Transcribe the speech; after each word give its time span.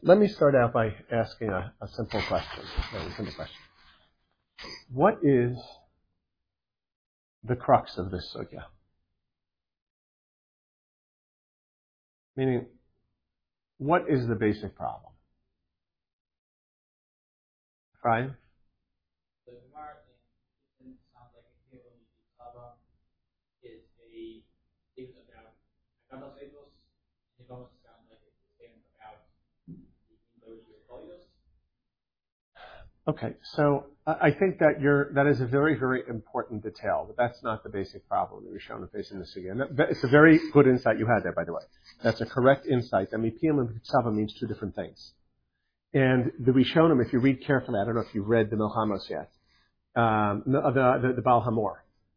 Let 0.00 0.18
me 0.18 0.28
start 0.28 0.54
out 0.54 0.72
by 0.72 0.94
asking 1.10 1.50
a, 1.50 1.72
a 1.80 1.88
simple 1.88 2.22
question. 2.28 2.64
A 2.94 3.14
simple 3.16 3.34
question. 3.34 3.56
What 4.92 5.18
is 5.22 5.56
the 7.44 7.56
crux 7.56 7.98
of 7.98 8.10
this 8.10 8.34
sugya? 8.34 8.64
Meaning, 12.36 12.66
what 13.78 14.08
is 14.08 14.26
the 14.26 14.34
basic 14.34 14.76
problem? 14.76 15.12
Right? 18.04 18.30
The 19.46 19.52
Gemara 19.52 20.02
in 20.80 20.96
sounds 21.14 21.30
like 21.36 21.46
a 21.46 21.54
Kilo 21.70 21.92
Saba 22.38 22.74
is 23.62 23.84
a 24.02 24.42
is 24.98 25.14
about 25.22 25.54
Agados 26.10 26.34
Eidos. 26.40 26.72
It 27.38 27.46
almost 27.50 27.78
sounds 27.84 28.08
like 28.10 28.18
it's 28.26 28.34
a 28.34 28.46
statement 28.58 28.82
about 28.98 29.22
the 29.66 29.78
English 29.78 31.30
Okay, 33.08 33.34
so 33.56 33.86
I 34.06 34.30
think 34.30 34.60
that 34.60 34.80
that 35.14 35.26
is 35.26 35.40
a 35.40 35.46
very, 35.46 35.76
very 35.76 36.02
important 36.08 36.62
detail, 36.62 37.04
but 37.04 37.16
that's 37.16 37.42
not 37.42 37.64
the 37.64 37.68
basic 37.68 38.08
problem 38.08 38.44
that 38.44 38.50
we're 38.52 38.60
showing 38.60 38.86
facing 38.92 39.18
this 39.18 39.34
again. 39.34 39.60
It's 39.90 40.04
a 40.04 40.08
very 40.08 40.38
good 40.52 40.68
insight 40.68 41.00
you 41.00 41.06
had 41.06 41.24
there, 41.24 41.32
by 41.32 41.42
the 41.42 41.52
way. 41.52 41.62
That's 42.04 42.20
a 42.20 42.26
correct 42.26 42.66
insight. 42.66 43.08
I 43.12 43.16
mean, 43.16 43.36
and 43.42 43.68
Pitzava 43.68 44.14
means 44.14 44.34
two 44.38 44.46
different 44.46 44.76
things. 44.76 45.12
And 45.92 46.30
the 46.38 46.52
Rishonim, 46.52 47.04
if 47.04 47.12
you 47.12 47.18
read 47.18 47.44
carefully, 47.44 47.80
I 47.80 47.84
don't 47.84 47.96
know 47.96 48.02
if 48.02 48.14
you've 48.14 48.28
read 48.28 48.50
the 48.50 48.56
Milchamos 48.56 49.10
yet, 49.10 49.30
um, 49.96 50.44
the, 50.46 51.12
the, 51.16 51.22
Baal 51.22 51.44
HaMaor. 51.44 51.74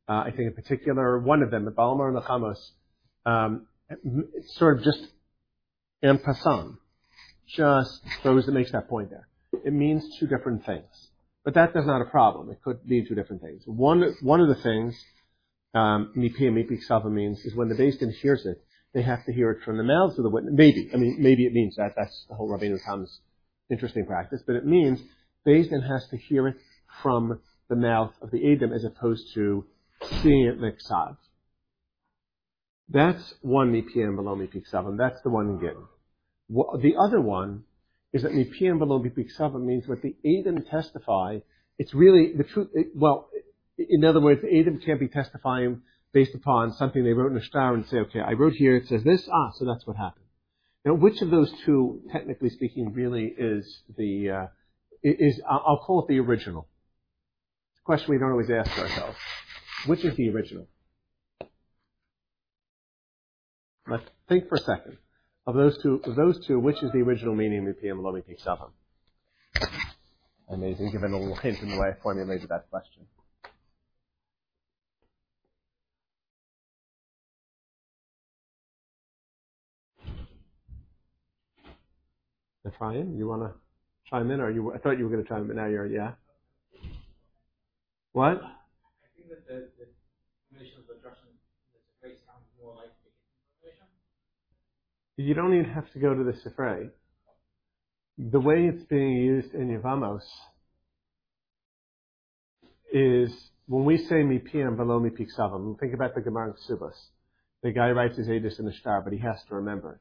Uh, 0.07 0.21
I 0.27 0.31
think 0.31 0.47
in 0.47 0.53
particular, 0.53 1.19
one 1.19 1.41
of 1.41 1.49
them, 1.49 1.65
the 1.65 1.71
Baal 1.71 1.97
HaMaor 1.97 2.07
and 2.09 2.17
the 2.17 2.21
Chamos, 2.21 2.57
um, 3.25 3.65
sort 4.57 4.77
of 4.77 4.83
just 4.83 4.99
en 6.03 6.19
passant, 6.19 6.77
just 7.47 8.01
throws, 8.21 8.47
it 8.47 8.53
makes 8.53 8.71
that 8.71 8.87
point 8.87 9.09
there. 9.09 9.27
It 9.63 9.73
means 9.73 10.17
two 10.19 10.27
different 10.27 10.65
things. 10.65 11.09
But 11.43 11.53
that 11.53 11.75
is 11.75 11.85
not 11.85 12.01
a 12.01 12.05
problem. 12.05 12.49
It 12.49 12.61
could 12.63 12.85
mean 12.85 13.07
two 13.07 13.15
different 13.15 13.41
things. 13.41 13.63
One, 13.65 14.15
one 14.21 14.41
of 14.41 14.47
the 14.47 14.55
things, 14.55 14.95
um, 15.75 16.11
mipi 16.17 16.47
and 16.47 17.15
means 17.15 17.39
is 17.45 17.55
when 17.55 17.69
the 17.69 17.75
Din 17.75 18.11
hears 18.21 18.45
it, 18.45 18.63
they 18.93 19.03
have 19.03 19.25
to 19.25 19.33
hear 19.33 19.51
it 19.51 19.63
from 19.63 19.77
the 19.77 19.83
mouths 19.83 20.17
of 20.17 20.23
the 20.23 20.29
witness. 20.29 20.53
Maybe. 20.55 20.89
I 20.93 20.97
mean, 20.97 21.17
maybe 21.19 21.45
it 21.45 21.53
means 21.53 21.75
that. 21.75 21.93
That's 21.95 22.25
the 22.29 22.35
whole 22.35 22.49
Rabbeinu 22.49 22.79
Tam's 22.83 23.19
interesting 23.69 24.05
practice. 24.05 24.41
But 24.45 24.55
it 24.55 24.65
means 24.65 25.01
Din 25.45 25.81
has 25.81 26.07
to 26.09 26.17
hear 26.17 26.47
it 26.47 26.55
from 27.03 27.39
the 27.69 27.75
mouth 27.75 28.13
of 28.21 28.31
the 28.31 28.53
Adam 28.53 28.71
as 28.71 28.83
opposed 28.83 29.33
to 29.35 29.65
seeing 30.21 30.45
it 30.45 30.59
miksav. 30.59 31.17
That's 32.89 33.33
one 33.41 33.71
mipi 33.71 34.03
and 34.03 34.15
below 34.15 34.35
mipi 34.35 34.63
ksava. 34.63 34.97
That's 34.97 35.21
the 35.23 35.29
one 35.29 35.59
Gittin. 35.59 35.87
The 36.49 36.95
other 36.99 37.19
one 37.19 37.63
is 38.15 38.23
that 38.23 38.31
Mipiyam 38.31 38.79
below 38.79 38.97
Mipiksava 38.97 39.61
means 39.61 39.89
what 39.89 40.01
the 40.01 40.15
Adam 40.25 40.63
testify, 40.63 41.39
it's 41.77 41.93
really 41.93 42.31
the 42.31 42.45
truth, 42.45 42.69
it, 42.73 42.87
well, 42.95 43.29
in 43.77 44.05
other 44.05 44.21
words, 44.21 44.39
Adam 44.45 44.79
can't 44.79 45.01
be 45.01 45.09
testifying 45.09 45.81
based 46.13 46.33
upon 46.33 46.71
something 46.75 47.03
they 47.03 47.11
wrote 47.11 47.33
in 47.33 47.37
a 47.37 47.43
star 47.43 47.73
and 47.73 47.85
say, 47.87 47.97
okay, 47.97 48.21
I 48.21 48.31
wrote 48.31 48.53
here, 48.53 48.77
it 48.77 48.87
says 48.87 49.03
this, 49.03 49.27
ah, 49.29 49.51
so 49.57 49.65
that's 49.65 49.85
what 49.85 49.97
happened. 49.97 50.23
Now, 50.85 50.93
which 50.93 51.21
of 51.21 51.29
those 51.29 51.51
two, 51.65 52.03
technically 52.09 52.51
speaking, 52.51 52.93
really 52.93 53.33
is 53.37 53.81
the, 53.97 54.29
uh, 54.29 54.45
is, 55.03 55.41
I'll 55.49 55.83
call 55.85 56.03
it 56.03 56.07
the 56.07 56.19
original. 56.21 56.69
It's 57.73 57.81
a 57.81 57.83
question 57.83 58.11
we 58.11 58.17
don't 58.17 58.31
always 58.31 58.49
ask 58.49 58.79
ourselves. 58.79 59.17
Which 59.87 60.05
is 60.05 60.15
the 60.15 60.29
original? 60.29 60.67
Let's 63.89 64.05
think 64.29 64.47
for 64.47 64.55
a 64.55 64.59
second. 64.59 64.99
Of 65.47 65.53
those 65.53 65.77
two, 65.83 66.01
of 66.03 66.15
those 66.15 66.43
two, 66.47 66.59
which 66.59 66.81
is 66.81 66.91
the 66.91 66.99
original 66.99 67.35
meaning 67.35 67.67
of 67.67 67.79
PM 67.79 68.01
Lomi 68.01 68.21
Peak 68.21 68.39
7? 68.39 68.65
Amazing, 70.49 70.91
given 70.91 71.13
a 71.13 71.19
little 71.19 71.35
hint 71.35 71.59
in 71.61 71.69
the 71.69 71.79
way 71.79 71.89
I 71.89 72.01
formulated 72.01 72.49
that 72.49 72.67
question. 72.71 73.03
Ephraim, 82.67 83.15
you 83.15 83.27
want 83.27 83.43
to 83.43 83.53
chime 84.09 84.31
in, 84.31 84.41
or 84.41 84.49
you? 84.49 84.73
I 84.73 84.79
thought 84.79 84.97
you 84.97 85.03
were 85.05 85.11
going 85.11 85.23
to 85.23 85.29
chime 85.29 85.41
in, 85.41 85.47
but 85.47 85.55
now 85.55 85.67
you're 85.67 85.85
yeah. 85.85 86.13
What? 88.13 88.41
I 88.41 89.07
think 89.15 89.29
that 89.29 89.45
the, 89.45 89.69
the 89.77 89.85
combination 90.49 90.81
of 90.81 90.87
the 90.87 90.97
Russian 91.07 91.29
the 92.01 92.09
sounds 92.25 92.49
more 92.57 92.73
like 92.73 92.89
you 95.17 95.33
don't 95.33 95.53
even 95.53 95.71
have 95.71 95.91
to 95.93 95.99
go 95.99 96.13
to 96.13 96.23
the 96.23 96.33
Sifrei. 96.33 96.89
The 98.17 98.39
way 98.39 98.69
it's 98.71 98.83
being 98.85 99.17
used 99.17 99.53
in 99.53 99.69
Yevamos 99.69 100.23
is 102.93 103.31
when 103.67 103.85
we 103.85 103.97
say 103.97 104.15
mipiam 104.15 104.77
below 104.77 104.99
mipiksavam, 104.99 105.79
think 105.79 105.93
about 105.93 106.15
the 106.15 106.21
Gemara 106.21 106.53
Ksubas. 106.53 106.95
The 107.63 107.71
guy 107.71 107.89
writes 107.91 108.17
his 108.17 108.27
Edis 108.27 108.59
in 108.59 108.65
the 108.65 108.73
star, 108.73 109.01
but 109.01 109.11
he 109.11 109.19
has 109.19 109.37
to 109.49 109.55
remember. 109.55 109.99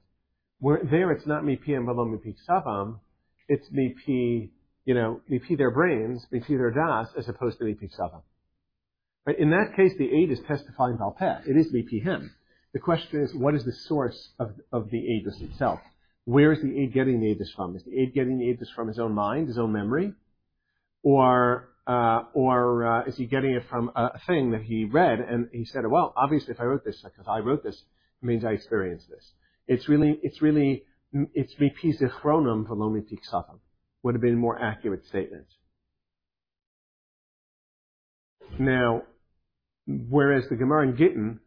Where 0.61 0.81
there 0.89 1.11
it's 1.13 1.27
not 1.27 1.43
mipiam 1.43 1.87
below 1.87 2.07
mipiksavam, 2.07 2.99
it's 3.49 3.67
mipi, 3.71 4.51
you 4.85 4.95
know, 4.95 5.21
mipi 5.31 5.57
their 5.57 5.71
brains, 5.71 6.27
mipi 6.33 6.49
their 6.49 6.71
das, 6.71 7.09
as 7.19 7.29
opposed 7.29 7.59
to 7.59 7.65
mipiksavam. 7.65 8.23
Right? 9.27 9.39
In 9.39 9.51
that 9.51 9.75
case, 9.77 9.93
the 9.99 10.11
aid 10.13 10.31
is 10.31 10.41
testifying 10.47 10.99
valpeh. 10.99 11.49
It 11.49 11.57
is 11.57 11.73
mipi 11.73 12.03
him. 12.03 12.33
The 12.75 12.81
question 12.81 13.23
is, 13.23 13.33
what 13.33 13.55
is 13.55 13.65
the 13.65 13.73
source 13.73 14.31
of, 14.41 14.53
of 14.73 14.91
the 14.91 14.99
Aedis 14.99 15.41
itself? 15.41 15.79
Where 16.25 16.53
is 16.53 16.61
the 16.61 16.77
aid 16.77 16.93
getting 16.93 17.21
the 17.21 17.29
Aedis 17.29 17.55
from? 17.55 17.77
Is 17.77 17.85
the 17.85 17.97
aid 17.97 18.15
getting 18.15 18.39
the 18.39 18.47
Aedis 18.47 18.75
from 18.75 18.89
his 18.89 18.99
own 18.99 19.15
mind, 19.15 19.47
his 19.47 19.59
own 19.59 19.73
memory? 19.73 20.13
Or, 21.05 21.69
uh, 21.87 22.23
or 22.35 22.85
uh, 22.85 23.05
is 23.05 23.17
he 23.17 23.27
getting 23.27 23.53
it 23.53 23.63
from 23.71 23.93
a 23.95 24.19
thing 24.27 24.51
that 24.51 24.63
he 24.63 24.87
read 24.87 25.21
and 25.21 25.49
he 25.53 25.65
said, 25.67 25.87
well, 25.89 26.13
obviously 26.17 26.53
if 26.53 26.61
I 26.61 26.65
wrote 26.65 26.85
this, 26.85 27.01
because 27.01 27.27
I 27.29 27.39
wrote 27.39 27.63
this, 27.63 27.77
it 27.77 28.27
means 28.27 28.45
I 28.45 28.51
experienced 28.51 29.09
this. 29.09 29.25
It's 29.69 29.89
really, 29.89 30.19
it's 30.23 30.43
really, 30.43 30.83
it's 31.13 31.55
mi 31.61 31.73
zichronim 31.83 32.67
v'lo 32.67 32.93
mi 32.93 33.05
would 34.03 34.15
have 34.15 34.23
been 34.23 34.35
a 34.35 34.37
more 34.37 34.61
accurate 34.61 35.07
statement. 35.07 35.47
Now, 38.59 39.03
whereas 39.87 40.45
the 40.49 40.57
Gemara 40.57 40.89
in 40.89 40.97
Gittin 40.97 41.41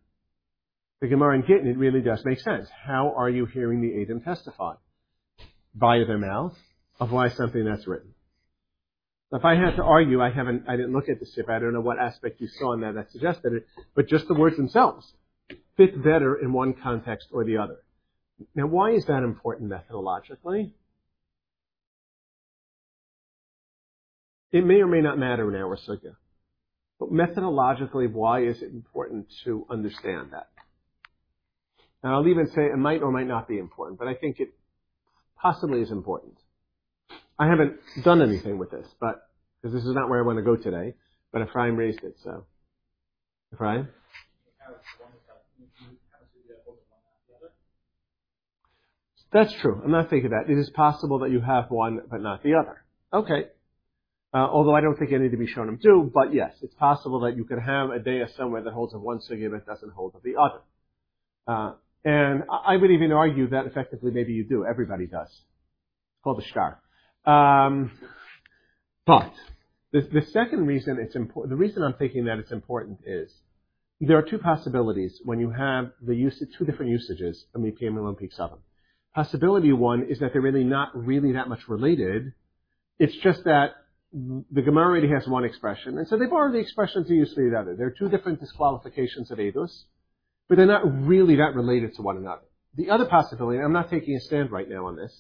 the 1.01 1.07
Gemara 1.07 1.35
in 1.35 1.41
Gittin, 1.43 1.67
it 1.67 1.77
really 1.77 2.01
does 2.01 2.23
make 2.25 2.39
sense. 2.39 2.67
How 2.85 3.13
are 3.15 3.29
you 3.29 3.45
hearing 3.45 3.81
the 3.81 4.01
Adam 4.01 4.21
testify? 4.21 4.73
Via 5.75 6.05
their 6.05 6.17
mouth 6.17 6.55
of 6.99 7.11
why 7.11 7.29
something 7.29 7.63
that's 7.63 7.85
written. 7.87 8.13
If 9.31 9.43
I 9.43 9.55
had 9.55 9.75
to 9.75 9.83
argue, 9.83 10.21
I 10.21 10.31
haven't, 10.31 10.63
I 10.67 10.77
didn't 10.77 10.93
look 10.93 11.09
at 11.09 11.19
the 11.19 11.25
Sifra. 11.25 11.55
I 11.55 11.59
don't 11.59 11.73
know 11.73 11.81
what 11.81 11.99
aspect 11.99 12.39
you 12.41 12.47
saw 12.47 12.73
in 12.73 12.81
that 12.81 12.95
that 12.95 13.11
suggested 13.11 13.53
it, 13.53 13.67
but 13.93 14.07
just 14.07 14.27
the 14.27 14.33
words 14.33 14.55
themselves 14.55 15.11
fit 15.75 16.01
better 16.03 16.35
in 16.35 16.53
one 16.53 16.73
context 16.73 17.27
or 17.31 17.43
the 17.43 17.57
other. 17.57 17.77
Now, 18.55 18.67
why 18.67 18.91
is 18.91 19.05
that 19.05 19.23
important 19.23 19.69
methodologically? 19.69 20.71
It 24.51 24.65
may 24.65 24.75
or 24.75 24.87
may 24.87 25.01
not 25.01 25.19
matter 25.19 25.53
in 25.53 25.61
our 25.61 25.77
sugya. 25.77 26.15
But 26.99 27.11
methodologically, 27.11 28.11
why 28.11 28.43
is 28.43 28.61
it 28.61 28.71
important 28.71 29.27
to 29.43 29.65
understand 29.69 30.29
that? 30.31 30.47
And 32.03 32.11
I'll 32.13 32.27
even 32.27 32.47
say 32.47 32.65
it 32.65 32.77
might 32.77 33.01
or 33.01 33.11
might 33.11 33.27
not 33.27 33.47
be 33.47 33.57
important, 33.57 33.99
but 33.99 34.07
I 34.07 34.13
think 34.13 34.39
it 34.39 34.53
possibly 35.41 35.81
is 35.81 35.91
important. 35.91 36.37
I 37.39 37.47
haven't 37.47 37.79
done 38.03 38.21
anything 38.21 38.57
with 38.57 38.71
this, 38.71 38.87
but 38.99 39.27
because 39.61 39.73
this 39.73 39.83
is 39.83 39.93
not 39.93 40.09
where 40.09 40.19
I 40.19 40.25
want 40.25 40.37
to 40.37 40.43
go 40.43 40.55
today, 40.55 40.93
but 41.31 41.41
Ephraim 41.41 41.75
raised 41.75 42.03
it, 42.03 42.15
so. 42.23 42.45
Ephraim? 43.53 43.89
That's 49.31 49.53
true. 49.61 49.81
I'm 49.83 49.91
not 49.91 50.09
thinking 50.09 50.31
that. 50.31 50.49
It 50.49 50.57
is 50.57 50.69
possible 50.69 51.19
that 51.19 51.31
you 51.31 51.41
have 51.41 51.69
one 51.69 52.01
but 52.09 52.21
not 52.21 52.43
the 52.43 52.55
other. 52.55 52.83
Okay. 53.13 53.47
Uh, 54.33 54.37
although 54.37 54.75
I 54.75 54.81
don't 54.81 54.97
think 54.97 55.11
any 55.11 55.29
to 55.29 55.37
be 55.37 55.47
shown 55.47 55.67
them 55.67 55.79
do, 55.81 56.09
but 56.13 56.33
yes, 56.33 56.53
it's 56.61 56.73
possible 56.75 57.21
that 57.21 57.35
you 57.35 57.43
could 57.43 57.59
have 57.59 57.89
a 57.89 57.99
day 57.99 58.21
somewhere 58.35 58.61
that 58.63 58.73
holds 58.73 58.93
of 58.93 59.01
one 59.01 59.19
sugya 59.19 59.51
but 59.51 59.65
doesn't 59.65 59.91
hold 59.93 60.15
of 60.15 60.23
the 60.23 60.35
other. 60.35 60.61
Uh, 61.47 61.73
and 62.07 62.43
I 62.49 62.77
would 62.77 62.89
even 62.89 63.11
argue 63.11 63.49
that 63.49 63.65
effectively 63.65 64.11
maybe 64.11 64.31
you 64.31 64.45
do. 64.45 64.65
Everybody 64.65 65.07
does. 65.07 65.27
It's 65.27 66.23
called 66.23 66.37
the 66.37 66.47
star. 66.47 66.79
Um, 67.25 67.91
but 69.05 69.33
the, 69.91 70.07
the 70.13 70.21
second 70.31 70.67
reason 70.67 70.99
it's 71.01 71.17
important, 71.17 71.49
the 71.49 71.57
reason 71.57 71.83
I'm 71.83 71.95
thinking 71.95 72.23
that 72.25 72.39
it's 72.39 72.53
important 72.53 72.99
is 73.05 73.29
there 73.99 74.17
are 74.17 74.21
two 74.21 74.37
possibilities 74.37 75.19
when 75.25 75.41
you 75.41 75.51
have 75.51 75.91
the 76.01 76.15
use 76.15 76.41
two 76.57 76.63
different 76.63 76.91
usages 76.91 77.43
of 77.53 77.59
MPM 77.59 77.97
and 77.97 78.17
Peak 78.17 78.31
7. 78.31 78.57
Possibility 79.13 79.73
one 79.73 80.07
is 80.09 80.19
that 80.19 80.31
they're 80.31 80.41
really 80.41 80.63
not 80.63 80.95
really 80.95 81.33
that 81.33 81.49
much 81.49 81.67
related. 81.67 82.31
It's 82.99 83.17
just 83.17 83.43
that 83.43 83.71
the 84.13 84.61
Gemara 84.61 84.85
already 84.85 85.09
has 85.09 85.27
one 85.27 85.43
expression, 85.43 85.97
and 85.97 86.07
so 86.07 86.17
they 86.17 86.27
borrow 86.27 86.53
the 86.53 86.59
expression 86.59 87.03
to 87.03 87.13
use 87.13 87.33
for 87.33 87.43
the 87.43 87.59
other. 87.59 87.75
There 87.75 87.87
are 87.87 87.95
two 87.99 88.07
different 88.07 88.39
disqualifications 88.39 89.29
of 89.29 89.39
Eidos 89.39 89.83
but 90.47 90.57
they're 90.57 90.65
not 90.65 91.05
really 91.05 91.37
that 91.37 91.55
related 91.55 91.95
to 91.95 92.01
one 92.01 92.17
another. 92.17 92.41
The 92.75 92.89
other 92.91 93.05
possibility, 93.05 93.57
and 93.57 93.65
I'm 93.65 93.73
not 93.73 93.89
taking 93.89 94.15
a 94.15 94.19
stand 94.19 94.51
right 94.51 94.69
now 94.69 94.87
on 94.87 94.95
this, 94.95 95.13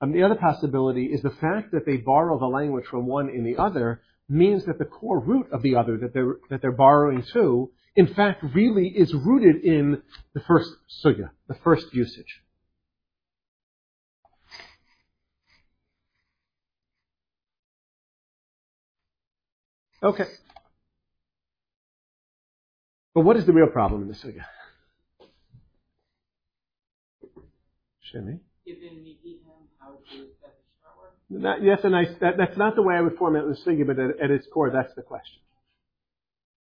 Um, 0.00 0.12
the 0.12 0.24
other 0.24 0.34
possibility 0.34 1.06
is 1.06 1.22
the 1.22 1.30
fact 1.30 1.72
that 1.72 1.86
they 1.86 1.96
borrow 1.96 2.38
the 2.38 2.46
language 2.46 2.84
from 2.86 3.06
one 3.06 3.30
in 3.30 3.44
the 3.44 3.56
other 3.56 4.02
means 4.28 4.64
that 4.66 4.78
the 4.78 4.84
core 4.84 5.20
root 5.20 5.46
of 5.52 5.62
the 5.62 5.76
other 5.76 5.96
that 5.98 6.12
they're, 6.12 6.36
that 6.50 6.60
they're 6.60 6.72
borrowing 6.72 7.22
to, 7.32 7.70
in 7.94 8.12
fact, 8.14 8.44
really 8.54 8.88
is 8.88 9.14
rooted 9.14 9.64
in 9.64 10.02
the 10.34 10.40
first 10.40 10.70
sugya, 11.02 11.30
the 11.48 11.54
first 11.64 11.94
usage. 11.94 12.42
Okay. 20.02 20.26
But 23.16 23.22
what 23.22 23.38
is 23.38 23.46
the 23.46 23.52
real 23.54 23.68
problem 23.68 24.02
in 24.02 24.08
the 24.08 24.14
sugya? 24.14 24.44
Shimmy? 28.12 28.40
That, 31.30 31.62
yes, 31.62 31.78
and 31.82 31.96
I, 31.96 32.04
that, 32.20 32.36
that's 32.36 32.58
not 32.58 32.76
the 32.76 32.82
way 32.82 32.94
I 32.94 33.00
would 33.00 33.16
formulate 33.16 33.56
the 33.56 33.70
sugya, 33.70 33.86
but 33.86 33.98
at, 33.98 34.20
at 34.22 34.30
its 34.30 34.46
core, 34.52 34.70
that's 34.70 34.94
the 34.96 35.00
question. 35.00 35.40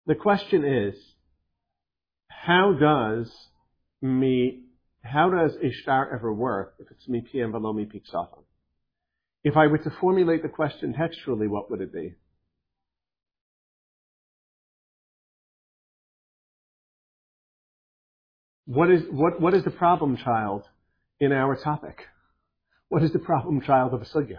The 0.07 0.15
question 0.15 0.65
is, 0.65 0.95
how 2.27 2.73
does 2.73 3.31
me, 4.01 4.63
how 5.05 5.29
does 5.29 5.53
ishtar 5.63 6.13
ever 6.13 6.33
work 6.33 6.73
if 6.79 6.91
it's 6.91 7.07
mi 7.07 7.21
pm 7.21 7.53
velo 7.53 7.71
mi 7.71 7.85
piksafam? 7.85 8.43
If 9.45 9.55
I 9.55 9.67
were 9.67 9.77
to 9.77 9.91
formulate 10.01 10.43
the 10.43 10.49
question 10.49 10.95
textually, 10.95 11.47
what 11.47 11.71
would 11.71 11.79
it 11.79 11.93
be? 11.93 12.15
What 18.73 18.89
is, 18.89 19.01
what, 19.11 19.41
what 19.41 19.53
is 19.53 19.65
the 19.65 19.69
problem 19.69 20.15
child 20.15 20.63
in 21.19 21.33
our 21.33 21.57
topic? 21.57 22.05
What 22.87 23.03
is 23.03 23.11
the 23.11 23.19
problem 23.19 23.59
child 23.59 23.93
of 23.93 24.01
a 24.01 24.05
sugya? 24.05 24.37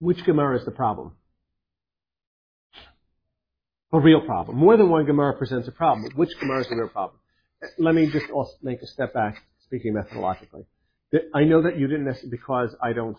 Which 0.00 0.24
Gemara 0.24 0.58
is 0.58 0.64
the 0.64 0.72
problem? 0.72 1.12
A 3.92 4.00
real 4.00 4.22
problem. 4.22 4.56
More 4.56 4.76
than 4.76 4.88
one 4.90 5.06
Gemara 5.06 5.34
presents 5.38 5.68
a 5.68 5.70
problem. 5.70 6.10
Which 6.16 6.30
Gemara 6.40 6.62
is 6.62 6.68
the 6.68 6.74
real 6.74 6.88
problem? 6.88 7.20
Let 7.78 7.94
me 7.94 8.10
just 8.10 8.26
make 8.60 8.82
a 8.82 8.88
step 8.88 9.14
back, 9.14 9.36
speaking 9.66 9.94
methodologically. 9.94 10.64
I 11.32 11.44
know 11.44 11.62
that 11.62 11.78
you 11.78 11.86
didn't 11.86 12.06
necessarily, 12.06 12.36
because 12.36 12.74
I 12.82 12.92
don't, 12.92 13.18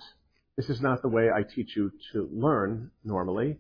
this 0.58 0.70
is 0.70 0.82
not 0.82 1.02
the 1.02 1.08
way 1.08 1.30
I 1.34 1.44
teach 1.44 1.78
you 1.78 1.94
to 2.12 2.30
learn 2.30 2.92
normally. 3.06 3.60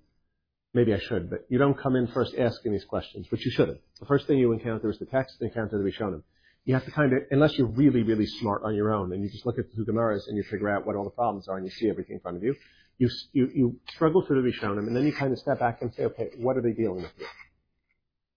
Maybe 0.76 0.94
I 0.94 1.00
should, 1.00 1.30
but 1.30 1.46
you 1.48 1.58
don't 1.58 1.80
come 1.80 1.96
in 1.96 2.06
first 2.08 2.36
asking 2.38 2.74
these 2.74 2.84
questions, 2.84 3.28
which 3.30 3.46
you 3.46 3.52
shouldn't. 3.52 3.80
The 4.02 4.06
first 4.08 4.28
thing 4.28 4.38
you 4.40 4.52
encounter 4.52 4.90
is 4.90 5.00
the 5.00 5.06
text, 5.06 5.38
and 5.40 5.50
encounter 5.50 5.78
the 5.82 5.90
Rishonim. 5.90 6.22
You 6.66 6.74
have 6.74 6.84
to 6.84 6.92
kind 6.92 7.14
of, 7.14 7.20
unless 7.32 7.58
you're 7.58 7.68
really, 7.68 8.04
really 8.04 8.26
smart 8.26 8.62
on 8.66 8.76
your 8.76 8.94
own, 8.94 9.14
and 9.14 9.24
you 9.24 9.30
just 9.30 9.46
look 9.46 9.58
at 9.58 9.68
the 9.74 9.86
Gemaras 9.86 10.28
and 10.28 10.36
you 10.36 10.44
figure 10.44 10.68
out 10.68 10.86
what 10.86 10.98
all 10.98 11.06
the 11.06 11.12
problems 11.12 11.48
are, 11.48 11.56
and 11.56 11.66
you 11.66 11.72
see 11.72 11.90
everything 11.90 12.16
in 12.16 12.20
front 12.20 12.36
of 12.36 12.44
you, 12.44 12.56
you, 12.98 13.10
you, 13.32 13.50
you 13.56 13.80
struggle 13.96 14.26
through 14.26 14.42
the 14.42 14.50
Rishonim, 14.50 14.80
and 14.80 14.94
then 14.94 15.06
you 15.06 15.14
kind 15.14 15.32
of 15.32 15.40
step 15.40 15.60
back 15.60 15.82
and 15.82 15.94
say, 15.94 16.04
okay, 16.04 16.32
what 16.40 16.58
are 16.58 16.62
they 16.62 16.74
dealing 16.74 17.04
with 17.04 17.12
here? 17.18 17.28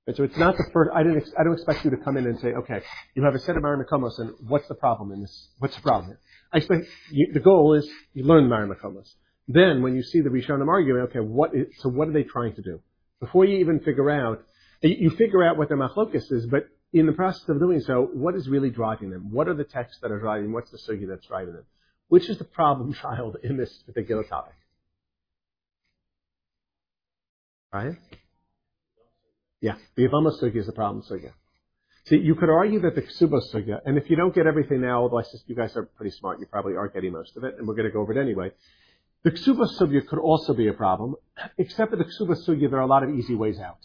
And 0.06 0.16
so 0.16 0.22
it's 0.22 0.36
not 0.36 0.56
the 0.56 0.64
first, 0.72 0.92
I 0.94 1.02
didn't, 1.02 1.28
I 1.36 1.42
don't 1.42 1.54
expect 1.54 1.84
you 1.84 1.90
to 1.90 1.96
come 1.96 2.16
in 2.18 2.24
and 2.24 2.38
say, 2.38 2.52
okay, 2.52 2.82
you 3.16 3.24
have 3.24 3.34
a 3.34 3.40
set 3.40 3.56
of 3.56 3.64
Marimakomos, 3.64 4.16
and 4.18 4.34
what's 4.46 4.68
the 4.68 4.76
problem 4.76 5.10
in 5.10 5.22
this? 5.22 5.48
What's 5.58 5.74
the 5.74 5.82
problem 5.82 6.06
here? 6.06 6.20
I 6.52 6.58
expect, 6.58 6.86
you, 7.10 7.32
the 7.32 7.40
goal 7.40 7.74
is 7.74 7.90
you 8.14 8.22
learn 8.22 8.48
Marimakomos. 8.48 9.12
Then 9.48 9.82
when 9.82 9.96
you 9.96 10.02
see 10.02 10.20
the 10.20 10.28
Rishonim 10.28 10.68
arguing, 10.68 11.02
okay, 11.04 11.20
what 11.20 11.54
is, 11.54 11.66
so 11.78 11.88
what 11.88 12.06
are 12.06 12.12
they 12.12 12.22
trying 12.22 12.54
to 12.56 12.62
do? 12.62 12.80
Before 13.18 13.46
you 13.46 13.58
even 13.58 13.80
figure 13.80 14.10
out, 14.10 14.44
you 14.82 15.10
figure 15.10 15.42
out 15.42 15.56
what 15.56 15.68
their 15.68 15.78
machlokas 15.78 16.30
is, 16.30 16.46
but 16.46 16.68
in 16.92 17.06
the 17.06 17.12
process 17.12 17.48
of 17.48 17.58
doing 17.58 17.80
so, 17.80 18.08
what 18.12 18.34
is 18.34 18.48
really 18.48 18.70
driving 18.70 19.10
them? 19.10 19.32
What 19.32 19.48
are 19.48 19.54
the 19.54 19.64
texts 19.64 20.00
that 20.02 20.12
are 20.12 20.20
driving? 20.20 20.44
them? 20.44 20.52
What's 20.52 20.70
the 20.70 20.78
sugi 20.78 21.08
that's 21.08 21.26
driving 21.26 21.54
them? 21.54 21.64
Which 22.08 22.28
is 22.28 22.38
the 22.38 22.44
problem 22.44 22.92
child 23.02 23.38
in 23.42 23.56
this 23.56 23.72
particular 23.86 24.22
topic? 24.22 24.54
Right? 27.72 27.96
Yeah, 29.60 29.74
the 29.96 30.04
Yavama 30.06 30.40
Sugya 30.40 30.56
is 30.56 30.66
the 30.66 30.72
problem 30.72 31.02
Sugya. 31.02 31.32
See, 32.06 32.16
you 32.16 32.34
could 32.36 32.48
argue 32.48 32.80
that 32.80 32.94
the 32.94 33.02
Ksuba 33.02 33.40
Sugya, 33.52 33.80
and 33.84 33.98
if 33.98 34.08
you 34.08 34.16
don't 34.16 34.34
get 34.34 34.46
everything 34.46 34.80
now, 34.80 35.02
although 35.02 35.18
I 35.18 35.22
suspect 35.22 35.48
you 35.50 35.56
guys 35.56 35.76
are 35.76 35.84
pretty 35.84 36.16
smart, 36.16 36.40
you 36.40 36.46
probably 36.46 36.74
are 36.74 36.88
getting 36.88 37.12
most 37.12 37.36
of 37.36 37.44
it, 37.44 37.56
and 37.58 37.66
we're 37.68 37.74
going 37.74 37.86
to 37.86 37.92
go 37.92 38.00
over 38.00 38.12
it 38.12 38.22
anyway. 38.22 38.50
The 39.24 39.32
Ksuba 39.32 39.66
Sugya 39.78 40.06
could 40.06 40.18
also 40.18 40.54
be 40.54 40.68
a 40.68 40.72
problem, 40.72 41.16
except 41.58 41.90
for 41.90 41.96
the 41.96 42.04
Ksuba 42.04 42.36
Sugya, 42.46 42.70
there 42.70 42.78
are 42.78 42.82
a 42.82 42.86
lot 42.86 43.02
of 43.02 43.10
easy 43.10 43.34
ways 43.34 43.58
out. 43.58 43.78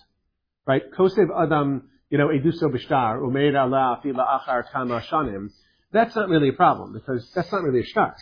Right? 0.65 0.83
Kosev 0.91 1.27
Adam, 1.35 1.89
you 2.09 2.17
know, 2.17 2.27
Eduso 2.27 2.63
Bishtar, 2.63 3.19
Umeir 3.19 3.59
Allah 3.59 3.99
Fila 4.03 4.41
Achar 4.47 4.63
Kama 4.71 5.01
Shanim, 5.01 5.49
that's 5.91 6.15
not 6.15 6.29
really 6.29 6.49
a 6.49 6.53
problem 6.53 6.93
because 6.93 7.31
that's 7.35 7.51
not 7.51 7.63
really 7.63 7.81
a 7.81 7.85
shtar. 7.85 8.15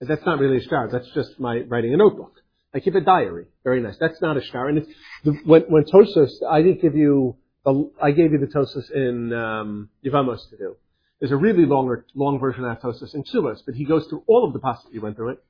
That's 0.00 0.24
not 0.24 0.38
really 0.38 0.56
a 0.58 0.60
shtar. 0.60 0.88
That's 0.90 1.08
just 1.14 1.38
my 1.38 1.60
writing 1.68 1.94
a 1.94 1.96
notebook. 1.96 2.34
I 2.74 2.80
keep 2.80 2.94
a 2.94 3.00
diary. 3.00 3.46
Very 3.64 3.80
nice. 3.80 3.96
That's 3.98 4.20
not 4.20 4.36
a 4.36 4.42
shtar. 4.42 4.68
And 4.68 4.86
the, 5.24 5.32
when, 5.44 5.62
when 5.62 5.84
Tosos, 5.84 6.30
I 6.48 6.62
didn't 6.62 6.82
give 6.82 6.94
you, 6.94 7.36
the, 7.64 7.90
I 8.00 8.12
gave 8.12 8.32
you 8.32 8.38
the 8.38 8.46
Tosos 8.46 8.90
in 8.92 9.32
um, 9.32 9.88
to 10.02 10.56
do. 10.58 10.76
There's 11.20 11.32
a 11.32 11.36
really 11.36 11.66
longer, 11.66 12.06
long 12.14 12.38
version 12.40 12.64
of 12.64 12.70
that 12.70 12.82
Tosos 12.82 13.14
in 13.14 13.24
Ksubas, 13.24 13.60
but 13.64 13.74
he 13.74 13.84
goes 13.84 14.06
through 14.06 14.24
all 14.26 14.46
of 14.46 14.52
the 14.52 14.58
possibilities. 14.58 14.94
He 14.94 14.98
went 14.98 15.16
through 15.16 15.30
it. 15.30 15.44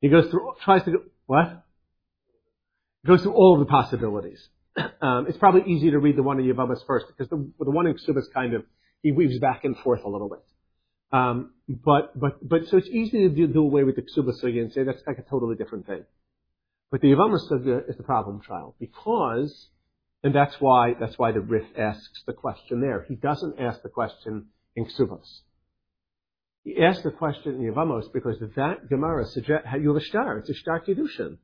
He 0.00 0.08
goes 0.08 0.30
through, 0.30 0.54
tries 0.64 0.84
to 0.84 0.90
go, 0.92 0.98
what? 1.26 1.64
He 3.02 3.08
goes 3.08 3.22
through 3.22 3.34
all 3.34 3.54
of 3.54 3.60
the 3.60 3.70
possibilities. 3.70 4.46
Um, 5.02 5.26
it's 5.28 5.36
probably 5.36 5.70
easy 5.70 5.90
to 5.90 5.98
read 5.98 6.16
the 6.16 6.22
one 6.22 6.38
in 6.38 6.46
Yevamos 6.46 6.86
first 6.86 7.06
because 7.08 7.28
the, 7.28 7.36
the 7.58 7.70
one 7.70 7.86
in 7.88 7.94
Ksubas 7.94 8.32
kind 8.32 8.54
of 8.54 8.64
he 9.02 9.12
weaves 9.12 9.38
back 9.38 9.64
and 9.64 9.76
forth 9.78 10.02
a 10.04 10.08
little 10.08 10.28
bit. 10.28 10.38
Um, 11.12 11.50
but 11.68 12.18
but 12.18 12.48
but 12.48 12.66
so 12.68 12.78
it's 12.78 12.88
easy 12.88 13.28
to 13.28 13.28
do, 13.28 13.46
do 13.46 13.60
away 13.60 13.84
with 13.84 13.96
the 13.96 14.02
ksuba 14.02 14.32
sugya 14.42 14.62
and 14.62 14.72
say 14.72 14.84
that's 14.84 15.02
like 15.06 15.18
a 15.18 15.28
totally 15.28 15.56
different 15.56 15.86
thing. 15.86 16.04
But 16.90 17.00
the 17.00 17.08
Yavama 17.08 17.38
sugya 17.50 17.88
is 17.88 17.96
the 17.96 18.02
problem 18.02 18.40
child 18.46 18.74
because, 18.80 19.68
and 20.22 20.34
that's 20.34 20.54
why 20.58 20.94
that's 20.98 21.18
why 21.18 21.32
the 21.32 21.40
Rif 21.40 21.66
asks 21.76 22.22
the 22.26 22.32
question 22.32 22.80
there. 22.80 23.04
He 23.08 23.14
doesn't 23.14 23.60
ask 23.60 23.82
the 23.82 23.90
question 23.90 24.46
in 24.76 24.86
ksubas. 24.86 25.40
He 26.64 26.80
asked 26.82 27.02
the 27.02 27.10
question 27.10 27.56
in 27.56 27.72
Yavamos 27.72 28.12
because 28.12 28.38
that 28.56 28.88
Gemara 28.88 29.26
suggests 29.26 29.66
you 29.80 29.88
have 29.88 30.02
a 30.02 30.04
star. 30.04 30.38
It's 30.38 30.50
a 30.50 30.54
star 30.54 30.80
kiddushin. 30.80 31.38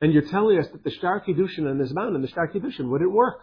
And 0.00 0.12
you're 0.12 0.22
telling 0.22 0.58
us 0.58 0.68
that 0.72 0.84
the 0.84 0.90
star 0.90 1.22
kiddushin 1.26 1.66
and 1.66 1.80
this 1.80 1.92
mountain, 1.92 2.22
the 2.22 2.28
star 2.28 2.48
kiddushin, 2.48 2.88
would 2.88 3.02
it 3.02 3.10
work? 3.10 3.40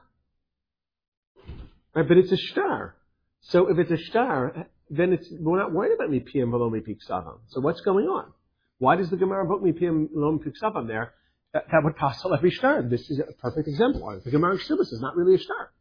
Right, 1.94 2.08
but 2.08 2.18
it's 2.18 2.32
a 2.32 2.38
star. 2.38 2.96
So 3.42 3.68
if 3.68 3.78
it's 3.78 3.92
a 3.92 4.04
star, 4.06 4.68
then 4.90 5.14
it's 5.14 5.28
we're 5.40 5.60
not 5.60 5.72
worried 5.72 5.94
about 5.94 6.10
below 6.10 6.70
me 6.70 6.80
peak 6.80 7.02
So 7.02 7.62
what's 7.62 7.82
going 7.82 8.08
on? 8.08 8.32
Why 8.80 8.96
does 8.96 9.10
the 9.10 9.18
Gemara 9.18 9.48
put 9.48 9.64
below 9.64 10.32
me 10.32 10.40
peak 10.44 10.54
there? 10.88 11.14
That, 11.54 11.66
that 11.72 11.84
would 11.84 11.96
passel 11.96 12.34
every 12.34 12.52
star. 12.52 12.82
This 12.82 13.10
is 13.10 13.20
a 13.20 13.32
perfect 13.34 13.68
example. 13.68 14.20
The 14.24 14.32
Gemara 14.32 14.58
Ksubas 14.58 14.92
is 14.92 15.00
not 15.00 15.16
really 15.16 15.36
a 15.36 15.40
star. 15.40 15.72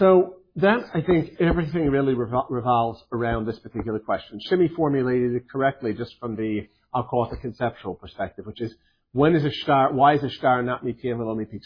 So 0.00 0.36
that 0.56 0.78
I 0.94 1.02
think 1.02 1.32
everything 1.40 1.90
really 1.90 2.14
revol- 2.14 2.46
revolves 2.48 3.04
around 3.12 3.44
this 3.44 3.58
particular 3.58 3.98
question. 3.98 4.40
Shimi 4.50 4.74
formulated 4.74 5.34
it 5.34 5.50
correctly 5.50 5.92
just 5.92 6.18
from 6.18 6.36
the 6.36 6.68
I'll 6.94 7.04
call 7.04 7.26
it 7.26 7.30
the 7.32 7.36
conceptual 7.36 7.96
perspective, 7.96 8.46
which 8.46 8.62
is 8.62 8.74
when 9.12 9.36
is 9.36 9.44
a 9.44 9.50
star? 9.50 9.92
Why 9.92 10.14
is 10.14 10.24
a 10.24 10.30
star 10.30 10.62
not 10.62 10.82
mi 10.82 10.94
pm 10.94 11.18
below 11.18 11.34
me 11.34 11.44
peak 11.44 11.64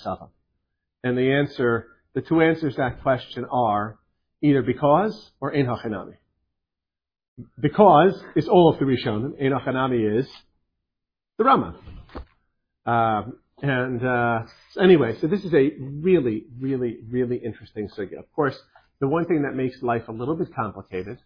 and 1.04 1.16
the 1.16 1.32
answer, 1.32 1.86
the 2.14 2.22
two 2.22 2.40
answers 2.40 2.74
to 2.74 2.80
that 2.80 3.02
question 3.02 3.44
are 3.52 4.00
either 4.42 4.62
because 4.62 5.30
or 5.40 5.54
ein 5.54 5.66
hachanami. 5.66 6.16
Because 7.60 8.20
is 8.34 8.48
all 8.48 8.68
of 8.68 8.80
the 8.80 8.84
Rishonim. 8.84 9.40
Ein 9.40 9.52
hachanami 9.52 10.18
is 10.18 10.28
the 11.38 11.44
Rama. 11.44 11.76
Um, 12.84 13.38
and 13.64 14.04
uh, 14.04 14.42
anyway, 14.78 15.16
so 15.20 15.26
this 15.26 15.42
is 15.42 15.54
a 15.54 15.70
really, 15.80 16.44
really, 16.60 16.98
really 17.08 17.36
interesting 17.36 17.88
sugya. 17.88 18.18
Of 18.18 18.30
course, 18.34 18.56
the 19.00 19.08
one 19.08 19.24
thing 19.24 19.42
that 19.42 19.54
makes 19.54 19.82
life 19.82 20.02
a 20.08 20.12
little 20.12 20.36
bit 20.36 20.54
complicated, 20.54 21.18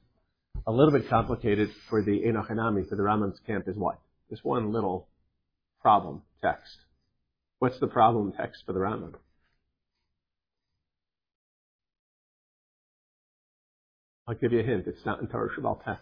a 0.64 0.70
little 0.70 0.92
bit 0.92 1.08
complicated 1.08 1.70
for 1.90 2.00
the 2.00 2.24
Ein 2.24 2.34
hachanami, 2.34 2.88
for 2.88 2.94
the 2.94 3.02
Rambam's 3.02 3.40
camp 3.44 3.66
is 3.66 3.76
what? 3.76 3.98
This 4.30 4.38
one 4.44 4.72
little 4.72 5.08
problem 5.82 6.22
text. 6.40 6.76
What's 7.58 7.80
the 7.80 7.88
problem 7.88 8.32
text 8.36 8.62
for 8.64 8.72
the 8.72 8.78
Rambam? 8.78 9.14
I'll 14.28 14.36
give 14.36 14.52
you 14.52 14.60
a 14.60 14.62
hint. 14.62 14.86
It's 14.86 15.04
not 15.04 15.20
in 15.20 15.26
Torah 15.26 15.48
Shabbal 15.58 15.82
Peh. 15.82 15.94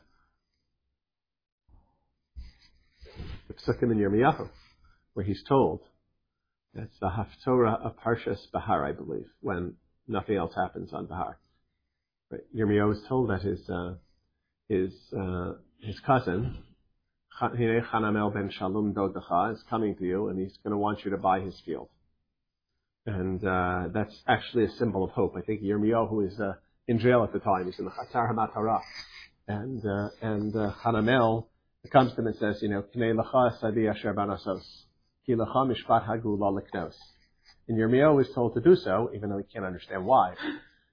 The 3.49 3.55
Psukim 3.55 3.91
in 3.93 3.99
Yirmiyahu, 3.99 4.51
where 5.15 5.25
he's 5.25 5.43
told, 5.49 5.81
that's 6.77 6.99
the 7.01 7.09
Haftorah 7.09 7.85
of 7.85 7.97
Parshas 7.97 8.51
Bahar, 8.53 8.85
I 8.85 8.93
believe, 8.93 9.27
when 9.41 9.75
nothing 10.07 10.37
else 10.37 10.55
happens 10.55 10.93
on 10.93 11.07
Bahar. 11.07 11.39
But 12.31 12.41
Yirmiyahu 12.55 12.89
was 12.89 13.03
told 13.09 13.31
that 13.31 13.43
his, 13.43 13.69
uh, 13.71 13.95
his, 14.69 14.93
uh, 15.19 15.53
his 15.81 15.99
cousin, 16.01 16.59
Hanamel 17.41 18.35
ben 18.35 18.51
Shalom 18.51 18.95
Dodacha, 18.95 19.55
is 19.55 19.63
coming 19.71 19.97
to 19.97 20.05
you 20.05 20.29
and 20.29 20.39
he's 20.39 20.57
going 20.63 20.73
to 20.73 20.77
want 20.77 21.05
you 21.05 21.11
to 21.13 21.17
buy 21.17 21.41
his 21.41 21.59
field. 21.65 21.89
And 23.07 23.43
uh, 23.45 23.89
that's 23.95 24.15
actually 24.27 24.65
a 24.65 24.71
symbol 24.73 25.05
of 25.05 25.11
hope. 25.11 25.35
I 25.37 25.41
think 25.43 25.63
Yirmiyahu 25.63 26.27
is 26.27 26.39
uh, 26.41 26.55
in 26.89 26.99
jail 26.99 27.23
at 27.23 27.33
the 27.33 27.39
time. 27.39 27.67
He's 27.67 27.79
in 27.79 27.85
the 27.85 27.93
Chatzar 27.93 28.33
HaMatara. 28.33 28.81
And, 29.49 29.85
uh, 29.87 30.09
and, 30.21 30.57
uh, 30.57 30.73
Hanamel 30.85 31.47
comes 31.93 32.13
to 32.15 32.21
him 32.21 32.27
and 32.27 32.37
says, 32.37 32.59
you 32.63 32.69
know, 32.69 32.83
K'nei 32.95 33.15
Lacha 33.15 33.61
Sadi 33.61 33.87
Asher 33.87 34.13
Banasos. 34.13 34.86
And 37.69 37.77
Yirmiyahu 37.77 38.21
is 38.23 38.29
told 38.35 38.55
to 38.55 38.61
do 38.61 38.77
so, 38.77 39.11
even 39.15 39.31
though 39.31 39.39
he 39.39 39.45
can't 39.45 39.65
understand 39.65 40.05
why. 40.05 40.35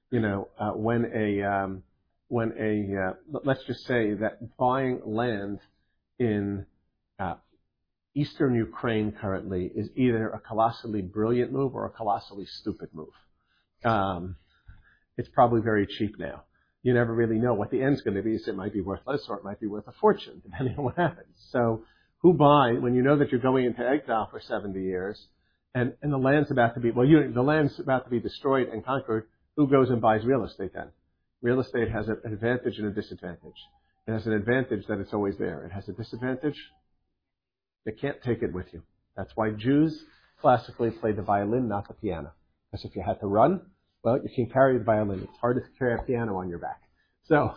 You 0.09 0.19
know, 0.19 0.47
uh, 0.59 0.71
when 0.71 1.11
a, 1.13 1.43
um, 1.43 1.83
when 2.27 2.53
a, 2.59 3.09
uh, 3.09 3.39
let's 3.43 3.63
just 3.65 3.85
say 3.85 4.13
that 4.15 4.57
buying 4.57 5.01
land 5.05 5.59
in, 6.19 6.65
uh, 7.19 7.35
eastern 8.15 8.55
Ukraine 8.55 9.11
currently 9.11 9.71
is 9.75 9.89
either 9.95 10.29
a 10.29 10.39
colossally 10.39 11.01
brilliant 11.01 11.51
move 11.51 11.75
or 11.75 11.85
a 11.85 11.89
colossally 11.89 12.45
stupid 12.45 12.89
move. 12.93 13.13
Um, 13.83 14.35
it's 15.17 15.29
probably 15.29 15.61
very 15.61 15.87
cheap 15.87 16.17
now. 16.19 16.43
You 16.81 16.93
never 16.93 17.13
really 17.13 17.37
know 17.37 17.53
what 17.53 17.71
the 17.71 17.81
end's 17.81 18.01
going 18.01 18.17
to 18.17 18.23
be. 18.23 18.37
So 18.37 18.51
it 18.51 18.57
might 18.57 18.73
be 18.73 18.81
worth 18.81 19.01
less 19.05 19.25
or 19.29 19.37
it 19.37 19.43
might 19.43 19.59
be 19.59 19.67
worth 19.67 19.87
a 19.87 19.93
fortune, 19.93 20.41
depending 20.43 20.77
on 20.77 20.83
what 20.83 20.95
happens. 20.97 21.35
So 21.51 21.85
who 22.23 22.33
buy 22.33 22.73
when 22.79 22.95
you 22.95 23.03
know 23.03 23.17
that 23.17 23.31
you're 23.31 23.41
going 23.41 23.65
into 23.65 23.87
exile 23.87 24.27
for 24.31 24.41
70 24.41 24.81
years 24.81 25.27
and, 25.75 25.93
and 26.01 26.11
the 26.11 26.17
land's 26.17 26.51
about 26.51 26.73
to 26.75 26.79
be, 26.79 26.91
well, 26.91 27.05
you, 27.05 27.31
the 27.31 27.41
land's 27.41 27.79
about 27.79 28.05
to 28.05 28.09
be 28.09 28.19
destroyed 28.19 28.69
and 28.69 28.85
conquered. 28.85 29.27
Who 29.55 29.67
goes 29.67 29.89
and 29.89 30.01
buys 30.01 30.25
real 30.25 30.43
estate 30.43 30.71
then? 30.73 30.87
Real 31.41 31.59
estate 31.59 31.91
has 31.91 32.07
an 32.07 32.17
advantage 32.25 32.77
and 32.77 32.87
a 32.87 32.91
disadvantage. 32.91 33.57
It 34.07 34.11
has 34.11 34.25
an 34.25 34.33
advantage 34.33 34.87
that 34.87 34.99
it's 34.99 35.13
always 35.13 35.37
there. 35.37 35.65
It 35.65 35.71
has 35.71 35.87
a 35.87 35.93
disadvantage 35.93 36.57
you 37.85 37.93
can't 37.99 38.21
take 38.23 38.41
it 38.41 38.53
with 38.53 38.67
you. 38.71 38.81
That's 39.15 39.31
why 39.35 39.51
Jews 39.51 40.05
classically 40.41 40.91
play 40.91 41.11
the 41.11 41.21
violin, 41.21 41.67
not 41.67 41.87
the 41.87 41.93
piano. 41.93 42.31
Because 42.71 42.85
if 42.85 42.95
you 42.95 43.03
had 43.05 43.19
to 43.19 43.27
run, 43.27 43.61
well, 44.03 44.19
you 44.21 44.29
can 44.33 44.51
carry 44.51 44.77
the 44.77 44.83
violin. 44.83 45.21
It's 45.23 45.37
hard 45.39 45.57
to 45.57 45.63
carry 45.77 45.95
a 45.95 46.03
piano 46.03 46.37
on 46.37 46.49
your 46.49 46.59
back. 46.59 46.81
So, 47.25 47.53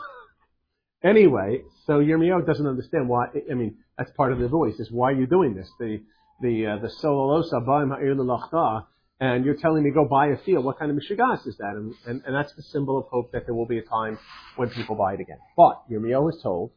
anyway, 1.03 1.63
so 1.87 2.01
Yirmiyahu 2.01 2.47
doesn't 2.47 2.67
understand 2.67 3.09
why, 3.09 3.27
I 3.51 3.55
mean, 3.55 3.77
that's 3.97 4.11
part 4.13 4.33
of 4.33 4.39
the 4.39 4.49
voice, 4.49 4.79
is 4.79 4.91
why 4.91 5.13
are 5.13 5.15
you 5.15 5.27
doing 5.27 5.55
this? 5.55 5.69
The, 5.79 6.03
the, 6.41 6.67
uh, 6.67 6.77
the 6.79 6.89
sololosa 7.03 7.65
ba'im 7.67 7.95
ha'ir 7.95 8.83
and 9.19 9.45
you're 9.47 9.57
telling 9.57 9.83
me 9.83 9.91
go 9.91 10.05
buy 10.05 10.27
a 10.27 10.37
field. 10.37 10.65
What 10.65 10.79
kind 10.79 10.91
of 10.91 10.97
mishigas 10.97 11.47
is 11.47 11.57
that? 11.57 11.73
And, 11.75 11.95
and, 12.07 12.23
and 12.27 12.35
that's 12.35 12.53
the 12.53 12.63
symbol 12.63 12.99
of 12.99 13.07
hope 13.07 13.33
that 13.33 13.47
there 13.47 13.55
will 13.55 13.67
be 13.67 13.79
a 13.79 13.83
time 13.83 14.19
when 14.57 14.69
people 14.69 14.95
buy 14.95 15.15
it 15.15 15.21
again. 15.21 15.39
But 15.57 15.83
Yirmiyahu 15.91 16.35
is 16.35 16.43
told 16.43 16.73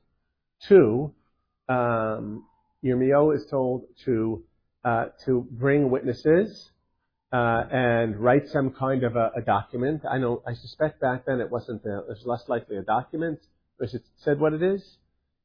to 0.69 1.13
um, 1.67 2.45
Yirmiyahu 2.83 3.35
is 3.35 3.45
told 3.49 3.83
to 4.05 4.43
uh, 4.85 5.05
to 5.25 5.45
bring 5.51 5.89
witnesses 5.89 6.71
uh, 7.33 7.63
and 7.69 8.17
write 8.17 8.47
some 8.47 8.71
kind 8.71 9.03
of 9.03 9.17
a, 9.17 9.31
a, 9.35 9.41
document. 9.41 10.03
I 10.09 10.17
know. 10.17 10.41
I 10.47 10.53
suspect 10.53 11.01
back 11.01 11.25
then 11.25 11.41
it 11.41 11.51
wasn't. 11.51 11.83
A, 11.85 11.99
it 11.99 12.07
was 12.07 12.23
less 12.25 12.47
likely 12.47 12.77
a 12.77 12.81
document. 12.81 13.39
Is 13.79 13.93
it 13.93 14.03
said 14.17 14.39
what 14.39 14.53
it 14.53 14.63
is? 14.63 14.81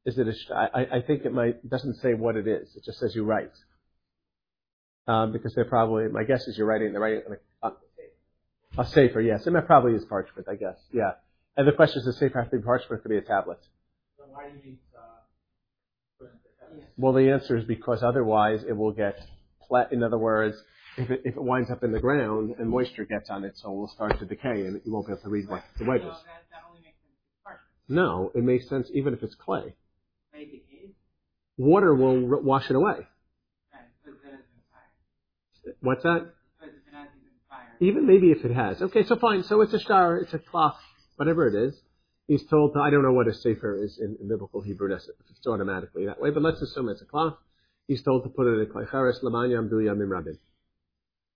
Is 0.05 0.17
it? 0.17 0.27
A, 0.27 0.53
I, 0.53 0.97
I 0.97 1.01
think 1.01 1.25
it 1.25 1.33
might. 1.33 1.67
Doesn't 1.67 1.95
say 1.95 2.13
what 2.13 2.35
it 2.35 2.47
is. 2.47 2.75
It 2.75 2.83
just 2.85 2.99
says 2.99 3.13
you 3.15 3.23
write. 3.23 3.51
Um, 5.07 5.31
because 5.31 5.53
they're 5.55 5.65
probably. 5.65 6.07
My 6.07 6.23
guess 6.23 6.47
is 6.47 6.57
you're 6.57 6.67
writing. 6.67 6.91
They're 6.91 7.01
writing 7.01 7.21
a, 7.63 7.67
a, 7.67 7.73
a 8.81 8.85
safer. 8.87 9.21
Yes, 9.21 9.45
and 9.45 9.55
that 9.55 9.65
probably 9.65 9.93
is 9.93 10.05
parchment. 10.05 10.47
I 10.49 10.55
guess. 10.55 10.77
Yeah. 10.93 11.11
And 11.57 11.67
the 11.67 11.71
question 11.71 11.99
is, 11.99 12.05
the 12.05 12.13
safer 12.13 12.41
have 12.41 12.51
to 12.51 12.57
be 12.57 12.63
parchment? 12.63 13.01
Could 13.01 13.09
be 13.09 13.17
a 13.17 13.21
tablet. 13.21 13.59
So 14.17 14.25
why 14.29 14.49
do 14.49 14.57
you 14.57 14.71
need 14.71 14.79
well, 16.97 17.13
the 17.13 17.31
answer 17.31 17.57
is 17.57 17.65
because 17.65 18.03
otherwise 18.03 18.63
it 18.67 18.73
will 18.73 18.91
get 18.91 19.19
flat. 19.67 19.91
In 19.91 20.03
other 20.03 20.17
words, 20.17 20.57
if 20.97 21.09
it, 21.09 21.21
if 21.25 21.35
it 21.35 21.43
winds 21.43 21.69
up 21.69 21.83
in 21.83 21.91
the 21.91 21.99
ground 21.99 22.55
and 22.57 22.69
moisture 22.69 23.05
gets 23.05 23.29
on 23.29 23.43
it, 23.43 23.57
so 23.57 23.71
it 23.71 23.75
will 23.75 23.87
start 23.89 24.17
to 24.19 24.25
decay 24.25 24.65
and 24.65 24.81
you 24.85 24.93
won't 24.93 25.07
be 25.07 25.13
able 25.13 25.21
to 25.21 25.29
read 25.29 25.49
what 25.49 25.63
the 25.77 25.85
wedges. 25.85 26.05
Well, 26.05 26.23
that, 26.25 26.45
that 26.51 26.63
only 26.69 26.81
makes 26.81 26.97
sense 26.99 27.19
No, 27.87 28.31
it 28.33 28.43
makes 28.43 28.67
sense 28.67 28.89
even 28.93 29.13
if 29.13 29.23
it's 29.23 29.35
clay. 29.35 29.75
Water 31.57 31.93
will 31.93 32.41
wash 32.41 32.69
it 32.69 32.75
away. 32.75 33.07
What's 35.81 36.03
that? 36.03 36.33
Even 37.79 38.07
maybe 38.07 38.31
if 38.31 38.43
it 38.45 38.51
has. 38.51 38.81
Okay, 38.81 39.03
so 39.03 39.17
fine. 39.17 39.43
So 39.43 39.61
it's 39.61 39.73
a 39.73 39.79
star, 39.79 40.17
it's 40.17 40.33
a 40.33 40.39
cloth, 40.39 40.77
whatever 41.17 41.47
it 41.47 41.55
is. 41.55 41.75
He's 42.27 42.45
told 42.45 42.73
to, 42.73 42.79
I 42.79 42.89
don't 42.89 43.03
know 43.03 43.13
what 43.13 43.27
a 43.27 43.33
sefer 43.33 43.83
is 43.83 43.99
in, 43.99 44.17
in 44.19 44.27
biblical 44.27 44.61
Hebrew, 44.61 44.91
if 44.93 45.01
it's 45.29 45.45
automatically 45.45 46.07
that 46.07 46.19
way, 46.19 46.31
but 46.31 46.41
let's 46.41 46.61
assume 46.61 46.89
it's 46.89 47.01
a 47.01 47.05
cloth. 47.05 47.35
He's 47.87 48.01
told 48.01 48.23
to 48.23 48.29
put 48.29 48.47
it 48.47 48.59
in 48.59 48.61
a 48.61 48.65
klecharis, 48.65 49.21
lamanyam 49.23 49.69
duyam 49.69 49.99
rabin. 50.09 50.39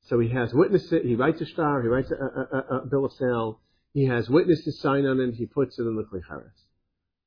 So 0.07 0.19
he 0.19 0.29
has 0.29 0.51
witnesses, 0.53 1.03
he 1.03 1.15
writes 1.15 1.41
a 1.41 1.45
star, 1.45 1.81
he 1.83 1.87
writes 1.87 2.09
a, 2.09 2.15
a, 2.15 2.57
a, 2.57 2.77
a, 2.77 2.85
bill 2.87 3.05
of 3.05 3.13
sale, 3.13 3.59
he 3.93 4.05
has 4.05 4.29
witnesses 4.29 4.79
sign 4.79 5.05
on 5.05 5.19
it, 5.19 5.35
he 5.35 5.45
puts 5.45 5.79
it 5.79 5.83
in 5.83 5.95
the 5.95 6.03
klecharis. 6.03 6.51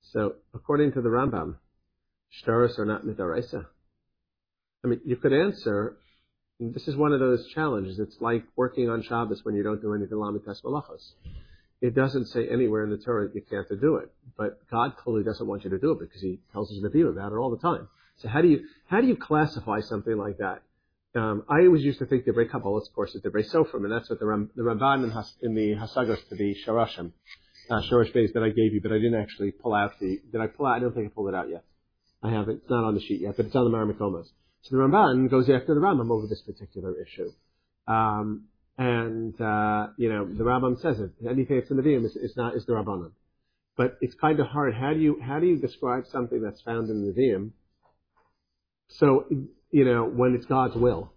So 0.02 0.34
according 0.54 0.92
to 0.92 1.02
the 1.02 1.08
Rambam, 1.08 1.56
stars 2.30 2.78
are 2.78 2.84
not 2.84 3.04
midaraisa. 3.04 3.66
I 4.84 4.88
mean, 4.88 5.00
you 5.04 5.16
could 5.16 5.32
answer, 5.32 5.96
this 6.58 6.88
is 6.88 6.96
one 6.96 7.12
of 7.12 7.20
those 7.20 7.46
challenges. 7.48 7.98
It's 7.98 8.16
like 8.20 8.44
working 8.56 8.88
on 8.88 9.02
Shabbos 9.02 9.44
when 9.44 9.54
you 9.54 9.62
don't 9.62 9.80
do 9.80 9.94
anything 9.94 10.18
lamites 10.18 10.62
malachos. 10.62 11.12
It 11.80 11.94
doesn't 11.94 12.26
say 12.26 12.48
anywhere 12.48 12.84
in 12.84 12.90
the 12.90 12.96
Torah 12.96 13.26
that 13.26 13.34
you 13.34 13.42
can't 13.42 13.68
do 13.80 13.96
it, 13.96 14.12
but 14.36 14.60
God 14.70 14.96
clearly 14.96 15.24
doesn't 15.24 15.46
want 15.46 15.64
you 15.64 15.70
to 15.70 15.78
do 15.78 15.92
it 15.92 16.00
because 16.00 16.20
He 16.20 16.38
tells 16.52 16.70
His 16.70 16.82
Nevi'im 16.82 17.10
about 17.10 17.32
it 17.32 17.36
all 17.36 17.50
the 17.50 17.58
time. 17.58 17.88
So 18.16 18.28
how 18.28 18.40
do 18.40 18.48
you 18.48 18.64
how 18.86 19.00
do 19.00 19.08
you 19.08 19.16
classify 19.16 19.80
something 19.80 20.16
like 20.16 20.38
that? 20.38 20.62
Um, 21.14 21.44
I 21.48 21.66
always 21.66 21.82
used 21.82 21.98
to 21.98 22.06
think 22.06 22.24
the 22.24 22.32
Kabbalah, 22.50 22.80
of 22.80 22.92
course, 22.94 23.14
is 23.14 23.22
the 23.22 23.28
Sofrim, 23.30 23.84
and 23.84 23.92
that's 23.92 24.08
what 24.08 24.18
the, 24.18 24.26
Ram, 24.26 24.50
the 24.56 24.62
Ramban 24.62 25.04
in, 25.04 25.10
Has, 25.10 25.30
in 25.42 25.54
the 25.54 25.74
Hasagos 25.74 26.26
to 26.28 26.34
the 26.36 26.56
Sharashim, 26.66 27.12
uh, 27.70 27.82
Shorosh 27.82 28.14
Beis 28.14 28.32
that 28.32 28.42
I 28.42 28.48
gave 28.48 28.72
you, 28.72 28.80
but 28.82 28.92
I 28.92 28.96
didn't 28.96 29.20
actually 29.20 29.50
pull 29.50 29.74
out 29.74 29.92
the. 30.00 30.20
Did 30.30 30.40
I 30.40 30.46
pull 30.46 30.66
out? 30.66 30.76
I 30.76 30.78
don't 30.78 30.94
think 30.94 31.06
I 31.06 31.10
pulled 31.14 31.28
it 31.28 31.34
out 31.34 31.50
yet. 31.50 31.64
I 32.22 32.30
haven't. 32.30 32.62
It's 32.62 32.70
not 32.70 32.84
on 32.84 32.94
the 32.94 33.00
sheet 33.00 33.20
yet, 33.20 33.36
but 33.36 33.46
it's 33.46 33.54
on 33.54 33.70
the 33.70 33.76
Maramakomas. 33.76 34.26
So 34.62 34.76
the 34.76 34.82
Ramban 34.82 35.28
goes 35.30 35.50
after 35.50 35.74
the 35.74 35.80
Rambam 35.80 36.10
over 36.10 36.26
this 36.26 36.42
particular 36.42 36.94
issue. 37.02 37.30
Um, 37.86 38.44
and, 38.78 39.38
uh, 39.40 39.88
you 39.98 40.08
know, 40.08 40.26
the 40.26 40.44
Rambam 40.44 40.80
says 40.80 40.98
it. 40.98 41.10
Anything 41.28 41.58
that's 41.58 41.70
in 41.70 41.76
the 41.76 41.82
Nevi'im 41.82 42.04
is, 42.04 42.16
is 42.16 42.36
not, 42.36 42.56
is 42.56 42.64
the 42.64 42.72
Rabbanan. 42.72 43.12
But 43.76 43.98
it's 44.00 44.14
kind 44.14 44.38
of 44.40 44.46
hard. 44.46 44.74
How 44.74 44.92
do 44.94 45.00
you, 45.00 45.20
how 45.20 45.40
do 45.40 45.46
you 45.46 45.56
describe 45.56 46.04
something 46.10 46.40
that's 46.40 46.60
found 46.62 46.88
in 46.90 47.04
the 47.04 47.12
Nevi'im? 47.12 47.50
So, 48.88 49.26
you 49.72 49.84
know, 49.84 50.04
when 50.04 50.34
it's 50.34 50.46
God's 50.46 50.76
will. 50.76 51.12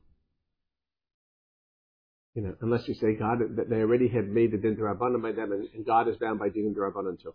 You 2.33 2.41
know, 2.41 2.55
unless 2.61 2.87
you 2.87 2.95
say 2.95 3.13
God, 3.13 3.39
that 3.55 3.69
they 3.69 3.77
already 3.77 4.09
had 4.09 4.27
made 4.27 4.51
the 4.51 4.57
din 4.57 4.75
Rabbanan 4.75 5.21
by 5.21 5.31
them, 5.31 5.53
and, 5.53 5.69
and, 5.73 5.85
God 5.85 6.09
is 6.09 6.17
bound 6.17 6.39
by 6.39 6.49
din 6.49 6.75
Rabbanan 6.75 7.21
too. 7.21 7.33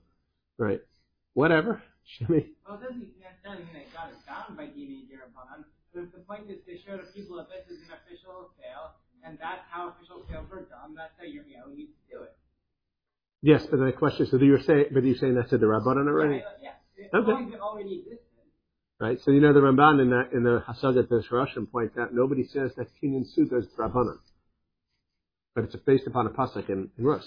Right. 0.58 0.80
Whatever. 1.34 1.82
Well, 2.28 2.40
it 2.40 2.82
doesn't 2.82 3.06
necessarily 3.22 3.64
mean 3.70 3.86
that 3.86 3.94
God 3.94 4.10
is 4.10 4.18
bound 4.26 4.56
by 4.56 4.66
din 4.66 5.06
Rabbanan. 5.08 5.64
But 5.94 6.12
the 6.12 6.22
point 6.22 6.50
is 6.50 6.58
to 6.66 6.74
show 6.86 6.96
the 6.96 7.08
people 7.14 7.36
that 7.36 7.48
this 7.50 7.66
is 7.66 7.82
an 7.88 7.96
official 7.98 8.50
sale, 8.60 8.94
and 9.24 9.38
that's 9.40 9.62
how 9.70 9.90
official 9.90 10.22
sales 10.28 10.46
are 10.52 10.62
done. 10.68 10.94
That's 10.94 11.12
how 11.18 11.24
Yirmiyahu 11.24 11.74
needs 11.74 11.90
to 11.90 12.16
do 12.16 12.22
it. 12.22 12.36
Yes, 13.42 13.66
but 13.70 13.78
the 13.78 13.92
question 13.92 14.26
is, 14.26 14.30
so 14.30 14.38
do 14.38 14.44
you're 14.44 14.62
saying, 14.62 14.92
but 14.92 15.02
you're 15.02 15.16
saying 15.16 15.34
that's 15.34 15.52
a 15.52 15.58
Rabbanan 15.58 16.06
already? 16.06 16.44
Yeah, 16.62 16.76
yeah. 16.96 17.18
Okay. 17.18 17.54
It 17.54 17.60
already 17.60 18.04
existed. 18.04 18.29
Right, 19.00 19.18
so 19.24 19.30
you 19.30 19.40
know 19.40 19.54
the 19.54 19.60
Ramban 19.60 20.02
in 20.02 20.10
that 20.10 20.32
in 20.34 20.42
the 20.42 20.62
Hasagat 20.68 21.08
the 21.08 21.24
Shirashim 21.30 21.72
points 21.72 21.96
out 21.98 22.12
nobody 22.12 22.44
says 22.46 22.72
that 22.76 22.88
Kinyan 23.02 23.24
Suda 23.34 23.56
is 23.56 23.66
Rabbanan, 23.78 24.18
but 25.54 25.64
it's 25.64 25.76
based 25.86 26.06
upon 26.06 26.26
a 26.26 26.30
pasuk 26.30 26.68
in, 26.68 26.90
in 26.98 27.04
Rus. 27.04 27.24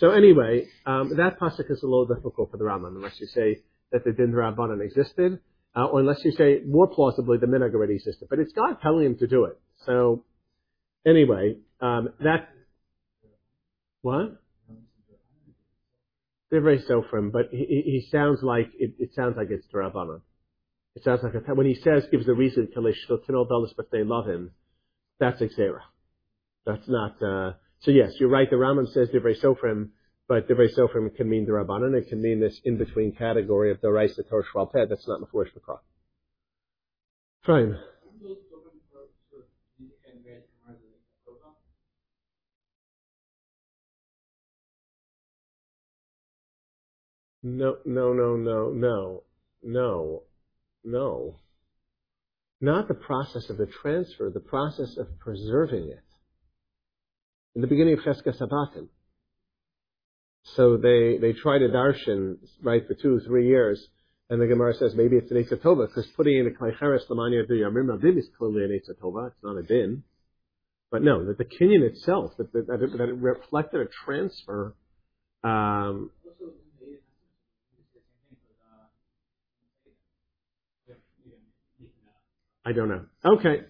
So 0.00 0.10
anyway, 0.10 0.66
um, 0.86 1.16
that 1.18 1.38
pasuk 1.38 1.70
is 1.70 1.82
a 1.82 1.86
little 1.86 2.06
difficult 2.06 2.50
for 2.50 2.56
the 2.56 2.64
Rambam 2.64 2.96
unless 2.96 3.20
you 3.20 3.26
say 3.26 3.60
that 3.92 4.04
the 4.04 4.12
Din 4.12 4.32
Rabbanan 4.32 4.82
existed, 4.82 5.40
uh, 5.76 5.84
or 5.84 6.00
unless 6.00 6.24
you 6.24 6.32
say 6.32 6.62
more 6.66 6.86
plausibly 6.86 7.36
the 7.36 7.46
minhag 7.46 7.74
already 7.74 7.96
existed. 7.96 8.28
But 8.30 8.38
it's 8.38 8.54
God 8.54 8.78
telling 8.80 9.04
him 9.04 9.18
to 9.18 9.26
do 9.26 9.44
it. 9.44 9.60
So 9.84 10.24
anyway, 11.06 11.58
um, 11.82 12.08
that 12.20 12.48
what? 14.00 14.40
They're 16.50 16.62
very 16.62 16.82
sofrim, 16.82 17.30
but 17.30 17.48
he, 17.50 17.82
he 17.84 18.08
sounds 18.10 18.42
like 18.42 18.70
it, 18.78 18.94
it 18.98 19.10
sounds 19.14 19.36
like 19.36 19.48
it's 19.50 19.66
Rabbanan. 19.72 20.22
It 20.94 21.04
sounds 21.04 21.20
like 21.22 21.34
a, 21.34 21.54
when 21.54 21.66
he 21.66 21.74
says 21.74 22.04
gives 22.10 22.26
the 22.26 22.34
reason 22.34 22.68
but 23.76 23.90
they 23.92 24.02
love 24.02 24.26
him. 24.26 24.52
That's 25.20 25.40
Xera. 25.40 25.80
That's 26.64 26.88
not. 26.88 27.22
Uh, 27.22 27.52
so 27.80 27.90
yes, 27.90 28.12
you're 28.18 28.30
right. 28.30 28.48
The 28.48 28.56
Rambam 28.56 28.92
says 28.92 29.08
very 29.12 29.36
sofrim 29.36 29.90
but 30.28 30.46
Divrei 30.46 30.68
Sofrim 30.76 31.14
can 31.16 31.28
mean 31.28 31.46
the 31.46 31.52
Rabbanan. 31.52 31.98
It 31.98 32.08
can 32.08 32.20
mean 32.20 32.38
this 32.38 32.60
in-between 32.62 33.12
category 33.12 33.70
of 33.70 33.80
the 33.80 33.90
Raisa 33.90 34.22
Torah 34.22 34.44
Shvalpeh. 34.54 34.88
That's 34.88 35.08
not 35.08 35.20
Mefurish 35.20 35.48
Makra. 35.58 35.78
Fine. 37.46 37.78
No, 47.42 47.76
no, 47.84 48.12
no, 48.12 48.36
no, 48.36 48.70
no, 48.72 49.22
no, 49.62 50.22
no. 50.84 51.36
Not 52.60 52.88
the 52.88 52.94
process 52.94 53.50
of 53.50 53.58
the 53.58 53.66
transfer, 53.66 54.30
the 54.32 54.40
process 54.40 54.96
of 54.98 55.18
preserving 55.20 55.88
it. 55.90 56.00
in 57.54 57.62
the 57.62 57.68
beginning 57.68 57.94
of 57.94 58.00
Chezkas 58.00 58.40
HaBatim. 58.40 58.88
So 60.56 60.76
they, 60.78 61.18
they 61.18 61.34
try 61.34 61.58
to 61.58 61.68
darshan, 61.68 62.38
right, 62.62 62.86
for 62.86 62.94
two, 62.94 63.20
three 63.26 63.48
years, 63.48 63.84
and 64.30 64.40
the 64.40 64.46
Gemara 64.46 64.74
says 64.74 64.94
maybe 64.96 65.16
it's 65.16 65.30
an 65.30 65.38
Eitzah 65.38 65.62
Tova, 65.62 65.88
because 65.88 66.06
putting 66.16 66.38
in 66.38 66.46
a 66.46 66.50
Kleicheres 66.50 67.06
Lamanya 67.10 67.46
Du 67.46 67.54
Yamim 67.54 68.00
Din 68.00 68.18
is 68.18 68.28
clearly 68.38 68.64
an 68.64 68.70
Eitzah 68.70 68.98
Tova, 69.02 69.28
it's 69.28 69.42
not 69.42 69.56
a 69.56 69.62
din. 69.62 70.04
But 70.90 71.02
no, 71.02 71.26
that 71.26 71.38
the 71.38 71.44
Kenyan 71.44 71.82
itself, 71.82 72.32
that, 72.38 72.52
that, 72.52 72.66
that 72.68 73.08
it 73.08 73.16
reflected 73.16 73.80
a 73.82 73.86
transfer, 74.04 74.74
um, 75.44 76.10
Also, 76.24 76.46
the 76.46 76.98
it's 77.84 77.94
the 77.94 78.00
same 78.10 78.26
thing 78.30 78.38
with 78.46 78.56
uh, 78.62 78.86
we 81.80 81.84
didn't 81.84 81.94
make 81.94 81.94
that. 82.06 82.57
I 82.68 82.72
don't 82.72 82.88
know. 82.88 83.04
Okay. 83.24 83.62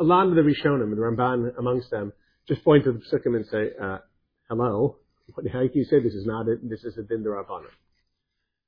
A 0.00 0.02
lot 0.02 0.26
of 0.28 0.34
the 0.34 0.40
Rishonim, 0.40 0.84
and 0.84 0.96
the 0.96 1.02
Ramban 1.02 1.58
amongst 1.58 1.90
them, 1.90 2.12
just 2.48 2.64
point 2.64 2.84
to 2.84 2.92
the 2.92 3.00
Psukim 3.00 3.36
and 3.36 3.46
say, 3.46 3.70
uh, 3.80 3.98
hello, 4.48 4.96
what, 5.34 5.46
how 5.52 5.60
can 5.60 5.70
you 5.74 5.84
say 5.84 6.02
this 6.02 6.14
is 6.14 6.24
not 6.24 6.48
it, 6.48 6.66
this 6.68 6.84
is 6.84 6.96
a 6.96 7.02
din 7.02 7.22
derabbanan? 7.22 7.66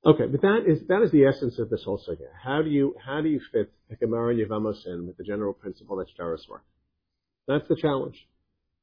Okay, 0.05 0.27
but 0.27 0.43
that 0.43 0.65
is, 0.67 0.87
that 0.89 1.01
is 1.03 1.11
the 1.11 1.25
essence 1.25 1.59
of 1.59 1.71
this 1.71 1.85
whole 1.85 1.99
sugya. 2.07 2.29
How 2.45 2.61
do 2.61 2.69
you, 2.69 2.97
how 3.03 3.23
do 3.23 3.31
you 3.31 3.41
fit 3.51 3.73
the 3.89 3.97
Gemara 3.97 4.35
and 4.35 4.47
Yevamos 4.47 4.87
in 4.87 5.07
with 5.07 5.17
the 5.17 5.25
general 5.25 5.55
principle 5.55 5.97
that 5.97 6.09
Shtaris 6.09 6.47
work? 6.51 6.65
That's 7.49 7.67
the 7.67 7.77
challenge. 7.77 8.17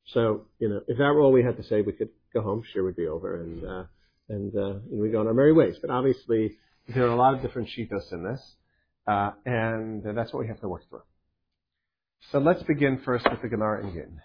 So, 0.07 0.47
you 0.57 0.69
know, 0.69 0.81
if 0.87 0.97
that 0.97 1.13
were 1.13 1.21
all 1.21 1.31
we 1.31 1.43
had 1.43 1.57
to 1.57 1.63
say, 1.63 1.81
we 1.81 1.93
could 1.93 2.09
go 2.33 2.41
home, 2.41 2.63
sure 2.73 2.83
would 2.83 2.95
be 2.95 3.05
over, 3.07 3.41
and, 3.41 3.63
uh, 3.63 3.83
and, 4.27 4.55
uh, 4.55 4.79
we 4.91 5.09
go 5.09 5.19
on 5.19 5.27
our 5.27 5.35
merry 5.35 5.53
ways. 5.53 5.75
But 5.79 5.91
obviously, 5.91 6.57
there 6.89 7.05
are 7.05 7.11
a 7.11 7.15
lot 7.15 7.35
of 7.35 7.43
different 7.43 7.69
shitos 7.69 8.11
in 8.11 8.23
this, 8.23 8.41
uh, 9.07 9.31
and 9.45 10.03
that's 10.03 10.33
what 10.33 10.39
we 10.39 10.47
have 10.47 10.59
to 10.61 10.69
work 10.69 10.83
through. 10.89 11.01
So 12.31 12.39
let's 12.39 12.63
begin 12.63 13.01
first 13.03 13.25
with 13.29 13.41
the 13.41 13.49
Gemara 13.49 13.85
in 13.85 13.93
Gittin. 13.93 14.21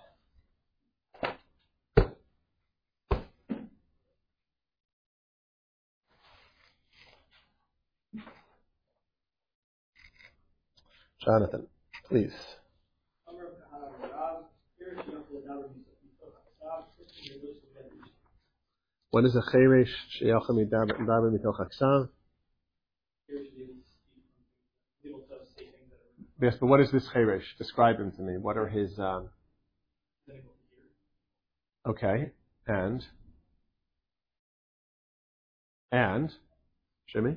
Jonathan, 11.25 11.67
please. 12.09 12.33
What 19.11 19.25
is 19.25 19.35
a 19.35 19.43
cheresh 19.55 19.89
sheyachem 20.23 20.51
midarbe 20.51 20.93
mitoch 21.33 21.61
aksav? 21.61 22.09
Yes, 26.41 26.55
but 26.61 26.67
what 26.67 26.81
is 26.81 26.91
this 26.93 27.09
cheresh? 27.15 27.43
Describe 27.59 27.99
him 27.99 28.13
to 28.13 28.23
me. 28.23 28.37
What 28.37 28.57
are 28.57 28.69
his? 28.69 28.99
Um... 28.99 29.31
Okay, 31.87 32.33
and 32.67 33.05
and 35.91 36.33
Jimmy 37.09 37.37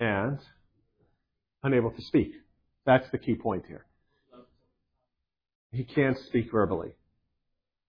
and 0.00 0.38
unable 1.62 1.90
to 1.90 2.02
speak. 2.02 2.32
That's 2.86 3.08
the 3.10 3.18
key 3.18 3.34
point 3.34 3.64
here. 3.68 3.84
He 5.72 5.84
can't 5.84 6.18
speak 6.18 6.50
verbally. 6.50 6.92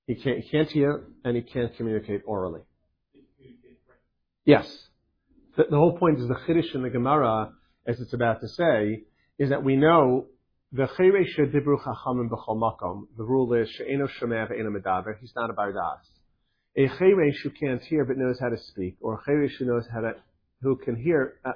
He 0.05 0.15
can't, 0.15 0.39
he 0.39 0.49
can't 0.49 0.69
hear 0.69 1.05
and 1.23 1.35
he 1.35 1.41
can't 1.41 1.75
communicate 1.77 2.21
orally. 2.25 2.61
Yes. 4.45 4.67
The, 5.55 5.63
the 5.69 5.77
whole 5.77 5.97
point 5.97 6.19
is 6.19 6.27
the 6.27 6.35
Chiddush 6.35 6.75
in 6.75 6.83
the 6.83 6.89
Gemara, 6.89 7.53
as 7.85 7.99
it's 7.99 8.13
about 8.13 8.41
to 8.41 8.47
say, 8.47 9.03
is 9.39 9.49
that 9.49 9.63
we 9.63 9.75
know 9.75 10.27
the 10.71 10.87
Cheresh 10.97 11.37
Dibru 11.37 11.81
Chachamim 11.81 12.29
B'chol 12.29 12.57
Makom, 12.57 13.07
the 13.17 13.23
rule 13.23 13.53
is 13.53 13.69
She'eno 13.69 14.07
Shomeh 14.07 14.49
Ve'eno 14.49 14.69
Medaber, 14.75 15.17
he's 15.19 15.33
not 15.35 15.49
a 15.49 15.53
Bardas. 15.53 15.99
A 16.77 16.87
Cheresh 16.87 17.41
who 17.43 17.49
can't 17.49 17.81
hear 17.81 18.05
but 18.05 18.17
knows 18.17 18.39
how 18.39 18.49
to 18.49 18.57
speak, 18.57 18.97
or 19.01 19.15
a 19.15 19.29
Cheresh 19.29 19.57
who 19.57 19.65
knows 19.65 19.85
how 19.91 20.01
to, 20.01 20.13
who 20.61 20.77
can 20.77 20.95
hear, 20.95 21.33
uh, 21.43 21.51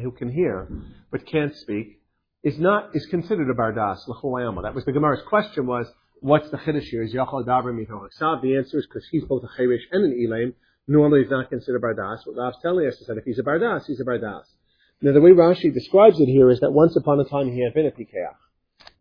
who 0.00 0.10
can 0.10 0.30
hear 0.30 0.68
but 1.10 1.26
can't 1.26 1.54
speak, 1.54 2.00
is 2.42 2.58
not 2.58 2.90
is 2.94 3.06
considered 3.06 3.48
a 3.48 3.54
bardas 3.54 3.98
l'cholayama. 4.08 4.62
That 4.62 4.74
was 4.74 4.84
the 4.84 4.92
Gemara's 4.92 5.22
question 5.28 5.66
was, 5.66 5.86
what's 6.20 6.50
the 6.50 6.56
chiddush 6.56 6.84
here? 6.84 7.04
Is 7.04 7.14
yachal 7.14 7.44
daber 7.46 7.72
mitochaksav? 7.72 8.42
The 8.42 8.56
answer 8.56 8.78
is 8.78 8.86
because 8.86 9.06
he's 9.10 9.24
both 9.24 9.44
a 9.44 9.60
cheresh 9.60 9.82
and 9.92 10.04
an 10.06 10.18
elaim. 10.18 10.54
Normally, 10.88 11.22
he's 11.22 11.30
not 11.30 11.48
considered 11.48 11.80
bardas. 11.80 12.26
What 12.26 12.36
Rav's 12.36 12.56
telling 12.60 12.88
us 12.88 12.94
is 12.94 13.06
that 13.06 13.18
if 13.18 13.24
he's 13.24 13.38
a 13.38 13.42
bardas, 13.42 13.86
he's 13.86 14.00
a 14.00 14.04
bardas. 14.04 14.42
Now, 15.02 15.12
the 15.12 15.20
way 15.20 15.30
Rashi 15.30 15.74
describes 15.74 16.20
it 16.20 16.26
here 16.26 16.48
is 16.48 16.60
that 16.60 16.70
once 16.72 16.94
upon 16.94 17.18
a 17.18 17.24
time 17.24 17.50
he 17.52 17.62
had 17.62 17.74
been 17.74 17.86
a 17.86 17.90
pikeach. 17.90 18.36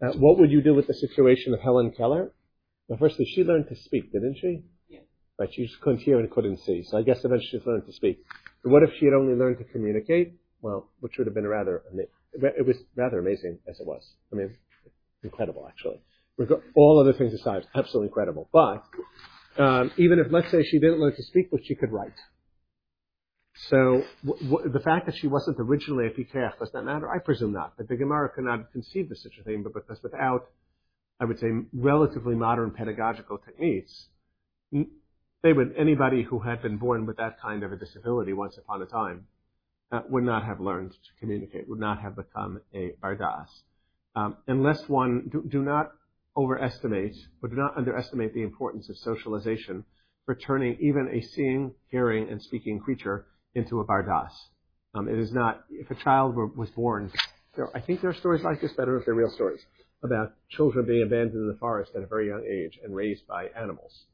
Uh, 0.01 0.17
what 0.17 0.39
would 0.39 0.51
you 0.51 0.61
do 0.61 0.73
with 0.73 0.87
the 0.87 0.95
situation 0.95 1.53
of 1.53 1.59
Helen 1.59 1.91
Keller? 1.95 2.31
Well, 2.87 2.97
firstly, 2.97 3.25
she 3.25 3.43
learned 3.43 3.67
to 3.69 3.75
speak, 3.75 4.11
didn't 4.11 4.37
she? 4.41 4.63
Yeah. 4.89 5.01
Right, 5.37 5.49
she 5.53 5.67
just 5.67 5.79
couldn't 5.79 5.99
hear 5.99 6.19
and 6.19 6.29
couldn't 6.31 6.57
see. 6.61 6.83
So 6.83 6.97
I 6.97 7.03
guess 7.03 7.23
eventually 7.23 7.61
she 7.61 7.69
learned 7.69 7.85
to 7.85 7.93
speak. 7.93 8.25
But 8.63 8.71
what 8.71 8.81
if 8.81 8.89
she 8.99 9.05
had 9.05 9.13
only 9.13 9.35
learned 9.35 9.59
to 9.59 9.63
communicate? 9.63 10.33
Well, 10.61 10.89
which 11.01 11.13
would 11.19 11.27
have 11.27 11.35
been 11.35 11.47
rather, 11.47 11.83
it 12.33 12.65
was 12.65 12.77
rather 12.95 13.19
amazing 13.19 13.59
as 13.69 13.79
it 13.79 13.85
was. 13.85 14.03
I 14.33 14.35
mean, 14.35 14.55
incredible 15.23 15.67
actually. 15.67 16.01
All 16.73 16.99
other 16.99 17.13
things 17.13 17.33
aside, 17.33 17.67
absolutely 17.75 18.07
incredible. 18.07 18.49
But 18.51 18.83
um, 19.63 19.91
even 19.97 20.17
if, 20.17 20.31
let's 20.31 20.49
say, 20.49 20.63
she 20.63 20.79
didn't 20.79 20.99
learn 20.99 21.15
to 21.15 21.23
speak, 21.23 21.51
but 21.51 21.59
she 21.63 21.75
could 21.75 21.91
write. 21.91 22.17
So 23.69 24.03
w- 24.25 24.49
w- 24.49 24.71
the 24.71 24.79
fact 24.79 25.05
that 25.05 25.15
she 25.17 25.27
wasn't 25.27 25.57
originally 25.59 26.07
a 26.07 26.09
pikeach 26.09 26.57
does 26.57 26.71
that 26.71 26.83
matter? 26.83 27.09
I 27.09 27.19
presume 27.19 27.53
not. 27.53 27.73
But 27.77 27.87
the 27.87 27.95
Gemara 27.95 28.29
could 28.29 28.45
not 28.45 28.59
of 28.73 29.17
such 29.17 29.37
a 29.39 29.43
thing, 29.43 29.63
but 29.63 29.73
because 29.73 30.01
without, 30.01 30.49
I 31.19 31.25
would 31.25 31.39
say, 31.39 31.49
relatively 31.73 32.35
modern 32.35 32.71
pedagogical 32.71 33.37
techniques, 33.37 34.07
they 34.71 35.53
would 35.53 35.75
anybody 35.77 36.23
who 36.23 36.39
had 36.39 36.61
been 36.61 36.77
born 36.77 37.05
with 37.05 37.17
that 37.17 37.39
kind 37.39 37.63
of 37.63 37.71
a 37.71 37.75
disability 37.75 38.33
once 38.33 38.57
upon 38.57 38.81
a 38.81 38.85
time 38.85 39.27
uh, 39.91 40.01
would 40.09 40.23
not 40.23 40.43
have 40.43 40.59
learned 40.59 40.91
to 40.91 41.19
communicate, 41.19 41.69
would 41.69 41.79
not 41.79 42.01
have 42.01 42.15
become 42.15 42.61
a 42.73 42.93
bardas. 43.03 43.47
Um, 44.15 44.37
unless 44.47 44.87
one 44.87 45.29
do, 45.31 45.43
do, 45.47 45.61
not 45.61 45.91
overestimate 46.35 47.15
or 47.41 47.49
do 47.49 47.55
not 47.55 47.77
underestimate 47.77 48.33
the 48.33 48.41
importance 48.41 48.89
of 48.89 48.97
socialization 48.97 49.85
for 50.25 50.35
turning 50.35 50.77
even 50.79 51.09
a 51.13 51.21
seeing, 51.21 51.73
hearing, 51.89 52.29
and 52.29 52.41
speaking 52.41 52.79
creature 52.79 53.25
into 53.55 53.79
a 53.79 53.85
bardas. 53.85 54.31
Um, 54.93 55.07
it 55.07 55.17
is 55.17 55.31
not, 55.31 55.63
if 55.69 55.89
a 55.91 55.95
child 55.95 56.35
were, 56.35 56.47
was 56.47 56.69
born, 56.71 57.11
there, 57.55 57.75
I 57.75 57.81
think 57.81 58.01
there 58.01 58.09
are 58.09 58.15
stories 58.15 58.43
like 58.43 58.61
this, 58.61 58.73
better 58.73 58.97
if 58.97 59.05
they're 59.05 59.13
real 59.13 59.31
stories, 59.31 59.61
about 60.03 60.33
children 60.49 60.85
being 60.85 61.03
abandoned 61.03 61.35
in 61.35 61.47
the 61.47 61.57
forest 61.59 61.91
at 61.95 62.03
a 62.03 62.07
very 62.07 62.27
young 62.27 62.45
age 62.45 62.79
and 62.83 62.95
raised 62.95 63.25
by 63.27 63.47
animals 63.57 64.05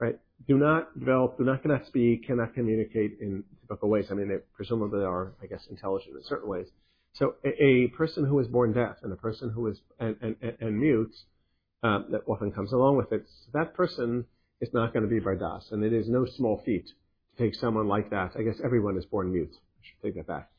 right? 0.00 0.18
Do 0.46 0.58
not 0.58 0.98
develop, 0.98 1.38
do 1.38 1.44
not 1.44 1.62
cannot 1.62 1.86
speak, 1.86 2.26
cannot 2.26 2.54
communicate 2.54 3.18
in 3.20 3.44
typical 3.62 3.88
ways. 3.88 4.06
I 4.10 4.14
mean, 4.14 4.28
they 4.28 4.38
presumably 4.54 5.04
are, 5.04 5.32
I 5.42 5.46
guess, 5.46 5.66
intelligent 5.70 6.16
in 6.16 6.22
certain 6.24 6.48
ways. 6.48 6.66
So 7.14 7.34
a, 7.44 7.62
a 7.62 7.88
person 7.88 8.24
who 8.24 8.38
is 8.40 8.48
born 8.48 8.72
deaf 8.72 8.96
and 9.02 9.12
a 9.12 9.16
person 9.16 9.50
who 9.50 9.68
is 9.68 9.78
and 10.00 10.16
and, 10.20 10.36
and 10.60 10.78
mute, 10.78 11.14
um, 11.82 12.06
that 12.10 12.22
often 12.26 12.50
comes 12.50 12.72
along 12.72 12.96
with 12.96 13.12
it, 13.12 13.24
that 13.52 13.74
person 13.74 14.24
is 14.60 14.70
not 14.72 14.92
going 14.92 15.04
to 15.04 15.08
be 15.08 15.20
bardas, 15.20 15.70
and 15.70 15.84
it 15.84 15.92
is 15.92 16.08
no 16.08 16.26
small 16.26 16.62
feat 16.64 16.86
take 17.38 17.54
someone 17.54 17.88
like 17.88 18.10
that. 18.10 18.32
I 18.38 18.42
guess 18.42 18.60
everyone 18.64 18.96
is 18.96 19.04
born 19.06 19.32
mute. 19.32 19.52
I 19.52 19.80
should 19.82 20.02
take 20.02 20.14
that 20.16 20.26
back. 20.26 20.50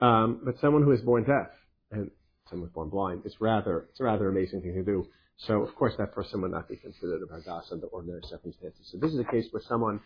Um, 0.00 0.40
but 0.44 0.58
someone 0.60 0.82
who 0.82 0.92
is 0.92 1.00
born 1.00 1.24
deaf 1.24 1.50
and 1.90 2.10
someone 2.50 2.70
born 2.74 2.90
blind, 2.90 3.22
it's 3.24 3.40
rather 3.40 3.86
it's 3.90 4.00
a 4.00 4.04
rather 4.04 4.28
amazing 4.28 4.62
thing 4.62 4.74
to 4.74 4.82
do. 4.82 5.06
So, 5.36 5.62
of 5.62 5.74
course, 5.74 5.94
that 5.98 6.12
person 6.12 6.42
would 6.42 6.52
not 6.52 6.68
be 6.68 6.76
considered 6.76 7.22
a 7.22 7.26
bardas 7.26 7.72
under 7.72 7.86
ordinary 7.88 8.22
circumstances. 8.28 8.88
So 8.90 8.98
this 8.98 9.12
is 9.12 9.18
a 9.18 9.24
case 9.24 9.46
where 9.50 9.62
someone 9.68 10.00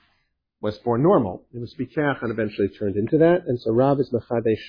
was 0.60 0.78
born 0.78 1.02
normal. 1.02 1.44
It 1.52 1.58
was 1.60 1.74
bikach 1.78 2.22
and 2.22 2.30
eventually 2.30 2.68
turned 2.68 2.96
into 2.96 3.18
that. 3.18 3.44
And 3.46 3.60
so 3.60 3.70
Rav 3.72 4.00
is 4.00 4.10
machadesh 4.10 4.62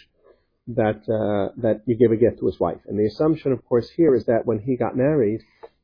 that, 0.68 1.02
uh, 1.08 1.54
that 1.62 1.82
you 1.86 1.96
give 1.96 2.12
a 2.12 2.18
gift 2.18 2.40
to 2.40 2.46
his 2.46 2.60
wife. 2.60 2.82
And 2.88 3.00
the 3.00 3.06
assumption, 3.06 3.52
of 3.52 3.66
course, 3.66 3.90
here 3.96 4.14
is 4.16 4.26
that 4.26 4.46
when 4.46 4.60
he 4.60 4.76
got 4.76 4.96
married, 4.96 5.42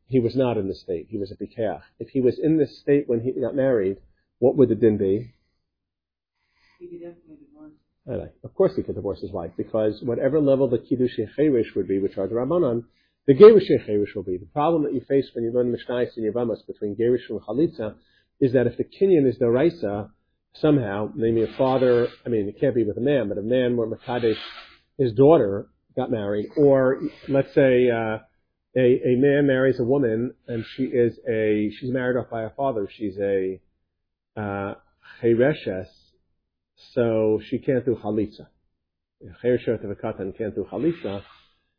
he 0.08 0.20
was 0.20 0.36
not 0.36 0.58
in 0.58 0.68
this 0.68 0.82
state. 0.82 1.08
He 1.10 1.18
was 1.18 1.32
a 1.32 1.36
bikach. 1.36 1.82
If 2.00 2.10
he 2.10 2.22
was 2.22 2.38
in 2.38 2.58
this 2.58 2.80
state 2.80 3.06
when 3.08 3.22
he 3.22 3.32
got 3.32 3.56
married, 3.56 3.98
what 4.40 4.58
would 4.58 4.70
the 4.70 4.76
din 4.76 4.98
be? 4.98 5.34
Of 8.44 8.54
course 8.54 8.74
he 8.76 8.84
could 8.84 8.96
divorce 8.96 9.22
his 9.22 9.32
wife, 9.32 9.52
because 9.58 10.00
whatever 10.04 10.40
level 10.40 10.70
the 10.70 10.78
kiddush 10.78 11.16
cherish 11.36 11.68
would 11.76 11.88
be, 11.88 12.00
which 12.00 12.18
are 12.18 12.28
the 12.28 12.36
rabbanon, 12.36 12.84
the 13.28 13.34
Gerish 13.34 13.66
Cherish 13.86 14.14
will 14.16 14.24
be. 14.24 14.38
The 14.38 14.46
problem 14.46 14.84
that 14.84 14.94
you 14.94 15.02
face 15.08 15.28
when 15.34 15.44
you 15.44 15.52
learn 15.52 15.74
Mishnais 15.74 16.16
and 16.16 16.32
Yavamas 16.32 16.66
between 16.68 16.96
Gerish 16.96 17.28
and 17.30 17.42
Chalitza 17.42 17.96
is 18.40 18.54
that 18.54 18.68
if 18.68 18.78
the 18.78 18.84
Kenyan 18.84 19.28
is 19.28 19.40
the 19.40 19.50
Raisa, 19.50 20.12
somehow, 20.54 21.10
namely 21.16 21.44
a 21.44 21.58
father, 21.58 22.08
I 22.26 22.30
mean, 22.30 22.48
it 22.48 22.60
can't 22.60 22.76
be 22.76 22.84
with 22.84 22.98
a 22.98 23.02
man, 23.02 23.30
but 23.30 23.38
a 23.38 23.42
man 23.42 23.78
where 23.78 23.88
Makadesh, 23.88 24.38
his 24.98 25.14
daughter 25.14 25.68
got 25.96 26.12
married, 26.12 26.50
or 26.56 27.02
let's 27.28 27.54
say, 27.56 27.90
uh, 27.90 28.20
a, 28.78 29.02
a 29.06 29.16
man 29.16 29.48
marries 29.48 29.80
a 29.80 29.84
woman 29.84 30.34
and 30.48 30.64
she 30.76 30.84
is 30.84 31.18
a, 31.28 31.72
she's 31.80 31.92
married 31.92 32.20
off 32.20 32.30
by 32.30 32.44
a 32.44 32.50
father, 32.52 32.88
she's 32.96 33.18
a, 33.18 33.60
uh, 34.38 34.76
so 36.94 37.40
she 37.50 37.60
can't 37.60 37.86
do 37.86 37.96
Chalitza. 37.96 38.48
Katan 39.44 40.38
can't 40.38 40.56
do 40.56 40.66
Chalitza, 40.72 41.24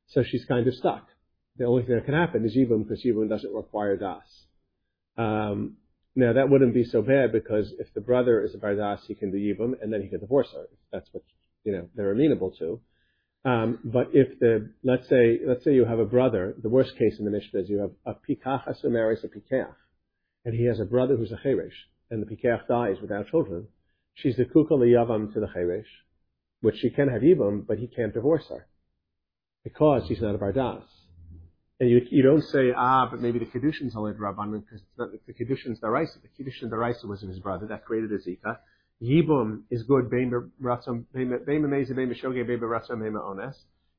so 0.09 0.23
she's 0.23 0.45
kind 0.47 0.67
of 0.67 0.75
stuck 0.75 1.07
the 1.59 1.65
only 1.65 1.85
thing 1.85 1.95
that 1.95 2.05
can 2.05 2.15
happen 2.15 2.45
is 2.45 2.57
Yibum 2.57 2.87
because 2.87 3.03
Yibum 3.05 3.29
doesn't 3.29 3.53
require 3.53 3.97
Das. 3.97 4.23
Um, 5.17 5.77
now 6.15 6.33
that 6.35 6.49
wouldn't 6.49 6.75
be 6.75 6.85
so 6.85 7.03
bad 7.03 7.33
because 7.33 7.73
if 7.79 7.93
the 7.95 8.01
brother 8.01 8.43
is 8.43 8.55
a 8.55 8.59
bardas, 8.59 9.01
he 9.07 9.15
can 9.15 9.31
do 9.31 9.39
yibum 9.39 9.75
and 9.81 9.93
then 9.93 10.03
he 10.03 10.09
can 10.09 10.21
divorce 10.21 10.49
her. 10.55 10.67
That's 10.93 11.09
what 11.13 11.25
you 11.65 11.73
know 11.73 11.89
they're 11.95 12.13
amenable 12.13 12.53
to. 12.59 12.81
Um, 13.45 13.79
but 13.85 14.09
if 14.13 14.39
the 14.39 14.71
let's 14.83 15.09
say 15.09 15.41
let's 15.47 15.65
say 15.65 15.75
you 15.75 15.85
have 15.85 15.99
a 15.99 16.07
brother, 16.07 16.55
the 16.63 16.69
worst 16.69 16.97
case 16.99 17.19
in 17.19 17.25
the 17.25 17.31
Mishnah 17.31 17.61
is 17.61 17.69
you 17.69 17.79
have 17.79 17.91
a 18.07 18.15
pikach 18.15 18.81
who 18.81 18.91
marries 18.91 19.25
a 19.25 19.29
pikach, 19.29 19.75
and 20.45 20.55
he 20.55 20.65
has 20.67 20.81
a 20.81 20.85
brother 20.85 21.17
who's 21.17 21.33
a 21.33 21.47
cheresh, 21.47 21.77
and 22.11 22.23
the 22.23 22.35
pikach 22.35 22.67
dies 22.67 22.97
without 23.01 23.29
children. 23.29 23.69
She's 24.17 24.37
the 24.37 24.45
kukal 24.45 24.81
yavam 24.81 25.33
to 25.35 25.41
the 25.41 25.47
cheresh, 25.47 25.85
which 26.61 26.77
she 26.79 26.91
can 26.91 27.09
have 27.09 27.23
yibum, 27.23 27.67
but 27.67 27.79
he 27.79 27.87
can't 27.87 28.13
divorce 28.13 28.45
her 28.49 28.67
because 29.63 30.05
she's 30.09 30.21
not 30.21 30.35
a 30.35 30.39
bardas. 30.39 30.85
And 31.79 31.91
you, 31.91 32.01
you 32.11 32.23
don't 32.23 32.43
say, 32.43 32.73
ah, 32.75 33.07
but 33.11 33.21
maybe 33.21 33.39
the 33.39 33.45
Kedushin's 33.45 33.95
only 33.95 34.13
Rabbanon 34.13 34.65
because 34.65 34.81
the 34.97 35.35
Kedushin's 35.35 35.79
Daraisa. 35.81 36.23
The 36.23 36.29
Kedushin 36.43 36.71
Daraisa 36.71 37.05
was 37.05 37.21
his 37.21 37.39
brother 37.41 37.67
that 37.67 37.85
created 37.85 38.11
a 38.13 38.19
Zika. 38.19 38.57
Yibum 39.03 39.65
is 39.71 39.83
good. 39.83 40.11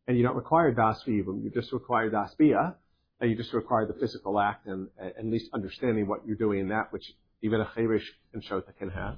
And 0.07 0.17
you 0.17 0.23
don't 0.23 0.35
require 0.35 0.71
Das 0.71 1.03
for 1.03 1.11
Yibum. 1.11 1.43
You 1.43 1.51
just 1.53 1.71
require 1.71 2.09
Das 2.09 2.33
Bia. 2.33 2.75
And 3.19 3.29
you 3.29 3.37
just 3.37 3.53
require 3.53 3.85
the 3.85 3.93
physical 3.99 4.39
act 4.39 4.65
and, 4.65 4.87
at 4.99 5.25
least 5.25 5.51
understanding 5.53 6.07
what 6.07 6.25
you're 6.25 6.35
doing 6.35 6.61
in 6.61 6.69
that, 6.69 6.91
which 6.91 7.13
even 7.43 7.61
a 7.61 7.69
Cherish 7.75 8.11
and 8.33 8.43
Shota 8.43 8.75
can 8.79 8.89
have. 8.89 9.17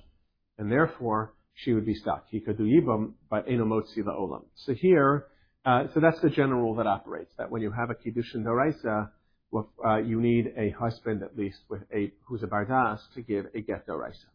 And 0.60 0.72
therefore, 0.72 1.34
she 1.56 1.74
would 1.74 1.86
be 1.86 1.96
stuck. 1.96 2.26
He 2.30 2.42
could 2.42 2.58
do 2.58 2.66
Yibum, 2.66 3.14
but 3.30 3.48
Enomotzi 3.48 4.00
Olam. 4.00 4.44
So 4.56 4.74
here, 4.74 5.26
uh, 5.66 5.86
so 5.94 6.00
that's 6.00 6.20
the 6.22 6.30
general 6.30 6.62
rule 6.62 6.76
that 6.76 6.86
operates, 6.86 7.34
that 7.38 7.50
when 7.50 7.62
you 7.62 7.72
have 7.72 7.90
a 7.90 7.96
Kiddushin 7.96 8.44
Doraisa, 8.44 9.10
uh, 9.54 9.98
you 9.98 10.22
need 10.22 10.54
a 10.58 10.70
husband 10.72 11.24
at 11.24 11.36
least 11.36 11.60
with 11.70 11.82
a, 11.94 12.12
who's 12.26 12.44
a 12.44 12.48
Bardas 12.48 13.00
to 13.16 13.22
give 13.22 13.46
a 13.56 13.62
get 13.62 13.88
Doraisa. 13.88 14.30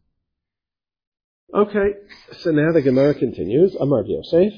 Okay, 1.53 1.99
so 2.39 2.49
now 2.51 2.73
the 2.73 2.81
Gemara 2.81 3.13
continues. 3.13 3.75
Amar 3.79 4.03
Yosef. 4.03 4.51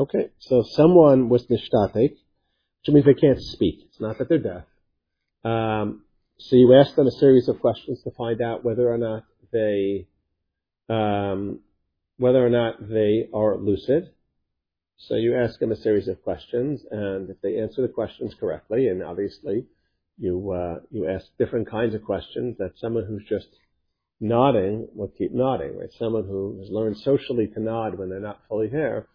Okay, 0.00 0.30
so 0.38 0.62
someone 0.62 1.28
was 1.28 1.44
nishtatek, 1.48 2.12
which 2.12 2.88
means 2.88 3.04
they 3.04 3.12
can't 3.12 3.38
speak. 3.38 3.80
It's 3.84 4.00
not 4.00 4.16
that 4.16 4.30
they're 4.30 4.38
deaf. 4.38 4.64
Um, 5.44 6.04
so 6.38 6.56
you 6.56 6.72
ask 6.72 6.94
them 6.94 7.06
a 7.06 7.10
series 7.10 7.48
of 7.48 7.60
questions 7.60 8.02
to 8.04 8.10
find 8.12 8.40
out 8.40 8.64
whether 8.64 8.90
or 8.90 8.96
not 8.96 9.24
they, 9.52 10.06
um, 10.88 11.60
whether 12.16 12.42
or 12.42 12.48
not 12.48 12.88
they 12.88 13.28
are 13.34 13.58
lucid. 13.58 14.08
So 14.96 15.16
you 15.16 15.36
ask 15.36 15.60
them 15.60 15.70
a 15.70 15.76
series 15.76 16.08
of 16.08 16.22
questions, 16.22 16.80
and 16.90 17.28
if 17.28 17.38
they 17.42 17.58
answer 17.58 17.82
the 17.82 17.92
questions 17.92 18.32
correctly, 18.40 18.88
and 18.88 19.02
obviously 19.02 19.66
you 20.16 20.50
uh, 20.50 20.76
you 20.90 21.10
ask 21.10 21.26
different 21.38 21.68
kinds 21.70 21.94
of 21.94 22.04
questions, 22.04 22.56
that 22.56 22.78
someone 22.78 23.04
who's 23.04 23.24
just 23.28 23.48
nodding 24.18 24.88
will 24.94 25.08
keep 25.08 25.34
nodding, 25.34 25.76
right? 25.78 25.92
Someone 25.98 26.24
who 26.24 26.58
has 26.58 26.70
learned 26.70 26.96
socially 26.96 27.48
to 27.48 27.60
nod 27.60 27.98
when 27.98 28.08
they're 28.08 28.18
not 28.18 28.40
fully 28.48 28.68
there, 28.68 29.06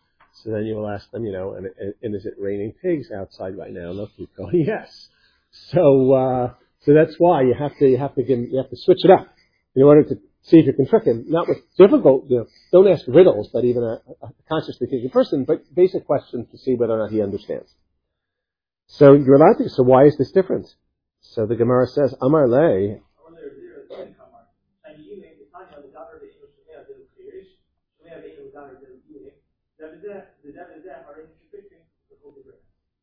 so 0.43 0.51
then 0.51 0.65
you 0.65 0.75
will 0.75 0.89
ask 0.89 1.09
them, 1.11 1.25
you 1.25 1.31
know, 1.31 1.53
and, 1.53 1.67
and 2.01 2.15
is 2.15 2.25
it 2.25 2.33
raining 2.39 2.73
pigs 2.81 3.07
outside 3.11 3.57
right 3.57 3.71
now? 3.71 3.89
And 3.91 3.99
they'll 3.99 4.11
keep 4.17 4.35
going, 4.35 4.65
yes. 4.67 5.09
So 5.71 6.13
uh, 6.13 6.53
so 6.81 6.93
that's 6.93 7.15
why 7.17 7.41
you 7.41 7.55
have 7.57 7.75
to 7.79 7.87
you 7.87 7.97
have 7.97 8.15
to 8.15 8.23
give, 8.23 8.39
you 8.39 8.57
have 8.57 8.69
to 8.69 8.77
switch 8.77 8.99
it 9.03 9.11
up 9.11 9.27
in 9.75 9.83
order 9.83 10.03
to 10.03 10.15
see 10.43 10.57
if 10.57 10.65
you 10.65 10.73
can 10.73 10.87
trick 10.87 11.05
him. 11.05 11.25
Not 11.27 11.47
with 11.47 11.59
difficult, 11.77 12.25
you 12.29 12.37
know, 12.37 12.45
don't 12.71 12.91
ask 12.91 13.05
riddles 13.07 13.49
that 13.53 13.63
even 13.63 13.83
a, 13.83 14.01
a 14.25 14.29
consciously 14.47 14.87
thinking 14.87 15.09
person, 15.09 15.45
but 15.45 15.63
basic 15.73 16.05
questions 16.05 16.47
to 16.51 16.57
see 16.57 16.75
whether 16.75 16.93
or 16.93 16.99
not 16.99 17.11
he 17.11 17.21
understands. 17.21 17.73
So 18.87 19.13
you're 19.13 19.35
allowed 19.35 19.57
to. 19.57 19.69
So 19.69 19.83
why 19.83 20.05
is 20.05 20.15
this 20.17 20.31
different? 20.31 20.67
So 21.21 21.45
the 21.47 21.55
Gemara 21.55 21.87
says, 21.87 22.13
Amar 22.21 22.47
Le. 22.47 22.97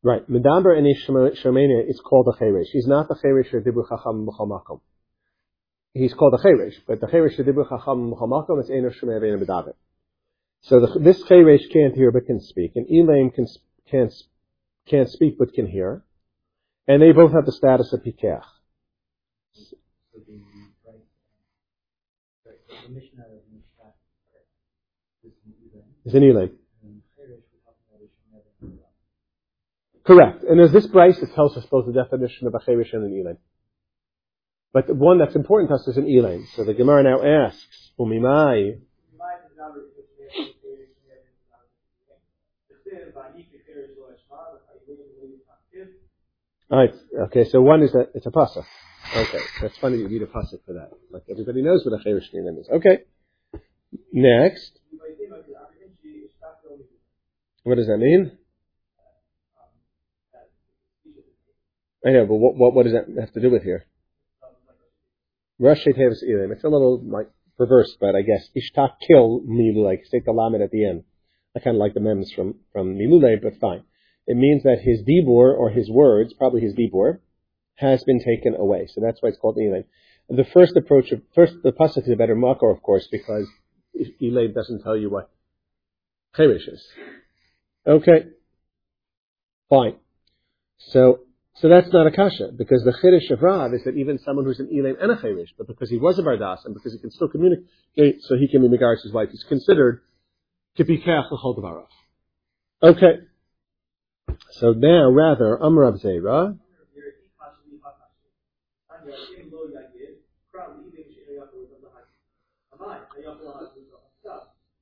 Right. 0.04 0.28
Medamber 0.28 0.76
and 0.76 0.86
Shemenia 1.36 1.88
is 1.88 2.00
called 2.00 2.26
a 2.26 2.42
cheresh. 2.42 2.66
He's 2.72 2.88
not 2.88 3.08
the 3.08 3.14
cheresh 3.14 3.54
of 3.54 3.62
Dibur 3.62 3.88
Chacham 3.88 4.26
Muchamakom. 4.26 4.80
He's 5.94 6.12
called 6.14 6.34
a 6.34 6.42
cheresh, 6.44 6.74
but 6.88 7.00
the 7.00 7.06
cheresh 7.06 7.38
of 7.38 7.46
Dibur 7.46 7.68
Chacham 7.68 8.12
Muchamakom 8.12 8.60
is 8.62 8.70
Eino 8.70 8.92
Shemenia 8.92 9.20
Ve'ena 9.20 9.44
Medaber. 9.44 9.74
So 10.62 10.80
the, 10.80 10.98
this 10.98 11.22
cheresh 11.24 11.70
can't 11.72 11.94
hear 11.94 12.10
but 12.10 12.26
can 12.26 12.40
speak, 12.40 12.72
and 12.74 12.86
Elaim 12.88 13.32
can, 13.32 13.46
can't, 13.90 14.12
can't 14.88 15.08
speak 15.08 15.38
but 15.38 15.52
can 15.52 15.66
hear, 15.66 16.02
and 16.88 17.00
they 17.00 17.12
both 17.12 17.32
have 17.32 17.46
the 17.46 17.52
status 17.52 17.92
of 17.92 18.02
Pikech. 18.02 18.42
Is 26.04 26.14
an 26.14 26.22
Elaim. 26.22 26.50
Correct. 30.04 30.42
And 30.42 30.60
as 30.60 30.72
this 30.72 30.86
Brisa 30.86 31.32
tells 31.34 31.56
us 31.56 31.64
both 31.66 31.86
the 31.86 31.92
definition 31.92 32.46
of 32.46 32.54
a 32.54 32.64
Cherish 32.64 32.92
and 32.92 33.04
an 33.04 33.12
Elaim. 33.12 33.36
But 34.72 34.86
the 34.86 34.94
one 34.94 35.18
that's 35.18 35.36
important 35.36 35.70
to 35.70 35.76
us 35.76 35.86
is 35.86 35.96
an 35.96 36.06
Elaim. 36.06 36.44
So 36.56 36.64
the 36.64 36.74
Gemara 36.74 37.02
now 37.04 37.22
asks, 37.22 37.92
Umimai. 37.98 38.80
Alright, 46.70 46.94
okay, 47.26 47.44
so 47.44 47.60
one 47.60 47.82
is 47.82 47.94
a, 47.94 48.06
it's 48.14 48.24
a 48.24 48.30
pasuk. 48.30 48.64
Okay, 49.14 49.40
that's 49.60 49.76
funny 49.76 49.98
you 49.98 50.08
need 50.08 50.22
a 50.22 50.26
pasuk 50.26 50.64
for 50.64 50.72
that. 50.72 50.90
Like 51.10 51.24
everybody 51.30 51.60
knows 51.60 51.84
what 51.84 52.00
a 52.00 52.02
cherish 52.02 52.30
and 52.32 52.58
is. 52.58 52.68
Okay. 52.72 53.02
Next. 54.10 54.78
What 57.64 57.76
does 57.76 57.88
that 57.88 57.98
mean? 57.98 58.38
I 62.04 62.10
know, 62.10 62.26
but 62.26 62.34
what, 62.34 62.56
what, 62.56 62.74
what 62.74 62.82
does 62.84 62.94
that 62.94 63.06
have 63.20 63.32
to 63.32 63.40
do 63.40 63.50
with 63.50 63.62
here? 63.62 63.86
Rosh 65.58 65.84
Tevis 65.84 66.22
Elim. 66.22 66.50
It's 66.50 66.64
a 66.64 66.68
little 66.68 67.00
like 67.04 67.30
perverse, 67.56 67.96
but 68.00 68.16
I 68.16 68.22
guess 68.22 68.48
Ishtak 68.56 68.94
kill 69.06 69.40
Milule. 69.42 69.96
Take 70.10 70.24
the 70.24 70.32
lamed 70.32 70.60
at 70.60 70.70
the 70.70 70.86
end. 70.86 71.04
I 71.54 71.60
kind 71.60 71.76
of 71.76 71.80
like 71.80 71.94
the 71.94 72.00
memes 72.00 72.32
from 72.32 72.56
from 72.72 72.96
Milule, 72.96 73.40
but 73.40 73.60
fine. 73.60 73.84
It 74.26 74.36
means 74.36 74.64
that 74.64 74.80
his 74.82 75.02
dibor 75.02 75.56
or 75.56 75.70
his 75.70 75.90
words, 75.90 76.32
probably 76.32 76.62
his 76.62 76.74
dibor, 76.74 77.18
has 77.76 78.02
been 78.04 78.18
taken 78.18 78.54
away. 78.56 78.88
So 78.92 79.00
that's 79.00 79.20
why 79.20 79.28
it's 79.28 79.38
called 79.38 79.58
Elim. 79.58 79.84
The 80.28 80.44
first 80.52 80.76
approach 80.76 81.12
of 81.12 81.22
first 81.34 81.54
the 81.62 81.72
pasuk 81.72 82.04
is 82.04 82.10
a 82.10 82.16
better 82.16 82.36
makor, 82.36 82.74
of 82.74 82.82
course, 82.82 83.06
because 83.10 83.46
Elim 84.20 84.52
doesn't 84.52 84.82
tell 84.82 84.96
you 84.96 85.10
what 85.10 85.30
cherish 86.34 86.66
is. 86.66 86.84
Okay, 87.86 88.26
fine. 89.68 89.96
So 90.78 91.20
so 91.54 91.68
that's 91.68 91.92
not 91.92 92.06
a 92.06 92.10
kasha, 92.10 92.48
because 92.56 92.82
the 92.84 92.92
chirish 92.92 93.30
of 93.30 93.42
Rav 93.42 93.74
is 93.74 93.84
that 93.84 93.96
even 93.96 94.18
someone 94.18 94.44
who's 94.46 94.58
an 94.58 94.70
Elam 94.72 94.96
and 95.00 95.12
a 95.12 95.16
chirish, 95.16 95.48
but 95.58 95.66
because 95.66 95.90
he 95.90 95.98
was 95.98 96.18
a 96.18 96.22
bardas 96.22 96.64
and 96.64 96.74
because 96.74 96.92
he 96.92 96.98
can 96.98 97.10
still 97.10 97.28
communicate, 97.28 98.22
so 98.22 98.36
he 98.36 98.48
can 98.48 98.62
be 98.62 98.74
megaris 98.74 99.02
his 99.02 99.12
wife, 99.12 99.28
he's 99.30 99.44
considered 99.44 100.02
to 100.76 100.84
be 100.84 100.98
devarav. 100.98 101.86
Okay. 102.82 103.20
So 104.52 104.72
now, 104.72 105.10
rather, 105.10 105.58
Amrav 105.60 106.02
Zera. 106.02 106.58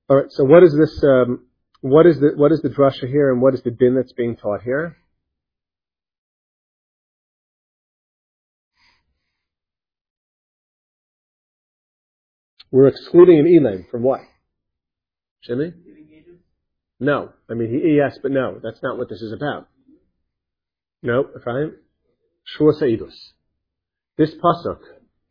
All 0.08 0.16
right. 0.16 0.26
So 0.30 0.44
what 0.44 0.62
is 0.62 0.74
this? 0.76 1.04
Um, 1.04 1.46
what 1.82 2.06
is 2.06 2.18
the 2.20 2.32
what 2.36 2.52
is 2.52 2.62
the 2.62 2.68
drasha 2.68 3.08
here, 3.08 3.32
and 3.32 3.40
what 3.40 3.54
is 3.54 3.62
the 3.62 3.70
din 3.70 3.94
that's 3.94 4.12
being 4.12 4.36
taught 4.36 4.62
here? 4.62 4.96
We're 12.70 12.88
excluding 12.88 13.40
an 13.40 13.46
Elam 13.46 13.86
from 13.90 14.02
what? 14.02 14.20
Jimmy? 15.42 15.72
No. 17.00 17.30
I 17.50 17.54
mean, 17.54 17.70
he, 17.70 17.96
yes, 17.96 18.18
but 18.22 18.30
no. 18.30 18.60
That's 18.62 18.80
not 18.82 18.98
what 18.98 19.08
this 19.08 19.22
is 19.22 19.32
about. 19.32 19.68
No, 21.02 21.24
Ephraim? 21.36 21.76
Shua 22.44 22.72
Sa'idus. 22.74 23.32
This 24.18 24.30
pasuk 24.34 24.78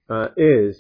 uh, 0.10 0.30
is 0.36 0.78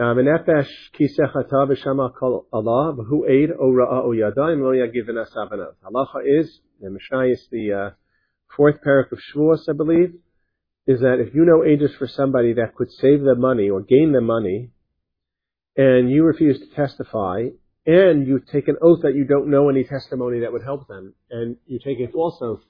Menefesh 0.00 0.68
kisechata 0.98 1.68
b'shama 1.70 2.12
kol 2.18 2.46
Allah 2.52 2.96
v'hu 2.96 3.30
eid 3.30 3.50
o 3.58 3.70
ra'a 3.70 4.02
o 4.04 4.10
yadayim 4.10 4.60
lo 4.60 4.72
yagivin 4.72 5.24
asavanot. 5.24 5.74
Halacha 5.84 6.40
is, 6.40 6.60
the 6.80 6.90
Mishnah 6.90 7.26
is 7.30 7.46
the 7.52 7.72
uh, 7.72 7.90
fourth 8.56 8.76
parak 8.84 9.12
of 9.12 9.18
Shavuos, 9.18 9.68
I 9.68 9.72
believe, 9.72 10.14
is 10.86 11.00
that 11.00 11.24
if 11.24 11.34
you 11.34 11.44
know 11.44 11.64
ages 11.64 11.94
for 11.96 12.08
somebody 12.08 12.54
that 12.54 12.74
could 12.74 12.90
save 12.90 13.22
them 13.22 13.40
money 13.40 13.70
or 13.70 13.80
gain 13.80 14.12
them 14.12 14.24
money 14.24 14.70
and 15.76 16.10
you 16.10 16.24
refuse 16.24 16.58
to 16.60 16.74
testify, 16.74 17.46
and 17.86 18.26
you 18.26 18.40
take 18.52 18.68
an 18.68 18.76
oath 18.80 19.00
that 19.02 19.14
you 19.14 19.24
don't 19.24 19.48
know 19.48 19.68
any 19.68 19.84
testimony 19.84 20.40
that 20.40 20.52
would 20.52 20.62
help 20.62 20.88
them, 20.88 21.14
and 21.30 21.56
you 21.66 21.78
take 21.84 22.00
a 22.00 22.10
false 22.10 22.38
oath, 22.40 22.60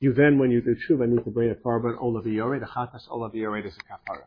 you 0.00 0.12
then, 0.12 0.38
when 0.38 0.50
you 0.50 0.60
do 0.60 0.74
tshuva, 0.74 1.08
need 1.08 1.24
to 1.24 1.30
bring 1.30 1.50
a 1.50 1.54
korban 1.54 1.96
olaviyore, 1.96 2.58
the 2.58 2.66
chatas 2.66 3.06
olaviyore 3.08 3.64
is 3.64 3.76
a 3.76 3.92
kapara. 3.92 4.24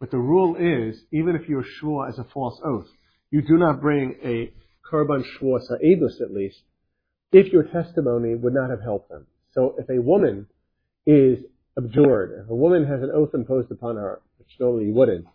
But 0.00 0.10
the 0.10 0.18
rule 0.18 0.56
is, 0.56 1.00
even 1.12 1.36
if 1.36 1.48
you're 1.48 1.64
shua 1.64 2.08
as 2.08 2.18
a 2.18 2.24
false 2.24 2.60
oath, 2.64 2.88
you 3.30 3.42
do 3.42 3.58
not 3.58 3.80
bring 3.80 4.16
a 4.24 4.52
korban 4.90 5.22
shua 5.24 5.60
sa'edus 5.60 6.20
at 6.20 6.32
least, 6.32 6.60
if 7.30 7.52
your 7.52 7.64
testimony 7.64 8.34
would 8.34 8.54
not 8.54 8.70
have 8.70 8.82
helped 8.82 9.08
them. 9.08 9.26
So 9.52 9.74
if 9.78 9.88
a 9.90 10.00
woman 10.00 10.46
is 11.06 11.38
abjured, 11.76 12.44
if 12.44 12.50
a 12.50 12.54
woman 12.54 12.86
has 12.86 13.02
an 13.02 13.10
oath 13.14 13.34
imposed 13.34 13.70
upon 13.70 13.96
her, 13.96 14.20
which 14.38 14.48
normally 14.60 14.86
you 14.86 14.94
wouldn't, 14.94 15.26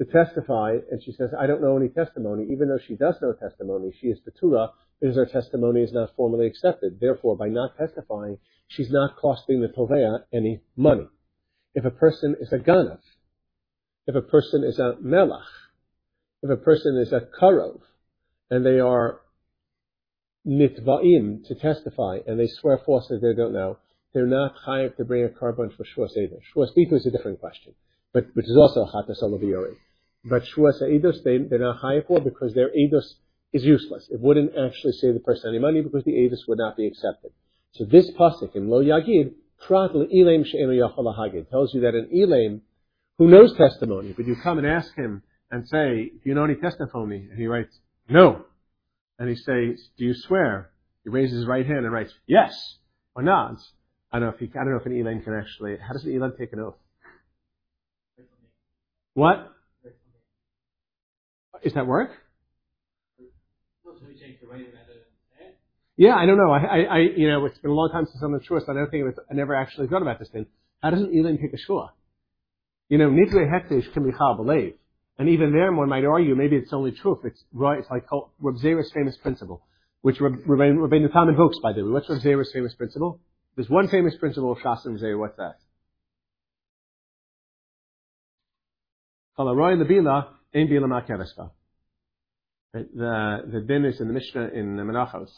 to 0.00 0.06
testify, 0.06 0.76
and 0.90 1.02
she 1.04 1.12
says, 1.12 1.28
I 1.38 1.46
don't 1.46 1.60
know 1.60 1.76
any 1.76 1.90
testimony, 1.90 2.46
even 2.50 2.68
though 2.68 2.78
she 2.88 2.94
does 2.94 3.16
know 3.20 3.34
testimony, 3.34 3.92
she 4.00 4.06
is 4.06 4.18
Betula, 4.20 4.70
because 4.98 5.16
her 5.16 5.26
testimony 5.26 5.82
is 5.82 5.92
not 5.92 6.16
formally 6.16 6.46
accepted. 6.46 6.98
Therefore, 6.98 7.36
by 7.36 7.48
not 7.48 7.76
testifying, 7.76 8.38
she's 8.66 8.90
not 8.90 9.16
costing 9.16 9.60
the 9.60 9.68
Tovea 9.68 10.20
any 10.32 10.62
money. 10.74 11.06
If 11.74 11.84
a 11.84 11.90
person 11.90 12.34
is 12.40 12.50
a 12.50 12.58
Ganav, 12.58 13.00
if 14.06 14.14
a 14.14 14.22
person 14.22 14.64
is 14.64 14.78
a 14.78 14.96
Melach, 15.04 15.44
if 16.42 16.48
a 16.48 16.56
person 16.56 16.96
is 16.96 17.12
a 17.12 17.20
Karov, 17.38 17.80
and 18.50 18.64
they 18.64 18.80
are 18.80 19.20
mitvaim 20.46 21.46
to 21.46 21.54
testify, 21.56 22.20
and 22.26 22.40
they 22.40 22.48
swear 22.48 22.80
falsely 22.86 23.18
they 23.20 23.34
don't 23.34 23.52
know, 23.52 23.76
they're 24.14 24.26
not 24.26 24.54
chayiv 24.66 24.96
to 24.96 25.04
bring 25.04 25.24
a 25.24 25.28
korban 25.28 25.76
for 25.76 25.84
shua 25.84 26.08
seder. 26.08 26.38
Shua 26.54 26.66
is 26.74 27.06
a 27.06 27.10
different 27.10 27.38
question, 27.38 27.74
but 28.14 28.24
which 28.32 28.46
is 28.46 28.56
also 28.56 28.80
a 28.80 28.90
chatas 28.90 29.22
olaviyori. 29.22 29.76
But 30.24 30.46
shua 30.46 30.72
seidos 30.80 31.22
they 31.24 31.38
they're 31.38 31.58
not 31.58 31.80
chayiv 31.80 32.06
for 32.06 32.20
because 32.20 32.54
their 32.54 32.70
eidos 32.70 33.14
is 33.52 33.64
useless. 33.64 34.08
It 34.10 34.20
wouldn't 34.20 34.52
actually 34.56 34.92
save 34.92 35.14
the 35.14 35.20
person 35.20 35.50
any 35.50 35.58
money 35.58 35.80
because 35.80 36.04
the 36.04 36.12
eidos 36.12 36.46
would 36.48 36.58
not 36.58 36.76
be 36.76 36.86
accepted. 36.86 37.32
So 37.72 37.84
this 37.84 38.10
pasuk 38.12 38.54
in 38.54 38.68
Lo 38.68 38.82
Yagid 38.82 39.32
prat 39.66 39.90
elam 39.94 40.44
she'enu 40.44 40.72
yachal 40.72 41.16
hagid 41.16 41.48
tells 41.50 41.74
you 41.74 41.80
that 41.82 41.94
an 41.94 42.08
elam 42.14 42.62
who 43.18 43.28
knows 43.28 43.54
testimony, 43.56 44.12
but 44.16 44.26
you 44.26 44.36
come 44.42 44.58
and 44.58 44.66
ask 44.66 44.94
him 44.96 45.22
and 45.50 45.68
say, 45.68 46.10
"Do 46.10 46.20
you 46.24 46.34
know 46.34 46.44
any 46.44 46.56
testimony?" 46.56 47.28
and 47.30 47.38
he 47.38 47.46
writes, 47.46 47.78
"No." 48.08 48.44
and 49.20 49.28
he 49.28 49.36
says, 49.36 49.88
"Do 49.98 50.04
you 50.04 50.14
swear?" 50.14 50.70
He 51.04 51.10
raises 51.10 51.38
his 51.38 51.46
right 51.46 51.64
hand 51.64 51.84
and 51.84 51.92
writes, 51.92 52.12
"Yes," 52.26 52.78
or 53.14 53.22
nods. 53.22 53.72
I 54.10 54.18
don't 54.18 54.28
know 54.28 54.34
if 54.34 54.40
he, 54.40 54.50
I 54.58 54.64
don't 54.64 54.70
know 54.70 54.80
if 54.80 54.86
an 54.86 54.98
Elam 54.98 55.22
can 55.22 55.34
actually. 55.34 55.76
How 55.76 55.92
does 55.92 56.04
an 56.04 56.16
Elam 56.16 56.32
take 56.38 56.52
an 56.52 56.60
oath? 56.60 56.78
What? 59.14 59.52
Is 61.62 61.74
that 61.74 61.86
work? 61.86 62.10
Yeah, 65.96 66.14
I 66.14 66.24
don't 66.24 66.38
know. 66.38 66.50
I, 66.50 66.58
I, 66.58 66.78
I, 66.78 66.98
you 67.14 67.28
know, 67.28 67.44
it's 67.44 67.58
been 67.58 67.70
a 67.70 67.74
long 67.74 67.90
time 67.92 68.06
since 68.06 68.22
I'm 68.22 68.32
in 68.34 68.40
shua, 68.42 68.60
so 68.64 68.72
I 68.72 68.74
don't 68.74 68.90
think 68.90 69.04
was, 69.04 69.14
I 69.30 69.34
never 69.34 69.54
actually 69.54 69.86
thought 69.88 70.00
about 70.00 70.18
this 70.18 70.28
thing. 70.30 70.46
How 70.82 70.90
does 70.90 71.00
an 71.00 71.12
Elam 71.14 71.36
take 71.36 71.52
a 71.52 71.58
shua? 71.58 71.92
You 72.88 72.98
know, 72.98 73.10
nidre 73.10 73.46
hektish 73.48 73.92
can 73.92 74.04
be 74.04 74.10
chal 74.16 74.36
believe. 74.36 74.74
And 75.18 75.28
even 75.28 75.52
there, 75.52 75.70
one 75.70 75.90
might 75.90 76.04
argue 76.06 76.34
maybe 76.34 76.56
it's 76.56 76.72
only 76.72 76.92
true 76.92 77.18
if 77.18 77.26
It's 77.26 77.44
right. 77.52 77.78
It's 77.78 77.90
like 77.90 78.06
Reb 78.40 78.56
Zera's 78.56 78.90
famous 78.92 79.18
principle, 79.18 79.62
which 80.00 80.16
Rabbeinu 80.16 81.12
Tam 81.12 81.28
invokes, 81.28 81.58
by 81.62 81.74
the 81.74 81.84
way. 81.84 81.90
What's 81.90 82.08
Reb 82.08 82.22
Zera's 82.22 82.50
famous 82.54 82.74
principle? 82.74 83.20
There's 83.56 83.68
one 83.68 83.88
famous 83.88 84.14
principle 84.18 84.52
of 84.52 84.58
Shas 84.58 84.86
and 84.86 84.98
Zera. 84.98 85.18
What's 85.18 85.36
that? 85.36 85.56
In 90.52 90.68
the 92.72 93.42
the 93.52 93.60
din 93.60 93.84
is 93.84 94.00
in 94.00 94.08
the 94.08 94.12
Mishnah 94.12 94.48
in 94.48 94.76
the 94.76 94.82
Menachos. 94.82 95.30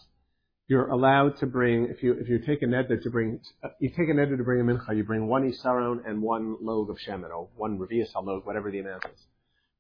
You're 0.69 0.89
allowed 0.89 1.37
to 1.41 1.47
bring 1.47 1.89
if 1.91 2.03
you 2.03 2.15
if 2.15 2.31
you 2.31 2.39
take 2.39 2.63
a 2.63 2.67
neder 2.67 3.03
to 3.03 3.11
bring 3.11 3.39
you 3.79 3.91
take 3.91 4.09
a 4.09 4.13
neder 4.13 4.39
to 4.39 4.43
bring 4.43 4.61
a 4.63 4.65
mincha. 4.65 4.97
You 4.97 5.05
bring 5.05 5.27
one 5.27 5.43
isaron 5.51 6.09
and 6.09 6.23
one 6.23 6.57
log 6.63 6.89
of 6.89 6.97
shemen 7.07 7.29
or 7.29 7.49
one 7.57 7.79
revius 7.79 8.11
halog, 8.15 8.47
whatever 8.47 8.71
the 8.71 8.79
amount 8.79 9.05
is. 9.05 9.21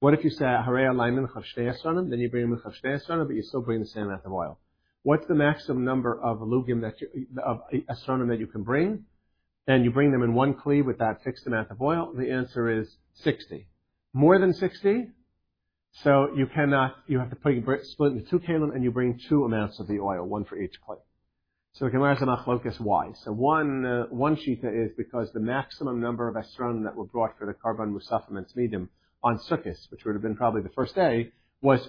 What 0.01 0.13
if 0.13 0.23
you 0.23 0.29
say 0.29 0.45
Harei 0.45 0.87
Alaymin 0.93 1.27
Chav 1.31 2.11
then 2.11 2.19
you 2.19 2.29
bring 2.29 2.45
a 2.45 2.49
mincha 2.49 2.71
Chav 2.85 3.27
but 3.27 3.35
you 3.35 3.43
still 3.43 3.63
bring 3.63 3.81
the 3.81 3.87
same 3.87 4.05
amount 4.05 4.27
of 4.27 4.33
oil? 4.33 4.59
What's 5.03 5.27
the 5.29 5.35
maximum 5.35 5.85
number 5.85 6.21
of 6.21 6.41
lugim 6.41 6.83
that 6.83 7.01
you, 7.01 7.27
of 7.43 7.63
astronim 7.89 8.29
that 8.29 8.39
you 8.39 8.49
can 8.49 8.65
bring? 8.65 9.07
And 9.67 9.83
you 9.85 9.93
bring 9.93 10.13
them 10.13 10.23
in 10.23 10.35
one 10.35 10.55
kli 10.55 10.85
with 10.85 10.99
that 10.99 11.23
fixed 11.25 11.47
amount 11.47 11.71
of 11.71 11.81
oil. 11.81 12.13
The 12.15 12.31
answer 12.31 12.69
is 12.69 12.97
60. 13.15 13.67
More 14.13 14.39
than 14.39 14.53
60? 14.53 15.07
So 15.97 16.31
you 16.35 16.47
cannot, 16.47 16.95
you 17.07 17.19
have 17.19 17.31
to 17.31 17.37
put, 17.37 17.55
split 17.85 18.13
into 18.13 18.29
two 18.29 18.41
kalim 18.41 18.75
and 18.75 18.83
you 18.83 18.91
bring 18.91 19.21
two 19.29 19.45
amounts 19.45 19.79
of 19.79 19.87
the 19.89 20.01
oil, 20.01 20.25
one 20.25 20.45
for 20.45 20.57
each 20.57 20.75
kli. 20.89 20.97
So 21.75 21.89
Gemara 21.89 22.17
is 22.17 22.21
machlokas 22.21 22.81
why. 22.81 23.13
So 23.25 23.33
one, 23.33 23.85
uh, 23.85 24.05
one 24.11 24.37
shita 24.37 24.87
is 24.87 24.93
because 24.97 25.31
the 25.33 25.41
maximum 25.41 26.01
number 26.01 26.29
of 26.29 26.35
astronim 26.35 26.85
that 26.85 26.97
were 26.97 27.05
brought 27.05 27.39
for 27.39 27.47
the 27.47 27.55
korban 27.55 27.95
musafim 27.95 28.37
and 28.37 28.47
tzmidim 28.47 28.89
on 29.23 29.39
Sukkot, 29.49 29.77
which 29.91 30.05
would 30.05 30.15
have 30.15 30.23
been 30.23 30.37
probably 30.37 30.63
the 30.63 30.71
first 30.71 30.95
day, 30.95 31.33
was 31.61 31.81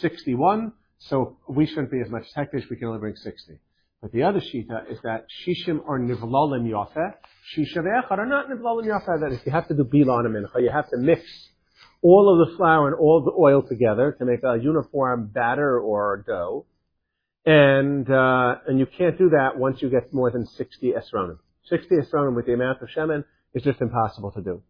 61. 0.00 0.72
So 0.98 1.38
we 1.48 1.66
shouldn't 1.66 1.90
be 1.90 2.00
as 2.00 2.10
much 2.10 2.24
hektish. 2.36 2.68
We 2.68 2.76
can 2.76 2.88
only 2.88 3.00
bring 3.00 3.16
60. 3.16 3.58
But 4.00 4.12
the 4.12 4.24
other 4.24 4.40
shita 4.40 4.90
is 4.90 4.98
that 5.04 5.26
shishim 5.46 5.80
are 5.86 5.98
nivlalim 5.98 6.68
yafeh. 6.68 7.14
Shisha 7.56 7.78
ve'echad 7.78 8.18
are 8.18 8.26
not 8.26 8.48
nivlalim 8.48 8.86
yafeh. 8.86 9.20
That 9.20 9.32
if 9.32 9.46
you 9.46 9.52
have 9.52 9.68
to 9.68 9.74
do 9.74 9.84
bila 9.84 10.18
on 10.18 10.26
a 10.26 10.28
mincha, 10.28 10.60
you 10.60 10.70
have 10.70 10.88
to 10.90 10.96
mix 10.98 11.22
all 12.02 12.28
of 12.32 12.48
the 12.48 12.56
flour 12.56 12.88
and 12.88 12.96
all 12.96 13.22
the 13.22 13.32
oil 13.38 13.62
together 13.62 14.14
to 14.18 14.24
make 14.24 14.42
a 14.42 14.58
uniform 14.60 15.30
batter 15.32 15.78
or 15.78 16.24
dough. 16.26 16.66
And, 17.44 18.08
uh, 18.10 18.56
and 18.66 18.78
you 18.78 18.86
can't 18.86 19.18
do 19.18 19.30
that 19.30 19.56
once 19.56 19.80
you 19.80 19.88
get 19.88 20.12
more 20.12 20.30
than 20.30 20.46
60 20.46 20.92
esronim. 20.92 21.38
60 21.68 21.88
esronim 21.94 22.34
with 22.34 22.46
the 22.46 22.54
amount 22.54 22.82
of 22.82 22.88
shemen 22.88 23.24
is 23.54 23.62
just 23.62 23.80
impossible 23.80 24.32
to 24.32 24.42
do. 24.42 24.62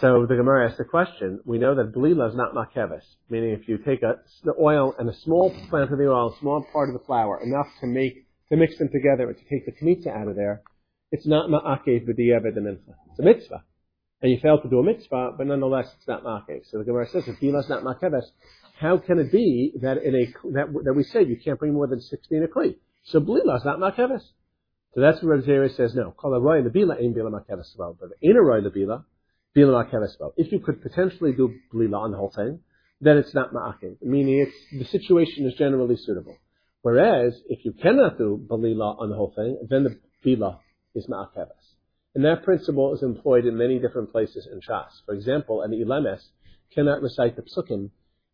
So 0.00 0.26
the 0.28 0.36
Gemara 0.36 0.66
asks 0.66 0.78
the 0.78 0.84
question, 0.84 1.40
we 1.44 1.58
know 1.58 1.74
that 1.74 1.92
blila 1.92 2.28
is 2.28 2.36
not 2.36 2.54
makevis, 2.54 3.04
meaning 3.28 3.50
if 3.50 3.68
you 3.68 3.78
take 3.78 4.02
a, 4.02 4.20
the 4.44 4.54
oil 4.60 4.94
and 4.98 5.08
a 5.08 5.14
small 5.24 5.54
plant 5.68 5.90
of 5.90 5.98
the 5.98 6.08
oil, 6.08 6.34
a 6.34 6.38
small 6.38 6.64
part 6.72 6.90
of 6.90 6.92
the 6.92 7.04
flour, 7.06 7.40
enough 7.42 7.66
to 7.80 7.86
make, 7.86 8.26
to 8.50 8.56
mix 8.56 8.78
them 8.78 8.90
together 8.92 9.28
and 9.28 9.36
to 9.36 9.44
take 9.44 9.66
the 9.66 9.72
kmitza 9.72 10.08
out 10.08 10.28
of 10.28 10.36
there, 10.36 10.62
it's 11.10 11.26
not 11.26 11.48
ma'akev 11.48 12.06
b'diyeved 12.06 12.54
the 12.54 12.60
mincha. 12.60 12.94
It's 13.10 13.18
a 13.18 13.22
mitzvah. 13.22 13.64
And 14.22 14.30
you 14.30 14.38
fail 14.40 14.60
to 14.60 14.68
do 14.68 14.80
a 14.80 14.82
mitzvah, 14.82 15.32
but 15.36 15.46
nonetheless 15.46 15.88
it's 15.96 16.06
not 16.06 16.24
ma'akev. 16.24 16.62
So 16.70 16.78
the 16.78 16.84
Gemara 16.84 17.08
says, 17.08 17.24
if 17.26 17.42
is 17.42 17.68
not 17.68 17.82
makevis, 17.82 18.24
how 18.78 18.98
can 18.98 19.18
it 19.18 19.32
be 19.32 19.72
that 19.80 19.98
in 19.98 20.14
a, 20.14 20.26
that, 20.52 20.66
that 20.84 20.94
we 20.94 21.04
said 21.04 21.28
you 21.28 21.38
can't 21.42 21.58
bring 21.58 21.72
more 21.72 21.86
than 21.86 22.00
60 22.00 22.36
in 22.36 22.44
a 22.44 22.48
kli? 22.48 22.76
So 23.04 23.20
blila 23.20 23.56
is 23.56 23.64
not 23.64 23.78
makevis. 23.78 24.22
So 24.94 25.00
that's 25.00 25.22
where 25.22 25.40
Zera 25.40 25.74
says, 25.74 25.94
no, 25.94 26.10
kol 26.10 26.38
roy 26.40 26.62
lebila 26.62 27.00
ain't 27.00 27.16
bila 27.16 27.30
makevis 27.30 27.76
well. 27.78 27.96
But 27.98 28.10
in 28.20 28.36
a 28.36 28.42
roy 28.42 28.60
lebila, 28.60 29.04
if 29.52 30.52
you 30.52 30.60
could 30.60 30.82
potentially 30.82 31.32
do 31.32 31.54
blila 31.72 32.00
on 32.00 32.10
the 32.12 32.16
whole 32.16 32.32
thing, 32.34 32.60
then 33.00 33.16
it's 33.16 33.34
not 33.34 33.52
ma'akim, 33.52 33.96
meaning 34.02 34.46
it's, 34.46 34.56
the 34.78 34.84
situation 34.84 35.46
is 35.46 35.54
generally 35.54 35.96
suitable. 35.96 36.36
Whereas, 36.82 37.34
if 37.48 37.64
you 37.64 37.72
cannot 37.72 38.16
do 38.16 38.40
blila 38.48 39.00
on 39.00 39.10
the 39.10 39.16
whole 39.16 39.32
thing, 39.34 39.58
then 39.68 39.84
the 39.84 39.98
bila 40.24 40.58
is 40.94 41.06
ma'akeves. 41.08 41.69
And 42.14 42.24
that 42.24 42.42
principle 42.42 42.92
is 42.94 43.02
employed 43.02 43.46
in 43.46 43.56
many 43.56 43.78
different 43.78 44.10
places 44.10 44.48
in 44.50 44.60
Shas. 44.60 44.90
For 45.06 45.14
example, 45.14 45.62
an 45.62 45.72
ilames 45.72 46.20
cannot 46.74 47.02
recite 47.02 47.36
the 47.36 47.42
psukim, 47.42 47.90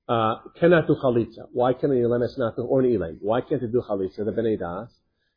uh, 0.08 0.36
cannot 0.58 0.86
do 0.86 0.94
chalitza. 0.94 1.48
Why 1.52 1.74
can 1.74 1.90
an 1.90 1.98
ilames 1.98 2.38
not 2.38 2.56
do, 2.56 2.62
or 2.62 2.80
an? 2.80 3.18
Why 3.20 3.40
can't 3.42 3.62
it 3.62 3.72
do 3.72 3.82
chalitza, 3.86 4.24
the 4.24 4.32
bnei 4.32 4.58
das? 4.58 4.90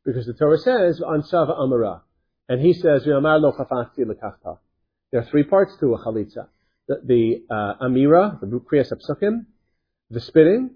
Because 0.06 0.26
the 0.26 0.34
Torah 0.34 0.58
says, 0.58 1.02
on 1.06 1.24
sava 1.24 1.54
amara. 1.54 2.02
And 2.48 2.62
he 2.62 2.74
says, 2.74 3.04
lo. 3.06 4.60
There 5.12 5.22
are 5.22 5.26
three 5.26 5.44
parts 5.44 5.76
to 5.82 5.94
a 5.94 6.00
chalitza. 6.00 6.48
The, 6.88 7.02
the 7.04 7.44
uh, 7.54 7.86
amira, 7.86 8.40
the 8.40 8.48
kriyas 8.48 8.92
psukim, 8.92 9.46
the 10.10 10.22
spitting, 10.22 10.72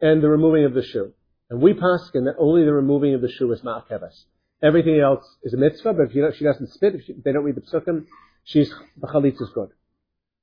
and 0.00 0.22
the 0.22 0.28
removing 0.28 0.64
of 0.64 0.74
the 0.74 0.82
shoe. 0.82 1.12
And 1.48 1.60
we 1.60 1.72
paskin 1.72 2.26
that 2.26 2.36
only 2.38 2.64
the 2.64 2.72
removing 2.72 3.14
of 3.14 3.22
the 3.22 3.30
shoe 3.30 3.50
is 3.52 3.60
ma'akeves. 3.62 4.24
Everything 4.62 5.00
else 5.00 5.24
is 5.42 5.54
a 5.54 5.56
mitzvah, 5.56 5.94
but 5.94 6.08
if 6.08 6.14
you 6.14 6.22
know, 6.22 6.32
she 6.36 6.44
doesn't 6.44 6.70
spit, 6.72 6.94
if 6.94 7.04
she, 7.04 7.14
they 7.24 7.32
don't 7.32 7.44
read 7.44 7.54
the 7.54 7.62
psukim, 7.62 8.04
she's, 8.44 8.70
the 9.00 9.06
chalitza 9.06 9.42
is 9.42 9.50
good. 9.54 9.70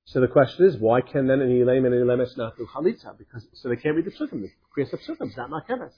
So 0.05 0.21
the 0.21 0.27
question 0.27 0.65
is, 0.65 0.77
why 0.77 1.01
can 1.01 1.27
then 1.27 1.41
an 1.41 1.49
ilam 1.49 1.85
and 1.85 1.93
an 1.93 2.01
ilamis 2.01 2.35
not 2.37 2.57
do 2.57 2.67
chalitza? 2.73 3.17
Because, 3.17 3.45
so 3.53 3.69
they 3.69 3.75
can't 3.75 3.95
read 3.95 4.05
the 4.05 4.11
psukim. 4.11 4.41
The 4.41 4.49
kriyas 4.75 4.93
psukim 4.93 5.29
is 5.29 5.37
not 5.37 5.49
ma'akeves. 5.51 5.91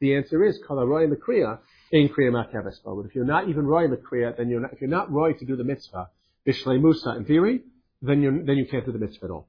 The 0.00 0.16
answer 0.16 0.44
is, 0.44 0.58
kala 0.66 0.86
roy 0.86 1.04
in 1.04 1.10
the 1.10 1.16
kriya, 1.16 1.58
in 1.92 2.08
kriya 2.08 2.30
ma'akeves. 2.30 2.76
But 2.84 3.06
if 3.06 3.14
you're 3.14 3.24
not 3.24 3.48
even 3.48 3.66
roy 3.66 3.84
in 3.84 3.90
the 3.90 3.96
kriya, 3.96 4.36
then 4.36 4.48
you're 4.48 4.60
not, 4.60 4.72
if 4.72 4.80
you're 4.80 4.88
not 4.90 5.10
roy 5.10 5.32
to 5.32 5.44
do 5.44 5.56
the 5.56 5.64
mitzvah, 5.64 6.08
Musa 6.46 7.16
in 7.16 7.24
theory, 7.24 7.62
then 8.02 8.22
you 8.22 8.42
then 8.44 8.56
you 8.56 8.66
can't 8.66 8.86
do 8.86 8.92
the 8.92 8.98
mitzvah 8.98 9.24
at 9.24 9.30
all. 9.30 9.48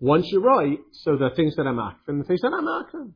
Once 0.00 0.26
you're 0.30 0.42
right, 0.42 0.78
so 0.90 1.16
the 1.16 1.30
things 1.36 1.54
that 1.56 1.66
are 1.66 1.74
makfim, 1.74 2.18
the 2.18 2.24
things 2.24 2.40
that 2.40 2.52
are 2.52 2.60
makfim. 2.60 3.12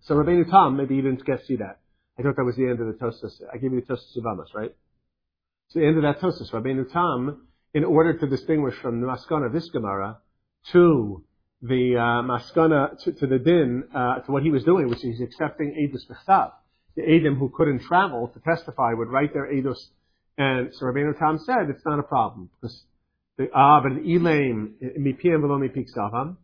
So 0.00 0.14
Rabbeinu 0.14 0.50
Tam, 0.50 0.76
maybe 0.76 0.96
you 0.96 1.02
didn't 1.02 1.24
get 1.24 1.44
see 1.46 1.56
that. 1.56 1.78
I 2.18 2.22
thought 2.22 2.36
that 2.36 2.44
was 2.44 2.56
the 2.56 2.66
end 2.66 2.80
of 2.80 2.86
the 2.86 2.94
Tosas. 2.94 3.40
I 3.52 3.58
gave 3.58 3.72
you 3.72 3.80
the 3.80 3.86
Tosas 3.86 4.16
of 4.16 4.24
Amos, 4.26 4.50
right? 4.54 4.74
So 5.68 5.78
the 5.78 5.86
end 5.86 5.96
of 5.96 6.02
that 6.02 6.20
Tosas, 6.20 6.50
Rabbeinu 6.50 6.90
Tam, 6.90 7.46
in 7.74 7.84
order 7.84 8.18
to 8.18 8.26
distinguish 8.26 8.74
from 8.76 9.00
the 9.00 9.06
Maskana 9.06 9.46
of 9.46 9.52
this 9.52 9.68
Gemara 9.70 10.18
to 10.72 11.22
the 11.62 11.96
uh, 11.96 12.22
maskana 12.22 13.02
to, 13.02 13.12
to 13.12 13.26
the 13.26 13.38
din 13.38 13.84
uh, 13.94 14.20
to 14.20 14.32
what 14.32 14.42
he 14.42 14.50
was 14.50 14.64
doing, 14.64 14.88
which 14.88 15.04
is 15.04 15.20
accepting 15.20 15.74
edus 15.74 16.02
b'chtav. 16.08 16.52
The 16.96 17.02
edim 17.02 17.38
who 17.38 17.52
couldn't 17.54 17.80
travel 17.80 18.28
to 18.28 18.40
testify 18.40 18.92
would 18.94 19.08
write 19.08 19.32
their 19.32 19.46
edus, 19.52 19.78
and 20.36 20.72
so 20.72 20.86
Rabbeinu 20.86 21.18
Tam 21.18 21.38
said 21.38 21.68
it's 21.68 21.84
not 21.84 21.98
a 21.98 22.04
problem 22.04 22.50
because 22.60 22.84
the 23.36 23.48
ah, 23.54 23.80
but 23.82 23.92
elaim 23.92 24.74
mipiem 24.98 25.40
v'lo 25.42 25.58
mipiksavam. 25.58 26.36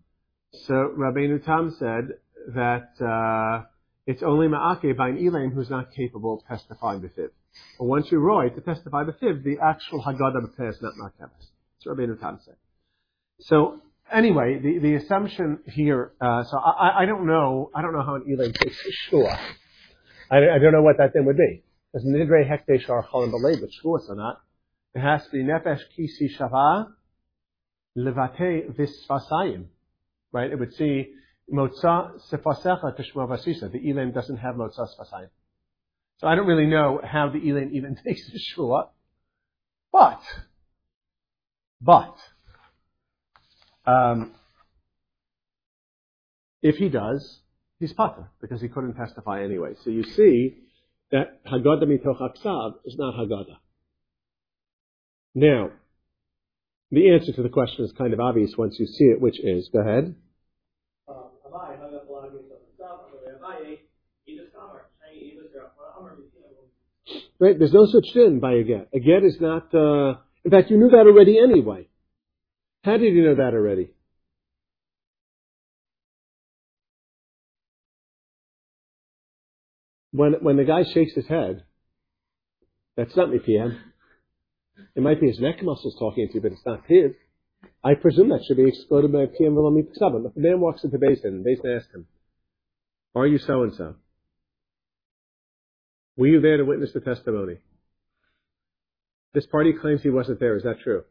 So 0.66 0.74
Rabbeinu 0.96 1.44
Tam 1.44 1.74
said 1.78 2.08
that 2.54 2.90
uh, 3.00 3.66
it's 4.06 4.22
only 4.22 4.48
ma'ake 4.48 4.96
by 4.96 5.08
an 5.08 5.18
elaim 5.18 5.52
who's 5.52 5.70
not 5.70 5.92
capable 5.94 6.34
of 6.34 6.46
testifying 6.46 7.00
b'fiv. 7.00 7.30
But 7.78 7.84
once 7.84 8.06
you're 8.10 8.20
roy 8.20 8.50
to 8.50 8.60
testify 8.60 9.04
b'fiv, 9.04 9.42
the 9.42 9.58
actual 9.62 10.02
haggadah 10.02 10.46
b'peh 10.46 10.68
is 10.68 10.82
not 10.82 10.92
ma'keves. 10.94 11.30
That's 11.30 11.86
what 11.86 11.96
Rabbeinu 11.96 12.20
Tam 12.20 12.38
said. 12.44 12.56
So 13.40 13.80
anyway, 14.12 14.60
the, 14.62 14.78
the 14.78 14.94
assumption 14.96 15.60
here, 15.66 16.12
uh, 16.20 16.44
so 16.44 16.58
I, 16.58 17.02
I 17.02 17.06
don't 17.06 17.26
know, 17.26 17.70
I 17.74 17.82
don't 17.82 17.92
know 17.94 18.02
how 18.02 18.16
an 18.16 18.24
Elam 18.30 18.52
takes 18.52 18.76
Shua. 19.08 19.38
I, 20.30 20.36
I 20.36 20.58
don't 20.58 20.72
know 20.72 20.82
what 20.82 20.98
that 20.98 21.12
then 21.14 21.24
would 21.24 21.36
be. 21.36 21.62
Does 21.94 22.04
Nidre 22.04 22.48
Hekdesh 22.48 22.88
or 22.88 23.04
Cholim 23.04 23.32
Balei, 23.32 23.60
but 23.60 23.70
Shua 23.72 24.00
or 24.08 24.14
not. 24.16 24.40
It 24.94 25.00
has 25.00 25.24
to 25.24 25.30
be 25.30 25.44
Nefesh 25.44 25.80
Kisi 25.98 26.36
Shava 26.38 26.88
Levate 27.96 28.76
Visvasayim. 28.76 29.66
Right? 30.32 30.50
It 30.50 30.58
would 30.58 30.74
see 30.74 31.12
Motza 31.52 32.12
Sefasecha 32.30 32.96
Tishma 32.98 33.28
Vasisa. 33.28 33.70
The 33.70 33.90
Elam 33.90 34.12
doesn't 34.12 34.38
have 34.38 34.56
Motza 34.56 34.88
Sefasayim. 34.88 35.28
So 36.18 36.28
I 36.28 36.34
don't 36.34 36.46
really 36.46 36.66
know 36.66 37.00
how 37.02 37.28
the 37.28 37.38
Elam 37.38 37.70
even 37.72 37.96
takes 38.04 38.30
the 38.30 38.38
Shua. 38.38 38.88
But, 39.92 40.20
but, 41.80 42.16
um, 43.86 44.32
if 46.62 46.76
he 46.76 46.88
does, 46.88 47.40
he's 47.78 47.92
pater 47.92 48.30
because 48.40 48.60
he 48.60 48.68
couldn't 48.68 48.94
testify 48.94 49.44
anyway. 49.44 49.74
So 49.84 49.90
you 49.90 50.02
see 50.02 50.56
that 51.12 51.44
Haggadah 51.44 51.84
mitoch 51.84 52.20
aksav 52.20 52.74
is 52.84 52.96
not 52.98 53.14
Haggadah. 53.14 53.58
Now, 55.34 55.70
the 56.90 57.12
answer 57.12 57.32
to 57.32 57.42
the 57.42 57.48
question 57.48 57.84
is 57.84 57.92
kind 57.92 58.12
of 58.12 58.20
obvious 58.20 58.56
once 58.56 58.76
you 58.78 58.86
see 58.86 59.04
it, 59.04 59.20
which 59.20 59.38
is, 59.40 59.68
go 59.72 59.80
ahead. 59.80 60.14
Right, 67.38 67.58
there's 67.58 67.72
no 67.72 67.86
such 67.86 68.12
thing 68.14 68.40
by 68.40 68.54
a 68.54 68.62
get. 68.62 68.88
A 68.94 69.00
get 69.00 69.24
is 69.24 69.36
not, 69.40 69.74
uh, 69.74 70.18
in 70.44 70.50
fact, 70.50 70.70
you 70.70 70.78
knew 70.78 70.90
that 70.90 71.06
already 71.06 71.38
anyway. 71.38 71.88
How 72.82 72.96
did 72.96 73.14
you 73.14 73.24
know 73.24 73.34
that 73.36 73.54
already? 73.54 73.90
When, 80.12 80.34
when 80.40 80.56
the 80.56 80.64
guy 80.64 80.84
shakes 80.84 81.14
his 81.14 81.26
head, 81.26 81.64
that's 82.96 83.16
not 83.16 83.30
me 83.30 83.38
PM. 83.44 83.76
It 84.94 85.02
might 85.02 85.20
be 85.20 85.26
his 85.26 85.40
neck 85.40 85.62
muscles 85.62 85.96
talking 85.98 86.28
to 86.28 86.34
you, 86.34 86.40
but 86.40 86.52
it's 86.52 86.64
not 86.64 86.82
his. 86.86 87.12
I 87.82 87.94
presume 87.94 88.28
that 88.28 88.44
should 88.46 88.56
be 88.56 88.68
exploded 88.68 89.12
by 89.12 89.26
PM 89.26 89.54
Velami 89.54 89.82
Piksabim. 89.82 90.26
If 90.26 90.36
a 90.36 90.40
man 90.40 90.60
walks 90.60 90.84
into 90.84 90.98
Beis 90.98 91.22
Din 91.22 91.34
and 91.34 91.44
Beis 91.44 91.60
Din 91.62 91.76
asks 91.76 91.94
him, 91.94 92.06
Are 93.14 93.26
you 93.26 93.38
so 93.38 93.62
and 93.62 93.74
so? 93.74 93.96
Were 96.16 96.26
you 96.26 96.40
there 96.40 96.56
to 96.58 96.64
witness 96.64 96.92
the 96.92 97.00
testimony? 97.00 97.56
This 99.32 99.46
party 99.46 99.72
claims 99.72 100.02
he 100.02 100.10
wasn't 100.10 100.38
there. 100.38 100.56
Is 100.56 100.62
that 100.62 100.80
true? 100.80 101.02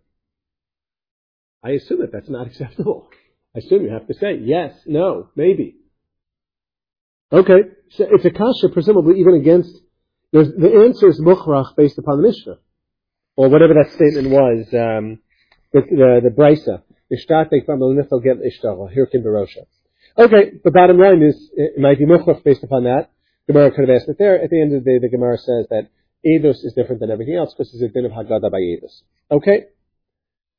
I 1.64 1.72
assume 1.72 2.00
that 2.02 2.12
that's 2.12 2.30
not 2.30 2.48
acceptable. 2.52 3.10
I 3.56 3.60
assume 3.60 3.84
you 3.84 3.92
have 3.92 4.08
to 4.08 4.14
say 4.16 4.40
yes, 4.42 4.74
no, 4.86 5.30
maybe. 5.36 5.76
Okay, 7.32 7.70
so 7.92 8.08
it's 8.12 8.26
a 8.26 8.32
kasha, 8.32 8.70
presumably 8.70 9.20
even 9.20 9.36
against. 9.36 9.76
The 10.32 10.84
answer 10.88 11.10
is 11.10 11.20
mukhrach 11.22 11.76
based 11.76 11.98
upon 12.00 12.18
the 12.18 12.28
Mishnah, 12.28 12.58
or 13.36 13.50
whatever 13.50 13.76
that 13.76 13.92
statement 13.94 14.30
was. 14.30 14.68
Um, 14.74 15.20
the 15.72 15.82
the, 15.82 16.22
the 16.24 16.30
brisa. 16.30 16.82
Okay, 20.18 20.52
the 20.64 20.72
bottom 20.72 21.00
line 21.00 21.22
is 21.22 21.50
it 21.54 21.78
might 21.80 22.00
be 22.00 22.06
mukhrach 22.06 22.44
based 22.44 22.64
upon 22.64 22.86
that. 22.86 23.10
Gemara 23.48 23.72
could 23.72 23.88
have 23.88 23.96
asked 23.96 24.10
it 24.10 24.18
there. 24.18 24.42
At 24.42 24.50
the 24.50 24.62
end 24.62 24.74
of 24.74 24.84
the 24.84 24.90
day, 24.90 25.00
the 25.00 25.10
Gemara 25.10 25.38
says 25.38 25.68
that 25.70 25.90
edus 26.26 26.64
is 26.64 26.74
different 26.76 27.02
than 27.02 27.12
everything 27.12 27.36
else 27.36 27.54
because 27.54 27.74
it's 27.74 27.84
a 27.84 27.88
din 27.88 28.06
of 28.06 28.12
haggadah 28.12 28.52
by 28.52 28.60
edus. 28.60 29.02
Okay. 29.30 29.66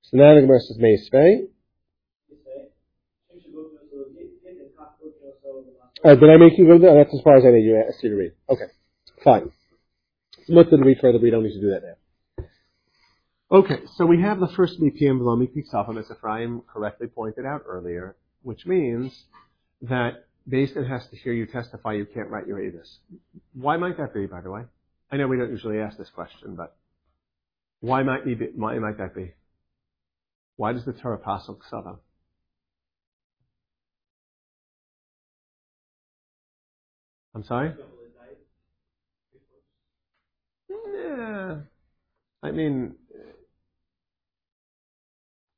So 0.02 0.18
now 0.18 0.34
the 0.34 0.42
Gemara 0.42 0.60
says 0.60 0.78
Meisvei. 0.78 1.48
Uh, 6.04 6.14
did 6.16 6.28
I 6.28 6.36
make 6.36 6.58
you 6.58 6.66
go 6.66 6.78
there? 6.78 6.94
That's 6.94 7.14
as 7.14 7.22
far 7.22 7.38
as 7.38 7.44
I 7.46 7.50
made 7.50 7.64
you 7.64 7.82
ask 7.88 8.02
you 8.02 8.10
to 8.10 8.16
read. 8.16 8.32
Okay, 8.50 8.66
fine. 9.24 9.50
Look 10.48 10.68
to 10.68 10.76
read 10.76 10.98
further, 11.00 11.18
we 11.18 11.30
don't 11.30 11.44
need 11.44 11.54
to 11.54 11.60
do 11.60 11.70
that 11.70 11.82
now. 11.82 12.44
Okay, 13.50 13.78
so 13.96 14.04
we 14.04 14.20
have 14.20 14.38
the 14.38 14.48
first 14.48 14.78
BPM 14.78 15.18
below 15.18 15.34
Mikpiksafim, 15.34 15.98
as 15.98 16.10
Ephraim 16.10 16.62
correctly 16.70 17.06
pointed 17.06 17.46
out 17.46 17.62
earlier, 17.66 18.16
which 18.42 18.66
means 18.66 19.24
that 19.80 20.26
Beis 20.48 20.74
Din 20.74 20.84
has 20.84 21.06
to 21.08 21.16
hear 21.16 21.32
you 21.32 21.46
testify 21.46 21.94
you 21.94 22.04
can't 22.04 22.28
write 22.28 22.46
your 22.46 22.60
Avis. 22.60 22.98
Why 23.54 23.76
might 23.76 23.96
that 23.96 24.12
be, 24.12 24.26
by 24.26 24.42
the 24.42 24.50
way? 24.50 24.62
I 25.10 25.16
know 25.16 25.26
we 25.26 25.38
don't 25.38 25.50
usually 25.50 25.78
ask 25.78 25.96
this 25.96 26.10
question, 26.10 26.54
but 26.54 26.76
why 27.80 28.02
might, 28.02 28.24
be, 28.24 28.34
why 28.54 28.78
might 28.78 28.98
that 28.98 29.14
be? 29.14 29.32
Why 30.56 30.72
does 30.72 30.84
the 30.84 30.92
Torah 30.92 31.18
pasuk 31.18 31.58
ksava? 31.58 31.98
I'm 37.34 37.44
sorry? 37.44 37.74
Yeah. 40.68 41.56
I 42.42 42.50
mean, 42.50 42.94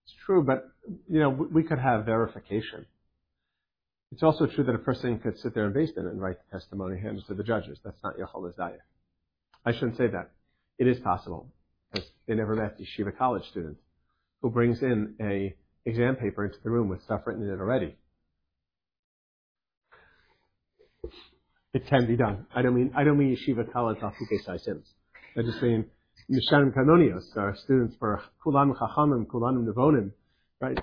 it's 0.05 0.15
true, 0.25 0.43
but, 0.43 0.71
you 1.09 1.21
know, 1.21 1.29
we 1.29 1.65
could 1.65 1.79
have 1.79 2.07
verification. 2.07 2.87
It's 4.13 4.23
also 4.23 4.47
true 4.47 4.65
that 4.65 4.75
a 4.75 4.79
person 4.79 5.19
could 5.19 5.39
sit 5.39 5.55
there 5.55 5.67
in 5.67 5.73
basement 5.73 6.09
and 6.09 6.21
write 6.21 6.37
the 6.39 6.59
testimony 6.59 7.01
hands 7.01 7.25
to 7.27 7.35
the 7.35 7.43
judges. 7.43 7.79
That's 7.85 8.03
not 8.05 8.17
Yachol 8.17 8.53
Daya. 8.57 8.79
I 9.65 9.73
shouldn't 9.73 9.97
say 9.97 10.07
that. 10.07 10.31
It 10.79 10.87
is 10.87 11.01
possible, 11.01 11.49
because 11.93 12.09
they 12.27 12.35
never 12.35 12.55
met 12.55 12.79
yeshiva 12.79 13.17
college 13.17 13.45
student 13.51 13.79
who 14.43 14.51
brings 14.51 14.81
in 14.83 15.15
a 15.21 15.57
exam 15.85 16.17
paper 16.17 16.45
into 16.45 16.59
the 16.63 16.71
room 16.71 16.89
with 16.89 17.03
stuff 17.03 17.23
written 17.27 17.43
in 17.43 17.51
it 17.51 17.61
already. 17.61 17.97
It 21.73 21.87
can 21.89 22.07
be 22.07 22.17
done. 22.17 22.47
I 22.55 22.63
don't 22.63 22.75
mean 22.75 22.93
I 22.95 23.05
don't 23.05 23.19
mean 23.19 23.37
yeshiva 23.37 23.73
college 23.73 23.99
Sai 24.01 24.57
Sims. 24.59 24.87
I 25.37 25.43
just 25.43 25.61
mean 25.63 25.87
Mishanim 26.31 26.75
Kanonios 26.75 27.37
are 27.37 27.57
students 27.65 27.97
for 27.99 28.23
Kulam 28.45 28.77
Chachamim, 28.77 29.27
Kulam 29.27 29.67
Nevonim, 29.67 30.11
right? 30.61 30.79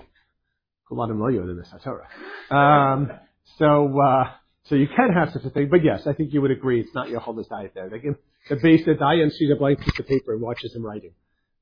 Kulam 0.90 1.10
Loyo 1.16 1.42
in 1.42 1.56
the 1.56 1.78
Torah. 1.82 2.08
Um, 2.50 3.10
so 3.58 4.00
uh, 4.00 4.30
so 4.64 4.74
you 4.74 4.86
can 4.88 5.12
have 5.12 5.32
such 5.32 5.44
a 5.44 5.50
thing, 5.50 5.68
but 5.70 5.84
yes, 5.84 6.06
I 6.06 6.12
think 6.14 6.32
you 6.32 6.40
would 6.42 6.50
agree 6.50 6.80
it's 6.80 6.94
not 6.94 7.08
your 7.08 7.20
whole 7.20 7.34
diet 7.34 7.72
there. 7.74 7.88
They 7.88 7.98
can 7.98 8.16
the 8.48 8.56
base 8.56 8.84
the 8.84 8.92
Dayan 8.92 9.30
sees 9.32 9.50
a 9.50 9.56
blank 9.56 9.80
piece 9.80 9.98
of 9.98 10.06
paper 10.06 10.32
and 10.32 10.42
watches 10.42 10.74
him 10.74 10.84
writing. 10.84 11.12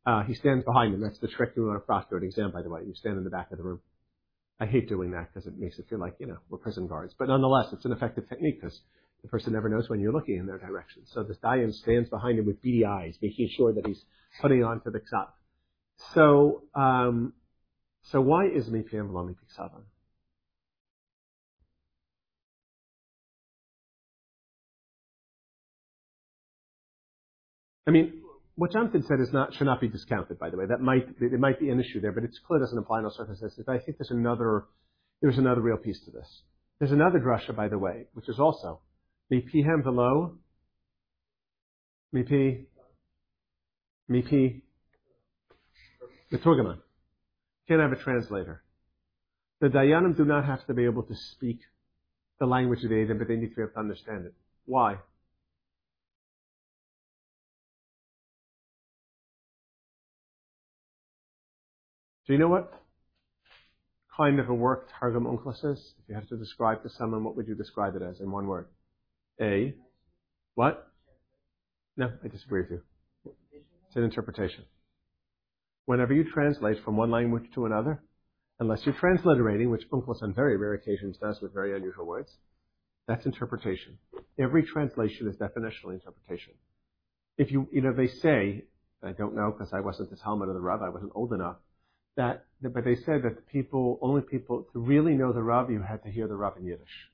Uh, 0.05 0.25
he 0.25 0.35
stands 0.35 0.65
behind 0.65 0.95
him. 0.95 1.01
That's 1.01 1.19
the 1.21 1.29
trick 1.29 1.55
doing 1.55 1.71
on 1.71 1.77
a 1.77 1.81
proctor 1.81 2.17
exam, 2.19 2.51
by 2.51 2.63
the 2.63 2.69
way. 2.69 2.83
You 2.85 2.95
stand 2.95 3.19
in 3.19 3.25
the 3.25 3.31
back 3.31 3.53
of 3.53 3.59
the 3.59 3.65
room. 3.65 3.81
I 4.59 4.67
hate 4.67 4.89
doing 4.89 5.13
that 5.13 5.29
because 5.33 5.47
it 5.47 5.59
makes 5.59 5.79
it 5.79 5.87
feel 5.89 5.99
like, 5.99 6.15
you 6.19 6.27
know, 6.27 6.39
we're 6.49 6.59
prison 6.59 6.87
guards. 6.87 7.15
But 7.19 7.29
nonetheless, 7.29 7.73
it's 7.73 7.85
an 7.85 7.93
effective 7.93 8.29
technique 8.29 8.61
because 8.61 8.81
the 9.23 9.29
person 9.29 9.53
never 9.53 9.69
knows 9.69 9.89
when 9.89 10.01
you're 10.01 10.13
looking 10.13 10.37
in 10.37 10.47
their 10.47 10.59
direction. 10.59 11.03
So 11.07 11.23
this 11.23 11.37
Dayan 11.39 11.73
stands 11.73 12.09
behind 12.11 12.39
him 12.39 12.47
with 12.47 12.61
beady 12.63 12.85
eyes, 12.85 13.17
making 13.23 13.49
sure 13.57 13.73
that 13.73 13.87
he's 13.87 14.05
putting 14.41 14.65
on 14.65 14.81
to 14.83 14.91
the 14.91 15.01
ksav. 15.01 15.29
So, 16.15 16.63
um, 16.75 17.33
so 18.05 18.21
why 18.21 18.47
is 18.47 18.69
Mipiyam 18.69 19.11
V'lo 19.11 19.29
Mipiksavan? 19.29 19.83
I 27.87 27.91
mean, 27.91 28.23
what 28.55 28.73
Jonathan 28.73 29.03
said 29.03 29.21
is 29.21 29.33
not 29.33 29.55
should 29.55 29.67
not 29.67 29.81
be 29.81 29.89
discounted. 29.89 30.39
By 30.39 30.51
the 30.51 30.57
way, 30.57 30.67
that 30.67 30.81
might 30.81 31.09
it 31.21 31.41
might 31.41 31.59
be 31.59 31.71
an 31.71 31.81
issue 31.81 32.01
there, 32.01 32.13
but 32.13 32.23
it's 32.25 32.39
clear 32.47 32.61
doesn't 32.61 32.79
apply 32.79 33.01
in 33.01 33.05
all 33.05 33.11
circumstances. 33.11 33.65
I 33.69 33.79
think 33.79 33.99
there's 33.99 34.11
another 34.11 34.67
there's 35.21 35.39
another 35.39 35.61
real 35.61 35.79
piece 35.79 36.01
to 36.05 36.11
this. 36.11 36.43
There's 36.79 36.93
another 36.93 37.19
drasha, 37.19 37.55
by 37.57 37.69
the 37.69 37.79
way, 37.79 38.07
which 38.15 38.29
is 38.29 38.39
also 38.39 38.81
mipihem 39.33 39.83
velo 39.83 40.39
mipi 42.15 42.67
mipi 44.11 44.63
the 46.31 46.39
turgaman 46.39 46.79
can't 47.69 47.81
have 47.81 47.93
a 47.93 47.97
translator. 47.97 48.63
The 49.61 49.69
dayanim 49.69 50.17
do 50.17 50.25
not 50.25 50.45
have 50.45 50.67
to 50.67 50.75
be 50.75 50.85
able 50.85 51.05
to 51.05 51.15
speak 51.15 51.61
the 52.41 52.47
language 52.47 52.83
of 52.83 52.91
the 52.91 53.03
Adam, 53.03 53.19
but 53.19 53.29
they 53.29 53.37
need 53.37 53.51
to 53.51 53.57
be 53.57 53.63
able 53.63 53.73
to 53.73 53.79
understand 53.79 54.27
it. 54.27 54.35
Why? 54.67 54.95
Do 62.27 62.33
you 62.33 62.39
know 62.39 62.49
what? 62.49 62.83
kind 64.17 64.39
of 64.39 64.49
a 64.49 64.55
work 64.55 64.89
Targum 64.99 65.25
Onkelos 65.25 65.65
is? 65.65 65.95
If 66.03 66.09
you 66.09 66.15
have 66.15 66.29
to 66.29 66.37
describe 66.37 66.83
to 66.83 66.91
someone, 66.91 67.25
what 67.25 67.37
would 67.37 67.49
you 67.49 67.55
describe 67.55 67.97
it 67.97 68.03
as 68.03 68.21
in 68.21 68.31
one 68.31 68.47
word? 68.47 68.67
A. 69.41 69.75
What? 70.55 70.87
No, 71.97 72.11
I 72.23 72.29
disagree 72.29 72.63
with 72.63 72.71
you. 72.71 72.83
It's 73.89 73.97
an 73.97 74.05
interpretation. 74.05 74.65
Whenever 75.87 76.15
you 76.15 76.25
translate 76.25 76.83
from 76.85 76.97
one 76.97 77.11
language 77.11 77.45
to 77.55 77.67
another, 77.67 78.03
unless 78.61 78.85
you're 78.85 78.95
transliterating, 78.95 79.71
which 79.71 79.89
Onkelos 79.91 80.23
on 80.23 80.33
very 80.33 80.57
rare 80.57 80.75
occasions 80.75 81.17
does 81.19 81.41
with 81.41 81.53
very 81.53 81.77
unusual 81.77 82.07
words, 82.07 82.31
that's 83.09 83.27
interpretation. 83.27 83.99
Every 84.39 84.63
translation 84.63 85.29
is 85.29 85.37
definitionally 85.37 85.95
interpretation. 85.95 86.55
If 87.37 87.51
you, 87.51 87.69
you 87.73 87.81
know, 87.81 87.93
they 87.93 88.07
say, 88.07 88.65
I 89.03 89.13
don't 89.13 89.35
know 89.35 89.51
because 89.51 89.73
I 89.73 89.81
wasn't 89.81 90.11
the 90.11 90.17
Talmud 90.17 90.49
of 90.49 90.55
the 90.55 90.61
Rav, 90.61 90.83
I 90.83 90.91
wasn't 90.91 91.13
old 91.15 91.33
enough, 91.33 91.57
that, 92.17 92.45
but 92.61 92.85
they 92.85 92.95
said 92.95 93.23
that 93.25 93.37
the 93.37 93.43
people, 93.51 93.99
only 94.03 94.21
people, 94.21 94.67
to 94.73 94.79
really 94.79 95.15
know 95.15 95.33
the 95.33 95.43
Rav, 95.43 95.71
you 95.71 95.83
had 95.83 96.03
to 96.05 96.11
hear 96.11 96.29
the 96.29 96.37
Rav 96.37 96.57
in 96.59 96.67
Yiddish. 96.67 97.11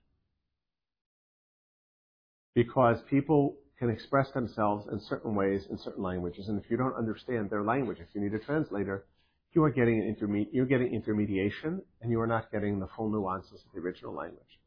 Because 2.54 2.98
people 3.08 3.56
can 3.78 3.90
express 3.90 4.30
themselves 4.32 4.86
in 4.90 5.00
certain 5.00 5.34
ways 5.34 5.66
in 5.70 5.78
certain 5.78 6.02
languages, 6.02 6.48
and 6.48 6.62
if 6.62 6.70
you 6.70 6.76
don't 6.76 6.96
understand 6.96 7.50
their 7.50 7.62
language, 7.62 7.98
if 8.00 8.08
you 8.14 8.20
need 8.20 8.34
a 8.34 8.38
translator, 8.38 9.04
you 9.52 9.62
are 9.62 9.70
getting 9.70 10.02
interme- 10.02 10.48
you're 10.52 10.66
getting 10.66 10.92
intermediation, 10.92 11.82
and 12.02 12.10
you 12.10 12.20
are 12.20 12.26
not 12.26 12.50
getting 12.50 12.80
the 12.80 12.88
full 12.96 13.10
nuances 13.10 13.62
of 13.64 13.72
the 13.72 13.80
original 13.80 14.12
language. 14.12 14.58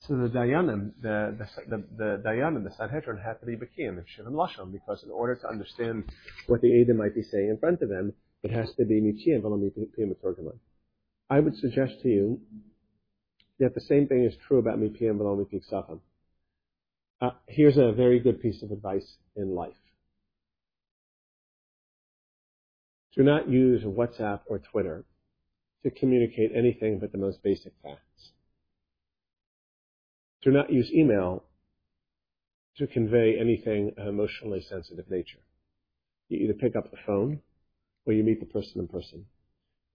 So 0.00 0.16
the 0.16 0.28
Dayanim, 0.28 0.92
the, 1.02 1.36
the, 1.38 1.76
the, 1.76 1.84
the 1.96 2.22
Dayanim, 2.24 2.62
the 2.62 2.70
Sanhedrin 2.76 3.18
had 3.18 3.40
to 3.40 3.46
be 3.46 3.56
Bakim, 3.56 4.04
Shivim 4.16 4.32
Lashon, 4.32 4.70
because 4.70 5.02
in 5.02 5.10
order 5.10 5.34
to 5.34 5.48
understand 5.48 6.04
what 6.46 6.60
the 6.60 6.80
Adam 6.80 6.98
might 6.98 7.14
be 7.14 7.22
saying 7.22 7.48
in 7.48 7.58
front 7.58 7.82
of 7.82 7.88
them, 7.88 8.12
it 8.42 8.52
has 8.52 8.72
to 8.74 8.84
be 8.84 9.00
Mitziyim 9.00 9.42
V'lo 9.42 10.52
I 11.30 11.40
would 11.40 11.56
suggest 11.56 12.00
to 12.02 12.08
you 12.08 12.40
that 13.58 13.74
the 13.74 13.80
same 13.80 14.06
thing 14.06 14.24
is 14.24 14.34
true 14.46 14.58
about 14.58 14.78
Mipiyim 14.78 15.18
V'lo 15.18 15.44
Mipiksachim. 15.44 16.00
Uh, 17.20 17.30
here's 17.48 17.76
a 17.76 17.92
very 17.92 18.20
good 18.20 18.40
piece 18.40 18.62
of 18.62 18.70
advice 18.70 19.16
in 19.34 19.54
life. 19.54 19.72
Do 23.16 23.24
not 23.24 23.48
use 23.48 23.82
WhatsApp 23.82 24.40
or 24.46 24.60
Twitter 24.60 25.04
to 25.82 25.90
communicate 25.90 26.52
anything 26.54 27.00
but 27.00 27.10
the 27.10 27.18
most 27.18 27.42
basic 27.42 27.72
facts. 27.82 28.32
Do 30.42 30.52
not 30.52 30.72
use 30.72 30.92
email 30.92 31.42
to 32.76 32.86
convey 32.86 33.36
anything 33.40 33.92
of 33.96 34.06
emotionally 34.06 34.62
sensitive 34.62 35.10
nature. 35.10 35.40
You 36.28 36.38
either 36.38 36.54
pick 36.54 36.76
up 36.76 36.92
the 36.92 36.98
phone 37.04 37.40
or 38.06 38.12
you 38.12 38.22
meet 38.22 38.38
the 38.38 38.46
person 38.46 38.80
in 38.80 38.86
person. 38.86 39.26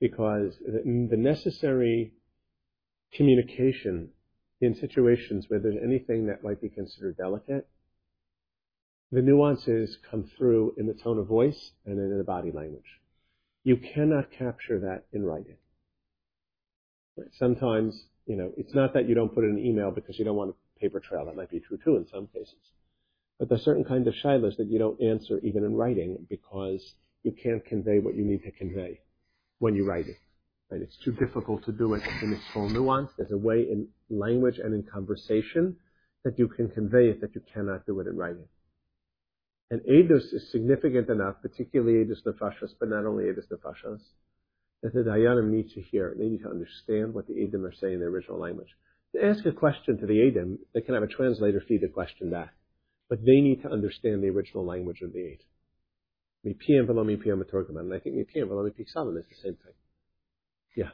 Because 0.01 0.57
the 0.65 1.15
necessary 1.15 2.11
communication 3.13 4.09
in 4.62 4.76
situations 4.76 5.45
where 5.47 5.60
there's 5.60 5.78
anything 5.84 6.28
that 6.28 6.43
might 6.43 6.62
be 6.62 6.70
considered 6.70 7.18
delicate, 7.18 7.68
the 9.12 9.22
nuances 9.22 9.97
come 10.10 10.30
through 10.38 10.74
in 10.78 10.88
the 10.88 10.93
tone 10.93 11.20
of 11.20 11.28
voice 11.28 11.72
and 11.86 11.99
in 11.99 12.18
the 12.18 12.24
body 12.24 12.51
language. 12.51 12.99
You 13.64 13.78
cannot 13.78 14.32
capture 14.32 14.80
that 14.80 15.06
in 15.12 15.24
writing. 15.24 15.58
Sometimes 17.38 18.06
you 18.26 18.36
know, 18.38 18.51
it's 18.58 18.74
not 18.74 18.93
that 18.93 19.08
you 19.08 19.16
don't 19.16 19.34
put 19.34 19.43
it 19.43 19.47
in 19.47 19.58
an 19.58 19.66
email 19.66 19.91
because 19.91 20.18
you 20.18 20.26
don't 20.26 20.36
want 20.36 20.51
a 20.51 20.80
paper 20.80 20.99
trail. 20.99 21.26
That 21.26 21.36
might 21.36 21.49
be 21.49 21.60
true 21.60 21.78
too 21.84 21.97
in 21.97 22.08
some 22.08 22.28
cases. 22.28 22.56
But 23.39 23.49
there's 23.49 23.64
certain 23.64 23.84
kind 23.84 24.08
of 24.08 24.14
shilas 24.14 24.58
that 24.58 24.68
you 24.68 24.80
don't 24.80 25.01
answer 25.01 25.39
even 25.39 25.64
in 25.64 25.76
writing 25.76 26.26
because 26.30 26.93
you 27.24 27.32
can't 27.32 27.66
convey 27.66 27.99
what 27.99 28.16
you 28.16 28.24
need 28.24 28.43
to 28.43 28.51
convey 28.51 29.01
when 29.60 29.76
you 29.76 29.86
write 29.86 30.08
it. 30.08 30.18
Right? 30.70 30.82
It's 30.82 30.97
too 31.04 31.12
difficult 31.12 31.66
to 31.66 31.72
do 31.72 31.93
it 31.95 32.04
in 32.22 32.34
its 32.34 32.43
full 32.54 32.70
nuance. 32.70 33.12
There's 33.18 33.32
a 33.32 33.38
way 33.38 33.62
in 33.62 33.88
language 34.18 34.59
and 34.64 34.74
in 34.74 34.84
conversation 34.84 35.78
that 36.24 36.39
you 36.39 36.47
can 36.47 36.70
convey 36.70 37.09
it 37.09 37.22
that 37.22 37.36
you 37.36 37.41
cannot 37.53 37.86
do 37.86 37.99
it 37.99 38.07
in 38.07 38.16
writing. 38.16 38.47
And 39.72 39.82
edus 39.82 40.34
is 40.34 40.51
significant 40.51 41.09
enough, 41.09 41.36
particularly 41.41 42.05
edus 42.05 42.24
Nefashas, 42.26 42.72
but 42.80 42.89
not 42.89 43.05
only 43.05 43.26
edus 43.26 43.47
Nefashas, 43.51 43.99
that 44.84 44.93
the 44.93 44.99
Dayanim 44.99 45.49
need 45.49 45.70
to 45.72 45.82
hear. 45.82 46.14
They 46.18 46.28
need 46.28 46.43
to 46.43 46.49
understand 46.49 47.14
what 47.14 47.26
the 47.28 47.41
Edom 47.41 47.66
are 47.66 47.74
saying 47.74 47.95
in 47.95 47.99
the 48.01 48.05
original 48.05 48.39
language. 48.39 48.68
To 49.16 49.26
ask 49.26 49.45
a 49.45 49.51
question 49.51 49.97
to 49.97 50.05
the 50.05 50.28
Edom, 50.28 50.59
they 50.74 50.82
can 50.82 50.93
have 50.93 51.03
a 51.03 51.07
translator 51.07 51.64
feed 51.68 51.82
the 51.82 51.88
question 51.88 52.30
back. 52.30 52.53
But 53.09 53.20
they 53.20 53.39
need 53.39 53.61
to 53.64 53.70
understand 53.70 54.22
the 54.22 54.30
original 54.30 54.66
language 54.66 55.01
of 55.01 55.14
the 55.14 55.20
Edom. 55.20 55.47
Mipiyam 56.45 56.88
v'lo 56.88 57.05
mipiyam 57.05 57.80
And 57.80 57.93
I 57.93 57.99
think 57.99 58.16
mipiyam 58.16 58.49
v'lo 58.49 58.70
mipiyam 58.70 59.18
is 59.18 59.26
the 59.30 59.36
same 59.41 59.55
thing. 59.55 59.74
Yeah. 60.76 60.89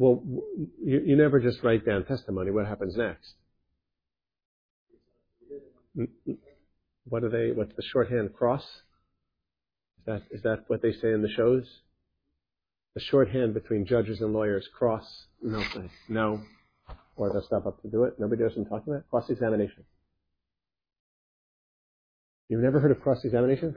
Well, 0.00 0.22
you, 0.82 1.02
you 1.04 1.14
never 1.14 1.40
just 1.40 1.62
write 1.62 1.84
down 1.84 2.06
testimony. 2.06 2.50
What 2.50 2.66
happens 2.66 2.96
next? 2.96 3.34
What 7.04 7.22
are 7.22 7.28
they? 7.28 7.52
What's 7.52 7.74
the 7.76 7.82
shorthand 7.82 8.32
cross? 8.32 8.62
Is 8.62 10.06
that, 10.06 10.22
is 10.30 10.42
that 10.44 10.64
what 10.68 10.80
they 10.80 10.92
say 10.92 11.12
in 11.12 11.20
the 11.20 11.28
shows? 11.28 11.64
The 12.94 13.02
shorthand 13.02 13.52
between 13.52 13.84
judges 13.84 14.22
and 14.22 14.32
lawyers, 14.32 14.66
cross, 14.74 15.04
no, 15.42 15.62
no, 16.08 16.40
or 17.16 17.30
they'll 17.30 17.44
step 17.44 17.66
up 17.66 17.82
to 17.82 17.88
do 17.88 18.04
it. 18.04 18.14
Nobody 18.18 18.42
knows 18.42 18.52
what 18.56 18.64
I'm 18.64 18.70
talking 18.70 18.94
about? 18.94 19.10
Cross-examination. 19.10 19.84
You've 22.48 22.62
never 22.62 22.80
heard 22.80 22.90
of 22.90 23.02
cross-examination? 23.02 23.76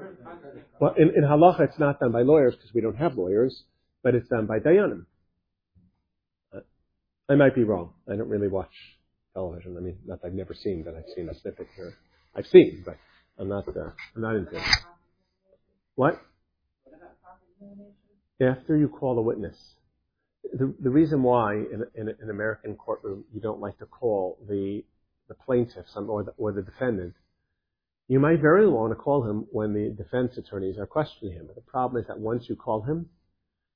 Well, 0.79 0.95
in, 0.97 1.09
in 1.17 1.23
halacha, 1.25 1.63
it's 1.67 1.79
not 1.79 1.99
done 1.99 2.13
by 2.13 2.21
lawyers 2.21 2.55
because 2.55 2.73
we 2.73 2.79
don't 2.79 2.95
have 2.95 3.17
lawyers, 3.17 3.63
but 4.01 4.15
it's 4.15 4.29
done 4.29 4.45
by 4.45 4.59
dayanim. 4.59 5.05
I 7.29 7.35
might 7.35 7.55
be 7.55 7.63
wrong. 7.63 7.93
I 8.11 8.15
don't 8.15 8.29
really 8.29 8.49
watch 8.49 8.73
television. 9.33 9.77
I 9.77 9.81
mean, 9.81 9.97
not 10.05 10.21
that 10.21 10.27
I've 10.27 10.33
never 10.33 10.53
seen, 10.53 10.83
but 10.83 10.95
I've 10.95 11.09
seen 11.15 11.29
a 11.29 11.39
snippet 11.39 11.67
here. 11.75 11.93
I've 12.35 12.45
seen, 12.47 12.83
but 12.85 12.97
I'm 13.39 13.47
not. 13.47 13.67
Uh, 13.67 13.91
I'm 14.15 14.21
not 14.21 14.35
into 14.35 14.57
it. 14.57 14.63
What? 15.95 16.21
After 18.41 18.77
you 18.77 18.89
call 18.89 19.17
a 19.17 19.21
witness. 19.21 19.55
The, 20.53 20.73
the 20.79 20.89
reason 20.89 21.23
why 21.23 21.53
in, 21.53 21.85
in 21.95 22.09
an 22.09 22.29
American 22.29 22.75
courtroom 22.75 23.23
you 23.33 23.39
don't 23.39 23.61
like 23.61 23.77
to 23.79 23.85
call 23.85 24.37
the, 24.47 24.83
the 25.29 25.33
plaintiff 25.33 25.85
or 25.95 26.23
the, 26.23 26.31
or 26.37 26.51
the 26.51 26.61
defendant, 26.61 27.15
you 28.07 28.19
might 28.19 28.41
very 28.41 28.67
well 28.67 28.81
want 28.81 28.91
to 28.91 28.95
call 28.95 29.23
him 29.23 29.47
when 29.51 29.73
the 29.73 29.95
defense 29.95 30.37
attorneys 30.37 30.77
are 30.77 30.85
questioning 30.85 31.33
him. 31.33 31.47
But 31.47 31.55
the 31.55 31.61
problem 31.61 32.01
is 32.01 32.07
that 32.07 32.19
once 32.19 32.45
you 32.49 32.55
call 32.55 32.81
him, 32.81 33.07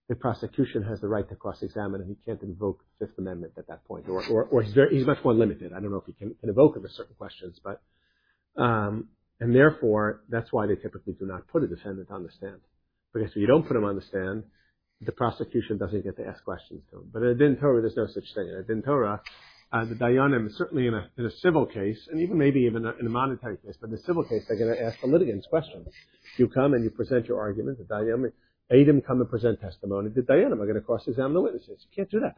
the 0.10 0.16
prosecution 0.16 0.84
has 0.84 1.01
the 1.01 1.08
right 1.08 1.28
to 1.28 1.36
cross-examine 1.36 2.01
and 2.01 2.10
he 2.10 2.18
can't 2.26 2.41
invoke 2.41 2.80
the 2.99 3.05
Fifth 3.05 3.18
Amendment 3.18 3.53
at 3.58 3.68
that 3.68 3.86
point. 3.86 4.08
Or, 4.08 4.24
or, 4.28 4.45
or 4.45 4.62
he's, 4.62 4.74
very, 4.74 4.95
he's 4.95 5.05
much 5.05 5.24
more 5.24 5.34
limited. 5.34 5.74
I 5.74 5.80
don't 5.80 5.91
know 5.91 5.97
if 5.97 6.05
he 6.05 6.14
can, 6.14 6.34
can 6.39 6.49
invoke 6.49 6.78
it 6.78 6.82
for 6.82 6.89
certain 6.89 7.16
questions, 7.16 7.60
but 7.64 7.82
um, 8.62 9.10
and 9.39 9.55
therefore, 9.55 10.22
that's 10.30 10.51
why 10.51 10.66
they 10.66 10.76
typically 10.76 11.14
do 11.14 11.26
not 11.26 11.47
put 11.47 11.64
a 11.64 11.68
defendant 11.68 12.10
on 12.10 12.24
the 12.24 12.32
stand. 12.32 12.60
Because 13.14 13.32
if 13.32 13.38
you 13.38 13.47
don't 13.47 13.68
put 13.68 13.78
him 13.78 13.84
on 13.84 13.95
the 13.95 14.01
stand, 14.01 14.43
the 15.01 15.12
prosecution 15.12 15.78
doesn't 15.78 16.03
get 16.03 16.18
to 16.18 16.26
ask 16.26 16.43
questions 16.43 16.82
to 16.89 16.97
him. 16.97 17.10
But 17.14 17.22
in 17.22 17.30
a 17.30 17.36
din 17.36 17.58
Torah, 17.58 17.82
there's 17.82 17.95
no 17.95 18.08
such 18.08 18.34
thing. 18.34 18.47
In 18.47 18.55
a 18.55 18.64
din 18.64 18.82
Torah, 18.82 19.22
uh, 19.72 19.86
the 19.86 19.95
dayanim, 19.95 20.49
certainly 20.58 20.88
in 20.88 20.93
a, 20.95 21.08
in 21.18 21.26
a 21.26 21.32
civil 21.43 21.68
case, 21.68 21.99
and 22.10 22.20
even 22.22 22.38
maybe 22.38 22.62
even 22.62 22.86
a, 22.86 22.93
in 22.99 23.05
a 23.05 23.10
monetary 23.10 23.58
case, 23.58 23.76
but 23.80 23.89
in 23.89 23.95
a 23.95 24.01
civil 24.03 24.24
case, 24.24 24.43
they're 24.47 24.58
going 24.58 24.76
to 24.76 24.82
ask 24.82 24.99
the 25.01 25.08
litigants 25.08 25.45
questions. 25.47 25.88
You 26.38 26.47
come 26.47 26.74
and 26.74 26.84
you 26.84 26.89
present 26.89 27.28
your 27.28 27.39
argument. 27.39 27.78
The 27.78 27.84
dayanim, 27.84 28.32
Adam 28.72 29.01
come 29.01 29.22
and 29.22 29.30
present 29.30 29.61
testimony. 29.61 30.09
The 30.09 30.22
dayanim 30.22 30.53
are 30.53 30.65
going 30.65 30.76
to 30.76 30.82
cross-examine 30.82 31.34
the 31.34 31.41
witnesses. 31.41 31.86
You 31.89 31.95
can't 31.95 32.11
do 32.11 32.20
that. 32.22 32.36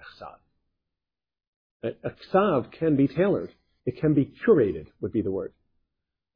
A 2.03 2.09
ksav 2.09 2.71
can 2.71 2.95
be 2.95 3.07
tailored. 3.07 3.51
It 3.85 3.99
can 3.99 4.13
be 4.13 4.33
curated, 4.45 4.87
would 5.01 5.11
be 5.11 5.21
the 5.21 5.31
word 5.31 5.53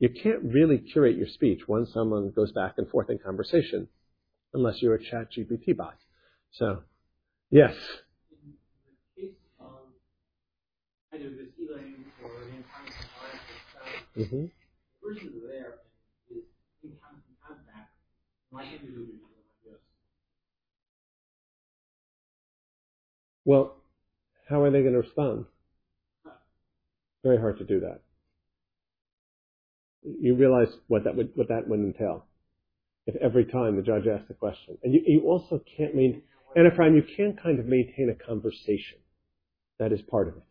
you 0.04 0.10
can't 0.10 0.44
really 0.44 0.80
curate 0.80 1.16
your 1.16 1.28
speech 1.28 1.62
when 1.66 1.86
someone 1.86 2.30
goes 2.36 2.52
back 2.52 2.74
and 2.78 2.90
forth 2.90 3.10
in 3.10 3.18
conversation 3.20 3.88
unless 4.54 4.82
you're 4.82 4.96
a 4.96 5.00
ChatGPT 5.00 5.78
bot. 5.78 5.96
So, 6.52 6.84
yes. 7.50 7.74
Mm-hmm. 14.18 14.46
Well, 23.46 23.76
how 24.50 24.62
are 24.62 24.72
they 24.72 24.82
going 24.82 24.94
to 24.94 25.00
respond? 25.00 25.46
Very 27.24 27.40
hard 27.40 27.58
to 27.60 27.64
do 27.64 27.82
that 27.82 28.02
you 30.04 30.36
realize 30.36 30.68
what 30.88 31.04
that 31.06 31.16
would 31.16 31.32
what 31.36 31.48
that 31.50 31.68
would 31.68 31.80
entail. 31.80 32.26
If 33.06 33.16
every 33.18 33.46
time 33.46 33.76
the 33.76 33.82
judge 33.82 34.08
asks 34.08 34.30
a 34.30 34.34
question, 34.34 34.78
and 34.84 34.94
you, 34.94 35.02
you 35.06 35.22
also 35.22 35.62
can't 35.78 35.94
mean, 35.94 36.22
and 36.56 36.72
Ephraim, 36.72 36.96
you 36.96 37.04
can't 37.18 37.42
kind 37.42 37.60
of 37.60 37.66
maintain 37.66 38.10
a 38.10 38.26
conversation. 38.26 39.00
That 39.80 39.92
is 39.92 40.02
part 40.02 40.30
of 40.30 40.38
it. 40.38 40.44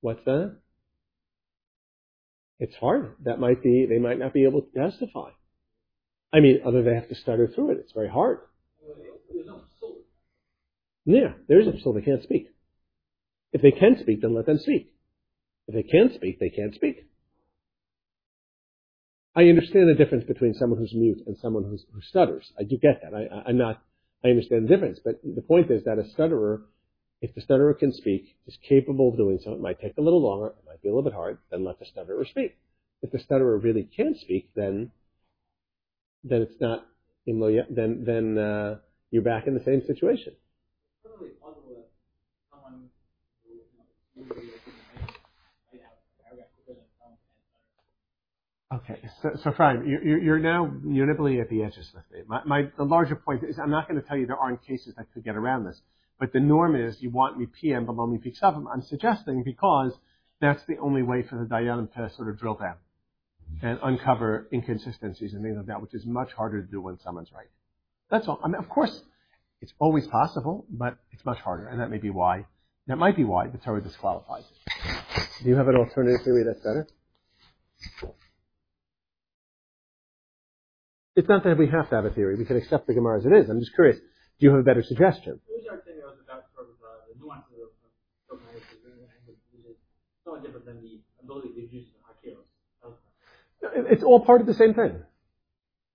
What's 0.00 0.24
that? 0.24 0.56
It's 2.58 2.74
hard. 2.76 3.14
That 3.24 3.38
might 3.38 3.62
be 3.62 3.86
they 3.88 3.98
might 3.98 4.18
not 4.18 4.32
be 4.32 4.44
able 4.44 4.62
to 4.62 4.78
testify. 4.78 5.30
I 6.32 6.40
mean, 6.40 6.60
other 6.66 6.82
than 6.82 6.92
they 6.92 6.98
have 6.98 7.08
to 7.08 7.14
stutter 7.14 7.48
through 7.54 7.72
it. 7.72 7.78
It's 7.78 7.92
very 7.92 8.08
hard. 8.08 8.40
Yeah, 11.04 11.34
there 11.48 11.60
is 11.60 11.66
a 11.66 11.72
so 11.82 11.92
they 11.92 12.02
can't 12.02 12.22
speak. 12.22 12.48
If 13.52 13.62
they 13.62 13.70
can 13.70 13.98
speak, 14.00 14.22
then 14.22 14.34
let 14.34 14.46
them 14.46 14.58
speak. 14.58 14.92
If 15.68 15.74
they 15.74 15.82
can't 15.82 16.14
speak, 16.14 16.40
they 16.40 16.50
can't 16.50 16.74
speak. 16.74 17.06
I 19.36 19.44
understand 19.44 19.88
the 19.88 19.94
difference 19.94 20.24
between 20.24 20.54
someone 20.54 20.78
who's 20.78 20.94
mute 20.94 21.22
and 21.26 21.36
someone 21.38 21.64
who's, 21.64 21.84
who 21.92 22.00
stutters. 22.02 22.52
I 22.58 22.62
do 22.62 22.78
get 22.78 23.02
that. 23.02 23.14
I, 23.14 23.48
I'm 23.48 23.58
not. 23.58 23.82
I 24.24 24.28
understand 24.28 24.64
the 24.64 24.68
difference, 24.68 25.00
but 25.04 25.20
the 25.22 25.42
point 25.42 25.70
is 25.70 25.84
that 25.84 25.98
a 25.98 26.08
stutterer, 26.10 26.62
if 27.20 27.34
the 27.34 27.42
stutterer 27.42 27.74
can 27.74 27.92
speak, 27.92 28.36
is 28.46 28.56
capable 28.66 29.10
of 29.10 29.16
doing 29.16 29.38
so. 29.42 29.52
It 29.52 29.60
might 29.60 29.80
take 29.80 29.98
a 29.98 30.00
little 30.00 30.22
longer. 30.22 30.46
It 30.46 30.64
might 30.66 30.82
be 30.82 30.88
a 30.88 30.92
little 30.92 31.02
bit 31.02 31.12
hard. 31.12 31.38
Then 31.50 31.64
let 31.64 31.78
the 31.78 31.86
stutterer 31.86 32.24
speak. 32.24 32.56
If 33.02 33.10
the 33.10 33.18
stutterer 33.18 33.58
really 33.58 33.88
can't 33.96 34.16
speak, 34.18 34.50
then 34.54 34.92
then 36.22 36.42
it's 36.42 36.60
not. 36.60 36.86
Then 37.26 38.04
then 38.06 38.38
uh, 38.38 38.76
you're 39.10 39.22
back 39.22 39.46
in 39.46 39.54
the 39.54 39.64
same 39.64 39.82
situation. 39.86 40.32
It's 40.32 41.12
totally 41.12 41.30
possible 41.40 41.74
that 41.76 41.88
someone 42.50 42.88
who, 43.44 43.50
you 43.50 43.56
know, 43.56 43.60
is 43.60 43.60
usually 43.60 43.76
might 43.76 43.84
have 43.84 43.92
a 43.92 43.92
paragraph 43.92 43.92
quicker 43.92 43.92
than 43.92 43.92
someone 43.92 43.92
can 43.98 44.03
Okay, 48.72 49.00
so, 49.22 49.30
you- 50.02 50.16
you're 50.16 50.38
now 50.38 50.72
you're 50.84 51.06
at 51.40 51.48
the 51.48 51.62
edges 51.62 51.92
with 51.94 52.04
me. 52.10 52.22
My, 52.26 52.42
my 52.44 52.70
the 52.76 52.84
larger 52.84 53.14
point 53.14 53.44
is 53.44 53.58
I'm 53.58 53.70
not 53.70 53.88
going 53.88 54.00
to 54.00 54.06
tell 54.06 54.16
you 54.16 54.26
there 54.26 54.36
aren't 54.36 54.62
cases 54.64 54.94
that 54.96 55.12
could 55.12 55.22
get 55.24 55.36
around 55.36 55.64
this, 55.64 55.80
but 56.18 56.32
the 56.32 56.40
norm 56.40 56.74
is 56.74 57.00
you 57.00 57.10
want 57.10 57.38
me 57.38 57.46
PM 57.46 57.86
below 57.86 58.06
me 58.06 58.18
peak 58.18 58.36
seven. 58.36 58.66
I'm 58.72 58.82
suggesting 58.82 59.44
because 59.44 59.92
that's 60.40 60.64
the 60.64 60.78
only 60.78 61.02
way 61.02 61.22
for 61.22 61.36
the 61.38 61.44
Dayanim 61.44 61.92
to 61.94 62.10
sort 62.16 62.28
of 62.28 62.38
drill 62.38 62.54
down 62.54 62.76
and 63.62 63.78
uncover 63.82 64.48
inconsistencies 64.52 65.34
and 65.34 65.42
things 65.44 65.56
like 65.56 65.66
that, 65.66 65.80
which 65.80 65.94
is 65.94 66.04
much 66.04 66.32
harder 66.32 66.60
to 66.62 66.68
do 66.70 66.80
when 66.80 66.98
someone's 66.98 67.30
right. 67.32 67.48
That's 68.10 68.26
all. 68.26 68.40
I 68.42 68.48
mean, 68.48 68.56
of 68.56 68.68
course, 68.68 69.02
it's 69.60 69.72
always 69.78 70.06
possible, 70.08 70.66
but 70.68 70.98
it's 71.12 71.24
much 71.24 71.38
harder, 71.38 71.68
and 71.68 71.80
that 71.80 71.90
may 71.90 71.98
be 71.98 72.10
why. 72.10 72.46
That 72.86 72.96
might 72.96 73.16
be 73.16 73.24
why 73.24 73.48
the 73.48 73.58
Torah 73.58 73.80
disqualifies 73.80 74.44
it. 74.44 75.42
Do 75.42 75.48
you 75.48 75.56
have 75.56 75.68
an 75.68 75.76
alternative 75.76 76.20
theory 76.24 76.44
that's 76.44 76.60
better? 76.60 76.86
It's 81.16 81.28
not 81.28 81.44
that 81.44 81.56
we 81.56 81.68
have 81.68 81.88
to 81.90 81.94
have 81.94 82.04
a 82.04 82.10
theory. 82.10 82.36
We 82.36 82.44
can 82.44 82.56
accept 82.56 82.86
the 82.86 82.94
Gemara 82.94 83.18
as 83.18 83.26
it 83.26 83.32
is. 83.32 83.48
I'm 83.48 83.60
just 83.60 83.74
curious. 83.74 83.98
Do 83.98 84.46
you 84.46 84.50
have 84.50 84.60
a 84.60 84.64
better 84.64 84.82
suggestion? 84.82 85.40
The 85.46 85.54
reason 85.54 85.70
I 85.72 85.76
think 85.84 85.98
it 85.98 86.04
was 86.04 86.18
about 86.22 86.44
sort 86.54 86.66
of 86.68 86.74
uh, 86.82 87.06
the 87.08 87.18
nuances 87.22 87.54
of 87.62 87.70
of 88.30 88.40
Tokanayos 88.40 88.58
is 88.58 88.82
which 89.26 89.70
is 89.70 89.76
somewhat 90.24 90.42
different 90.42 90.66
than 90.66 90.82
the 90.82 91.00
ability 91.22 91.54
to 91.54 91.60
use 91.74 91.86
the 91.94 92.30
Hakiros. 92.30 93.86
It's 93.90 94.02
all 94.02 94.20
part 94.20 94.40
of 94.40 94.46
the 94.46 94.54
same 94.54 94.74
thing. 94.74 95.02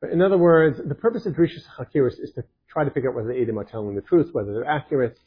In 0.09 0.21
other 0.21 0.37
words, 0.37 0.79
the 0.83 0.95
purpose 0.95 1.25
of 1.25 1.33
Drishas 1.33 1.65
Hakiris 1.77 2.19
is 2.19 2.31
to 2.35 2.43
try 2.69 2.85
to 2.85 2.91
figure 2.91 3.09
out 3.09 3.15
whether 3.15 3.27
the 3.27 3.39
Edom 3.39 3.59
are 3.59 3.65
telling 3.65 3.95
the 3.95 4.01
truth, 4.01 4.29
whether 4.31 4.53
they're 4.53 4.65
accurate, 4.65 5.19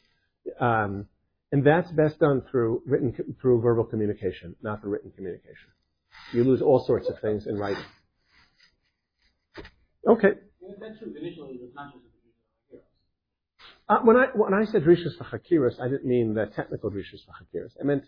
um, 0.59 1.05
and 1.53 1.63
that's 1.63 1.89
best 1.91 2.19
done 2.19 2.41
through 2.49 2.81
written, 2.87 3.13
through 3.39 3.61
verbal 3.61 3.83
communication, 3.83 4.55
not 4.63 4.81
through 4.81 4.89
written 4.93 5.11
communication. 5.11 5.69
You 6.33 6.43
lose 6.43 6.63
all 6.63 6.83
sorts 6.83 7.07
of 7.09 7.19
things 7.19 7.45
in 7.45 7.57
writing. 7.59 7.83
Okay. 10.07 10.31
That's 10.81 10.97
true. 10.97 11.13
Initially, 11.15 11.51
it 11.51 11.71
not 11.75 11.93
just 11.93 12.03
the 12.71 12.75
use. 12.75 12.81
Uh, 13.87 13.99
when 14.03 14.17
I 14.17 14.25
when 14.33 14.53
I 14.55 14.65
said 14.65 14.83
Drishas 14.83 15.15
Hakiris, 15.19 15.79
I 15.79 15.87
didn't 15.89 16.05
mean 16.05 16.33
the 16.33 16.47
technical 16.47 16.89
Drishas 16.89 17.21
Hakiris. 17.29 17.73
I 17.79 17.83
meant 17.83 18.05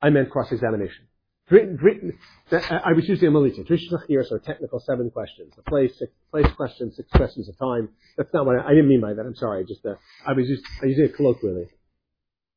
I 0.00 0.10
meant 0.10 0.30
cross-examination. 0.30 1.08
Dri- 1.48 1.76
dri- 1.76 2.12
that- 2.50 2.70
I 2.70 2.92
was 2.92 3.08
using 3.08 3.26
a 3.26 3.30
melita. 3.32 3.64
Drishas 3.64 3.90
Hakiris 3.92 4.30
are 4.30 4.38
technical 4.38 4.78
seven 4.78 5.10
questions. 5.10 5.52
A 5.58 5.68
place, 5.68 5.98
six, 5.98 6.12
place 6.30 6.46
questions, 6.56 6.94
six 6.96 7.10
questions 7.10 7.48
a 7.48 7.54
time. 7.54 7.88
That's 8.16 8.32
not 8.32 8.46
what 8.46 8.56
I, 8.60 8.66
I 8.66 8.70
didn't 8.70 8.88
mean 8.88 9.00
by 9.00 9.14
that. 9.14 9.26
I'm 9.26 9.34
sorry. 9.34 9.64
Just 9.66 9.84
uh, 9.84 9.96
I 10.24 10.32
was 10.32 10.46
just 10.46 10.62
I 10.80 10.86
using 10.86 11.06
it 11.06 11.16
colloquially. 11.16 11.66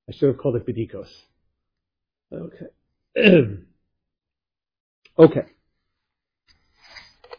I 0.09 0.13
should 0.13 0.29
have 0.29 0.37
called 0.37 0.55
it 0.55 0.65
bedikos. 0.65 1.09
Okay. 2.31 2.67
okay. 5.19 5.45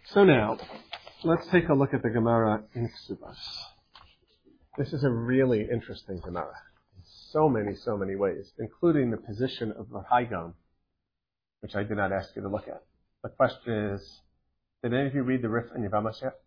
So 0.04 0.24
now, 0.24 0.58
let's 1.24 1.46
take 1.48 1.68
a 1.68 1.74
look 1.74 1.94
at 1.94 2.02
the 2.02 2.10
Gemara 2.10 2.62
in 2.74 2.88
Ksubas. 2.88 3.36
This 4.76 4.92
is 4.92 5.04
a 5.04 5.10
really 5.10 5.68
interesting 5.70 6.20
Gemara 6.20 6.54
in 6.96 7.02
so 7.32 7.48
many, 7.48 7.74
so 7.74 7.96
many 7.96 8.16
ways, 8.16 8.52
including 8.58 9.10
the 9.10 9.16
position 9.16 9.72
of 9.72 9.88
the 9.90 10.02
Haigon, 10.10 10.54
which 11.60 11.74
I 11.74 11.82
did 11.82 11.96
not 11.96 12.12
ask 12.12 12.36
you 12.36 12.42
to 12.42 12.48
look 12.48 12.68
at. 12.68 12.82
The 13.22 13.30
question 13.30 13.72
is, 13.72 14.20
did 14.82 14.94
any 14.94 15.08
of 15.08 15.14
you 15.14 15.22
read 15.22 15.42
the 15.42 15.48
Rif 15.48 15.66
and 15.74 15.88
Yavamas 15.88 16.22
yet? 16.22 16.38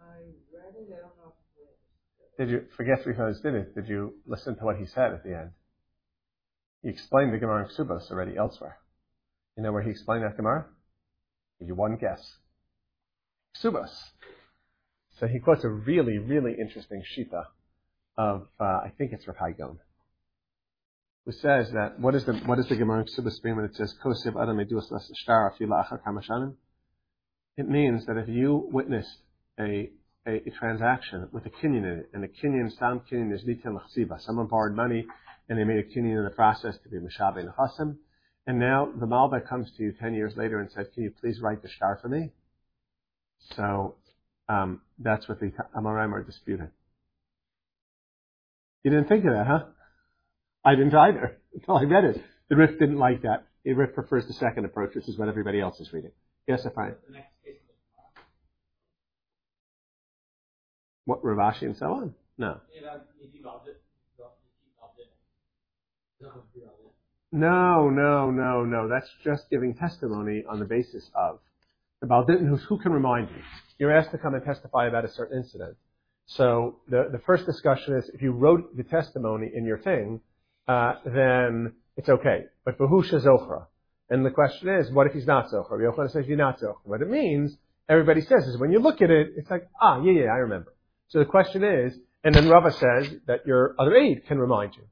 I 0.00 0.20
read 0.52 0.74
it. 0.76 0.92
I 0.92 1.00
don't 1.00 1.16
know 1.18 1.34
Did 2.38 2.50
you 2.50 2.64
forget 2.76 3.02
three 3.02 3.14
times 3.14 3.40
did 3.40 3.54
it? 3.54 3.74
Did 3.74 3.88
you 3.88 4.14
listen 4.26 4.56
to 4.56 4.64
what 4.64 4.76
he 4.76 4.86
said 4.86 5.12
at 5.12 5.22
the 5.22 5.36
end? 5.36 5.50
He 6.82 6.90
explained 6.90 7.32
the 7.32 7.38
Gemara 7.38 7.64
in 7.64 7.70
Ksubas 7.70 8.10
already 8.10 8.36
elsewhere. 8.36 8.78
You 9.56 9.62
know 9.62 9.72
where 9.72 9.82
he 9.82 9.90
explained 9.90 10.24
that 10.24 10.36
Gemara? 10.36 10.66
Give 11.58 11.68
you 11.68 11.74
one 11.74 11.96
guess. 11.96 12.20
Ksubas. 13.56 13.90
So 15.20 15.28
he 15.28 15.38
quotes 15.38 15.64
a 15.64 15.68
really, 15.68 16.18
really 16.18 16.56
interesting 16.60 17.02
shita 17.16 17.44
of, 18.18 18.48
uh, 18.60 18.64
I 18.64 18.92
think 18.98 19.12
it's 19.12 19.26
Rav 19.28 19.36
who 21.24 21.32
says 21.32 21.70
that 21.72 21.98
what 21.98 22.14
is 22.14 22.24
the 22.24 22.34
what 22.44 22.58
is 22.58 22.68
the 22.68 22.76
Gemara 22.76 23.00
in 23.00 23.06
Ksubas 23.06 23.42
mean 23.42 23.56
when 23.56 23.64
it 23.64 23.74
says 23.74 23.94
Kosiv 24.04 24.40
Adam? 24.40 24.60
It 27.56 27.68
means 27.68 28.06
that 28.06 28.16
if 28.18 28.28
you 28.28 28.68
witnessed 28.70 29.16
a, 29.58 29.90
a, 30.26 30.36
a 30.46 30.50
transaction 30.58 31.28
with 31.32 31.46
a 31.46 31.50
kinyan 31.50 31.78
in 31.78 31.98
it, 32.00 32.10
and 32.12 32.22
the 32.22 32.28
kinyan, 32.28 32.70
some 32.78 33.00
kinyan 33.10 33.32
is 33.32 33.44
nitin 33.44 33.74
l'chsiva. 33.74 34.20
Someone 34.20 34.46
borrowed 34.46 34.74
money, 34.74 35.06
and 35.48 35.58
they 35.58 35.64
made 35.64 35.78
a 35.78 35.82
kinyan 35.82 36.18
in 36.18 36.24
the 36.24 36.30
process 36.30 36.76
to 36.82 36.88
be 36.88 36.98
mishabe 36.98 37.38
and 37.38 37.50
chasim. 37.50 37.96
And 38.46 38.58
now 38.58 38.88
the 38.98 39.06
Malbek 39.06 39.48
comes 39.48 39.70
to 39.76 39.82
you 39.82 39.92
ten 39.92 40.14
years 40.14 40.34
later 40.36 40.60
and 40.60 40.70
said, 40.70 40.92
"Can 40.94 41.04
you 41.04 41.12
please 41.20 41.40
write 41.40 41.62
the 41.62 41.68
shtar 41.68 41.98
for 42.00 42.08
me?" 42.08 42.30
So 43.56 43.96
um, 44.48 44.80
that's 44.98 45.28
what 45.28 45.40
the 45.40 45.52
Amoraim 45.76 46.12
are 46.12 46.22
disputing. 46.22 46.70
You 48.82 48.90
didn't 48.90 49.08
think 49.08 49.24
of 49.24 49.32
that, 49.32 49.46
huh? 49.46 49.64
I 50.64 50.74
didn't 50.74 50.94
either 50.94 51.38
until 51.54 51.76
I 51.78 51.84
read 51.84 52.04
it. 52.04 52.22
The 52.48 52.56
Rif 52.56 52.78
didn't 52.78 52.98
like 52.98 53.22
that. 53.22 53.46
The 53.64 53.72
Rif 53.72 53.94
prefers 53.94 54.26
the 54.26 54.34
second 54.34 54.66
approach, 54.66 54.94
which 54.94 55.08
is 55.08 55.18
what 55.18 55.28
everybody 55.28 55.60
else 55.60 55.80
is 55.80 55.92
reading. 55.92 56.12
Yes, 56.46 56.66
Ephraim. 56.66 56.94
the 57.06 57.14
next 57.14 57.32
case 57.42 57.56
of 57.56 57.68
the 57.68 57.74
What 61.04 61.22
Ravashi 61.22 61.62
and 61.62 61.76
so 61.76 61.86
on? 61.86 62.14
No. 62.38 62.60
No, 67.32 67.90
no, 67.90 68.30
no, 68.30 68.64
no. 68.64 68.88
That's 68.88 69.10
just 69.24 69.50
giving 69.50 69.74
testimony 69.74 70.44
on 70.48 70.58
the 70.60 70.64
basis 70.64 71.10
of 71.14 71.40
the 72.00 72.06
Baldin, 72.06 72.46
who, 72.46 72.56
who 72.56 72.78
can 72.78 72.92
remind 72.92 73.30
you? 73.30 73.42
You're 73.78 73.96
asked 73.96 74.10
to 74.12 74.18
come 74.18 74.34
and 74.34 74.44
testify 74.44 74.86
about 74.86 75.04
a 75.04 75.10
certain 75.10 75.38
incident. 75.38 75.76
So 76.26 76.76
the, 76.88 77.08
the 77.10 77.18
first 77.26 77.46
discussion 77.46 77.96
is 77.96 78.10
if 78.12 78.22
you 78.22 78.32
wrote 78.32 78.76
the 78.76 78.82
testimony 78.82 79.50
in 79.54 79.64
your 79.64 79.78
thing, 79.78 80.20
uh, 80.68 80.94
then 81.04 81.72
it's 81.96 82.08
okay. 82.08 82.44
But 82.64 82.76
for 82.76 82.88
Husha 82.88 83.24
Zochra. 83.24 83.66
And 84.10 84.24
the 84.24 84.30
question 84.30 84.68
is, 84.68 84.90
what 84.90 85.06
if 85.06 85.14
he's 85.14 85.26
not 85.26 85.46
Zochra? 85.50 85.72
Yochanan 85.72 86.10
says 86.10 86.26
you're 86.26 86.36
not 86.36 86.60
Zochra. 86.60 86.76
What 86.84 87.00
it 87.00 87.08
means, 87.08 87.56
everybody 87.88 88.20
says, 88.20 88.46
is 88.46 88.58
when 88.58 88.70
you 88.70 88.80
look 88.80 89.00
at 89.00 89.10
it, 89.10 89.32
it's 89.36 89.50
like, 89.50 89.68
ah, 89.80 90.02
yeah, 90.02 90.24
yeah, 90.24 90.30
I 90.30 90.38
remember. 90.38 90.73
So 91.08 91.18
the 91.18 91.24
question 91.24 91.64
is, 91.64 91.96
and 92.22 92.34
then 92.34 92.48
Rava 92.48 92.72
says 92.72 93.14
that 93.26 93.46
your 93.46 93.74
other 93.78 93.94
aide 93.94 94.26
can 94.26 94.38
remind 94.38 94.74
you. 94.76 94.82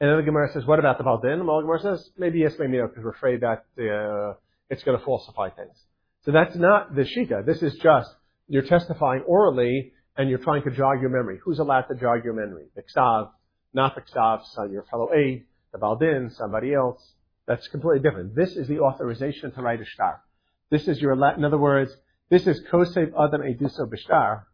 And 0.00 0.10
then 0.10 0.16
the 0.18 0.22
Gemara 0.22 0.52
says, 0.52 0.66
what 0.66 0.78
about 0.78 0.98
the 0.98 1.04
Baldin? 1.04 1.46
Well, 1.46 1.56
the 1.56 1.62
Gemara 1.62 1.80
says, 1.80 2.10
maybe 2.18 2.40
yes, 2.40 2.54
maybe 2.58 2.76
no, 2.76 2.88
because 2.88 3.04
we're 3.04 3.10
afraid 3.10 3.40
that 3.40 3.64
uh, 3.78 4.34
it's 4.68 4.82
going 4.82 4.98
to 4.98 5.04
falsify 5.04 5.50
things. 5.50 5.76
So 6.24 6.32
that's 6.32 6.56
not 6.56 6.94
the 6.94 7.02
Shita. 7.02 7.46
This 7.46 7.62
is 7.62 7.74
just, 7.76 8.10
you're 8.48 8.62
testifying 8.62 9.22
orally 9.26 9.92
and 10.16 10.28
you're 10.28 10.38
trying 10.38 10.62
to 10.64 10.70
jog 10.70 11.00
your 11.00 11.10
memory. 11.10 11.38
Who's 11.42 11.58
allowed 11.58 11.82
to 11.82 11.94
jog 11.94 12.24
your 12.24 12.34
memory? 12.34 12.66
The 12.76 12.82
Ksav, 12.82 13.30
not 13.72 13.94
the 13.94 14.02
Ksav, 14.02 14.44
so 14.52 14.64
your 14.64 14.84
fellow 14.84 15.08
aide, 15.14 15.44
the 15.72 15.78
Baldin, 15.78 16.30
somebody 16.30 16.74
else. 16.74 17.14
That's 17.46 17.66
completely 17.68 18.00
different. 18.00 18.34
This 18.34 18.56
is 18.56 18.68
the 18.68 18.80
authorization 18.80 19.52
to 19.52 19.62
write 19.62 19.80
a 19.80 19.84
shtar. 19.84 20.22
This 20.70 20.88
is 20.88 21.00
your, 21.00 21.12
in 21.12 21.44
other 21.44 21.58
words, 21.58 21.94
this 22.30 22.46
is 22.46 22.62
Kosev 22.70 23.12
Adam 23.18 23.42
Eduso 23.42 23.86
Bishtar. 23.86 24.44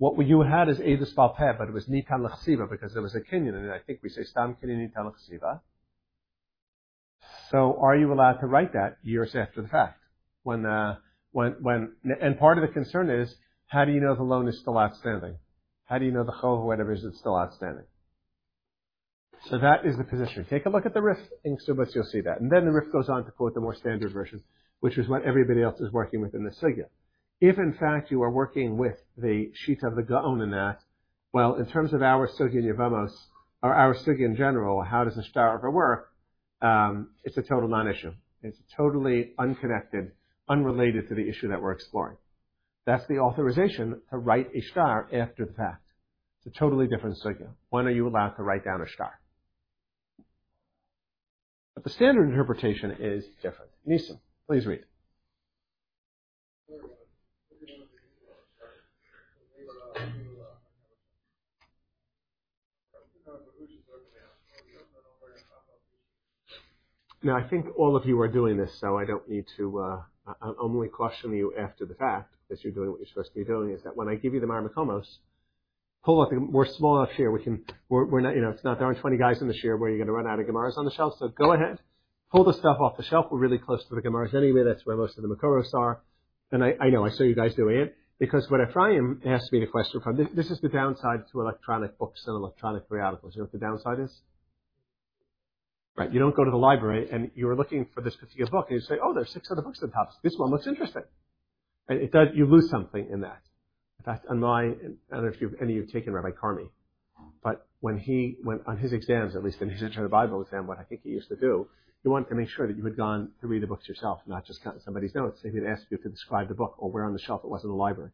What 0.00 0.26
you 0.26 0.40
had 0.40 0.70
is 0.70 0.78
Edus 0.78 1.14
Balpeh, 1.14 1.58
but 1.58 1.68
it 1.68 1.74
was 1.74 1.84
Nitan 1.84 2.26
Lechsiva 2.26 2.70
because 2.70 2.94
there 2.94 3.02
was 3.02 3.14
a 3.14 3.20
Kenyan, 3.20 3.54
and 3.54 3.70
I 3.70 3.80
think 3.80 4.00
we 4.02 4.08
say 4.08 4.22
Stam 4.24 4.56
Kenyan 4.56 4.88
Nitan 4.88 5.12
Lechsiva. 5.12 5.60
So 7.50 7.76
are 7.78 7.94
you 7.94 8.10
allowed 8.10 8.38
to 8.40 8.46
write 8.46 8.72
that 8.72 8.96
years 9.02 9.36
after 9.36 9.60
the 9.60 9.68
fact? 9.68 10.00
When, 10.42 10.64
uh, 10.64 10.96
when, 11.32 11.56
when, 11.60 11.92
and 12.18 12.38
part 12.38 12.56
of 12.56 12.66
the 12.66 12.72
concern 12.72 13.10
is, 13.10 13.34
how 13.66 13.84
do 13.84 13.92
you 13.92 14.00
know 14.00 14.14
the 14.14 14.22
loan 14.22 14.48
is 14.48 14.58
still 14.60 14.78
outstanding? 14.78 15.36
How 15.84 15.98
do 15.98 16.06
you 16.06 16.12
know 16.12 16.24
the 16.24 16.32
chov 16.32 16.64
whatever 16.64 16.94
is 16.94 17.04
still 17.18 17.36
outstanding? 17.36 17.84
So 19.50 19.58
that 19.58 19.84
is 19.84 19.98
the 19.98 20.04
position. 20.04 20.46
Take 20.48 20.64
a 20.64 20.70
look 20.70 20.86
at 20.86 20.94
the 20.94 21.02
Rif 21.02 21.18
in 21.44 21.58
Ksubas, 21.58 21.94
you'll 21.94 22.04
see 22.04 22.22
that. 22.22 22.40
And 22.40 22.50
then 22.50 22.64
the 22.64 22.72
Rif 22.72 22.90
goes 22.90 23.10
on 23.10 23.26
to 23.26 23.30
quote 23.32 23.52
the 23.52 23.60
more 23.60 23.74
standard 23.74 24.14
version, 24.14 24.42
which 24.80 24.96
is 24.96 25.08
what 25.08 25.24
everybody 25.24 25.62
else 25.62 25.78
is 25.78 25.92
working 25.92 26.22
with 26.22 26.34
in 26.34 26.44
the 26.44 26.52
Sugya. 26.52 26.86
If 27.40 27.58
in 27.58 27.72
fact 27.74 28.10
you 28.10 28.22
are 28.22 28.30
working 28.30 28.76
with 28.76 28.96
the 29.16 29.50
sheet 29.54 29.82
of 29.82 29.96
the 29.96 30.02
Gaon 30.02 30.42
in 30.42 30.50
that, 30.50 30.80
well, 31.32 31.54
in 31.54 31.66
terms 31.66 31.92
of 31.92 32.02
our 32.02 32.28
Sugi 32.28 32.58
and 32.58 32.64
Yavamos, 32.64 33.12
or 33.62 33.74
our 33.74 33.94
in 33.94 34.36
general, 34.36 34.82
how 34.82 35.04
does 35.04 35.14
the 35.14 35.22
star 35.22 35.54
ever 35.56 35.70
work? 35.70 36.10
Um, 36.62 37.10
it's 37.24 37.36
a 37.36 37.42
total 37.42 37.68
non-issue. 37.68 38.12
It's 38.42 38.58
totally 38.76 39.32
unconnected, 39.38 40.12
unrelated 40.48 41.08
to 41.08 41.14
the 41.14 41.28
issue 41.28 41.48
that 41.48 41.60
we're 41.60 41.72
exploring. 41.72 42.16
That's 42.86 43.06
the 43.06 43.18
authorization 43.18 44.00
to 44.10 44.18
write 44.18 44.48
a 44.54 44.60
star 44.62 45.08
after 45.12 45.44
the 45.44 45.52
fact. 45.52 45.84
It's 46.44 46.56
a 46.56 46.58
totally 46.58 46.86
different 46.88 47.18
sugya. 47.24 47.48
When 47.68 47.86
are 47.86 47.90
you 47.90 48.08
allowed 48.08 48.30
to 48.36 48.42
write 48.42 48.64
down 48.64 48.80
a 48.80 48.88
star? 48.88 49.12
But 51.74 51.84
the 51.84 51.90
standard 51.90 52.28
interpretation 52.28 52.96
is 52.98 53.24
different. 53.42 53.70
Nisim, 53.86 54.18
please 54.46 54.66
read. 54.66 54.84
Now, 67.22 67.36
I 67.36 67.46
think 67.48 67.66
all 67.76 67.96
of 67.96 68.06
you 68.06 68.18
are 68.20 68.28
doing 68.28 68.56
this, 68.56 68.70
so 68.80 68.96
I 68.96 69.04
don't 69.04 69.28
need 69.28 69.44
to, 69.58 69.78
uh, 69.78 70.02
I'm 70.40 70.54
only 70.58 70.88
cautioning 70.88 71.36
you 71.36 71.52
after 71.58 71.84
the 71.84 71.94
fact, 71.94 72.32
that 72.48 72.64
you're 72.64 72.72
doing 72.72 72.90
what 72.90 72.98
you're 72.98 73.08
supposed 73.08 73.32
to 73.34 73.38
be 73.38 73.44
doing, 73.44 73.70
is 73.70 73.82
that 73.84 73.94
when 73.94 74.08
I 74.08 74.14
give 74.14 74.32
you 74.32 74.40
the 74.40 74.46
Marmakomos, 74.46 75.04
pull 76.02 76.22
up, 76.22 76.30
the, 76.30 76.40
we're 76.40 76.66
small 76.66 77.02
enough 77.02 77.14
here, 77.16 77.30
we 77.30 77.42
can, 77.42 77.62
we're, 77.90 78.06
we're 78.06 78.20
not, 78.22 78.34
you 78.34 78.40
know, 78.40 78.50
it's 78.50 78.64
not, 78.64 78.78
there 78.78 78.86
aren't 78.86 79.00
20 79.00 79.18
guys 79.18 79.42
in 79.42 79.48
the 79.48 79.54
share 79.54 79.76
where 79.76 79.90
you're 79.90 79.98
going 79.98 80.06
to 80.06 80.12
run 80.12 80.26
out 80.26 80.40
of 80.40 80.46
Gemaras 80.46 80.78
on 80.78 80.86
the 80.86 80.90
shelf, 80.92 81.14
so 81.18 81.28
go 81.28 81.52
ahead, 81.52 81.78
pull 82.32 82.44
the 82.44 82.54
stuff 82.54 82.78
off 82.80 82.96
the 82.96 83.04
shelf, 83.04 83.26
we're 83.30 83.38
really 83.38 83.58
close 83.58 83.84
to 83.88 83.94
the 83.94 84.00
Gemaras 84.00 84.34
anyway, 84.34 84.62
that's 84.64 84.84
where 84.86 84.96
most 84.96 85.18
of 85.18 85.22
the 85.22 85.28
Makoros 85.28 85.74
are, 85.74 86.00
and 86.50 86.64
I, 86.64 86.72
I 86.80 86.88
know, 86.88 87.04
I 87.04 87.10
saw 87.10 87.24
you 87.24 87.34
guys 87.34 87.54
doing 87.54 87.76
it, 87.76 87.96
because 88.18 88.50
what 88.50 88.60
Ephraim 88.66 89.20
asked 89.26 89.52
me 89.52 89.60
the 89.60 89.66
question 89.66 90.00
from, 90.00 90.16
this, 90.16 90.28
this 90.34 90.50
is 90.50 90.60
the 90.60 90.68
downside 90.70 91.24
to 91.32 91.40
electronic 91.40 91.98
books 91.98 92.22
and 92.26 92.34
electronic 92.34 92.88
periodicals. 92.88 93.34
You 93.34 93.40
know 93.40 93.44
what 93.44 93.52
the 93.52 93.58
downside 93.58 94.00
is? 94.00 94.10
Right. 96.00 96.10
You 96.10 96.18
don't 96.18 96.34
go 96.34 96.44
to 96.44 96.50
the 96.50 96.56
library 96.56 97.10
and 97.12 97.30
you're 97.34 97.54
looking 97.54 97.86
for 97.92 98.00
this 98.00 98.16
particular 98.16 98.50
book 98.50 98.68
and 98.70 98.80
you 98.80 98.86
say, 98.86 98.94
oh, 99.02 99.12
there's 99.12 99.30
six 99.30 99.50
other 99.50 99.60
books 99.60 99.80
at 99.82 99.90
the 99.90 99.94
top. 99.94 100.08
This 100.22 100.32
one 100.38 100.50
looks 100.50 100.66
interesting. 100.66 101.02
And 101.90 102.00
it 102.00 102.10
does, 102.10 102.28
you 102.34 102.46
lose 102.46 102.70
something 102.70 103.06
in 103.12 103.20
that. 103.20 103.42
In 103.98 104.06
fact, 104.06 104.24
on 104.30 104.40
my, 104.40 104.62
I 104.62 104.68
don't 105.10 105.24
know 105.24 105.28
if 105.28 105.42
you've, 105.42 105.52
any 105.60 105.72
of 105.72 105.76
you 105.76 105.82
have 105.82 105.90
taken 105.90 106.14
Rabbi 106.14 106.30
Carmy, 106.30 106.70
but 107.44 107.66
when 107.80 107.98
he 107.98 108.38
went 108.42 108.62
on 108.66 108.78
his 108.78 108.94
exams, 108.94 109.36
at 109.36 109.44
least 109.44 109.60
in 109.60 109.68
his 109.68 109.82
intro 109.82 110.02
to 110.02 110.08
Bible 110.08 110.40
exam, 110.40 110.66
what 110.66 110.78
I 110.78 110.84
think 110.84 111.02
he 111.04 111.10
used 111.10 111.28
to 111.28 111.36
do, 111.36 111.68
he 112.02 112.08
wanted 112.08 112.30
to 112.30 112.34
make 112.34 112.48
sure 112.48 112.66
that 112.66 112.78
you 112.78 112.84
had 112.84 112.96
gone 112.96 113.32
to 113.42 113.46
read 113.46 113.62
the 113.62 113.66
books 113.66 113.86
yourself, 113.86 114.20
not 114.26 114.46
just 114.46 114.64
cut 114.64 114.80
somebody's 114.82 115.14
notes. 115.14 115.42
He 115.42 115.50
would 115.50 115.66
ask 115.68 115.82
you 115.90 115.98
to 115.98 116.08
describe 116.08 116.48
the 116.48 116.54
book 116.54 116.76
or 116.78 116.90
where 116.90 117.04
on 117.04 117.12
the 117.12 117.18
shelf 117.18 117.42
it 117.44 117.50
was 117.50 117.62
in 117.62 117.68
the 117.68 117.76
library. 117.76 118.12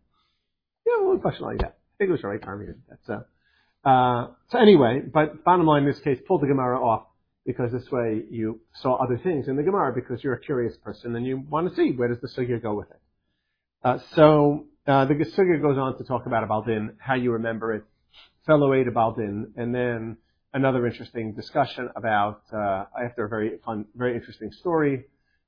Yeah, 0.85 1.07
one 1.07 1.21
question 1.21 1.45
like 1.45 1.59
that. 1.59 1.79
I 1.79 1.95
think 1.99 2.09
it 2.09 2.13
was 2.13 2.25
Rabbi 2.25 2.45
Carmy. 2.45 2.75
That's, 2.89 3.09
uh, 3.09 3.89
uh, 3.89 4.31
so 4.51 4.59
anyway, 4.59 5.03
but 5.07 5.45
bottom 5.45 5.67
line 5.67 5.85
in 5.85 5.89
this 5.89 6.01
case, 6.01 6.19
pull 6.27 6.41
the 6.41 6.49
Gemara 6.49 6.85
off 6.85 7.07
because 7.47 7.71
this 7.73 7.91
way 7.91 8.25
you 8.29 8.61
saw 8.75 8.97
other 8.97 9.19
things 9.19 9.47
in 9.49 9.57
the 9.57 9.63
Gemara 9.63 9.93
because 9.95 10.23
you're 10.23 10.35
a 10.35 10.41
curious 10.41 10.77
person 10.79 11.15
and 11.15 11.25
you 11.25 11.43
want 11.49 11.69
to 11.69 11.77
see 11.77 11.93
where 11.93 12.09
does 12.09 12.21
the 12.21 12.29
sugya 12.29 12.61
go 12.61 12.75
with 12.75 12.91
it. 12.91 13.01
Uh, 13.85 13.99
so 14.15 14.67
uh, 14.87 15.05
the 15.05 15.15
sugya 15.15 15.63
goes 15.63 15.79
on 15.79 15.97
to 15.97 16.05
talk 16.05 16.27
about 16.27 16.47
Abaldin, 16.47 16.95
how 16.99 17.15
you 17.15 17.33
remember 17.33 17.73
it, 17.75 17.85
fellow 18.47 18.75
aid 18.75 18.89
Abaldin, 18.89 19.53
and 19.57 19.73
then 19.75 20.17
another 20.53 20.87
interesting 20.87 21.35
discussion 21.35 21.89
about 21.95 22.43
uh, 22.53 22.85
after 23.03 23.25
a 23.25 23.29
very 23.29 23.59
fun, 23.65 23.85
very 23.95 24.17
interesting 24.17 24.51
story, 24.51 25.05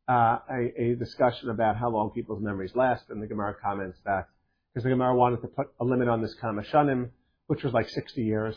uh, 0.09 0.39
a, 0.51 0.73
a, 0.83 0.95
discussion 0.95 1.51
about 1.51 1.77
how 1.77 1.91
long 1.91 2.11
people's 2.11 2.43
memories 2.43 2.73
last, 2.75 3.05
and 3.11 3.23
the 3.23 3.27
Gemara 3.27 3.55
comments 3.63 3.99
that 4.05 4.29
because 4.73 4.85
the 4.85 4.91
Gemara 4.91 5.15
wanted 5.15 5.41
to 5.41 5.49
put 5.49 5.69
a 5.81 5.85
limit 5.85 6.09
on 6.09 6.23
this 6.23 6.35
kamashanim, 6.43 7.11
which 7.47 7.65
was 7.65 7.73
like 7.73 7.89
60 7.89 8.23
years. 8.23 8.57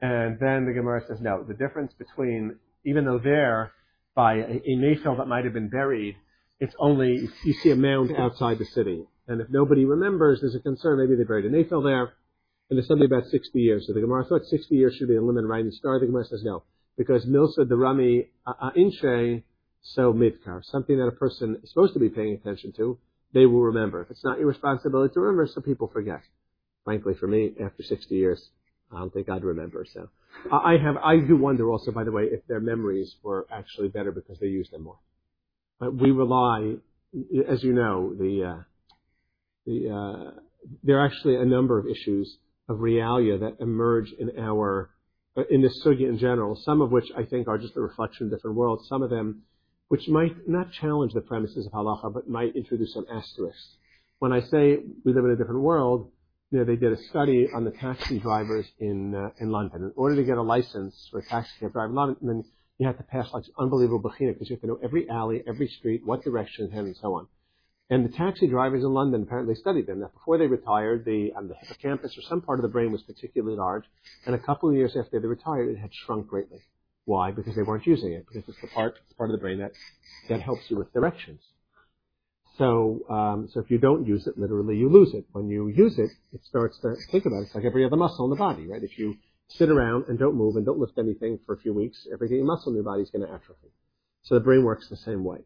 And 0.00 0.38
then 0.40 0.64
the 0.64 0.72
Gemara 0.72 1.02
says, 1.06 1.20
no, 1.20 1.44
the 1.44 1.54
difference 1.54 1.92
between 1.92 2.56
even 2.84 3.04
though 3.04 3.18
there, 3.18 3.72
by 4.14 4.34
a, 4.34 4.60
a 4.66 4.76
mayfield 4.76 5.18
that 5.18 5.28
might 5.28 5.44
have 5.44 5.54
been 5.54 5.68
buried, 5.68 6.16
it's 6.58 6.74
only, 6.78 7.28
you 7.44 7.52
see 7.62 7.70
a 7.70 7.76
mound 7.76 8.12
outside 8.16 8.58
the 8.58 8.66
city. 8.66 9.04
And 9.26 9.40
if 9.40 9.48
nobody 9.48 9.84
remembers, 9.84 10.40
there's 10.40 10.54
a 10.54 10.60
concern, 10.60 10.98
maybe 10.98 11.16
they 11.16 11.24
buried 11.24 11.46
a 11.46 11.50
mayfield 11.50 11.86
there, 11.86 12.12
and 12.68 12.76
there's 12.76 12.86
something 12.86 13.06
about 13.06 13.26
60 13.26 13.60
years. 13.60 13.86
So 13.86 13.92
the 13.92 14.00
Gemara 14.00 14.24
thought 14.24 14.44
60 14.44 14.74
years 14.74 14.94
should 14.94 15.08
be 15.08 15.16
a 15.16 15.22
limit 15.22 15.44
writing 15.44 15.72
star. 15.72 15.98
The 15.98 16.06
Gemara 16.06 16.24
says 16.24 16.42
no. 16.44 16.62
Because 16.96 17.24
Milsa 17.24 17.68
the 17.68 17.76
Rami 17.76 18.28
Inche, 18.76 19.42
so 19.82 20.12
midkar, 20.12 20.62
something 20.64 20.98
that 20.98 21.06
a 21.06 21.12
person 21.12 21.58
is 21.62 21.70
supposed 21.70 21.94
to 21.94 22.00
be 22.00 22.10
paying 22.10 22.34
attention 22.34 22.72
to, 22.76 22.98
they 23.32 23.46
will 23.46 23.62
remember. 23.62 24.02
If 24.02 24.10
it's 24.10 24.24
not 24.24 24.38
your 24.38 24.48
responsibility 24.48 25.14
to 25.14 25.20
remember, 25.20 25.46
some 25.46 25.62
people 25.62 25.88
forget. 25.88 26.20
Frankly, 26.84 27.14
for 27.14 27.26
me, 27.26 27.52
after 27.62 27.82
60 27.82 28.14
years, 28.14 28.50
I 28.92 28.98
don't 28.98 29.12
think 29.12 29.28
I'd 29.28 29.44
remember. 29.44 29.86
So 29.92 30.08
I 30.50 30.76
have, 30.82 30.96
I 30.96 31.18
do 31.18 31.36
wonder 31.36 31.70
also, 31.70 31.90
by 31.90 32.04
the 32.04 32.12
way, 32.12 32.24
if 32.24 32.46
their 32.46 32.60
memories 32.60 33.14
were 33.22 33.46
actually 33.50 33.88
better 33.88 34.10
because 34.10 34.38
they 34.38 34.46
used 34.46 34.72
them 34.72 34.84
more. 34.84 34.98
But 35.78 35.94
we 35.94 36.10
rely, 36.10 36.76
as 37.48 37.62
you 37.62 37.72
know, 37.72 38.14
the, 38.14 38.44
uh, 38.44 38.62
the, 39.66 39.90
uh, 39.90 40.40
there 40.82 40.98
are 40.98 41.06
actually 41.06 41.36
a 41.36 41.44
number 41.44 41.78
of 41.78 41.86
issues 41.86 42.38
of 42.68 42.78
realia 42.78 43.40
that 43.40 43.56
emerge 43.60 44.12
in 44.18 44.30
our, 44.38 44.90
uh, 45.36 45.42
in 45.50 45.62
the 45.62 45.70
sugya 45.84 46.08
in 46.08 46.18
general, 46.18 46.56
some 46.64 46.80
of 46.80 46.90
which 46.90 47.06
I 47.16 47.24
think 47.24 47.48
are 47.48 47.58
just 47.58 47.76
a 47.76 47.80
reflection 47.80 48.26
of 48.26 48.32
different 48.32 48.56
worlds, 48.56 48.88
some 48.88 49.02
of 49.02 49.10
them 49.10 49.42
which 49.88 50.06
might 50.08 50.48
not 50.48 50.70
challenge 50.72 51.12
the 51.14 51.20
premises 51.20 51.66
of 51.66 51.72
halacha, 51.72 52.14
but 52.14 52.28
might 52.28 52.54
introduce 52.54 52.94
some 52.94 53.06
asterisks. 53.12 53.76
When 54.20 54.32
I 54.32 54.40
say 54.40 54.78
we 55.04 55.12
live 55.12 55.24
in 55.24 55.32
a 55.32 55.36
different 55.36 55.62
world, 55.62 56.12
know, 56.58 56.64
they 56.64 56.76
did 56.76 56.92
a 56.92 57.02
study 57.10 57.48
on 57.54 57.64
the 57.64 57.70
taxi 57.70 58.18
drivers 58.18 58.66
in 58.78 59.14
uh, 59.14 59.30
in 59.38 59.50
London. 59.50 59.84
In 59.84 59.92
order 59.94 60.16
to 60.16 60.24
get 60.24 60.36
a 60.36 60.42
license 60.42 61.08
for 61.10 61.20
a 61.20 61.24
taxi 61.26 61.52
cab 61.60 61.72
driver 61.72 61.90
in 61.90 61.94
London, 61.94 62.44
you 62.78 62.86
have 62.86 62.96
to 62.96 63.04
pass 63.04 63.28
like 63.32 63.44
unbelievable 63.58 64.00
bechina 64.00 64.32
because 64.32 64.50
you 64.50 64.56
have 64.56 64.62
to 64.62 64.66
know 64.66 64.80
every 64.82 65.08
alley, 65.08 65.42
every 65.46 65.68
street, 65.68 66.00
what 66.04 66.24
direction 66.24 66.64
it's 66.64 66.74
and 66.74 66.96
so 66.96 67.14
on. 67.14 67.28
And 67.90 68.04
the 68.04 68.16
taxi 68.16 68.46
drivers 68.46 68.84
in 68.84 68.94
London 68.94 69.22
apparently 69.22 69.56
studied 69.56 69.86
them. 69.86 70.00
Now, 70.00 70.10
before 70.14 70.38
they 70.38 70.46
retired, 70.46 71.04
the, 71.04 71.32
um, 71.36 71.48
the 71.48 71.54
hippocampus 71.54 72.16
or 72.16 72.22
some 72.22 72.40
part 72.40 72.60
of 72.60 72.62
the 72.62 72.68
brain 72.68 72.92
was 72.92 73.02
particularly 73.02 73.56
large, 73.56 73.84
and 74.26 74.34
a 74.34 74.38
couple 74.38 74.68
of 74.68 74.76
years 74.76 74.96
after 74.96 75.18
they 75.18 75.26
retired, 75.26 75.68
it 75.68 75.78
had 75.78 75.90
shrunk 75.92 76.28
greatly. 76.28 76.60
Why? 77.04 77.32
Because 77.32 77.56
they 77.56 77.62
weren't 77.62 77.86
using 77.86 78.12
it. 78.12 78.26
Because 78.28 78.48
it's 78.48 78.60
the 78.60 78.68
part, 78.68 78.94
it's 79.04 79.16
part 79.16 79.30
of 79.30 79.32
the 79.32 79.40
brain 79.40 79.58
that, 79.58 79.72
that 80.28 80.40
helps 80.40 80.62
you 80.68 80.76
with 80.76 80.92
directions. 80.92 81.40
So, 82.58 83.00
um, 83.08 83.48
so 83.52 83.60
if 83.60 83.70
you 83.70 83.78
don't 83.78 84.06
use 84.06 84.26
it, 84.26 84.38
literally 84.38 84.76
you 84.76 84.90
lose 84.90 85.14
it. 85.14 85.24
When 85.32 85.48
you 85.48 85.68
use 85.68 85.98
it, 85.98 86.10
it 86.32 86.44
starts 86.44 86.78
to 86.80 86.94
think 87.10 87.24
about 87.24 87.38
it. 87.38 87.46
It's 87.46 87.54
like 87.54 87.64
every 87.64 87.84
other 87.84 87.96
muscle 87.96 88.24
in 88.24 88.30
the 88.30 88.36
body, 88.36 88.66
right? 88.66 88.82
If 88.82 88.98
you 88.98 89.16
sit 89.48 89.70
around 89.70 90.04
and 90.08 90.18
don't 90.18 90.36
move 90.36 90.56
and 90.56 90.66
don't 90.66 90.78
lift 90.78 90.98
anything 90.98 91.38
for 91.46 91.54
a 91.54 91.58
few 91.58 91.72
weeks, 91.72 92.06
every 92.12 92.42
muscle 92.42 92.70
in 92.70 92.74
your 92.74 92.84
body 92.84 93.02
is 93.02 93.10
going 93.10 93.26
to 93.26 93.32
atrophy. 93.32 93.72
So 94.22 94.34
the 94.34 94.40
brain 94.40 94.64
works 94.64 94.88
the 94.88 94.96
same 94.96 95.24
way. 95.24 95.38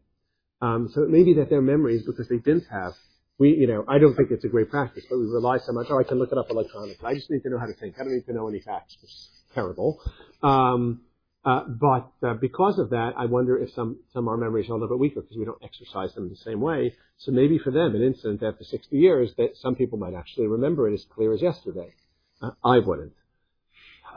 Um, 0.61 0.89
so 0.93 1.03
it 1.03 1.09
may 1.09 1.23
be 1.23 1.35
that 1.35 1.49
their 1.49 1.61
memories, 1.61 2.03
because 2.05 2.27
they 2.27 2.37
didn't 2.37 2.65
have, 2.69 2.93
we, 3.37 3.49
you 3.49 3.67
know, 3.67 3.85
I 3.87 3.97
don't 3.97 4.15
think 4.15 4.31
it's 4.31 4.45
a 4.45 4.49
great 4.49 4.69
practice, 4.69 5.05
but 5.09 5.17
we 5.17 5.25
rely 5.25 5.59
so 5.59 5.71
much. 5.71 5.87
Oh, 5.89 5.99
I 5.99 6.03
can 6.03 6.19
look 6.19 6.31
it 6.31 6.37
up 6.37 6.49
electronically. 6.49 7.05
I 7.05 7.13
just 7.13 7.29
need 7.29 7.43
to 7.43 7.49
know 7.49 7.59
how 7.59 7.65
to 7.65 7.73
think. 7.73 7.95
I 7.99 8.03
don't 8.03 8.13
need 8.13 8.25
to 8.25 8.33
know 8.33 8.47
any 8.47 8.59
facts, 8.59 8.97
is 9.03 9.29
terrible. 9.53 10.01
Um, 10.43 11.01
but 11.45 12.11
uh, 12.23 12.33
because 12.33 12.79
of 12.79 12.89
that, 12.89 13.13
I 13.15 13.25
wonder 13.25 13.57
if 13.57 13.71
some 13.73 13.97
some 14.13 14.27
our 14.27 14.35
memories 14.35 14.67
are 14.67 14.73
a 14.73 14.75
little 14.77 14.97
bit 14.97 14.99
weaker 14.99 15.21
because 15.21 15.37
we 15.37 15.45
don't 15.45 15.63
exercise 15.63 16.13
them 16.15 16.29
the 16.29 16.35
same 16.35 16.59
way. 16.59 16.95
So 17.17 17.31
maybe 17.31 17.59
for 17.59 17.71
them, 17.71 17.95
an 17.95 18.01
incident 18.01 18.41
after 18.41 18.63
60 18.63 18.97
years, 18.97 19.31
that 19.37 19.55
some 19.55 19.75
people 19.75 19.99
might 19.99 20.15
actually 20.15 20.47
remember 20.47 20.89
it 20.89 20.95
as 20.95 21.05
clear 21.05 21.33
as 21.33 21.41
yesterday. 21.41 21.93
Uh, 22.41 22.51
I 22.63 22.79
wouldn't. 22.79 23.13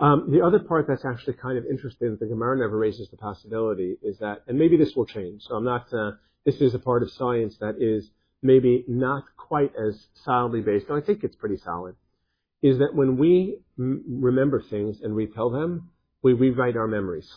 Um, 0.01 0.31
the 0.31 0.41
other 0.43 0.59
part 0.59 0.87
that's 0.89 1.05
actually 1.05 1.35
kind 1.35 1.59
of 1.59 1.67
interesting 1.67 2.11
that 2.13 2.21
the 2.21 2.27
Gemara 2.27 2.57
never 2.59 2.79
raises 2.79 3.11
the 3.11 3.17
possibility 3.17 3.97
is 4.03 4.19
that, 4.21 4.43
and 4.47 4.59
maybe 4.59 4.77
this 4.77 4.95
will 4.97 5.07
change. 5.07 5.43
So 5.43 5.57
I'm 5.57 5.65
not. 5.65 5.93
Uh, 5.93 6.13
this 6.47 6.57
is 6.63 6.75
a 6.75 6.79
part 6.79 7.03
of 7.03 7.11
science 7.11 7.57
that 7.59 7.77
is 7.79 8.09
maybe 8.43 8.85
not 8.89 9.25
quite 9.37 9.73
as 9.77 10.07
solidly 10.25 10.61
based. 10.63 10.89
And 10.89 11.03
I 11.03 11.05
think 11.05 11.25
it's 11.25 11.37
pretty 11.37 11.59
solid. 11.59 11.97
Is 12.63 12.79
that 12.79 12.95
when 12.95 13.19
we 13.19 13.59
m- 13.79 14.03
remember 14.09 14.63
things 14.63 15.01
and 15.03 15.15
retell 15.15 15.51
them, 15.51 15.91
we 16.23 16.33
rewrite 16.33 16.77
our 16.77 16.87
memories. 16.87 17.29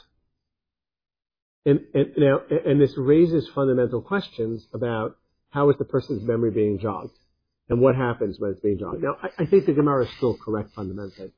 And, 1.65 1.81
and, 1.93 2.07
now, 2.17 2.41
and 2.65 2.81
this 2.81 2.93
raises 2.97 3.47
fundamental 3.53 4.01
questions 4.01 4.65
about 4.73 5.17
how 5.51 5.69
is 5.69 5.75
the 5.77 5.85
person's 5.85 6.23
memory 6.23 6.51
being 6.51 6.79
jogged 6.79 7.17
and 7.69 7.79
what 7.79 7.95
happens 7.95 8.39
when 8.39 8.51
it's 8.51 8.59
being 8.59 8.79
jogged. 8.79 9.03
Now, 9.03 9.17
I, 9.21 9.43
I 9.43 9.45
think 9.45 9.65
the 9.65 9.73
Gemara 9.73 10.05
is 10.05 10.11
still 10.17 10.37
correct 10.37 10.71
fundamentally. 10.75 11.31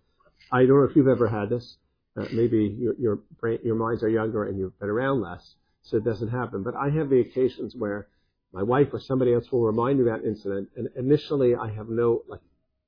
I 0.51 0.59
don't 0.59 0.79
know 0.79 0.87
if 0.89 0.95
you've 0.95 1.07
ever 1.07 1.27
had 1.27 1.49
this. 1.49 1.77
Uh, 2.15 2.25
maybe 2.31 2.75
your, 2.79 2.93
your, 2.99 3.19
brain, 3.41 3.59
your 3.63 3.75
minds 3.75 4.03
are 4.03 4.09
younger 4.09 4.45
and 4.45 4.57
you've 4.57 4.77
been 4.79 4.89
around 4.89 5.21
less, 5.21 5.55
so 5.81 5.97
it 5.97 6.05
doesn't 6.05 6.29
happen. 6.29 6.63
But 6.63 6.75
I 6.75 6.89
have 6.91 7.09
the 7.09 7.21
occasions 7.21 7.73
where 7.75 8.07
my 8.53 8.61
wife 8.61 8.89
or 8.93 9.01
somebody 9.01 9.33
else 9.33 9.51
will 9.51 9.63
remind 9.63 9.97
me 9.99 10.09
of 10.09 10.21
that 10.21 10.27
incident, 10.27 10.69
and 10.77 10.87
initially 10.95 11.55
I 11.55 11.73
have 11.73 11.89
no 11.89 12.21
like 12.27 12.41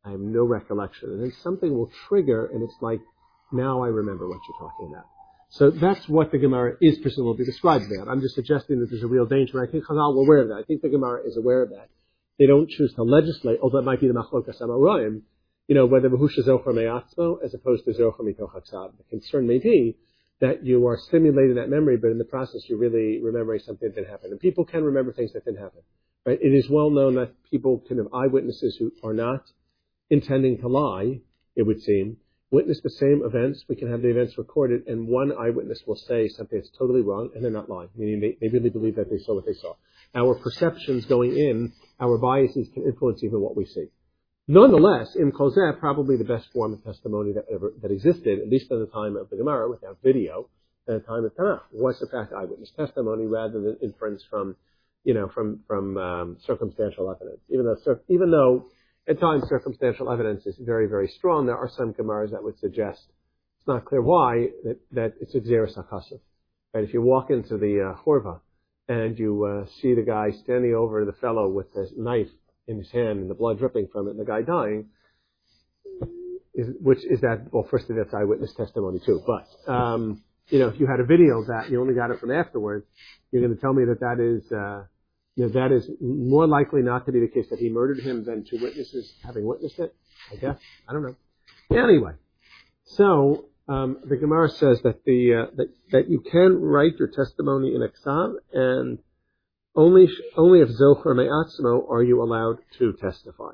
I 0.04 0.12
have 0.12 0.20
no 0.20 0.44
recollection, 0.44 1.10
and 1.10 1.24
then 1.24 1.34
something 1.42 1.76
will 1.76 1.92
trigger, 2.08 2.46
and 2.46 2.62
it's 2.62 2.76
like 2.82 3.00
now 3.56 3.84
I 3.84 3.88
remember 3.88 4.28
what 4.28 4.40
you're 4.48 4.70
talking 4.70 4.94
about. 4.94 5.06
So 5.50 5.72
that's 5.72 6.08
what 6.10 6.32
the 6.32 6.38
Gemara 6.38 6.76
is 6.82 6.98
presumably 7.00 7.46
described 7.46 7.86
about. 7.86 8.10
I'm 8.10 8.22
just 8.22 8.36
suggesting 8.36 8.80
that 8.80 8.90
there's 8.90 9.04
a 9.04 9.08
real 9.08 9.26
danger. 9.26 9.64
I 9.64 9.72
think 9.72 9.86
Chazal 9.86 10.16
were 10.16 10.24
aware 10.24 10.42
of 10.42 10.50
that. 10.50 10.56
I 10.56 10.64
think 10.64 10.82
the 10.82 10.90
Gemara 10.90 11.22
is 11.26 11.38
aware 11.38 11.62
of 11.62 11.70
that. 11.70 11.90
they 12.40 12.46
don't 12.46 12.70
choose 12.70 12.94
to 12.96 13.04
legislate, 13.04 13.60
although 13.62 13.78
it 13.78 13.86
might 13.86 14.02
be 14.02 14.08
the 14.08 14.14
machlokas 14.14 14.62
amoraim, 14.62 15.22
you 15.68 15.76
know, 15.76 15.86
whether 15.86 16.10
v'husha 16.10 16.46
zocher 16.46 16.74
me'atzmo 16.74 17.38
as 17.44 17.54
opposed 17.54 17.86
to 17.86 17.92
zocher 17.92 18.20
mitoch 18.22 18.52
The 18.64 19.04
concern 19.10 19.48
may 19.48 19.60
be 19.60 19.98
that 20.42 20.66
you 20.66 20.86
are 20.88 20.98
stimulating 20.98 21.56
that 21.56 21.70
memory, 21.70 21.98
but 21.98 22.12
in 22.12 22.18
the 22.18 22.26
process 22.26 22.62
you're 22.68 22.78
really 22.78 23.22
remembering 23.24 23.62
something 23.62 23.88
that 23.88 23.96
didn't 23.96 24.10
happen. 24.10 24.32
And 24.32 24.40
people 24.40 24.66
can 24.66 24.84
remember 24.84 25.14
things 25.14 25.32
that 25.34 25.46
didn't 25.46 25.62
happen. 25.62 25.82
Right? 26.26 26.40
It 26.42 26.54
is 26.54 26.70
well 26.70 26.90
known 26.90 27.16
that 27.16 27.32
people 27.50 27.84
can 27.88 27.98
have 27.98 28.08
eyewitnesses 28.14 28.76
who 28.78 28.92
are 29.04 29.14
not 29.14 29.44
intending 30.10 30.60
to 30.60 30.68
lie, 30.68 31.22
it 31.56 31.64
would 31.64 31.82
seem, 31.82 32.18
witness 32.52 32.80
the 32.82 32.90
same 32.90 33.22
events. 33.26 33.66
We 33.68 33.76
can 33.76 33.92
have 33.92 34.02
the 34.02 34.10
events 34.10 34.38
recorded, 34.38 34.88
and 34.88 35.08
one 35.08 35.32
eyewitness 35.38 35.84
will 35.86 35.96
say 35.96 36.28
something 36.30 36.58
that's 36.58 36.72
totally 36.78 37.02
wrong, 37.02 37.30
and 37.34 37.44
they're 37.44 37.52
not 37.52 37.70
lying, 37.70 37.90
meaning 37.96 38.20
they, 38.20 38.38
they 38.40 38.52
really 38.52 38.70
believe 38.70 38.96
that 38.96 39.10
they 39.10 39.18
saw 39.20 39.36
what 39.36 39.46
they 39.46 39.54
saw. 39.54 39.74
Our 40.14 40.36
perceptions 40.36 41.06
going 41.06 41.38
in, 41.38 41.74
our 42.00 42.18
biases 42.18 42.70
can 42.74 42.84
influence 42.84 43.24
even 43.24 43.42
what 43.42 43.58
we 43.58 43.66
see. 43.66 43.88
Nonetheless, 44.48 45.16
in 45.16 45.32
Kozeh, 45.32 45.80
probably 45.80 46.18
the 46.18 46.24
best 46.24 46.48
form 46.54 46.74
of 46.74 46.84
testimony 46.84 47.34
that 47.34 47.46
ever 47.52 47.74
that 47.82 47.92
existed, 47.92 48.40
at 48.40 48.48
least 48.48 48.72
at 48.72 48.78
the 48.78 48.86
time 48.86 49.18
of 49.18 49.30
the 49.32 49.38
Gemara, 49.38 49.70
without 49.70 49.98
video, 50.04 50.48
at 50.88 50.94
the 50.94 51.00
time 51.00 51.26
of 51.26 51.34
Tanakh, 51.36 51.62
was 51.72 52.00
in 52.00 52.08
fact 52.10 52.32
eyewitness 52.32 52.72
testimony 52.78 53.26
rather 53.26 53.60
than 53.60 53.78
inference 53.82 54.24
from, 54.30 54.56
you 55.04 55.16
know, 55.16 55.30
from 55.34 55.62
from 55.68 55.98
um, 55.98 56.38
circumstantial 56.46 57.10
evidence. 57.10 57.42
Even 57.50 57.66
though 57.66 57.98
even 58.08 58.30
though 58.30 58.68
at 59.08 59.20
times 59.20 59.44
circumstantial 59.48 60.12
evidence 60.12 60.46
is 60.46 60.56
very 60.60 60.88
very 60.88 61.08
strong, 61.08 61.46
there 61.46 61.58
are 61.58 61.70
some 61.78 61.94
Gemaras 61.94 62.32
that 62.32 62.44
would 62.44 62.58
suggest 62.60 63.02
it's 63.66 63.68
not 63.68 63.86
clear 63.86 64.02
why 64.02 64.50
that, 64.92 65.14
it's 65.20 65.34
a 65.34 65.40
xeris 65.40 65.76
Right? 66.74 66.84
If 66.84 66.94
you 66.94 67.02
walk 67.02 67.30
into 67.30 67.58
the 67.58 67.96
uh, 67.96 68.04
Horva 68.04 68.42
and 68.88 69.18
you 69.18 69.46
uh, 69.46 69.66
see 69.82 69.96
the 69.96 70.02
guy 70.02 70.32
standing 70.44 70.76
over 70.76 71.04
the 71.06 71.14
fellow 71.14 71.48
with 71.50 71.74
his 71.74 71.92
knife 71.98 72.28
in 72.68 72.78
his 72.78 72.92
hand 72.92 73.20
and 73.20 73.30
the 73.30 73.34
blood 73.34 73.58
dripping 73.58 73.88
from 73.92 74.08
it 74.08 74.12
and 74.12 74.20
the 74.20 74.26
guy 74.26 74.42
dying, 74.42 74.90
which 76.54 77.00
is 77.10 77.22
that, 77.22 77.48
well, 77.52 77.68
firstly, 77.72 77.96
that's 77.98 78.14
eyewitness 78.14 78.54
testimony 78.56 79.00
too. 79.06 79.22
But, 79.26 79.72
um, 79.72 80.22
you 80.50 80.60
know, 80.60 80.68
if 80.68 80.80
you 80.80 80.86
had 80.86 81.00
a 81.00 81.06
video 81.06 81.40
of 81.40 81.48
that 81.48 81.64
and 81.64 81.72
you 81.72 81.82
only 81.82 81.96
got 81.96 82.12
it 82.12 82.20
from 82.20 82.32
afterwards, 82.32 82.86
you're 83.32 83.42
going 83.42 83.56
to 83.56 83.62
tell 83.62 83.74
me 83.74 83.86
that 83.86 84.00
that 84.02 84.20
is, 84.20 84.52
uh, 84.52 84.84
you 85.36 85.46
know, 85.46 85.50
that 85.50 85.72
is 85.72 85.90
more 86.02 86.48
likely 86.48 86.82
not 86.82 87.06
to 87.06 87.12
be 87.12 87.20
the 87.20 87.28
case 87.28 87.48
that 87.50 87.60
he 87.60 87.70
murdered 87.70 88.00
him 88.00 88.24
than 88.24 88.46
two 88.46 88.58
witnesses 88.62 89.14
having 89.24 89.46
witnessed 89.46 89.80
it. 89.80 89.94
I 90.32 90.36
guess. 90.38 90.58
I 90.88 90.94
don't 90.94 91.04
know. 91.04 91.16
Anyway, 91.72 92.14
so 92.86 93.46
um, 93.68 93.98
the 94.06 94.16
Gemara 94.16 94.50
says 94.50 94.82
that 94.84 95.04
the 95.06 95.48
uh, 95.48 95.56
that, 95.56 95.68
that 95.92 96.10
you 96.10 96.22
can 96.22 96.60
write 96.62 96.98
your 96.98 97.10
testimony 97.10 97.76
in 97.76 97.82
a 97.82 97.90
and 98.54 99.00
only, 99.76 100.08
only 100.38 100.62
if 100.62 100.70
Zocher 100.70 101.16
Me'atzmo 101.16 101.90
are 101.90 102.02
you 102.02 102.24
allowed 102.24 102.60
to 102.80 102.94
testify. 102.94 103.52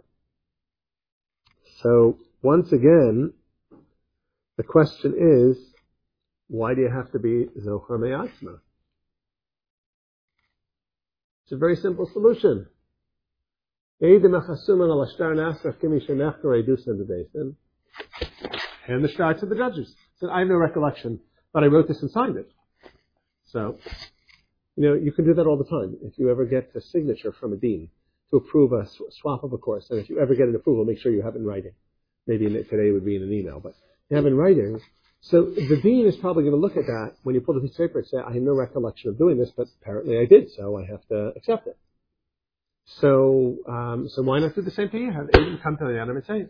So, 1.82 2.20
once 2.44 2.72
again, 2.72 3.34
the 4.58 4.64
question 4.64 5.16
is, 5.18 5.58
why 6.48 6.76
do 6.76 6.82
you 6.82 6.92
have 6.94 7.12
to 7.14 7.20
be 7.20 7.48
Zocher 7.60 8.00
Me'atzmo? 8.00 8.60
It's 11.52 11.58
a 11.58 11.60
very 11.60 11.76
simple 11.76 12.10
solution. 12.14 12.66
Hand 14.00 14.24
the 19.04 19.10
shtar 19.10 19.34
to 19.34 19.46
the 19.46 19.56
judges. 19.58 19.94
Said, 20.22 20.30
I 20.32 20.40
have 20.40 20.48
no 20.48 20.56
recollection, 20.56 21.20
but 21.52 21.66
I 21.66 21.68
wrote 21.68 21.90
this 21.90 22.02
and 22.02 22.10
signed 22.10 22.38
it. 22.38 22.50
So, 23.48 23.78
you 24.78 24.84
know, 24.88 24.94
you 24.94 25.12
can 25.12 25.26
do 25.26 25.34
that 25.34 25.46
all 25.46 25.58
the 25.58 25.66
time. 25.66 25.98
If 26.04 26.18
you 26.18 26.32
ever 26.32 26.46
get 26.46 26.72
a 26.74 26.80
signature 26.80 27.34
from 27.34 27.52
a 27.52 27.58
dean 27.58 27.90
to 28.30 28.38
approve 28.38 28.72
a 28.72 28.88
swap 29.20 29.44
of 29.44 29.52
a 29.52 29.58
course, 29.58 29.90
and 29.90 30.00
if 30.00 30.10
you 30.10 30.22
ever 30.22 30.36
get 30.36 30.48
an 30.48 30.56
approval, 30.56 30.86
make 30.86 31.00
sure 31.00 31.12
you 31.12 31.22
have 31.22 31.36
it 31.36 31.40
in 31.40 31.46
writing. 31.46 31.74
Maybe 32.28 32.46
today 32.48 32.88
it 32.88 32.94
would 32.94 33.04
be 33.04 33.18
in 33.18 33.24
an 33.24 33.34
email, 33.34 33.60
but 33.60 33.74
you 34.10 34.16
have 34.16 34.26
it 34.26 34.30
in 34.30 34.38
writing. 34.38 34.80
So 35.22 35.44
the 35.44 35.80
dean 35.82 36.08
is 36.08 36.18
probably 36.18 36.44
going 36.44 36.56
to 36.56 36.60
look 36.60 36.78
at 36.78 36.88
that 36.88 37.14
when 37.24 37.36
you 37.36 37.42
pull 37.42 37.54
the 37.54 37.62
piece 37.62 37.72
of 37.72 37.78
paper 37.78 38.00
and 38.00 38.08
say, 38.08 38.18
I 38.18 38.34
have 38.34 38.42
no 38.42 38.54
recollection 38.54 39.12
of 39.12 39.20
doing 39.20 39.38
this, 39.38 39.52
but 39.56 39.68
apparently 39.82 40.18
I 40.18 40.26
did, 40.26 40.52
so 40.52 40.78
I 40.78 40.86
have 40.86 41.08
to 41.10 41.32
accept 41.36 41.68
it. 41.68 41.78
So, 42.86 43.58
um, 43.68 44.10
so 44.10 44.24
why 44.24 44.40
not 44.40 44.56
do 44.56 44.64
the 44.64 44.72
same 44.72 44.90
thing 44.90 45.04
you 45.04 45.12
have? 45.12 45.30
Even 45.40 45.60
come 45.64 45.78
to 45.78 45.86
the 45.86 46.02
item 46.02 46.18
and 46.18 46.26
say, 46.26 46.48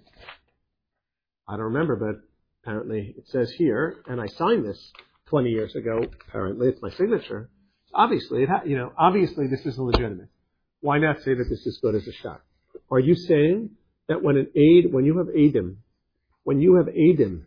I 1.47 1.57
don't 1.57 1.65
remember, 1.65 1.97
but 1.97 2.22
apparently 2.63 3.13
it 3.17 3.28
says 3.28 3.51
here, 3.57 4.03
and 4.07 4.22
I 4.22 4.28
signed 4.28 4.65
this 4.65 4.91
20 5.28 5.49
years 5.49 5.76
ago. 5.76 6.05
Apparently 6.28 6.69
it's 6.69 6.82
my 6.82 6.91
signature. 6.91 7.49
Obviously, 7.93 8.43
it 8.43 8.49
ha- 8.49 8.63
you 8.65 8.78
know, 8.78 8.93
obviously 8.97 9.47
this 9.47 9.65
is 9.65 9.78
legitimate. 9.78 10.30
Why 10.80 10.97
not 10.97 11.17
say 11.19 11.34
that 11.34 11.45
this 11.49 11.65
is 11.65 11.78
good 11.82 11.95
as 11.95 12.07
a 12.07 12.13
shot? 12.13 12.41
Are 12.89 12.99
you 12.99 13.15
saying 13.15 13.72
that 14.07 14.24
when 14.24 14.38
an 14.38 14.47
aid, 14.55 14.93
when 14.93 15.03
you 15.03 15.17
have 15.17 15.28
aidim, 15.28 15.76
when 16.43 16.61
you 16.61 16.76
have 16.76 16.88
aidim 16.88 17.43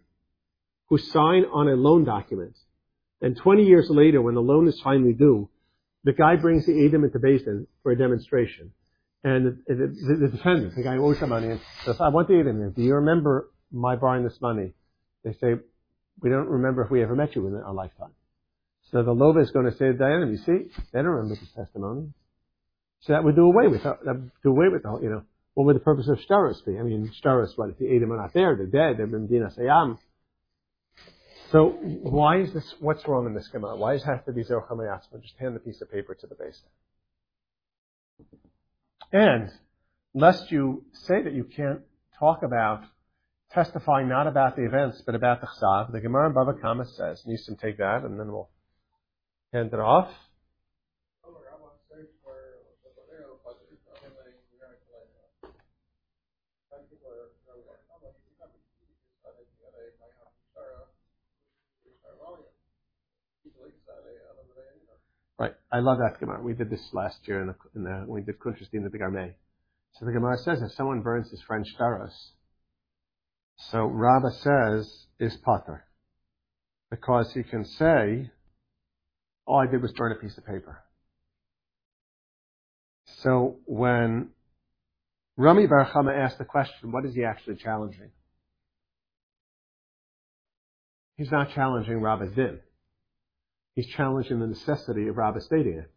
who 0.95 0.99
sign 0.99 1.45
on 1.53 1.67
a 1.69 1.75
loan 1.75 2.05
document, 2.05 2.57
and 3.21 3.37
20 3.37 3.65
years 3.65 3.87
later, 3.91 4.23
when 4.23 4.35
the 4.35 4.41
loan 4.41 4.69
is 4.69 4.81
finally 4.81 5.13
due, 5.13 5.49
the 6.05 6.13
guy 6.13 6.37
brings 6.37 6.67
the 6.67 6.73
aidim 6.73 7.05
into 7.05 7.19
Beis 7.19 7.45
Din 7.45 7.67
for 7.83 7.91
a 7.91 7.99
demonstration, 7.99 8.71
and 9.25 9.59
the, 9.67 9.75
the, 9.75 10.17
the 10.21 10.29
defendant, 10.29 10.77
the 10.77 10.85
guy 10.85 10.95
who 10.95 11.07
owes 11.07 11.19
the 11.19 11.27
money, 11.27 11.59
says, 11.85 11.97
"I 11.99 12.11
want 12.11 12.29
the 12.29 12.35
aidim. 12.35 12.77
Do 12.77 12.83
you 12.83 12.95
remember 12.95 13.51
my 13.73 13.97
borrowing 13.97 14.23
this 14.23 14.41
money?" 14.41 14.73
They 15.25 15.33
say, 15.33 15.55
"We 16.21 16.31
don't 16.31 16.49
remember 16.49 16.85
if 16.85 16.91
we 16.93 17.03
ever 17.03 17.17
met 17.17 17.35
you 17.35 17.45
in 17.49 17.57
our 17.57 17.75
lifetime." 17.75 18.13
So 18.93 19.03
the 19.03 19.15
Lova 19.15 19.43
is 19.43 19.51
going 19.51 19.65
to 19.65 19.73
say 19.73 19.87
to 19.87 19.95
Diana, 19.95 20.31
you 20.31 20.37
see, 20.37 20.71
they 20.93 21.01
don't 21.01 21.07
remember 21.07 21.35
the 21.35 21.65
testimony. 21.65 22.13
So 23.01 23.15
that 23.15 23.25
would 23.25 23.35
do 23.35 23.47
away 23.47 23.67
with 23.67 23.83
that 23.83 24.31
do 24.45 24.51
away 24.51 24.69
with 24.69 24.83
the 24.83 24.91
whole, 24.91 25.03
you 25.03 25.11
know, 25.11 25.23
what 25.55 25.65
would 25.67 25.77
the 25.77 25.81
purpose 25.81 26.07
of 26.09 26.19
shtaros 26.19 26.65
be? 26.65 26.79
I 26.79 26.83
mean, 26.83 27.11
shtaros, 27.21 27.57
what, 27.57 27.71
if 27.71 27.79
the 27.79 27.89
Edom 27.89 28.13
are 28.13 28.19
not 28.19 28.33
there, 28.35 28.55
they're 28.55 28.67
dead, 28.67 28.99
they're 28.99 29.17
in 29.17 29.27
Dina 29.27 29.51
Sayam. 29.59 29.99
So 31.51 31.69
why 31.69 32.41
is 32.41 32.53
this, 32.53 32.75
what's 32.81 33.07
wrong 33.07 33.27
in 33.27 33.35
this 33.35 33.49
Gemara? 33.49 33.77
Why 33.77 33.93
does 33.93 34.03
it 34.03 34.07
have 34.07 34.25
to 34.27 34.33
be 34.33 34.43
Zochar 34.45 34.73
Mayasma? 34.73 35.23
Just 35.23 35.35
hand 35.39 35.55
the 35.55 35.61
piece 35.61 35.81
of 35.81 35.91
paper 35.91 36.15
to 36.15 36.27
the 36.27 36.35
base. 36.35 36.61
And, 39.13 39.51
lest 40.15 40.51
you 40.51 40.85
say 40.93 41.23
that 41.23 41.33
you 41.33 41.45
can't 41.45 41.81
talk 42.19 42.43
about 42.43 42.85
testifying 43.53 44.09
not 44.09 44.27
about 44.27 44.57
the 44.57 44.65
events, 44.65 45.03
but 45.07 45.15
about 45.15 45.41
the 45.41 45.47
chsav, 45.47 45.93
the 45.93 46.01
Gemara 46.01 46.29
in 46.29 46.35
Bava 46.35 46.61
Kama 46.61 46.85
says, 46.87 47.23
can 47.23 47.57
take 47.57 47.79
that, 47.79 48.03
and 48.03 48.19
then 48.19 48.33
we'll 48.33 48.49
hand 49.53 49.73
it 49.73 49.79
off. 49.79 50.11
Right. 65.39 65.55
I 65.73 65.81
love 65.81 65.99
that 65.99 66.21
Gemara. 66.21 66.43
We 66.43 66.55
did 66.55 66.71
this 66.71 66.89
last 66.93 67.19
year 67.27 67.41
in 67.41 67.49
the, 67.49 67.55
in 67.75 67.85
the 67.85 68.05
when 68.07 68.21
we 68.21 68.23
did 68.23 68.39
Kuntrastin 68.39 68.85
the 68.85 68.91
Big 68.91 69.01
Armay. 69.01 69.33
So 69.95 70.07
the 70.07 70.13
Gemara 70.13 70.39
says 70.39 70.63
if 70.63 70.73
someone 70.73 71.03
burns 71.03 71.31
his 71.31 71.43
French 71.43 71.69
staros, 71.79 72.13
so 73.57 73.85
Rabba 73.85 74.31
says 74.31 75.07
is 75.19 75.37
potter. 75.45 75.85
Because 76.91 77.33
he 77.33 77.43
can 77.43 77.65
say 77.65 78.31
all 79.47 79.59
I 79.59 79.71
did 79.71 79.83
was 79.83 79.93
burn 79.93 80.13
a 80.13 80.17
piece 80.17 80.37
of 80.39 80.47
paper. 80.47 80.83
So 83.23 83.57
when 83.67 84.29
Rami 85.37 85.67
Bar 85.67 85.91
asked 86.15 86.39
the 86.39 86.45
question, 86.45 86.93
what 86.93 87.05
is 87.05 87.15
he 87.15 87.25
actually 87.25 87.57
challenging? 87.57 88.11
He's 91.17 91.31
not 91.31 91.55
challenging 91.55 92.01
Rabba's 92.01 92.35
din. 92.35 92.61
He's 93.75 93.89
challenging 93.89 94.41
the 94.41 94.47
necessity 94.47 95.09
of 95.09 95.17
Rabba 95.17 95.41
stating 95.41 95.79
it. 95.79 95.91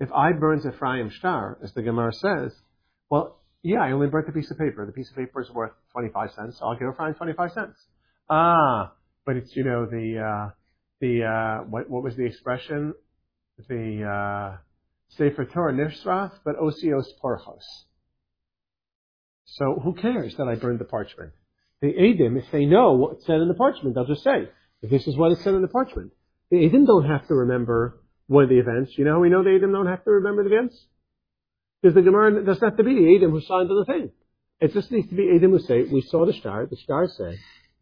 If 0.00 0.12
I 0.12 0.32
burns 0.32 0.64
Ephraim 0.64 1.10
star, 1.10 1.58
as 1.62 1.72
the 1.74 1.82
Gemara 1.82 2.12
says, 2.12 2.52
well, 3.10 3.40
yeah, 3.62 3.80
I 3.80 3.92
only 3.92 4.06
burnt 4.06 4.28
a 4.28 4.32
piece 4.32 4.50
of 4.50 4.58
paper. 4.58 4.86
The 4.86 4.92
piece 4.92 5.10
of 5.10 5.16
paper 5.16 5.40
is 5.40 5.50
worth 5.50 5.72
25 5.92 6.32
cents. 6.32 6.58
So 6.58 6.66
I'll 6.66 6.78
give 6.78 6.88
Ephraim 6.88 7.14
25 7.14 7.52
cents. 7.52 7.78
Ah, 8.30 8.92
but 9.26 9.36
it's, 9.36 9.54
you 9.56 9.64
know, 9.64 9.86
the, 9.86 10.18
uh, 10.18 10.50
the 11.00 11.24
uh, 11.24 11.64
what, 11.64 11.90
what 11.90 12.02
was 12.02 12.16
the 12.16 12.24
expression? 12.24 12.94
The 13.68 14.04
uh, 14.04 14.56
Sefer 15.10 15.44
Torah 15.46 15.72
Nishrath, 15.72 16.32
but 16.44 16.56
Osios 16.56 17.06
Porchos. 17.22 17.64
So 19.44 19.80
who 19.82 19.94
cares 19.94 20.36
that 20.36 20.46
I 20.46 20.54
burned 20.54 20.78
the 20.78 20.84
parchment? 20.84 21.32
The 21.80 21.88
Adim, 21.88 22.38
if 22.38 22.44
they 22.52 22.66
know 22.66 22.92
what's 22.92 23.26
said 23.26 23.40
in 23.40 23.48
the 23.48 23.54
parchment, 23.54 23.94
they'll 23.94 24.06
just 24.06 24.22
say, 24.22 24.48
this 24.82 25.06
is 25.06 25.16
what 25.16 25.32
is 25.32 25.40
said 25.42 25.54
in 25.54 25.62
the 25.62 25.68
parchment. 25.68 26.12
The 26.50 26.56
Adim 26.56 26.86
don't 26.86 27.06
have 27.06 27.26
to 27.28 27.34
remember 27.34 28.00
one 28.26 28.44
of 28.44 28.50
the 28.50 28.58
events. 28.58 28.92
You 28.96 29.04
know 29.04 29.14
how 29.14 29.20
we 29.20 29.28
know 29.28 29.42
the 29.42 29.50
Adim 29.50 29.72
don't 29.72 29.86
have 29.86 30.04
to 30.04 30.10
remember 30.10 30.44
the 30.44 30.54
events? 30.54 30.76
Because 31.82 31.94
the 31.94 32.02
Gemara 32.02 32.44
doesn't 32.44 32.62
have 32.62 32.76
to 32.76 32.84
be 32.84 32.94
the 32.94 33.00
Adim 33.00 33.30
who 33.30 33.40
signed 33.42 33.68
the 33.68 33.84
thing. 33.86 34.10
It 34.60 34.72
just 34.72 34.90
needs 34.90 35.08
to 35.08 35.14
be 35.14 35.24
Adim 35.24 35.50
who 35.50 35.60
say, 35.60 35.82
we 35.82 36.02
saw 36.02 36.26
the 36.26 36.32
star, 36.32 36.66
the 36.66 36.76
star 36.76 37.08
said, 37.08 37.36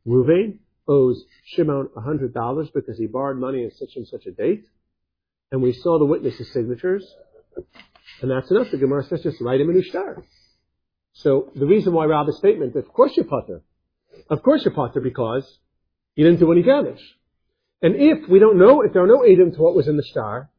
Ruvain, 0.06 0.58
owes 0.88 1.24
Shimon 1.46 1.88
$100 1.96 2.72
because 2.72 2.98
he 2.98 3.06
borrowed 3.06 3.38
money 3.38 3.64
on 3.64 3.70
such 3.72 3.96
and 3.96 4.06
such 4.06 4.26
a 4.26 4.30
date. 4.30 4.64
And 5.50 5.62
we 5.62 5.72
saw 5.72 5.98
the 5.98 6.04
witnesses' 6.04 6.52
signatures. 6.52 7.04
And 8.22 8.30
that's 8.30 8.50
enough. 8.50 8.70
The 8.70 8.78
Gemara 8.78 9.04
says 9.04 9.22
just 9.22 9.40
write 9.40 9.60
him 9.60 9.70
a 9.70 9.72
new 9.72 9.82
star. 9.82 10.22
So 11.12 11.50
the 11.54 11.66
reason 11.66 11.92
why 11.92 12.04
Rabbi's 12.04 12.36
statement, 12.38 12.76
of 12.76 12.88
course 12.88 13.12
you're 13.16 13.26
putter. 13.26 13.62
Of 14.28 14.42
course 14.42 14.64
you're 14.64 14.74
putter 14.74 15.00
because 15.00 15.44
you 16.14 16.24
didn't 16.24 16.40
do 16.40 16.52
any 16.52 16.62
damage. 16.62 17.00
And 17.82 17.94
if 17.96 18.28
we 18.28 18.38
don't 18.38 18.58
know, 18.58 18.82
if 18.82 18.92
there 18.92 19.04
are 19.04 19.06
no 19.06 19.24
Adam 19.24 19.52
to 19.52 19.58
what 19.58 19.74
was 19.74 19.88
in 19.88 19.96
the 19.96 20.02
star, 20.02 20.50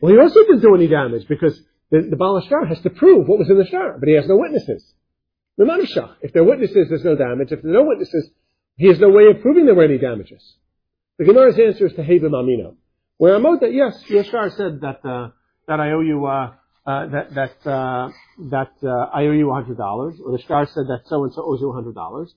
well, 0.00 0.12
he 0.12 0.18
also 0.18 0.40
didn't 0.42 0.60
do 0.60 0.74
any 0.74 0.86
damage 0.86 1.26
because 1.28 1.60
the, 1.90 2.02
the 2.10 2.42
Star 2.46 2.66
has 2.66 2.80
to 2.82 2.90
prove 2.90 3.26
what 3.26 3.38
was 3.38 3.50
in 3.50 3.58
the 3.58 3.64
star, 3.64 3.96
but 3.98 4.08
he 4.08 4.14
has 4.14 4.28
no 4.28 4.36
witnesses. 4.36 4.84
The 5.56 5.64
Manashach. 5.64 6.16
If 6.20 6.32
there 6.32 6.42
are 6.42 6.46
witnesses, 6.46 6.88
there's 6.88 7.04
no 7.04 7.16
damage. 7.16 7.50
If 7.50 7.62
there 7.62 7.70
are 7.72 7.82
no 7.82 7.84
witnesses, 7.84 8.30
he 8.76 8.86
has 8.88 9.00
no 9.00 9.08
way 9.08 9.24
of 9.26 9.42
proving 9.42 9.66
there 9.66 9.74
were 9.74 9.84
any 9.84 9.98
damages. 9.98 10.42
The 11.18 11.24
Gemara's 11.24 11.58
answer 11.58 11.86
is 11.86 11.94
to 11.94 12.02
Hebim 12.02 12.30
Amino. 12.30 12.76
Where 13.16 13.34
I'm 13.34 13.42
that 13.42 13.72
yes, 13.72 14.00
Yashar 14.08 14.56
said 14.56 14.80
that, 14.82 15.04
uh, 15.04 15.30
that 15.66 15.80
I 15.80 15.90
owe 15.90 16.00
you, 16.00 16.26
uh, 16.26 16.52
uh, 16.86 17.06
that, 17.08 17.34
that, 17.34 17.68
uh, 17.68 18.10
that, 18.50 18.72
uh, 18.84 19.10
I 19.12 19.22
owe 19.22 19.32
you 19.32 19.46
$100, 19.46 20.20
or 20.24 20.32
the 20.32 20.38
star 20.44 20.66
said 20.66 20.84
that 20.86 21.00
so 21.06 21.24
and 21.24 21.34
so 21.34 21.42
owes 21.42 21.60
you 21.60 21.66
$100. 21.66 22.28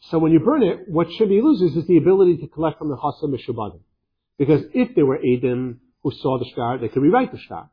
So 0.00 0.18
when 0.18 0.32
you 0.32 0.40
burn 0.40 0.62
it, 0.62 0.88
what 0.88 1.08
Shimi 1.08 1.42
loses 1.42 1.76
is 1.76 1.86
the 1.86 1.96
ability 1.96 2.38
to 2.38 2.46
collect 2.46 2.78
from 2.78 2.88
the 2.88 2.96
Chasam 2.96 3.34
Mishubadim. 3.34 3.80
Because 4.38 4.62
if 4.72 4.94
there 4.94 5.04
were 5.04 5.18
Adim 5.18 5.78
who 6.02 6.12
saw 6.12 6.38
the 6.38 6.46
star, 6.52 6.78
they 6.78 6.88
could 6.88 7.02
rewrite 7.02 7.32
the 7.32 7.38
star. 7.38 7.70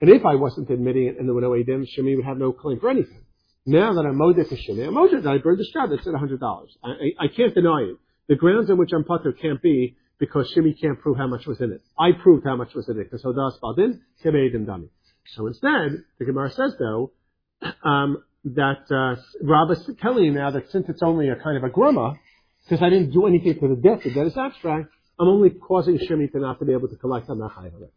And 0.00 0.10
if 0.10 0.24
I 0.24 0.36
wasn't 0.36 0.70
admitting 0.70 1.08
it 1.08 1.18
and 1.18 1.28
there 1.28 1.34
were 1.34 1.40
no 1.40 1.50
Adim, 1.50 1.86
Shimi 1.86 2.16
would 2.16 2.24
have 2.24 2.38
no 2.38 2.52
claim 2.52 2.80
for 2.80 2.88
anything. 2.88 3.22
Now 3.66 3.92
that 3.92 4.06
I'm 4.06 4.16
moded 4.16 4.48
to 4.48 4.56
Shimi, 4.56 4.86
I'm 4.86 4.94
moded 4.94 5.24
that 5.24 5.30
I 5.30 5.38
burned 5.38 5.58
the 5.58 5.64
star 5.64 5.88
that 5.88 6.02
said 6.02 6.14
$100. 6.14 6.66
I, 6.82 6.88
I, 6.88 7.24
I, 7.24 7.28
can't 7.28 7.54
deny 7.54 7.88
it. 7.90 7.96
The 8.28 8.36
grounds 8.36 8.70
on 8.70 8.78
which 8.78 8.90
I'm 8.94 9.04
putter 9.04 9.32
can't 9.32 9.60
be 9.60 9.96
because 10.18 10.52
Shimi 10.56 10.80
can't 10.80 10.98
prove 10.98 11.18
how 11.18 11.26
much 11.26 11.46
was 11.46 11.60
in 11.60 11.72
it. 11.72 11.82
I 11.98 12.12
proved 12.12 12.46
how 12.46 12.56
much 12.56 12.74
was 12.74 12.88
in 12.88 12.98
it 12.98 13.04
because 13.04 13.22
Hodas 13.22 13.60
Baldin, 13.60 14.00
Shimi 14.24 14.50
Adim 14.50 14.64
Dami. 14.64 14.88
So 15.34 15.46
instead, 15.46 16.04
the 16.18 16.24
Gemara 16.24 16.50
says 16.50 16.76
though, 16.78 17.12
um, 17.84 18.22
that 18.44 18.86
uh, 18.90 19.94
telling 20.00 20.24
you 20.24 20.32
now 20.32 20.50
that 20.50 20.70
since 20.70 20.86
it's 20.88 21.02
only 21.02 21.28
a 21.28 21.36
kind 21.36 21.56
of 21.56 21.64
a 21.64 21.70
grumma, 21.70 22.16
because 22.64 22.82
I 22.82 22.90
didn't 22.90 23.12
do 23.12 23.26
anything 23.26 23.58
to 23.60 23.68
the 23.68 23.76
debt, 23.76 24.02
the 24.04 24.12
debt 24.12 24.26
is 24.26 24.36
abstract, 24.36 24.90
I'm 25.18 25.28
only 25.28 25.50
causing 25.50 25.98
Shemi 25.98 26.30
to 26.32 26.38
not 26.38 26.58
to 26.60 26.64
be 26.64 26.72
able 26.72 26.88
to 26.88 26.96
collect 26.96 27.28
on 27.28 27.38
the 27.38 27.48
high 27.48 27.66
of 27.66 27.82
it. 27.82 27.92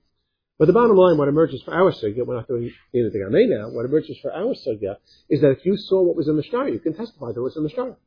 But 0.57 0.65
the 0.65 0.73
bottom 0.73 0.95
line, 0.95 1.17
what 1.17 1.27
emerges 1.27 1.61
for 1.63 1.73
our 1.73 1.91
sugya, 1.91 2.25
we're 2.25 2.35
not 2.35 2.47
doing 2.47 2.71
anything 2.93 3.21
on 3.21 3.31
now, 3.49 3.69
what 3.69 3.85
emerges 3.85 4.17
for 4.21 4.31
our 4.31 4.53
sugya 4.53 4.97
is 5.29 5.41
that 5.41 5.51
if 5.51 5.65
you 5.65 5.75
saw 5.75 6.01
what 6.01 6.15
was 6.15 6.27
in 6.27 6.37
the 6.37 6.43
star, 6.43 6.69
you 6.69 6.79
can 6.79 6.93
testify 6.93 7.31
that 7.33 7.41
was 7.41 7.57
in 7.57 7.63
the 7.63 7.69
star. 7.69 7.97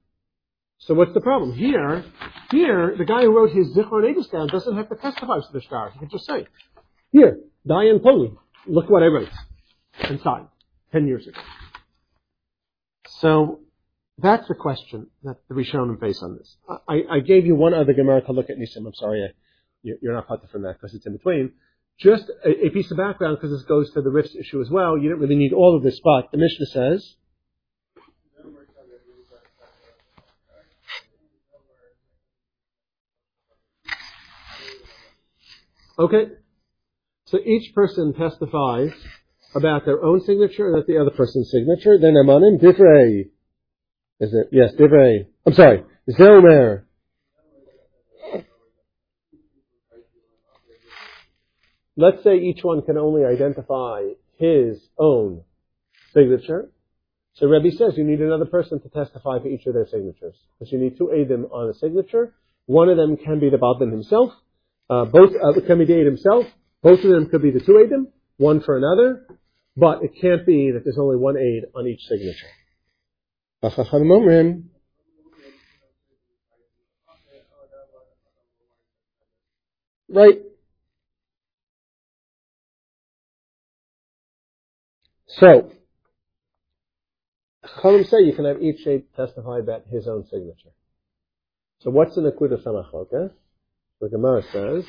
So 0.79 0.95
what's 0.95 1.15
the 1.15 1.21
problem? 1.21 1.53
Here, 1.53 2.05
here, 2.51 2.95
the 2.97 3.05
guy 3.05 3.23
who 3.23 3.37
wrote 3.37 3.51
his 3.51 3.75
Zichron 3.75 4.05
Edus 4.05 4.31
down 4.31 4.49
doesn't 4.49 4.77
have 4.77 4.89
to 4.89 4.97
testify 4.97 5.39
to 5.39 5.53
the 5.53 5.63
star. 5.63 5.91
He 5.91 5.99
can 5.99 6.11
just 6.11 6.27
say, 6.27 6.47
here, 7.11 7.39
Diane 7.67 8.01
Poli, 8.01 8.33
look 8.67 8.91
what 8.91 9.03
I 9.03 9.07
wrote 9.07 9.29
and 10.01 10.21
signed 10.21 10.49
10 10.93 11.07
years 11.07 11.27
ago. 11.27 11.41
So 13.25 13.61
that's 14.19 14.47
the 14.49 14.55
question 14.55 15.07
that 15.23 15.37
the 15.49 15.55
Rishonim 15.55 15.99
face 15.99 16.23
on 16.23 16.37
this. 16.37 16.59
I, 16.87 17.05
I, 17.11 17.21
gave 17.21 17.47
you 17.47 17.55
one 17.55 17.73
other 17.73 17.95
Gemara 17.95 18.21
to 18.21 18.33
look 18.33 18.51
at 18.51 18.59
Nisim. 18.59 18.87
I'm 18.87 18.93
sorry, 18.93 19.25
I, 19.25 19.29
you're 19.83 20.13
not 20.13 20.29
part 20.29 20.43
from 20.53 20.61
that 20.65 20.75
because 20.75 20.95
it's 20.95 21.07
in 21.07 21.17
between. 21.17 21.53
Just 21.99 22.31
a, 22.45 22.67
a 22.67 22.69
piece 22.69 22.91
of 22.91 22.99
background 22.99 23.39
because 23.41 23.57
this 23.57 23.67
goes 23.67 23.91
to 23.95 24.03
the 24.03 24.11
Rif's 24.11 24.37
issue 24.39 24.61
as 24.61 24.69
well. 24.69 24.99
You 24.99 25.09
don't 25.09 25.21
really 25.21 25.37
need 25.37 25.55
all 25.55 25.75
of 25.75 25.83
this, 25.83 25.99
but 26.05 26.33
the 26.33 26.37
Mishnah 26.37 26.67
says. 26.67 27.15
Okay. 35.99 36.27
So 37.25 37.39
each 37.39 37.75
person 37.75 38.13
testifies 38.13 38.93
about 39.55 39.85
their 39.85 40.03
own 40.03 40.21
signature 40.21 40.69
and 40.69 40.79
at 40.79 40.87
the 40.87 40.99
other 40.99 41.11
person's 41.11 41.51
signature, 41.51 41.99
then 41.99 42.15
Amanim 42.15 42.61
Divrei. 42.61 43.31
Is 44.21 44.33
it? 44.33 44.49
Yes, 44.53 44.73
Divrei. 44.79 45.27
I'm 45.47 45.55
sorry. 45.55 45.85
Zelmer. 46.11 46.85
Let's 51.97 52.25
say 52.25 52.39
each 52.39 52.63
one 52.63 52.83
can 52.83 52.99
only 52.99 53.25
identify 53.25 54.03
his 54.37 54.81
own 54.99 55.43
signature. 56.13 56.71
So 57.35 57.47
Rebbe 57.47 57.71
says 57.77 57.95
you 57.97 58.05
need 58.05 58.21
another 58.21 58.47
person 58.47 58.81
to 58.81 58.89
testify 58.89 59.39
for 59.41 59.49
each 59.49 59.67
of 59.67 59.75
their 59.75 59.87
signatures. 59.87 60.35
Because 60.59 60.73
you 60.73 60.79
need 60.79 60.99
two 60.99 61.11
Adim 61.15 61.51
on 61.53 61.71
a 61.71 61.75
signature. 61.75 62.35
One 62.67 62.89
of 62.89 62.97
them 62.97 63.17
can 63.17 63.41
be 63.41 63.51
the 63.51 63.59
Baldan 63.59 63.91
himself. 63.91 64.33
Uh, 64.91 65.05
both 65.05 65.31
uh, 65.31 65.61
can 65.67 65.79
be 65.79 65.85
the 65.85 65.99
Aid 65.99 66.07
himself. 66.07 66.47
Both 66.83 67.01
of 67.05 67.11
them 67.11 67.29
could 67.29 67.43
be 67.43 67.51
the 67.51 67.61
two 67.61 67.73
Adim. 67.73 68.07
One 68.37 68.61
for 68.61 68.77
another. 68.77 69.27
But 69.77 70.03
it 70.05 70.13
can't 70.21 70.47
be 70.47 70.71
that 70.73 70.85
there's 70.85 70.99
only 70.99 71.17
one 71.17 71.37
aid 71.37 71.65
on 71.75 71.87
each 71.87 72.03
signature. 72.03 72.47
Right. 80.09 80.39
So, 85.27 85.73
Chachamim 87.67 88.09
say 88.09 88.23
you 88.23 88.35
can 88.35 88.45
have 88.45 88.63
each 88.63 88.87
aid 88.87 89.05
testify 89.17 89.59
about 89.59 89.87
his 89.91 90.07
own 90.07 90.25
signature. 90.31 90.71
So 91.81 91.91
what's 91.91 92.15
the 92.15 92.21
Nakuda 92.21 92.63
Samachok? 92.63 93.13
Eh? 93.13 93.33
The 94.01 94.09
Gemara 94.09 94.43
says, 94.53 94.85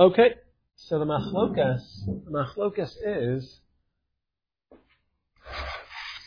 Okay, 0.00 0.34
so 0.76 1.00
the 1.00 1.04
machlokas, 1.04 1.82
the 2.06 2.30
machlokas 2.30 2.92
is, 3.04 3.58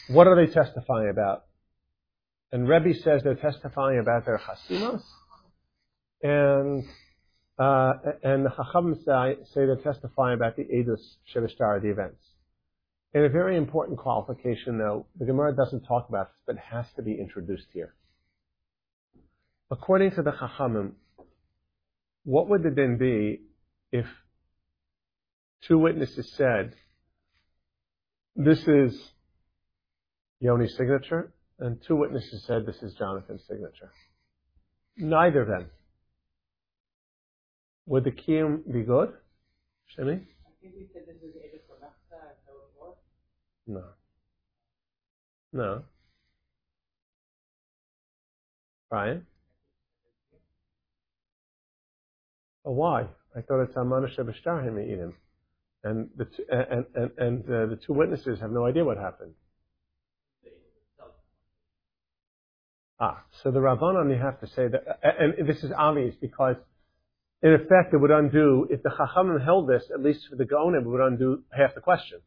what 0.09 0.27
are 0.27 0.35
they 0.35 0.51
testifying 0.51 1.09
about? 1.09 1.45
And 2.51 2.67
Rebbe 2.67 2.93
says 2.99 3.21
they're 3.23 3.35
testifying 3.35 3.99
about 3.99 4.25
their 4.25 4.39
chasimos, 4.39 5.03
and 6.21 6.83
uh, 7.57 7.93
and 8.23 8.45
the 8.45 8.49
Chacham 8.49 8.95
say, 9.05 9.41
say 9.53 9.65
they're 9.65 9.77
testifying 9.77 10.33
about 10.33 10.57
the 10.57 10.63
Edus 10.63 10.99
Shevishtar, 11.33 11.81
the 11.81 11.91
events. 11.91 12.21
And 13.13 13.23
a 13.23 13.29
very 13.29 13.55
important 13.55 13.99
qualification, 13.99 14.79
though, 14.79 15.05
the 15.17 15.23
Gemara 15.23 15.55
doesn't 15.55 15.85
talk 15.85 16.09
about 16.09 16.27
this, 16.27 16.41
but 16.45 16.57
has 16.57 16.87
to 16.97 17.03
be 17.03 17.13
introduced 17.13 17.67
here. 17.71 17.93
According 19.69 20.11
to 20.15 20.23
the 20.23 20.31
Chachamim, 20.31 20.91
what 22.25 22.49
would 22.49 22.63
the 22.63 22.69
din 22.69 22.97
be 22.97 23.43
if 23.91 24.05
two 25.67 25.77
witnesses 25.77 26.33
said, 26.37 26.73
this 28.35 28.59
is 28.67 29.11
Yoni's 30.43 30.75
signature, 30.77 31.33
and 31.59 31.77
two 31.87 31.95
witnesses 31.95 32.43
said 32.47 32.65
this 32.65 32.81
is 32.81 32.95
Jonathan's 32.95 33.43
signature. 33.47 33.91
Neither 34.97 35.41
of 35.41 35.47
them. 35.47 35.69
Would 37.85 38.03
the 38.03 38.11
kiyum 38.11 38.61
be 38.71 38.83
good? 38.83 39.13
Shemi? 39.97 40.21
No. 43.67 43.83
No. 45.53 45.83
Brian? 48.89 49.25
Oh, 52.65 52.71
why? 52.71 53.07
I 53.35 53.41
thought 53.41 53.63
it's 53.63 53.75
Amana 53.77 54.07
Shebashtarhim 54.07 54.75
Eidim. 54.75 55.13
And 55.83 56.09
the 56.15 56.25
two, 56.25 56.43
and 56.49 56.85
and, 56.95 57.11
and 57.17 57.43
uh, 57.45 57.65
the 57.67 57.79
two 57.85 57.93
witnesses 57.93 58.39
have 58.39 58.51
no 58.51 58.65
idea 58.65 58.83
what 58.83 58.97
happened. 58.97 59.33
Ah, 62.99 63.23
so 63.41 63.49
the 63.49 63.59
Rabbanon, 63.59 64.15
you 64.15 64.21
have 64.21 64.39
to 64.41 64.47
say 64.47 64.67
that, 64.67 64.99
and 65.01 65.47
this 65.47 65.63
is 65.63 65.71
obvious 65.75 66.13
because, 66.21 66.55
in 67.41 67.51
effect, 67.51 67.93
it 67.93 67.97
would 67.97 68.11
undo, 68.11 68.67
if 68.69 68.83
the 68.83 68.91
Chachamim 68.91 69.43
held 69.43 69.67
this, 69.67 69.81
at 69.91 70.03
least 70.03 70.27
for 70.29 70.35
the 70.35 70.45
Gaonim, 70.45 70.81
it 70.81 70.87
would 70.87 71.01
undo 71.01 71.41
half 71.51 71.73
the 71.73 71.81
question. 71.81 72.19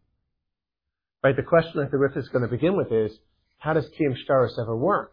Right? 1.23 1.37
The 1.37 1.45
question 1.45 1.75
that 1.77 1.93
the 1.93 1.99
Rif 1.99 2.17
is 2.17 2.29
going 2.29 2.43
to 2.43 2.51
begin 2.51 2.77
with 2.77 2.91
is, 2.91 3.13
how 3.59 3.75
does 3.75 3.89
Kiyam 3.91 4.17
Shtaris 4.17 4.59
ever 4.61 4.77
work? 4.77 5.13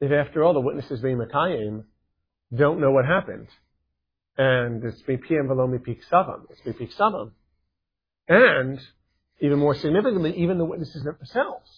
If 0.00 0.12
after 0.12 0.44
all 0.44 0.54
the 0.54 0.60
witnesses 0.60 1.00
being 1.00 1.18
Makayim 1.18 1.82
don't 2.56 2.80
know 2.80 2.92
what 2.92 3.06
happened, 3.06 3.48
and 4.36 4.82
it's 4.84 5.00
BPM 5.02 5.48
below 5.48 5.68
Mipik 5.68 6.00
Savam. 6.10 6.42
It's 6.50 6.60
Mipik 6.62 6.96
Savam. 6.96 7.32
And 8.28 8.80
even 9.40 9.58
more 9.58 9.74
significantly, 9.74 10.34
even 10.36 10.58
the 10.58 10.64
witnesses 10.64 11.04
themselves, 11.04 11.70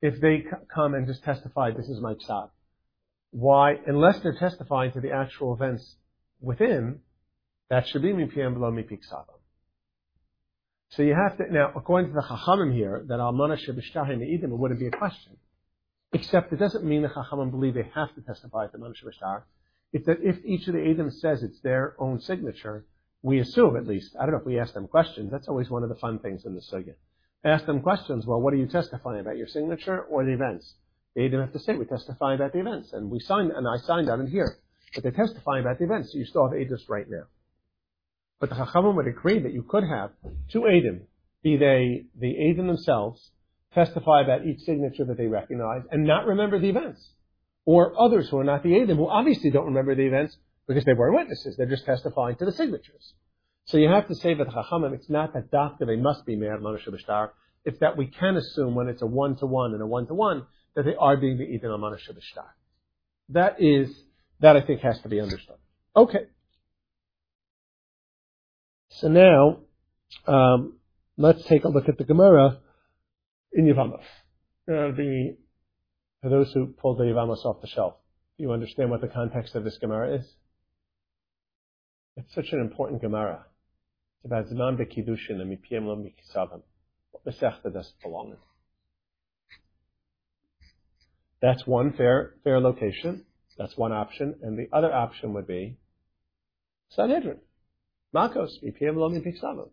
if 0.00 0.20
they 0.20 0.44
come 0.72 0.94
and 0.94 1.06
just 1.06 1.22
testify, 1.24 1.70
this 1.70 1.88
is 1.88 2.00
my 2.00 2.14
psad. 2.14 2.50
Why, 3.30 3.76
unless 3.86 4.20
they're 4.20 4.36
testifying 4.38 4.92
to 4.92 5.00
the 5.00 5.12
actual 5.12 5.54
events 5.54 5.96
within, 6.40 7.00
that 7.70 7.88
should 7.88 8.02
be 8.02 8.12
Mipiyam 8.12 8.54
below 8.54 8.70
Mipik 8.70 9.00
Savam. 9.10 9.38
So 10.90 11.02
you 11.02 11.14
have 11.14 11.38
to, 11.38 11.50
now, 11.50 11.72
according 11.74 12.12
to 12.12 12.14
the 12.14 12.22
Chachamim 12.22 12.74
here, 12.74 13.02
that 13.08 13.18
Almana 13.18 13.56
Shebishtahim 13.56 14.18
Eidim, 14.18 14.44
it 14.44 14.58
wouldn't 14.58 14.78
be 14.78 14.88
a 14.88 14.90
question. 14.90 15.38
Except 16.12 16.52
it 16.52 16.58
doesn't 16.58 16.84
mean 16.84 17.00
the 17.00 17.08
Chachamim 17.08 17.50
believe 17.50 17.72
they 17.72 17.90
have 17.94 18.14
to 18.14 18.20
testify 18.20 18.64
at 18.64 18.72
the 18.72 18.78
Mamash 18.78 19.02
Bashtar. 19.02 19.42
It's 19.92 20.06
that 20.06 20.22
if 20.22 20.44
each 20.44 20.66
of 20.68 20.74
the 20.74 20.82
Edom 20.82 21.10
says 21.10 21.42
it's 21.42 21.60
their 21.60 21.94
own 21.98 22.20
signature, 22.20 22.86
we 23.22 23.38
assume 23.38 23.76
at 23.76 23.86
least, 23.86 24.16
I 24.18 24.24
don't 24.24 24.32
know 24.32 24.40
if 24.40 24.46
we 24.46 24.58
ask 24.58 24.74
them 24.74 24.88
questions, 24.88 25.30
that's 25.30 25.48
always 25.48 25.70
one 25.70 25.82
of 25.82 25.88
the 25.88 25.94
fun 25.96 26.18
things 26.18 26.44
in 26.44 26.54
the 26.54 26.60
Sugya. 26.60 26.94
Ask 27.44 27.66
them 27.66 27.82
questions, 27.82 28.26
well, 28.26 28.40
what 28.40 28.54
are 28.54 28.56
you 28.56 28.66
testifying 28.66 29.20
about, 29.20 29.36
your 29.36 29.48
signature 29.48 30.00
or 30.00 30.24
the 30.24 30.32
events? 30.32 30.74
They 31.14 31.22
didn't 31.22 31.40
have 31.40 31.52
to 31.52 31.58
say, 31.58 31.76
we 31.76 31.84
testify 31.84 32.34
about 32.34 32.52
the 32.52 32.60
events, 32.60 32.92
and 32.92 33.10
we 33.10 33.20
signed, 33.20 33.52
and 33.52 33.66
I 33.68 33.76
signed 33.84 34.08
out 34.08 34.20
in 34.20 34.28
here. 34.28 34.56
But 34.94 35.02
they're 35.02 35.12
testifying 35.12 35.62
about 35.62 35.78
the 35.78 35.84
events, 35.84 36.12
so 36.12 36.18
you 36.18 36.24
still 36.24 36.48
have 36.48 36.58
Edom 36.58 36.78
right 36.88 37.08
now. 37.08 37.24
But 38.40 38.50
the 38.50 38.56
Chachamim 38.56 38.96
would 38.96 39.06
agree 39.06 39.40
that 39.40 39.52
you 39.52 39.62
could 39.62 39.84
have 39.84 40.10
two 40.50 40.66
Edom, 40.66 41.02
be 41.42 41.56
they 41.56 42.06
the 42.18 42.50
Edom 42.50 42.66
themselves, 42.66 43.30
testify 43.74 44.22
about 44.22 44.46
each 44.46 44.60
signature 44.60 45.04
that 45.04 45.16
they 45.16 45.26
recognize 45.26 45.82
and 45.90 46.04
not 46.04 46.26
remember 46.26 46.58
the 46.58 46.70
events. 46.70 47.08
Or 47.64 48.00
others 48.00 48.28
who 48.28 48.38
are 48.38 48.44
not 48.44 48.62
the 48.62 48.74
Edom, 48.76 48.98
who 48.98 49.08
obviously 49.08 49.50
don't 49.50 49.66
remember 49.66 49.94
the 49.94 50.06
events 50.06 50.36
because 50.66 50.84
they 50.84 50.94
weren't 50.94 51.14
witnesses. 51.14 51.56
They're 51.56 51.66
just 51.66 51.84
testifying 51.84 52.36
to 52.36 52.44
the 52.44 52.52
signatures. 52.52 53.14
So 53.66 53.78
you 53.78 53.88
have 53.88 54.08
to 54.08 54.14
say 54.16 54.34
that 54.34 54.48
Chachamim, 54.48 54.94
it's 54.94 55.08
not 55.08 55.34
that 55.34 55.50
doctor 55.50 55.86
they 55.86 55.96
must 55.96 56.26
be 56.26 56.34
Me'er 56.34 56.58
Manush 56.58 56.88
B'Shtar. 56.88 57.30
It's 57.64 57.78
that 57.78 57.96
we 57.96 58.06
can 58.08 58.36
assume 58.36 58.74
when 58.74 58.88
it's 58.88 59.02
a 59.02 59.06
one-to-one 59.06 59.72
and 59.72 59.80
a 59.82 59.86
one-to-one 59.86 60.46
that 60.74 60.84
they 60.84 60.96
are 60.98 61.16
being 61.16 61.38
the 61.38 61.54
Edom 61.54 61.80
Manush 61.80 62.08
B'Shtar. 62.10 62.48
That 63.28 63.60
is, 63.60 63.88
that 64.40 64.56
I 64.56 64.62
think 64.62 64.80
has 64.80 65.00
to 65.02 65.08
be 65.08 65.20
understood. 65.20 65.56
Okay. 65.94 66.26
So 68.90 69.08
now, 69.08 69.60
um, 70.26 70.78
let's 71.16 71.44
take 71.44 71.64
a 71.64 71.68
look 71.68 71.88
at 71.88 71.98
the 71.98 72.04
Gemara 72.04 72.58
in 73.52 73.66
Yevamos. 73.66 74.02
Uh, 74.68 74.94
the, 74.96 75.36
for 76.22 76.28
those 76.28 76.52
who 76.52 76.68
pulled 76.68 76.98
the 76.98 77.04
Yevamos 77.04 77.44
off 77.44 77.60
the 77.60 77.66
shelf, 77.66 77.94
do 78.38 78.44
you 78.44 78.52
understand 78.52 78.90
what 78.90 79.00
the 79.00 79.08
context 79.08 79.54
of 79.56 79.64
this 79.64 79.76
Gemara 79.78 80.18
is? 80.18 80.24
It's 82.16 82.32
such 82.34 82.52
an 82.52 82.60
important 82.60 83.00
Gemara. 83.00 83.44
It's 84.18 84.26
about 84.26 84.46
Zman 84.46 84.78
Bekidushin 84.78 85.40
and 85.40 85.50
Mipiem 85.50 85.86
Lo 85.86 85.96
Mikisavim. 85.96 86.62
What 87.10 87.24
Masechta 87.26 87.72
does 87.72 87.92
belong 88.02 88.30
in? 88.30 88.36
That's 91.40 91.66
one 91.66 91.92
fair, 91.94 92.34
fair 92.44 92.60
location. 92.60 93.24
That's 93.58 93.76
one 93.76 93.92
option. 93.92 94.36
And 94.42 94.56
the 94.56 94.68
other 94.72 94.92
option 94.92 95.34
would 95.34 95.48
be 95.48 95.76
Sanhedrin. 96.90 97.38
Makos, 98.14 98.50
Mipiem 98.62 98.96
Lo 98.96 99.10
Mikisavim. 99.10 99.70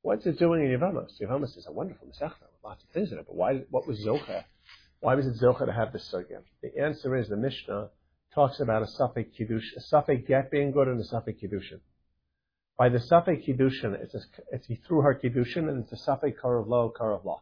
What's 0.00 0.24
it 0.24 0.38
doing 0.38 0.62
in 0.62 0.78
Yevamos? 0.78 1.10
Yevamos 1.20 1.58
is 1.58 1.66
a 1.68 1.72
wonderful 1.72 2.06
Masechta 2.06 2.40
with 2.40 2.64
lots 2.64 2.82
of 2.82 2.88
things 2.90 3.12
in 3.12 3.18
it, 3.18 3.26
but 3.26 3.36
why, 3.36 3.64
what 3.70 3.86
was 3.86 3.98
Zocha? 3.98 4.44
Why 5.00 5.14
was 5.14 5.26
it 5.26 5.34
Zocha 5.40 5.66
to 5.66 5.72
have 5.72 5.92
this 5.92 6.10
sugya? 6.12 6.42
The 6.62 6.82
answer 6.82 7.16
is 7.16 7.28
the 7.28 7.36
Mishnah 7.36 7.90
talks 8.34 8.60
about 8.60 8.82
a 8.82 8.86
Safek 8.86 9.36
Kiddush, 9.36 9.64
a 9.76 9.94
Safek 9.94 10.26
get 10.26 10.50
being 10.50 10.72
good 10.72 10.88
and 10.88 11.00
a 11.00 11.04
Safek 11.04 11.42
Kiddushin. 11.42 11.80
By 12.76 12.88
the 12.88 12.98
Safek 12.98 13.46
Kiddushin, 13.46 13.94
it's, 14.00 14.14
a, 14.14 14.20
it's 14.52 14.66
he 14.66 14.76
threw 14.86 15.02
her 15.02 15.18
Kiddushin 15.22 15.68
and 15.68 15.84
it's 15.84 15.92
a 15.92 16.10
Safek 16.10 16.34
Karav 16.42 16.68
Lo. 16.68 17.40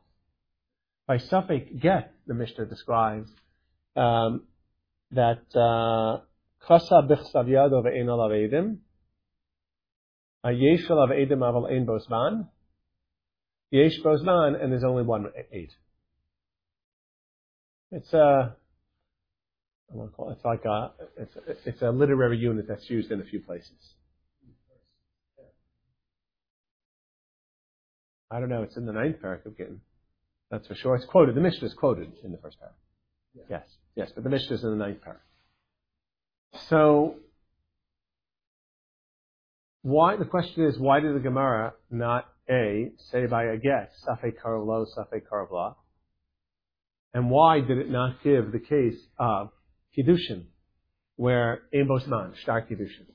By 1.06 1.16
Safek 1.16 1.80
get, 1.80 2.12
the 2.26 2.34
Mishnah 2.34 2.66
describes 2.66 3.30
um, 3.96 4.44
that 5.12 5.42
uh, 5.54 6.24
Kasa 6.66 7.02
Bichsav 7.08 7.46
Yado 7.46 7.82
Ve'en 7.84 8.06
Alav 8.06 8.32
Edim, 8.32 8.78
Yesh 10.44 10.86
Alav 10.88 11.10
Edim 11.10 11.38
Aval 11.38 11.70
Ein 11.70 11.86
Bosman, 11.86 12.48
Yesh 13.70 13.98
Bosman, 14.02 14.56
and 14.60 14.72
there's 14.72 14.84
only 14.84 15.02
one 15.02 15.26
eight. 15.52 15.72
It's 17.96 18.12
a 18.12 18.54
I 19.90 19.96
want 19.96 20.10
to 20.10 20.16
call 20.16 20.28
it, 20.28 20.34
it's 20.34 20.44
like 20.44 20.66
a 20.66 20.90
it's 21.16 21.34
a, 21.34 21.68
it's 21.68 21.82
a 21.82 21.90
literary 21.90 22.36
unit 22.36 22.66
that's 22.68 22.90
used 22.90 23.10
in 23.10 23.22
a 23.22 23.24
few 23.24 23.40
places. 23.40 23.94
I 28.30 28.38
don't 28.38 28.50
know. 28.50 28.62
It's 28.62 28.76
in 28.76 28.84
the 28.84 28.92
ninth 28.92 29.16
parak 29.22 29.46
of 29.46 29.56
Gittin. 29.56 29.80
That's 30.50 30.66
for 30.66 30.74
sure. 30.74 30.96
It's 30.96 31.06
quoted. 31.06 31.36
The 31.36 31.40
Mishnah 31.40 31.68
is 31.68 31.72
quoted 31.72 32.12
in 32.22 32.32
the 32.32 32.38
first 32.38 32.58
parak. 32.60 32.74
Yeah. 33.34 33.44
Yes, 33.48 33.66
yes, 33.94 34.10
but 34.14 34.24
the 34.24 34.30
Mishnah 34.30 34.56
is 34.56 34.62
in 34.62 34.70
the 34.70 34.76
ninth 34.76 34.98
parak. 35.00 35.20
So, 36.68 37.14
why? 39.80 40.16
The 40.16 40.26
question 40.26 40.64
is, 40.66 40.78
why 40.78 41.00
did 41.00 41.14
the 41.14 41.20
Gemara 41.20 41.72
not 41.90 42.26
a 42.50 42.92
say 43.10 43.24
by 43.24 43.44
a 43.44 43.56
get 43.56 43.92
safek 44.06 44.34
karavlo 44.44 44.84
safek 44.98 45.22
karavla? 45.32 45.76
And 47.16 47.30
why 47.30 47.60
did 47.60 47.78
it 47.78 47.90
not 47.90 48.22
give 48.22 48.52
the 48.52 48.58
case 48.58 49.00
of 49.18 49.48
Kiddushin, 49.96 50.48
where 51.16 51.62
Ein 51.74 51.88
Bosman, 51.88 52.34
Shtar 52.42 52.60
Kiddushin. 52.60 53.06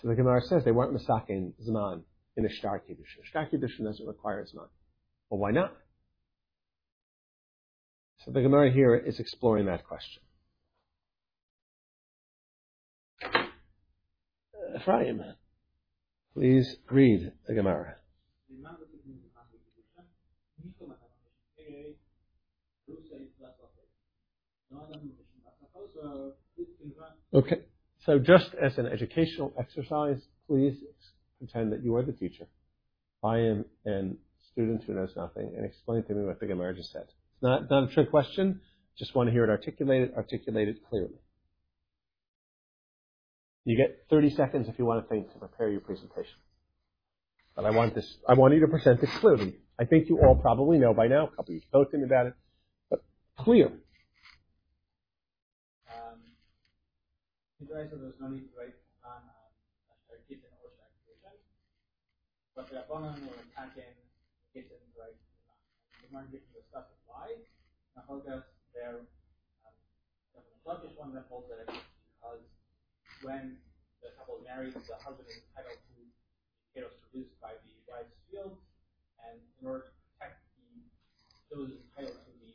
So 0.00 0.08
the 0.08 0.14
Gemara 0.14 0.40
says 0.40 0.64
they 0.64 0.70
weren't 0.70 0.96
Masakin 0.96 1.52
Zman 1.68 2.04
in 2.38 2.46
a 2.46 2.48
Shtar 2.48 2.78
Kiddushin. 2.78 3.22
Shtar 3.24 3.50
Kiddushin 3.52 3.84
doesn't 3.84 4.06
require 4.06 4.42
Zman. 4.44 4.68
Well, 5.28 5.40
why 5.40 5.50
not? 5.50 5.74
So 8.24 8.30
the 8.30 8.40
Gemara 8.40 8.72
here 8.72 8.96
is 8.96 9.20
exploring 9.20 9.66
that 9.66 9.84
question. 9.86 10.22
Uh, 13.22 14.78
Ephraim, 14.80 15.22
please 16.32 16.76
read 16.90 17.30
the 17.46 17.52
Gemara. 17.52 17.96
Okay. 27.34 27.60
So 28.04 28.18
just 28.18 28.54
as 28.54 28.78
an 28.78 28.86
educational 28.86 29.52
exercise, 29.58 30.20
please 30.46 30.76
pretend 31.38 31.72
that 31.72 31.82
you 31.82 31.94
are 31.96 32.02
the 32.02 32.12
teacher. 32.12 32.46
I 33.22 33.38
am 33.38 33.64
a 33.86 34.10
student 34.52 34.84
who 34.84 34.94
knows 34.94 35.10
nothing 35.16 35.52
and 35.56 35.64
explain 35.64 36.04
to 36.04 36.14
me 36.14 36.24
what 36.24 36.40
the 36.40 36.46
Gemara 36.46 36.74
just 36.74 36.92
said. 36.92 37.02
It's 37.02 37.42
not, 37.42 37.68
not 37.70 37.90
a 37.90 37.94
trick 37.94 38.10
question. 38.10 38.60
Just 38.98 39.14
want 39.14 39.28
to 39.28 39.32
hear 39.32 39.44
it 39.44 39.50
articulated, 39.50 40.14
articulated 40.14 40.78
clearly. 40.88 41.20
You 43.64 43.76
get 43.76 44.06
30 44.10 44.30
seconds 44.30 44.68
if 44.68 44.78
you 44.78 44.84
want 44.84 45.04
to 45.04 45.08
think 45.08 45.30
to 45.32 45.38
prepare 45.38 45.68
your 45.68 45.80
presentation. 45.80 46.38
But 47.54 47.66
I 47.66 47.70
want 47.70 47.94
this, 47.94 48.16
I 48.28 48.34
want 48.34 48.54
you 48.54 48.60
to 48.60 48.68
present 48.68 49.02
it 49.02 49.10
clearly. 49.20 49.56
I 49.78 49.84
think 49.84 50.08
you 50.08 50.20
all 50.20 50.34
probably 50.34 50.78
know 50.78 50.94
by 50.94 51.08
now, 51.08 51.26
a 51.26 51.28
couple 51.28 51.48
of 51.48 51.54
you 51.56 51.60
spoke 51.60 51.90
to 51.90 51.98
me 51.98 52.04
about 52.04 52.26
it, 52.26 52.34
but 52.88 53.04
clear. 53.38 53.70
There's 57.58 58.22
no 58.22 58.30
need 58.30 58.46
to 58.46 58.54
write 58.54 58.78
on 59.02 59.18
uh, 59.18 60.14
Gittin 60.30 60.46
or. 60.62 60.70
But 62.54 62.70
the 62.70 62.82
Rabbanon 62.82 63.18
were 63.26 63.38
attacking 63.50 63.94
Gittin, 64.54 64.82
right? 64.98 65.14
The 66.02 66.10
Gemara 66.10 66.26
Gittin 66.30 66.54
discusses 66.54 66.98
why. 67.06 67.34
Nachogas, 67.98 68.46
their 68.74 69.02
um, 69.66 69.74
the 70.66 70.90
one 70.94 71.14
that 71.14 71.26
holds 71.26 71.50
that 71.50 71.66
because 71.66 72.46
when 73.22 73.58
the 74.02 74.10
couple 74.14 74.38
marries, 74.46 74.74
the 74.74 74.98
husband 75.02 75.26
is 75.26 75.42
entitled 75.50 75.82
to 75.82 75.94
potatoes 76.70 76.94
produced 77.10 77.34
by 77.42 77.58
the 77.62 77.74
wife's 77.90 78.14
field, 78.30 78.54
and 79.22 79.38
in 79.58 79.62
order 79.66 79.90
to 79.90 79.92
protect 80.14 80.46
the, 80.54 80.82
those 81.50 81.74
entitled 81.74 82.22
to 82.22 82.32
the 82.38 82.54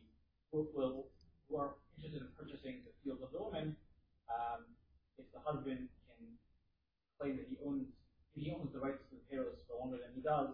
who, 0.52 0.68
will, 0.72 1.12
who 1.48 1.60
are 1.60 1.76
interested 2.00 2.24
in 2.24 2.32
purchasing 2.40 2.84
the 2.88 2.94
field 3.04 3.20
of 3.20 3.32
the 3.36 3.40
woman, 3.40 3.76
um, 4.32 4.64
if 5.18 5.28
the 5.32 5.42
husband 5.42 5.90
can 6.10 6.20
claim 7.20 7.38
that 7.38 7.48
he 7.50 7.58
owns 7.62 7.88
he 8.34 8.50
owns 8.50 8.74
the 8.74 8.82
rights 8.82 8.98
to 9.06 9.14
the 9.14 9.22
potatoes 9.30 9.62
for 9.70 9.78
longer 9.78 10.02
than 10.02 10.10
he 10.18 10.22
does, 10.26 10.50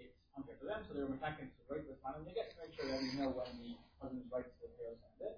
it's 0.00 0.16
unfair 0.32 0.56
for 0.56 0.64
them. 0.64 0.80
So 0.88 0.96
they're 0.96 1.04
attacking 1.04 1.52
to 1.52 1.60
right 1.68 1.84
this 1.84 2.00
time, 2.00 2.16
and 2.16 2.24
they 2.24 2.32
get 2.32 2.48
to 2.48 2.56
make 2.64 2.72
sure 2.72 2.88
that 2.88 2.96
we 2.96 3.12
know 3.20 3.28
when 3.36 3.52
the 3.60 3.76
husband's 4.00 4.24
rights 4.32 4.48
to 4.56 4.64
the 4.64 4.72
potatoes 4.72 5.04
ended. 5.04 5.36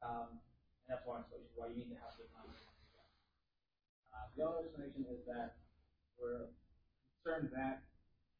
Um, 0.00 0.40
and 0.40 0.88
that's 0.88 1.04
one 1.04 1.20
explanation 1.20 1.52
why 1.52 1.68
you 1.68 1.84
need 1.84 1.92
to 1.92 2.00
have 2.00 2.16
this 2.16 2.32
time. 2.32 2.48
Uh, 2.48 4.24
the 4.32 4.40
other 4.40 4.64
explanation 4.64 5.04
is 5.04 5.20
that 5.28 5.60
we're 6.16 6.48
concerned 7.20 7.52
that 7.52 7.84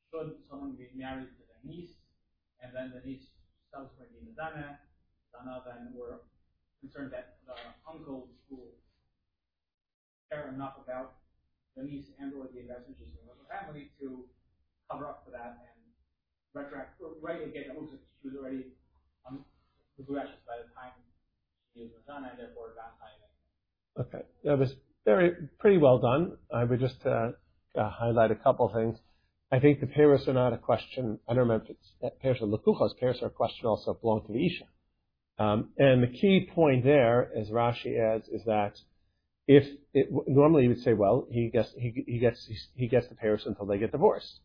should 0.09 0.40
someone 0.48 0.72
be 0.80 0.88
married 0.96 1.28
to 1.36 1.42
their 1.44 1.61
niece, 1.64 2.00
and 2.64 2.72
then 2.72 2.92
the 2.96 3.05
niece 3.05 3.28
subsequently 3.68 4.20
be 4.24 4.32
Zana, 4.32 4.80
Zana, 5.32 5.61
then 5.64 5.92
we're 5.92 6.24
concerned 6.80 7.12
that 7.12 7.36
the 7.44 7.57
uncle 7.84 8.28
who 8.48 8.72
care 10.33 10.49
enough 10.49 10.80
about 10.80 11.20
the 11.76 11.85
niece 11.85 12.09
and 12.16 12.33
or 12.33 12.49
the 12.49 12.64
investment 12.64 12.97
she's 12.97 13.12
with 13.12 13.37
her 13.37 13.49
family 13.53 13.93
to 14.01 14.24
cover 14.89 15.05
up 15.05 15.20
for 15.24 15.30
that 15.30 15.61
and 15.61 15.76
retract 16.57 16.97
write 17.20 17.45
again 17.45 17.68
like 17.76 18.01
she 18.20 18.28
was 18.28 18.37
already 18.41 18.72
on 19.28 19.45
the 19.99 20.03
Gureshes 20.05 20.41
by 20.49 20.57
the 20.57 20.68
time 20.72 20.97
she 21.74 21.85
was 21.85 21.91
Madonna 22.01 22.33
and 22.33 22.39
therefore 22.41 22.72
not 22.76 22.97
timing. 22.97 23.33
Okay. 24.01 24.24
That 24.45 24.59
was 24.59 24.72
very 25.05 25.33
pretty 25.59 25.78
well 25.78 25.99
done. 25.99 26.37
I 26.53 26.64
would 26.64 26.80
just 26.80 27.05
uh, 27.05 27.33
uh, 27.78 27.91
highlight 27.91 28.30
a 28.30 28.37
couple 28.37 28.66
of 28.66 28.72
things. 28.72 28.99
I 29.51 29.59
think 29.59 29.80
the 29.80 29.87
pairs 29.87 30.26
are 30.28 30.33
not 30.33 30.53
a 30.53 30.59
question. 30.59 31.18
I 31.28 31.35
don't 31.35 31.49
remember 31.49 31.66
if 31.68 31.76
it's 31.76 32.14
pairs 32.22 32.39
or 32.41 32.49
lakuchos. 32.49 32.99
Pairs 32.99 33.18
are 33.22 33.26
a 33.26 33.30
question 33.30 33.66
also 33.66 33.95
belong 33.95 34.24
to 34.26 34.33
the 34.33 34.47
isha. 34.47 34.64
Um, 35.39 35.70
and 35.76 36.03
the 36.03 36.07
key 36.07 36.49
point 36.55 36.85
there, 36.85 37.30
as 37.37 37.49
Rashi 37.49 37.99
adds, 37.99 38.28
is 38.28 38.45
that 38.47 38.74
if 39.47 39.64
it, 39.93 40.09
normally 40.26 40.64
you 40.64 40.70
would 40.70 40.82
say, 40.82 40.93
well, 40.93 41.26
he 41.30 41.49
gets 41.51 41.72
he, 41.76 42.05
he 42.07 42.18
gets 42.18 42.49
he 42.74 42.88
gets 42.88 43.09
the 43.09 43.14
payers 43.14 43.45
until 43.47 43.66
they 43.66 43.78
get 43.78 43.93
divorced. 43.93 44.40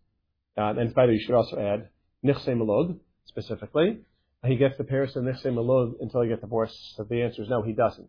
Um, 0.57 0.79
and 0.79 0.93
by 0.93 1.05
the 1.05 1.11
way, 1.11 1.17
you 1.17 1.23
should 1.25 1.35
also 1.35 1.57
add 1.59 1.89
nichse 2.25 2.47
malog 2.47 2.99
specifically. 3.25 3.99
He 4.45 4.55
gets 4.55 4.77
the 4.77 4.83
payers 4.83 5.15
and 5.15 5.27
nichse 5.27 5.45
malog 5.45 5.95
until 6.01 6.21
he 6.21 6.29
gets 6.29 6.41
divorced. 6.41 6.95
So 6.95 7.03
the 7.03 7.21
answer 7.21 7.41
is 7.43 7.49
no, 7.49 7.61
he 7.61 7.73
doesn't. 7.73 8.07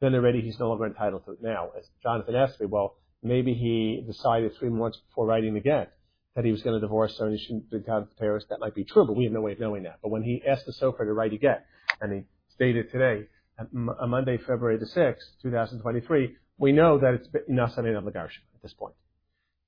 Then 0.00 0.14
already 0.14 0.40
he's 0.40 0.58
no 0.58 0.68
longer 0.68 0.86
entitled 0.86 1.24
to 1.24 1.32
it. 1.32 1.42
Now, 1.42 1.70
as 1.76 1.84
Jonathan 2.02 2.36
asked 2.36 2.60
me, 2.60 2.66
well, 2.66 2.96
maybe 3.22 3.54
he 3.54 4.04
decided 4.06 4.56
three 4.56 4.68
months 4.68 4.98
before 5.08 5.26
writing 5.26 5.54
the 5.54 5.60
get 5.60 5.92
that 6.36 6.44
he 6.44 6.52
was 6.52 6.62
going 6.62 6.74
to 6.74 6.80
divorce 6.80 7.16
her 7.18 7.26
and 7.26 7.36
he 7.36 7.44
shouldn't 7.44 7.88
have 7.88 8.16
Paris. 8.16 8.44
That 8.48 8.60
might 8.60 8.74
be 8.74 8.84
true, 8.84 9.04
but 9.04 9.16
we 9.16 9.24
have 9.24 9.32
no 9.32 9.40
way 9.40 9.52
of 9.52 9.60
knowing 9.60 9.82
that. 9.84 9.98
But 10.02 10.10
when 10.10 10.22
he 10.22 10.42
asked 10.48 10.66
the 10.66 10.72
Sofer 10.72 10.98
to 10.98 11.12
write 11.12 11.32
a 11.32 11.38
get, 11.38 11.66
and 12.00 12.12
he 12.12 12.22
stated 12.54 12.92
today, 12.92 13.26
on 13.58 14.10
Monday, 14.10 14.38
February 14.38 14.78
the 14.78 14.86
6th, 14.86 15.42
2023, 15.42 16.36
we 16.58 16.72
know 16.72 16.98
that 16.98 17.14
it's 17.14 17.28
Nasanin 17.50 17.96
of 17.96 18.04
Lagarsha 18.04 18.40
at 18.54 18.62
this 18.62 18.72
point. 18.72 18.94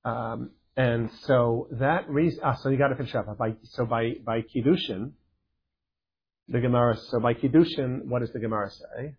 Um, 0.04 0.50
and 0.76 1.10
so 1.24 1.68
that 1.72 2.08
reason, 2.08 2.40
ah, 2.42 2.56
so 2.62 2.68
you 2.68 2.78
got 2.78 2.88
to 2.88 2.96
finish 2.96 3.14
up. 3.14 3.36
By, 3.36 3.54
so 3.64 3.84
by, 3.84 4.14
by 4.24 4.42
Kiddushin, 4.42 5.12
the 6.48 6.60
Gemara, 6.60 6.96
so 7.08 7.20
by 7.20 7.34
Kiddushin, 7.34 8.06
what 8.06 8.20
does 8.20 8.32
the 8.32 8.40
Gemara 8.40 8.70
say? 8.70 9.14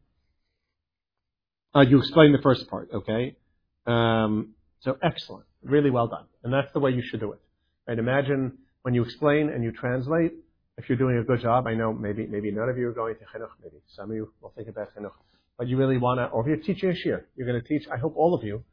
Uh, 1.74 1.82
you 1.82 2.00
explain 2.00 2.32
the 2.32 2.42
first 2.42 2.70
part, 2.70 2.90
okay? 2.94 3.36
Um, 3.86 4.56
so 4.82 4.98
excellent, 5.02 5.46
really 5.64 5.90
well 5.90 6.08
done, 6.08 6.26
and 6.44 6.54
that's 6.54 6.72
the 6.74 6.80
way 6.80 6.92
you 6.92 7.02
should 7.02 7.20
do 7.20 7.32
it. 7.34 7.40
Right? 7.88 7.98
Imagine 7.98 8.58
when 8.82 8.94
you 8.94 9.04
explain 9.04 9.50
and 9.50 9.64
you 9.64 9.72
translate. 9.72 10.34
If 10.78 10.90
you're 10.90 10.98
doing 10.98 11.18
a 11.18 11.24
good 11.24 11.42
job, 11.42 11.68
I 11.68 11.74
know 11.74 11.94
maybe 11.94 12.28
maybe 12.28 12.52
none 12.52 12.70
of 12.70 12.78
you 12.78 12.88
are 12.88 12.94
going 12.94 13.16
to 13.16 13.26
chinuch. 13.26 13.50
Maybe 13.62 13.78
some 13.96 14.10
of 14.10 14.16
you 14.16 14.32
will 14.42 14.54
think 14.56 14.68
about 14.68 14.96
chinuch, 14.96 15.12
but 15.58 15.68
you 15.68 15.78
really 15.78 15.98
want 15.98 16.20
to. 16.20 16.26
Or 16.28 16.42
if 16.42 16.48
you're 16.48 16.66
teaching 16.76 16.90
a 16.90 16.96
shir, 16.96 17.26
you're 17.36 17.48
going 17.48 17.62
to 17.62 17.68
teach. 17.68 17.88
I 17.94 17.98
hope 17.98 18.16
all 18.16 18.34
of 18.34 18.44
you 18.44 18.64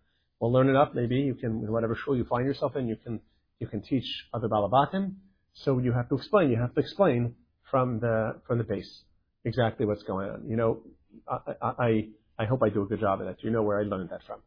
will 0.40 0.52
learn 0.52 0.68
it 0.68 0.76
up. 0.76 0.94
Maybe 0.94 1.16
you 1.16 1.34
can, 1.34 1.70
whatever 1.70 1.96
shul 1.96 2.16
you 2.16 2.24
find 2.24 2.46
yourself 2.46 2.76
in, 2.76 2.88
you 2.88 2.96
can 2.96 3.20
you 3.58 3.66
can 3.66 3.82
teach 3.82 4.06
other 4.32 4.48
balabatim. 4.48 5.14
So 5.52 5.78
you 5.78 5.92
have 5.92 6.08
to 6.10 6.14
explain. 6.14 6.50
You 6.50 6.58
have 6.58 6.74
to 6.74 6.80
explain 6.80 7.34
from 7.70 8.00
the 8.00 8.40
from 8.46 8.58
the 8.58 8.64
base 8.64 9.02
exactly 9.44 9.86
what's 9.86 10.02
going 10.04 10.30
on. 10.30 10.48
You 10.48 10.56
know, 10.56 10.82
I, 11.28 11.72
I 11.78 12.08
I 12.38 12.44
hope 12.44 12.62
I 12.62 12.68
do 12.68 12.82
a 12.82 12.86
good 12.86 13.00
job 13.00 13.20
of 13.20 13.26
that. 13.26 13.42
You 13.42 13.50
know 13.50 13.62
where 13.62 13.80
I 13.80 13.82
learned 13.82 14.10
that 14.10 14.22
from? 14.26 14.40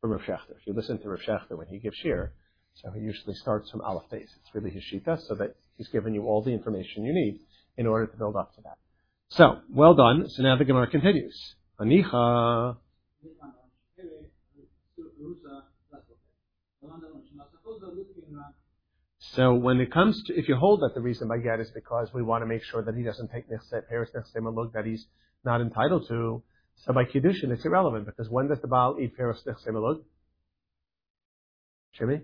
From 0.00 0.12
Rav 0.12 0.22
Shechter. 0.22 0.56
If 0.58 0.66
you 0.66 0.72
listen 0.72 0.98
to 1.02 1.08
Rav 1.10 1.20
Shechter 1.20 1.56
when 1.58 1.66
he 1.66 1.78
gives 1.78 1.96
shir, 1.96 2.32
so 2.74 2.90
he 2.92 3.00
usually 3.00 3.34
starts 3.34 3.70
from 3.70 3.82
Aleph 3.82 4.08
Beis. 4.10 4.22
It's 4.22 4.54
really 4.54 4.70
his 4.70 4.82
shita, 4.84 5.20
so 5.26 5.34
that 5.34 5.56
he's 5.78 5.88
given 5.88 6.12
you 6.12 6.26
all 6.26 6.42
the 6.42 6.50
information 6.50 7.04
you 7.04 7.14
need 7.14 7.40
in 7.78 7.86
order 7.86 8.06
to 8.06 8.16
build 8.16 8.36
up 8.36 8.54
to 8.56 8.60
that. 8.62 8.76
So, 9.30 9.60
well 9.70 9.94
done. 9.94 10.28
So 10.28 10.42
now 10.42 10.56
the 10.56 10.64
Gemara 10.64 10.88
continues. 10.88 11.54
Anicha. 11.80 12.76
So 19.20 19.54
when 19.54 19.80
it 19.80 19.92
comes 19.92 20.22
to, 20.24 20.36
if 20.36 20.48
you 20.48 20.56
hold 20.56 20.80
that 20.80 20.94
the 20.94 21.00
reason 21.00 21.28
by 21.28 21.38
get 21.38 21.60
is 21.60 21.70
because 21.70 22.08
we 22.12 22.22
want 22.22 22.42
to 22.42 22.46
make 22.46 22.64
sure 22.64 22.82
that 22.82 22.94
he 22.94 23.02
doesn't 23.02 23.30
take 23.30 23.44
Paris 23.88 24.10
look 24.34 24.72
that 24.72 24.84
he's 24.84 25.06
not 25.44 25.60
entitled 25.60 26.08
to, 26.08 26.42
so 26.76 26.92
by 26.92 27.04
Kiddushin, 27.04 27.50
it's 27.50 27.64
irrelevant 27.64 28.06
because 28.06 28.28
when 28.28 28.48
does 28.48 28.60
the 28.60 28.68
Baal 28.68 28.96
eat 29.00 29.16
Peros 29.16 29.44
Nechsemelud? 29.46 30.02
Jimmy? 31.92 32.20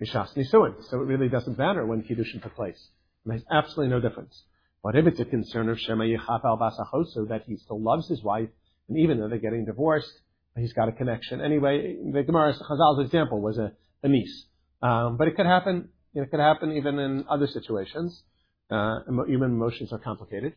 Nisuin. 0.00 0.74
So 0.88 1.00
it 1.00 1.04
really 1.04 1.28
doesn't 1.28 1.58
matter 1.58 1.86
when 1.86 2.02
Kiddushin 2.02 2.42
took 2.42 2.54
place. 2.54 2.88
It 3.24 3.28
makes 3.28 3.44
absolutely 3.50 3.90
no 3.90 4.00
difference. 4.00 4.42
But 4.82 4.96
if 4.96 5.06
it's 5.06 5.20
a 5.20 5.24
concern 5.24 5.68
of 5.70 5.78
Shema 5.80 6.04
Yechaf 6.04 6.44
al 6.44 6.58
Basachosu, 6.58 7.28
that 7.28 7.44
he 7.46 7.56
still 7.56 7.80
loves 7.80 8.06
his 8.08 8.22
wife, 8.22 8.50
and 8.88 8.98
even 8.98 9.18
though 9.18 9.28
they're 9.28 9.38
getting 9.38 9.64
divorced, 9.64 10.12
he's 10.56 10.72
got 10.74 10.88
a 10.88 10.92
connection. 10.92 11.40
Anyway, 11.40 11.96
the 12.12 12.22
Gemara 12.22 12.54
Chazal's 12.54 13.04
example 13.04 13.40
was 13.40 13.56
a, 13.58 13.72
a 14.02 14.08
niece. 14.08 14.46
Um, 14.82 15.16
but 15.16 15.28
it 15.28 15.36
could 15.36 15.46
happen, 15.46 15.88
it 16.14 16.30
could 16.30 16.40
happen 16.40 16.72
even 16.72 16.98
in 16.98 17.24
other 17.30 17.46
situations. 17.46 18.22
Uh, 18.70 18.98
human 19.26 19.52
emotions 19.52 19.92
are 19.92 19.98
complicated. 19.98 20.54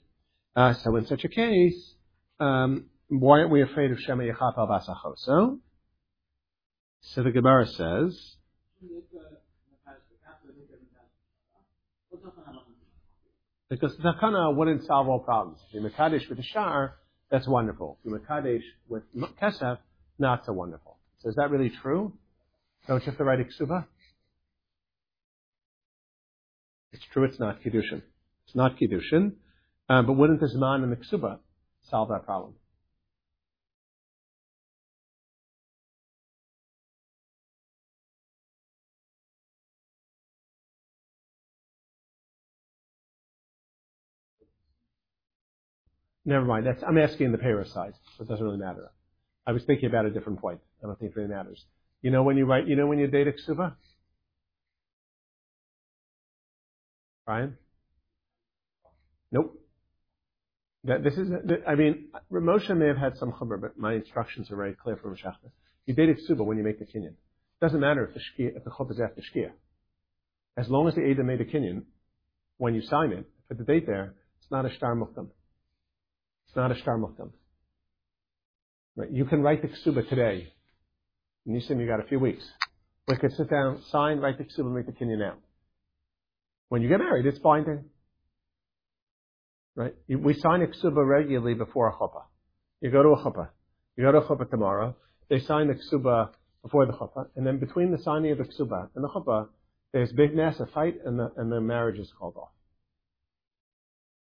Uh, 0.56 0.74
so 0.74 0.96
in 0.98 1.06
such 1.06 1.24
a 1.24 1.30
case, 1.30 1.94
um, 2.40 2.88
why 3.08 3.40
aren't 3.40 3.52
we 3.52 3.62
afraid 3.62 3.92
of 3.92 4.00
Shema 4.00 4.24
Yechap 4.24 4.58
al 4.58 4.68
Basachoso? 4.68 5.60
So 7.02 7.24
the 7.24 7.32
Gemara 7.32 7.68
says, 7.68 8.36
because 13.70 13.96
the 13.98 14.04
takana 14.04 14.56
wouldn't 14.56 14.86
solve 14.86 15.08
all 15.10 15.20
problems. 15.20 15.60
If 15.68 15.76
you 15.76 15.82
Makadesh 15.82 16.30
with 16.30 16.40
a 16.40 16.44
shar, 16.44 16.96
that's 17.30 17.48
wonderful. 17.48 17.98
If 18.04 18.12
you 18.12 18.20
Makadesh 18.20 18.62
with 18.88 19.04
Kesef, 19.42 19.78
not 20.20 20.46
so 20.46 20.54
wonderful. 20.54 20.98
So 21.20 21.30
is 21.30 21.36
that 21.36 21.52
really 21.52 21.72
true? 21.82 22.14
Don't 22.88 23.02
you 23.02 23.12
have 23.12 23.18
to 23.18 23.24
write 23.24 23.40
Iksuba? 23.40 23.86
It's 26.94 27.04
true 27.12 27.26
it's 27.26 27.40
not 27.40 27.62
Kiddushin. 27.62 28.02
It's 28.46 28.56
not 28.56 28.78
Kiddushin. 28.78 29.34
Um, 29.90 30.06
but 30.06 30.14
wouldn't 30.14 30.40
the 30.40 30.48
Zman 30.48 30.84
and 30.84 30.92
the 30.92 30.98
Ksuba 30.98 31.40
solve 31.90 32.10
that 32.10 32.26
problem? 32.26 32.54
Never 46.28 46.44
mind. 46.44 46.68
That's, 46.68 46.84
I'm 46.86 46.98
asking 46.98 47.32
the 47.32 47.38
payer 47.38 47.66
side, 47.74 47.94
it 48.20 48.28
doesn't 48.28 48.44
really 48.44 48.58
matter. 48.58 48.92
I 49.48 49.54
was 49.54 49.64
thinking 49.64 49.88
about 49.88 50.06
a 50.06 50.10
different 50.10 50.42
point. 50.42 50.60
I 50.84 50.88
don't 50.88 51.00
think 51.00 51.12
it 51.12 51.16
really 51.16 51.34
matters. 51.34 51.64
You 52.02 52.12
know 52.12 52.22
when 52.22 52.36
you 52.36 52.46
write, 52.46 52.68
you 52.68 52.76
know 52.76 52.86
when 52.86 53.00
you 53.00 53.08
date 53.08 53.28
a 53.28 53.32
ksuba? 53.32 53.76
Brian? 57.26 57.58
Nope. 59.32 59.58
That, 60.84 61.02
this 61.02 61.14
is, 61.14 61.30
I 61.66 61.76
mean, 61.76 62.10
Moshe 62.32 62.76
may 62.76 62.88
have 62.88 62.98
had 62.98 63.18
some 63.18 63.32
chumrah, 63.32 63.62
but 63.62 63.78
my 63.78 63.94
instructions 63.94 64.52
are 64.52 64.58
very 64.58 64.74
clear 64.74 64.98
from 64.98 65.16
Shachta. 65.16 65.50
You 65.86 65.94
date 65.94 66.10
a 66.10 66.14
ksuba 66.14 66.46
when 66.46 66.58
you 66.58 66.64
make 66.66 66.80
the 66.80 66.86
kinyan. 66.86 67.14
Doesn't 67.62 67.80
matter 67.80 68.04
if 68.06 68.14
the 68.14 68.20
shkia, 68.20 68.58
if 68.58 68.66
the 68.66 68.70
chuppah 68.70 68.92
is 68.92 69.00
after 69.00 69.22
shkia. 69.22 69.52
As 70.58 70.68
long 70.68 70.90
as 70.90 70.96
the 70.96 71.06
Ada 71.06 71.24
made 71.24 71.40
a 71.40 71.46
kinyan, 71.46 71.84
when 72.58 72.76
you 72.76 72.82
sign 72.82 73.14
it, 73.14 73.26
put 73.48 73.58
the 73.58 73.64
date 73.64 73.88
there, 73.88 74.14
it's 74.42 74.52
not 74.52 74.66
a 74.66 74.70
shtar 74.76 74.94
muktam. 74.94 75.30
Not 76.58 76.72
a 76.72 76.76
shtar 76.76 76.98
muktam. 76.98 77.30
Right? 78.96 79.12
You 79.12 79.26
can 79.26 79.44
write 79.44 79.62
the 79.62 79.68
ksuba 79.68 80.10
today. 80.10 80.52
Nisim, 81.48 81.80
you 81.80 81.86
got 81.86 82.00
a 82.00 82.08
few 82.08 82.20
weeks. 82.20 82.44
We 83.08 83.16
could 83.16 83.32
sit 83.34 83.48
down, 83.48 83.84
sign, 83.92 84.18
write 84.18 84.40
the 84.40 84.44
ksuba, 84.44 84.74
make 84.74 84.88
the 84.88 84.92
kinyan 84.92 85.20
now. 85.20 85.36
When 86.70 86.82
you 86.82 86.90
get 86.90 86.98
married, 86.98 87.28
it's 87.28 87.38
binding. 87.38 87.86
Right? 89.76 89.94
We 90.10 90.34
sign 90.34 90.64
a 90.64 90.66
ksuba 90.66 91.08
regularly 91.08 91.54
before 91.54 91.90
a 91.90 91.94
chuppah. 91.94 92.24
You 92.82 92.90
go 92.90 93.04
to 93.04 93.10
a 93.10 93.18
chuppah. 93.18 93.50
You 93.96 94.06
go 94.06 94.14
to 94.14 94.18
a 94.18 94.26
chuppah 94.26 94.50
tomorrow. 94.50 94.96
They 95.30 95.40
sign 95.42 95.68
the 95.68 95.76
ksuba 95.76 96.30
before 96.64 96.88
the 96.88 96.94
chuppah, 96.94 97.28
and 97.36 97.46
then 97.46 97.60
between 97.60 97.92
the 97.92 98.00
signing 98.02 98.32
of 98.32 98.40
the 98.40 98.46
ksuba 98.46 98.90
and 98.96 99.04
the 99.04 99.10
chuppah, 99.10 99.48
there's 99.94 100.12
big 100.12 100.36
mess, 100.36 100.60
a 100.60 100.66
fight, 100.66 100.96
and 101.06 101.20
the, 101.20 101.32
and 101.38 101.52
the 101.52 101.62
marriage 101.62 102.00
is 102.00 102.12
called 102.18 102.36
off. 102.36 102.50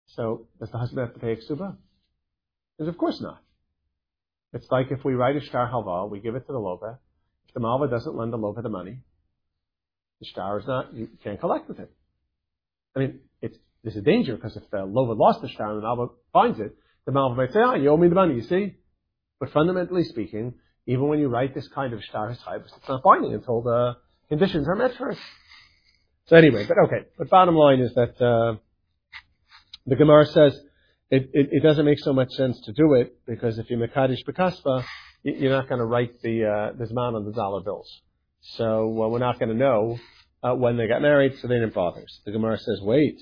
So 0.06 0.46
does 0.60 0.70
the 0.70 0.78
husband 0.78 1.08
have 1.08 1.14
to 1.14 1.20
pay 1.20 1.32
a 1.32 1.36
ksuba? 1.36 1.76
Is 2.82 2.88
of 2.88 2.98
course 2.98 3.20
not. 3.20 3.40
It's 4.52 4.66
like 4.70 4.90
if 4.90 5.04
we 5.04 5.14
write 5.14 5.36
a 5.36 5.40
shtar 5.40 5.70
halva, 5.70 6.10
we 6.10 6.20
give 6.20 6.34
it 6.34 6.46
to 6.46 6.52
the 6.52 6.58
lova. 6.58 6.98
If 7.48 7.54
the 7.54 7.60
malva 7.60 7.88
doesn't 7.88 8.14
lend 8.14 8.32
the 8.32 8.38
lova 8.38 8.62
the 8.62 8.68
money, 8.68 8.98
the 10.20 10.26
shtar 10.26 10.58
is 10.58 10.66
not, 10.66 10.92
you 10.92 11.08
can't 11.22 11.40
collect 11.40 11.68
with 11.68 11.78
it. 11.78 11.90
I 12.94 12.98
mean, 12.98 13.20
it's, 13.40 13.56
there's 13.82 13.96
a 13.96 14.02
danger 14.02 14.34
because 14.36 14.56
if 14.56 14.68
the 14.70 14.78
lova 14.78 15.16
lost 15.16 15.40
the 15.40 15.48
shtar 15.48 15.70
and 15.70 15.78
the 15.78 15.82
malva 15.82 16.12
finds 16.32 16.60
it, 16.60 16.76
the 17.06 17.12
malva 17.12 17.34
might 17.34 17.52
say, 17.52 17.60
ah, 17.64 17.74
you 17.74 17.88
owe 17.88 17.96
me 17.96 18.08
the 18.08 18.14
money, 18.14 18.34
you 18.34 18.42
see? 18.42 18.74
But 19.40 19.52
fundamentally 19.52 20.04
speaking, 20.04 20.54
even 20.86 21.08
when 21.08 21.18
you 21.18 21.28
write 21.28 21.54
this 21.54 21.68
kind 21.68 21.92
of 21.92 22.02
shtar 22.02 22.30
it's 22.30 22.42
not 22.88 23.02
binding 23.02 23.32
until 23.32 23.62
the 23.62 23.96
conditions 24.28 24.68
are 24.68 24.76
met 24.76 24.96
first. 24.96 25.20
So 26.26 26.36
anyway, 26.36 26.66
but 26.66 26.76
okay. 26.86 27.06
But 27.16 27.30
bottom 27.30 27.54
line 27.54 27.80
is 27.80 27.94
that 27.94 28.20
uh, 28.20 28.56
the 29.86 29.96
Gemara 29.96 30.26
says 30.26 30.58
it, 31.12 31.28
it, 31.34 31.48
it, 31.52 31.62
doesn't 31.62 31.84
make 31.84 31.98
so 31.98 32.14
much 32.14 32.30
sense 32.30 32.58
to 32.64 32.72
do 32.72 32.94
it 32.94 33.18
because 33.26 33.58
if 33.58 33.68
you're 33.68 33.86
Makadish 33.86 34.24
Bekaspa, 34.26 34.82
you're 35.22 35.52
not 35.52 35.68
going 35.68 35.78
to 35.78 35.84
write 35.84 36.22
the, 36.22 36.46
uh, 36.46 36.76
the 36.78 36.86
Zman 36.86 37.14
on 37.14 37.26
the 37.26 37.32
dollar 37.32 37.62
bills. 37.62 38.00
So 38.40 38.86
uh, 39.02 39.08
we're 39.08 39.18
not 39.18 39.38
going 39.38 39.50
to 39.50 39.54
know 39.54 39.98
uh, 40.42 40.54
when 40.54 40.78
they 40.78 40.88
got 40.88 41.02
married, 41.02 41.34
so 41.38 41.48
they 41.48 41.56
didn't 41.56 41.74
bother. 41.74 42.02
So 42.06 42.22
the 42.24 42.32
Gemara 42.32 42.56
says, 42.56 42.80
wait. 42.80 43.18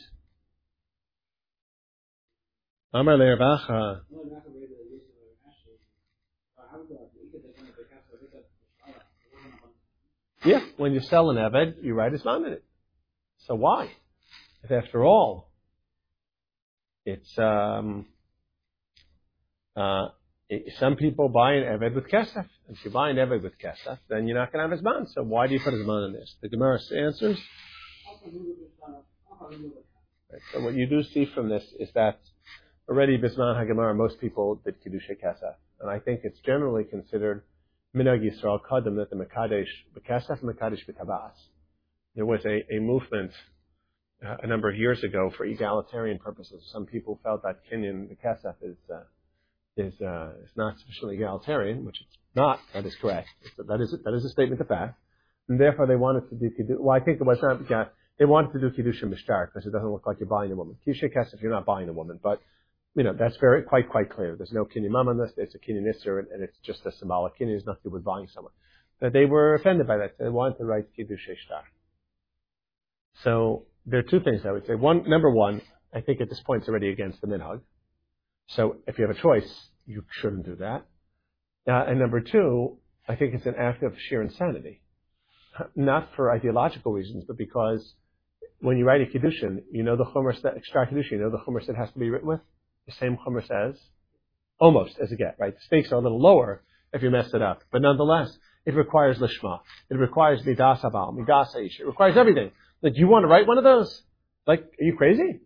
Amar 2.95 3.17
Le'ervacha. 3.17 4.03
Yeah, 10.45 10.61
when 10.77 10.93
you 10.93 11.01
sell 11.01 11.31
an 11.31 11.37
Eved, 11.37 11.83
you 11.83 11.95
write 11.95 12.13
his 12.13 12.25
name 12.25 12.45
in 12.45 12.53
it. 12.53 12.65
So 13.49 13.57
why? 13.57 13.91
If 14.63 14.71
after 14.71 15.05
all, 15.05 15.50
it's 17.11 17.39
um, 17.39 18.07
uh, 19.77 20.09
some 20.79 20.97
people 20.97 21.29
buy 21.29 21.55
an 21.55 21.65
eved 21.65 21.95
with 21.95 22.09
kesef. 22.09 22.47
If 22.69 22.85
you 22.85 22.91
buy 22.91 23.11
an 23.11 23.17
eved 23.17 23.43
with 23.43 23.53
kesef, 23.59 23.99
then 24.09 24.27
you're 24.27 24.39
not 24.39 24.53
going 24.53 24.63
to 24.65 24.69
have 24.69 24.73
his 24.73 24.83
man. 24.83 25.07
So 25.15 25.23
why 25.23 25.47
do 25.47 25.55
you 25.55 25.61
put 25.61 25.73
his 25.73 25.87
man 25.87 26.05
in 26.05 26.13
this? 26.13 26.35
The 26.43 26.49
Gemara 26.49 26.79
answers. 26.97 27.39
Right, 30.33 30.41
so 30.53 30.61
what 30.61 30.75
you 30.75 30.87
do 30.87 31.03
see 31.03 31.27
from 31.35 31.49
this 31.49 31.65
is 31.79 31.89
that 31.95 32.19
already 32.89 33.19
Bisman 33.19 33.57
Hagemara, 33.57 33.97
most 33.97 34.21
people 34.21 34.61
did 34.65 34.75
Kiddushay 34.83 35.21
Kesef. 35.25 35.55
And 35.81 35.91
I 35.91 35.99
think 35.99 36.21
it's 36.25 36.39
generally 36.41 36.85
considered 36.85 37.43
Minag 37.97 38.21
Yisrael 38.21 38.61
Kadam 38.61 38.97
that 38.97 39.11
the 39.11 39.17
Mekadesh, 39.17 39.69
Bekesef 39.97 40.43
Mekadesh 40.43 40.85
Bekabas. 40.89 41.33
There 42.15 42.27
was 42.27 42.45
a, 42.45 42.65
a 42.75 42.81
movement 42.81 43.33
a 44.23 44.47
number 44.47 44.69
of 44.69 44.77
years 44.77 45.03
ago 45.03 45.33
for 45.37 45.45
egalitarian 45.45 46.19
purposes. 46.19 46.63
Some 46.73 46.87
people 46.87 47.19
felt 47.23 47.43
that 47.43 47.61
Kenyan, 47.71 48.09
the 48.09 48.17
Kesef, 48.17 48.55
is, 48.63 48.77
uh, 48.93 49.03
is, 49.77 49.95
uh, 50.01 50.33
is 50.45 50.51
not 50.57 50.79
sufficiently 50.79 51.17
egalitarian, 51.17 51.85
which 51.85 52.01
it's 52.01 52.19
not. 52.35 52.61
That 52.75 52.85
is 52.85 52.95
correct. 53.01 53.29
That 53.57 53.81
is, 53.81 53.95
that 54.05 54.15
is 54.15 54.25
a 54.25 54.29
statement 54.29 54.61
of 54.61 54.69
fact. 54.69 54.99
And 55.49 55.59
therefore 55.59 55.87
they 55.87 55.97
wanted 55.97 56.29
to 56.31 56.37
do 56.37 56.51
Kiddush. 56.51 56.77
Well, 56.79 56.97
I 56.97 57.03
think 57.03 57.21
it 57.21 57.25
was 57.25 57.39
not, 57.43 57.69
yeah, 57.71 57.85
they 58.19 58.25
wanted 58.27 58.53
to 58.53 58.61
do 58.61 58.71
Kiddush 58.71 59.03
and 59.03 59.13
Mishtar 59.13 59.47
because 59.47 59.67
it 59.67 59.73
doesn't 59.73 59.91
look 59.91 60.07
like 60.07 60.19
you're 60.21 60.29
buying 60.29 60.53
a 60.53 60.57
woman. 60.57 60.77
Kiddush 60.85 61.03
Kesef, 61.03 61.41
you're 61.41 61.51
not 61.51 61.65
buying 61.65 61.89
a 61.89 61.93
woman. 61.93 62.21
But 62.23 62.41
you 62.95 63.05
know, 63.05 63.15
that's 63.19 63.37
very 63.37 63.63
quite 63.63 63.89
quite 63.89 64.11
clear. 64.11 64.37
There's 64.37 64.53
no 64.53 64.65
kinyan 64.65 64.91
mum 64.91 65.09
on 65.09 65.19
this. 65.19 65.31
It's 65.37 65.55
a 65.55 65.59
kinyan 65.59 65.85
isser, 65.85 66.19
and, 66.19 66.29
and, 66.29 66.43
it's 66.43 66.59
just 66.65 66.85
a 66.87 66.93
symbolic 66.93 67.39
kinyan. 67.39 67.57
It's 67.57 67.67
nothing 67.67 67.83
to 67.85 67.89
do 67.89 67.95
with 67.95 68.05
buying 68.05 68.27
someone. 68.35 68.53
But 69.01 69.13
they 69.13 69.27
were 69.27 69.55
offended 69.55 69.87
by 69.87 69.99
that. 69.99 70.19
They 70.19 70.29
wanted 70.29 70.59
to 70.59 70.65
write 70.65 70.87
kiddush 70.95 71.21
shtar. 71.21 71.63
So 73.23 73.67
there 73.91 74.01
are 74.01 74.05
two 74.05 74.21
things 74.21 74.43
I 74.47 74.53
would 74.53 74.67
say. 74.67 74.75
One, 74.75 75.09
number 75.09 75.31
one, 75.31 75.63
I 75.95 76.01
think 76.01 76.21
at 76.21 76.29
this 76.29 76.41
point 76.41 76.63
it's 76.63 76.69
already 76.69 76.91
against 76.91 77.21
the 77.21 77.27
minhag. 77.27 77.61
So 78.49 78.77
if 78.87 78.99
you 78.99 79.07
have 79.07 79.17
a 79.17 79.21
choice, 79.21 79.51
you 79.87 80.05
shouldn't 80.21 80.47
do 80.47 80.57
that. 80.57 80.87
Uh, 81.69 81.85
and 81.89 81.99
number 81.99 82.21
two, 82.21 82.79
I 83.09 83.17
think 83.17 83.35
it's 83.35 83.47
an 83.47 83.55
act 83.59 83.83
of 83.83 83.95
sheer 84.09 84.23
insanity, 84.23 84.81
not 85.77 86.11
for 86.17 86.31
ideological 86.31 86.93
reasons, 86.93 87.25
but 87.27 87.37
because 87.37 87.95
when 88.61 88.77
you 88.77 88.85
write 88.85 89.01
a 89.01 89.07
kiddushin, 89.07 89.63
you 89.71 89.83
know 89.83 89.97
the 89.97 90.05
chumras 90.05 90.41
that 90.43 90.57
extra 90.57 90.87
kiddushin, 90.87 91.13
you 91.13 91.19
know 91.19 91.31
the 91.31 91.39
chumras 91.39 91.67
that 91.67 91.77
has 91.77 91.91
to 91.93 91.99
be 91.99 92.11
written 92.11 92.29
with 92.29 92.41
the 92.87 92.93
same 92.93 93.19
chumras 93.27 93.51
as, 93.51 93.79
almost 94.59 94.99
as 95.03 95.11
a 95.13 95.17
get, 95.17 95.37
right? 95.39 95.55
The 95.55 95.61
stakes 95.67 95.93
are 95.93 95.97
a 95.97 96.01
little 96.01 96.21
lower 96.21 96.63
if 96.93 97.03
you 97.03 97.11
mess 97.11 97.33
it 97.33 97.43
up. 97.43 97.63
But 97.71 97.83
nonetheless, 97.83 98.37
it 98.67 98.75
requires 98.75 99.19
lishma. 99.19 99.61
It 99.91 99.95
requires 99.95 100.45
midas 100.45 100.81
abal, 100.81 101.17
midas 101.17 101.55
aish. 101.57 101.81
It 101.81 101.87
requires 101.87 102.17
everything. 102.17 102.51
Like, 102.83 102.97
you 102.97 103.09
want 103.09 103.25
to 103.25 103.29
write 103.29 103.47
one 103.47 103.59
of 103.59 103.65
those? 103.65 104.03
Like, 104.47 104.61
are 104.81 104.85
you 104.85 104.97
crazy? 104.97 105.41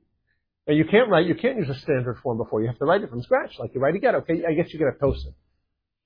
Now, 0.66 0.74
you 0.74 0.84
can't 0.84 1.08
write, 1.10 1.26
you 1.26 1.34
can't 1.34 1.58
use 1.58 1.68
a 1.68 1.74
standard 1.74 2.18
form 2.22 2.38
before. 2.38 2.62
You 2.62 2.68
have 2.68 2.78
to 2.78 2.84
write 2.84 3.02
it 3.02 3.10
from 3.10 3.22
scratch. 3.22 3.58
Like, 3.58 3.74
you 3.74 3.80
write 3.80 3.94
a 3.94 3.98
get, 3.98 4.14
okay, 4.14 4.42
I 4.48 4.54
guess 4.54 4.72
you 4.72 4.78
get 4.78 4.88
a 4.88 5.04
tosin. 5.04 5.34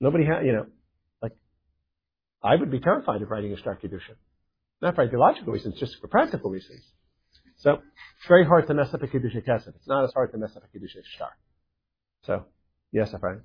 Nobody 0.01 0.25
has, 0.25 0.43
you 0.45 0.53
know, 0.53 0.65
like, 1.21 1.33
I 2.43 2.55
would 2.55 2.71
be 2.71 2.79
terrified 2.79 3.21
of 3.21 3.29
writing 3.29 3.53
a 3.53 3.57
Shtar 3.57 3.77
Kiddushin. 3.81 4.15
Not 4.81 4.95
for 4.95 5.03
ideological 5.03 5.53
reasons, 5.53 5.79
just 5.79 5.99
for 5.99 6.07
practical 6.07 6.49
reasons. 6.49 6.81
So 7.57 7.73
it's 7.73 8.27
very 8.27 8.45
hard 8.45 8.67
to 8.67 8.73
mess 8.73 8.93
up 8.93 9.03
a 9.03 9.07
Kiddush 9.07 9.35
Kesef. 9.35 9.75
It's 9.75 9.87
not 9.87 10.05
as 10.05 10.13
hard 10.13 10.31
to 10.31 10.37
mess 10.37 10.55
up 10.55 10.63
a 10.63 10.67
Kiddush 10.67 10.95
Shtar. 11.15 11.31
So, 12.25 12.45
yes, 12.91 13.11
Efraim? 13.11 13.41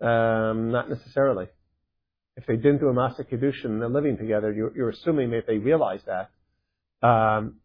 Um, 0.00 0.70
not 0.70 0.88
necessarily. 0.88 1.48
If 2.38 2.46
they 2.46 2.54
didn't 2.54 2.78
do 2.78 2.86
a 2.86 2.94
Masa 2.94 3.28
Kiddush 3.28 3.64
and 3.64 3.82
they're 3.82 3.88
living 3.88 4.16
together, 4.16 4.52
you're, 4.52 4.74
you're 4.76 4.90
assuming 4.90 5.32
that 5.32 5.48
they 5.48 5.58
realize 5.58 6.00
that. 6.06 6.30
Um, 7.06 7.56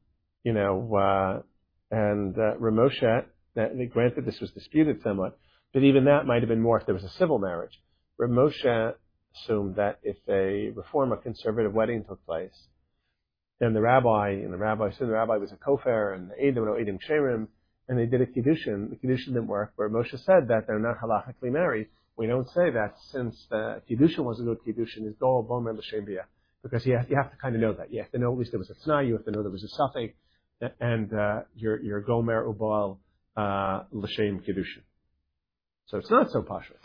you 0.43 0.51
know, 0.51 0.95
uh, 0.95 1.41
and 1.95 2.35
uh, 2.35 2.55
Ramosha, 2.59 3.25
that, 3.53 3.69
granted 3.91 4.25
this 4.25 4.39
was 4.41 4.49
disputed 4.49 5.03
somewhat, 5.03 5.37
but 5.73 5.83
even 5.83 6.05
that 6.05 6.25
might 6.25 6.41
have 6.41 6.49
been 6.49 6.59
more 6.59 6.79
if 6.79 6.87
there 6.87 6.95
was 6.95 7.03
a 7.03 7.09
civil 7.11 7.37
marriage. 7.37 7.79
Ramosha 8.19 8.95
assumed 9.35 9.75
that 9.75 9.99
if 10.01 10.17
a 10.27 10.71
reform, 10.75 11.11
a 11.11 11.17
conservative 11.17 11.71
wedding 11.71 12.03
took 12.03 12.25
place, 12.25 12.67
then 13.59 13.75
the 13.75 13.81
rabbi, 13.81 14.31
and 14.31 14.51
the 14.51 14.57
rabbi 14.57 14.89
said 14.89 15.07
the 15.07 15.13
rabbi 15.13 15.37
was 15.37 15.51
a 15.51 15.55
kofar, 15.55 16.15
and 16.15 16.31
the 16.31 16.43
Edom, 16.43 16.65
no 16.65 16.73
Edom 16.73 16.97
Sherim, 17.07 17.47
and 17.87 17.99
they 17.99 18.07
did 18.07 18.21
a 18.21 18.25
kiddushin. 18.25 18.89
The 18.89 18.95
kiddushin 18.95 19.27
didn't 19.27 19.47
work, 19.47 19.73
where 19.75 19.87
Moshe 19.87 20.17
said 20.25 20.47
that 20.47 20.65
they're 20.65 20.79
not 20.79 20.97
halachically 20.97 21.51
married. 21.51 21.89
We 22.15 22.27
don't 22.27 22.47
say 22.49 22.69
that 22.71 22.95
since 23.11 23.47
the 23.49 23.81
kiddushin 23.89 24.19
was 24.19 24.39
a 24.39 24.43
good 24.43 24.59
kiddushin, 24.65 25.07
is 25.07 25.15
go 25.19 25.45
bomer 25.49 25.75
l'shem 25.75 26.05
because 26.61 26.85
you 26.85 26.95
have, 26.95 27.09
you 27.09 27.17
have 27.17 27.31
to 27.31 27.37
kind 27.37 27.55
of 27.55 27.61
know 27.61 27.73
that. 27.73 27.91
You 27.91 28.01
have 28.01 28.11
to 28.11 28.19
know 28.19 28.31
at 28.31 28.37
least 28.37 28.51
there 28.51 28.59
was 28.59 28.69
a 28.69 28.75
tnai, 28.87 29.07
you 29.07 29.13
have 29.13 29.25
to 29.25 29.31
know 29.31 29.41
there 29.41 29.51
was 29.51 29.63
a 29.63 29.69
suffix, 29.69 30.13
and 30.79 31.13
uh, 31.13 31.41
your 31.55 31.81
your 31.81 32.01
gomer 32.01 32.45
ubal 32.45 32.97
uh, 33.35 33.83
l'shem 33.91 34.39
kiddushin. 34.39 34.83
So 35.87 35.97
it's 35.97 36.09
not 36.09 36.31
so 36.31 36.41
pashut. 36.41 36.81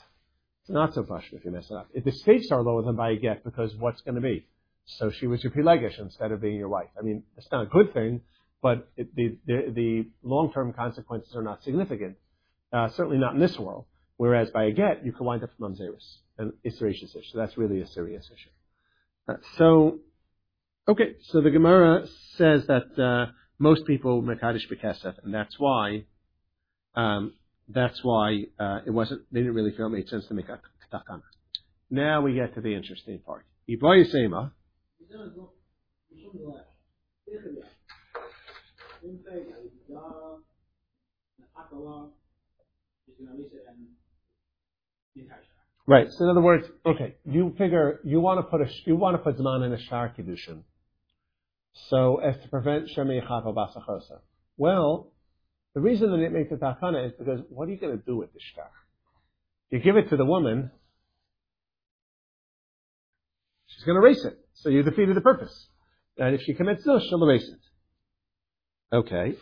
It's 0.63 0.71
not 0.71 0.95
so 0.95 1.03
pashut 1.03 1.35
if 1.35 1.45
you 1.45 1.51
mess 1.51 1.71
it 1.71 1.75
up. 1.75 1.89
If 1.93 2.05
the 2.05 2.13
stakes 2.13 2.51
are 2.51 2.63
lower 2.63 2.83
than 2.83 2.97
by 2.97 3.11
a 3.11 3.17
get, 3.17 3.45
because 3.45 3.75
what's 3.77 4.01
going 4.01 4.17
to 4.17 4.21
be? 4.21 4.47
So 4.87 5.11
she 5.11 5.27
was 5.27 5.45
your 5.45 5.53
pilegish 5.53 5.99
instead 5.99 6.33
of 6.33 6.41
being 6.41 6.57
your 6.57 6.69
wife. 6.69 6.89
I 6.99 7.03
mean, 7.03 7.23
it's 7.37 7.49
not 7.53 7.63
a 7.63 7.67
good 7.67 7.93
thing, 7.93 8.23
but 8.63 8.89
it, 8.97 9.15
the, 9.15 9.37
the, 9.47 9.73
the 9.75 10.07
long-term 10.23 10.73
consequences 10.73 11.35
are 11.37 11.43
not 11.43 11.63
significant. 11.63 12.17
Uh, 12.73 12.89
certainly 12.89 13.19
not 13.19 13.35
in 13.35 13.41
this 13.41 13.59
world. 13.59 13.85
Whereas 14.19 14.51
by 14.51 14.65
a 14.65 14.73
get, 14.73 15.07
you 15.07 15.13
can 15.13 15.25
wind 15.25 15.43
up 15.45 15.51
with 15.59 15.79
mamzerus, 15.79 16.17
an 16.39 16.53
Israelitious 16.65 17.11
issue. 17.11 17.29
So 17.33 17.39
that's 17.39 17.57
really 17.57 17.81
a 17.81 17.87
serious 17.87 18.27
issue. 18.27 18.51
Uh, 19.29 19.39
so, 19.57 20.01
okay, 20.89 21.15
so 21.31 21.41
the 21.41 21.51
Gemara 21.51 22.05
says 22.37 22.67
that 22.67 22.99
uh, 23.01 23.33
most 23.61 23.87
people 23.87 24.21
mekadesh 24.23 24.67
bekesef, 24.71 25.15
and 25.23 25.33
that's 25.33 25.55
why 25.59 26.05
um, 26.97 27.35
that's 27.69 28.03
why 28.03 28.45
uh, 28.59 28.81
it 28.85 28.91
wasn't. 28.91 29.23
They 29.31 29.41
didn't 29.41 29.55
really 29.55 29.73
feel 29.77 29.87
it 29.87 29.91
made 29.91 30.09
sense 30.09 30.27
to 30.27 30.35
make 30.35 30.49
a 30.49 30.59
takana. 30.93 31.23
Now 31.89 32.21
we 32.23 32.35
get 32.35 32.55
to 32.57 32.61
the 32.61 32.75
interesting 32.75 33.21
part. 33.21 33.47
Right. 45.87 46.07
So 46.11 46.25
in 46.25 46.31
other 46.31 46.43
words, 46.43 46.67
okay, 46.85 47.15
you 47.25 47.55
figure 47.57 48.01
you 48.05 48.21
want 48.21 48.39
to 48.39 48.43
put 48.43 48.61
a 48.61 48.67
you 48.85 48.97
want 48.97 49.15
to 49.17 49.19
put 49.19 49.39
zman 49.39 49.65
in 49.65 49.73
a 49.73 49.81
shar 49.85 50.13
kiddushin, 50.17 50.63
so 51.89 52.17
as 52.17 52.37
to 52.43 52.49
prevent 52.49 52.91
shemi 52.95 53.27
chava 53.27 53.55
basachosa. 53.55 54.21
Well, 54.59 55.13
the 55.75 55.81
reason 55.81 56.11
that 56.11 56.21
it 56.21 56.33
makes 56.33 56.53
a 56.53 56.57
takana 56.57 57.07
is 57.07 57.13
because 57.19 57.41
what 57.49 57.69
are 57.69 57.71
you 57.71 57.79
going 57.79 57.97
to 57.97 58.05
do 58.05 58.17
with 58.17 58.33
the 58.35 58.41
shtar? 58.53 58.71
You 59.71 59.79
give 59.81 59.97
it 59.97 60.11
to 60.11 60.17
the 60.17 60.25
woman, 60.25 60.71
she's 63.67 63.85
going 63.85 64.01
to 64.01 64.07
erase 64.07 64.25
it. 64.25 64.39
So 64.55 64.71
you 64.71 64.83
defeated 64.83 65.17
the 65.17 65.21
purpose. 65.21 65.69
And 66.17 66.35
if 66.35 66.43
she 66.43 66.55
commits 66.55 66.85
this, 66.85 67.03
she'll 67.09 67.23
erase 67.25 67.49
it. 67.49 68.97
Okay. 68.97 69.37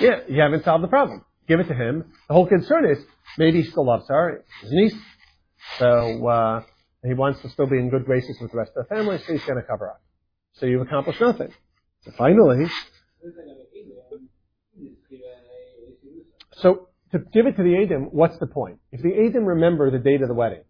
Yeah, 0.00 0.20
you 0.28 0.40
haven't 0.40 0.64
solved 0.64 0.84
the 0.84 0.88
problem. 0.88 1.24
Give 1.50 1.58
it 1.58 1.66
to 1.66 1.74
him. 1.74 2.04
The 2.28 2.34
whole 2.34 2.46
concern 2.46 2.88
is 2.88 2.98
maybe 3.36 3.62
he 3.62 3.68
still 3.68 3.84
loves 3.84 4.04
her, 4.06 4.44
his 4.62 4.70
niece. 4.70 4.94
So 5.80 6.24
uh, 6.28 6.62
he 7.04 7.12
wants 7.12 7.42
to 7.42 7.48
still 7.48 7.66
be 7.66 7.76
in 7.76 7.90
good 7.90 8.04
graces 8.04 8.38
with 8.40 8.52
the 8.52 8.56
rest 8.56 8.70
of 8.76 8.86
the 8.86 8.94
family, 8.94 9.18
so 9.18 9.32
he's 9.32 9.42
going 9.42 9.60
to 9.60 9.66
cover 9.66 9.90
up. 9.90 10.00
So 10.52 10.66
you've 10.66 10.82
accomplished 10.82 11.20
nothing. 11.20 11.52
So 12.02 12.12
finally, 12.16 12.70
so 16.52 16.88
to 17.10 17.18
give 17.18 17.46
it 17.46 17.56
to 17.56 17.64
the 17.64 17.82
Adam, 17.84 18.10
what's 18.12 18.38
the 18.38 18.46
point? 18.46 18.78
If 18.92 19.02
the 19.02 19.10
Adam 19.12 19.44
remember 19.44 19.90
the 19.90 19.98
date 19.98 20.22
of 20.22 20.28
the 20.28 20.34
wedding, 20.34 20.62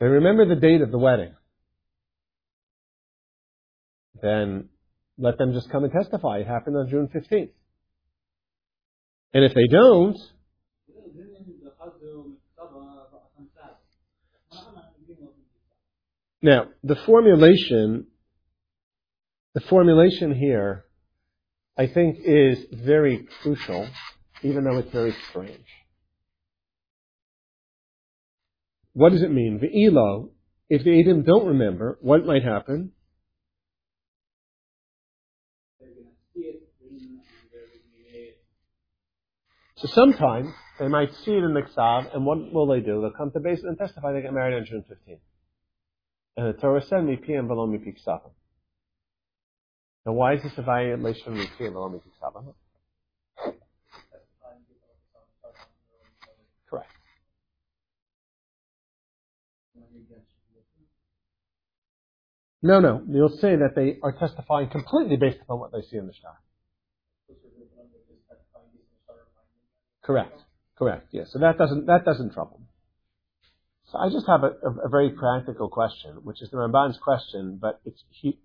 they 0.00 0.06
remember 0.06 0.44
the 0.44 0.60
date 0.60 0.80
of 0.80 0.90
the 0.90 0.98
wedding, 0.98 1.36
then 4.20 4.70
let 5.18 5.38
them 5.38 5.52
just 5.52 5.70
come 5.70 5.84
and 5.84 5.92
testify. 5.92 6.38
It 6.38 6.48
happened 6.48 6.76
on 6.76 6.88
June 6.88 7.08
15th. 7.14 7.50
And 9.36 9.44
if 9.44 9.52
they 9.52 9.66
don't, 9.66 10.16
now 16.40 16.68
the 16.82 16.96
formulation, 17.04 18.06
the 19.52 19.60
formulation 19.60 20.34
here, 20.34 20.86
I 21.76 21.86
think 21.86 22.16
is 22.24 22.64
very 22.72 23.28
crucial, 23.42 23.86
even 24.42 24.64
though 24.64 24.78
it's 24.78 24.90
very 24.90 25.14
strange. 25.28 25.68
What 28.94 29.12
does 29.12 29.20
it 29.20 29.30
mean? 29.30 29.60
Ve'ilo, 29.60 30.30
if 30.70 30.82
the 30.82 30.98
Edom 30.98 31.24
don't 31.24 31.48
remember, 31.48 31.98
what 32.00 32.24
might 32.24 32.42
happen? 32.42 32.92
So 39.78 39.88
sometimes 39.88 40.48
they 40.78 40.88
might 40.88 41.12
see 41.24 41.32
it 41.32 41.44
in 41.44 41.52
the 41.52 41.60
Ksav, 41.60 42.14
and 42.14 42.24
what 42.24 42.52
will 42.52 42.66
they 42.66 42.80
do? 42.80 43.00
They'll 43.02 43.10
come 43.10 43.30
to 43.32 43.40
base 43.40 43.60
and 43.62 43.76
testify 43.76 44.12
they 44.12 44.22
get 44.22 44.32
married 44.32 44.56
on 44.56 44.64
June 44.64 44.84
15th. 44.90 45.18
And 46.38 46.48
the 46.48 46.58
Torah 46.58 46.82
said, 46.82 47.00
Mipiyam 47.00 47.46
v'lo 47.46 47.68
mipi 47.68 47.94
ksavim. 47.94 48.30
Now, 50.06 50.12
why 50.12 50.34
is 50.34 50.42
this 50.42 50.52
a 50.56 50.62
violation 50.62 51.32
of 51.32 51.38
Mipiyam 51.38 51.72
v'lo 51.72 51.92
mipi 51.92 52.10
ksavim? 52.22 52.54
Correct. 56.70 56.90
No, 62.62 62.80
no. 62.80 63.02
You'll 63.08 63.28
say 63.28 63.56
that 63.56 63.74
they 63.76 63.98
are 64.02 64.12
testifying 64.12 64.70
completely 64.70 65.16
based 65.16 65.40
upon 65.42 65.60
what 65.60 65.72
they 65.72 65.82
see 65.82 65.98
in 65.98 66.06
the 66.06 66.14
star. 66.14 66.38
Correct. 70.06 70.40
Correct. 70.78 71.08
Yes. 71.10 71.28
So 71.32 71.40
that 71.40 71.58
doesn't 71.58 71.86
that 71.86 72.04
doesn't 72.04 72.32
trouble 72.32 72.60
me. 72.60 72.66
So 73.90 73.98
I 73.98 74.08
just 74.08 74.26
have 74.26 74.44
a, 74.44 74.52
a, 74.66 74.86
a 74.86 74.88
very 74.88 75.10
practical 75.10 75.68
question, 75.68 76.20
which 76.22 76.42
is 76.42 76.50
the 76.50 76.56
Ramban's 76.56 76.98
question, 76.98 77.58
but 77.60 77.80
it's 77.84 78.02
he, 78.10 78.38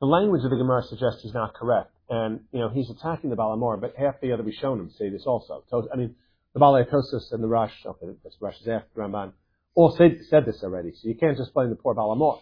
the 0.00 0.06
language 0.06 0.44
of 0.44 0.50
the 0.50 0.56
Gemara 0.56 0.82
suggests 0.82 1.22
he's 1.22 1.34
not 1.34 1.54
correct, 1.54 1.92
and 2.08 2.40
you 2.52 2.60
know 2.60 2.68
he's 2.68 2.90
attacking 2.90 3.30
the 3.30 3.36
Baal 3.36 3.56
HaMaor, 3.56 3.80
but 3.80 3.94
half 3.98 4.20
the 4.20 4.32
other 4.32 4.44
Rishonim 4.44 4.96
say 4.96 5.10
this 5.10 5.24
also. 5.26 5.64
I 5.92 5.96
mean, 5.96 6.14
the 6.54 6.60
Balei 6.60 6.88
Tosus 6.88 7.32
and 7.32 7.42
the 7.42 7.48
Rosh, 7.48 7.72
okay, 7.84 8.06
the 8.06 8.30
Rosh 8.40 8.60
is 8.60 8.68
after 8.68 8.88
Ramban, 8.96 9.32
all 9.74 9.94
said, 9.96 10.18
said 10.28 10.44
this 10.44 10.60
already, 10.62 10.92
so 10.92 11.08
you 11.08 11.14
can't 11.14 11.36
just 11.36 11.54
blame 11.54 11.70
the 11.70 11.76
poor 11.76 11.94
Baal 11.94 12.16
HaMaor. 12.16 12.40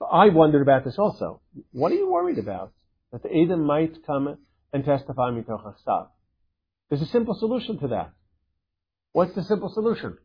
But 0.00 0.06
I 0.06 0.28
wondered 0.28 0.62
about 0.62 0.84
this 0.84 0.98
also. 0.98 1.40
What 1.72 1.92
are 1.92 1.96
you 1.96 2.10
worried 2.10 2.38
about? 2.38 2.72
That 3.12 3.22
the 3.22 3.28
Edom 3.28 3.64
might 3.64 4.06
come 4.06 4.38
and 4.72 4.84
testify 4.84 5.30
mitoch 5.30 5.74
Chachsav. 5.86 6.08
There's 6.90 7.02
a 7.02 7.06
simple 7.06 7.34
solution 7.34 7.78
to 7.78 7.88
that. 7.88 8.12
What's 9.12 9.34
the 9.34 9.44
simple 9.44 9.70
solution? 9.72 10.18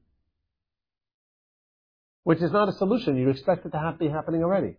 Which 2.23 2.41
is 2.41 2.51
not 2.51 2.69
a 2.69 2.73
solution. 2.73 3.17
You 3.17 3.29
expect 3.29 3.65
it 3.67 3.69
to 3.69 3.77
have, 3.77 3.99
be 3.99 4.09
happening 4.09 4.43
already. 4.43 4.77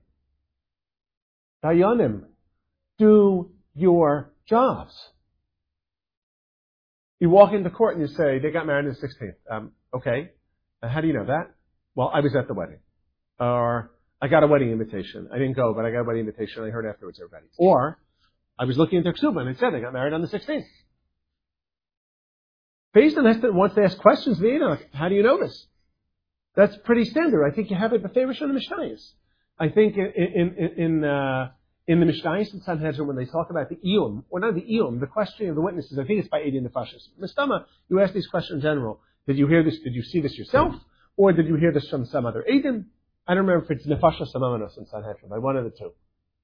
Dayanim, 1.65 2.25
do 2.99 3.53
your 3.75 4.33
jobs. 4.49 4.93
You 7.21 7.31
walk 7.31 7.53
into 7.53 7.71
court 7.71 7.97
and 7.97 8.09
you 8.09 8.15
say, 8.15 8.41
they 8.41 8.51
got 8.51 8.67
married 8.67 8.87
on 8.87 8.97
the 9.01 9.07
16th. 9.07 9.35
Um, 9.51 9.73
okay. 9.95 10.33
Uh, 10.83 10.89
how 10.89 11.01
do 11.01 11.07
you 11.07 11.15
know 11.15 11.27
that? 11.27 11.55
Well, 11.95 12.11
I 12.13 12.21
was 12.21 12.35
at 12.35 12.49
the 12.49 12.55
wedding. 12.55 12.81
Or, 13.39 13.93
I 14.21 14.29
got 14.29 14.43
a 14.43 14.47
wedding 14.47 14.71
invitation. 14.71 15.29
I 15.33 15.39
didn't 15.39 15.55
go, 15.55 15.73
but 15.73 15.85
I 15.85 15.91
got 15.93 16.01
a 16.01 16.05
wedding 16.05 16.27
invitation. 16.27 16.65
I 16.65 16.71
heard 16.71 16.85
afterwards 16.87 17.19
everybody. 17.21 17.47
Or, 17.59 17.99
I 18.59 18.65
was 18.65 18.77
looking 18.77 18.99
at 18.99 19.05
their 19.05 19.13
ksuba 19.13 19.41
and 19.41 19.51
it 19.51 19.59
said 19.59 19.73
they 19.73 19.81
got 19.81 19.93
married 19.93 20.13
on 20.13 20.21
the 20.21 20.29
16th. 20.29 20.65
Based 22.97 23.19
on 23.19 23.25
that, 23.25 23.53
wants 23.53 23.75
to 23.75 23.83
ask 23.83 23.99
questions, 23.99 24.43
Enoch. 24.43 24.81
How 24.95 25.11
do 25.11 25.15
you 25.15 25.23
know 25.23 25.39
this? 25.39 25.67
That's 26.55 26.75
pretty 26.83 27.05
standard. 27.05 27.47
I 27.47 27.55
think 27.55 27.69
you 27.69 27.77
have 27.77 27.93
it 27.93 28.03
beferish 28.03 28.41
on 28.41 28.49
the 28.49 28.59
Mishnayos. 28.59 29.03
I 29.59 29.69
think 29.69 29.99
in 29.99 30.55
in 30.57 30.73
in, 30.79 31.05
uh, 31.05 31.51
in 31.87 32.01
the 32.01 32.07
Mishnayos 32.07 32.55
and 32.55 32.63
Sanhedrin 32.63 33.07
when 33.07 33.17
they 33.17 33.27
talk 33.27 33.51
about 33.51 33.69
the 33.69 33.77
Iyum, 33.77 34.25
or 34.31 34.41
not 34.41 34.55
the 34.55 34.63
Iyum, 34.63 34.99
the 35.01 35.07
questioning 35.09 35.51
of 35.51 35.57
the 35.57 35.61
witnesses, 35.61 35.99
I 35.99 36.07
think 36.07 36.21
it's 36.21 36.31
by 36.31 36.41
Adi 36.41 36.57
and 36.57 36.65
the 36.65 36.71
Fashis. 36.71 37.05
Mistama, 37.23 37.67
you 37.91 38.01
ask 38.01 38.15
these 38.15 38.29
questions 38.29 38.57
in 38.57 38.63
general. 38.63 39.03
Did 39.27 39.37
you 39.37 39.47
hear 39.47 39.63
this? 39.63 39.79
Did 39.81 39.95
you 39.95 40.03
see 40.03 40.23
this 40.23 40.39
yourself? 40.39 40.75
Or 41.19 41.35
did 41.35 41.49
you 41.49 41.57
hear 41.57 41.73
this 41.73 41.87
from 41.91 42.07
some 42.07 42.25
other 42.25 42.47
Adim? 42.51 42.87
I 43.29 43.35
don't 43.35 43.45
remember 43.47 43.67
if 43.67 43.71
it's 43.73 43.87
Nefashas 43.87 44.33
Amamanos 44.35 44.79
in 44.79 44.87
Sanhedrin, 44.87 45.29
by 45.29 45.39
one 45.39 45.59
of 45.59 45.65
the 45.65 45.75
two. 45.79 45.93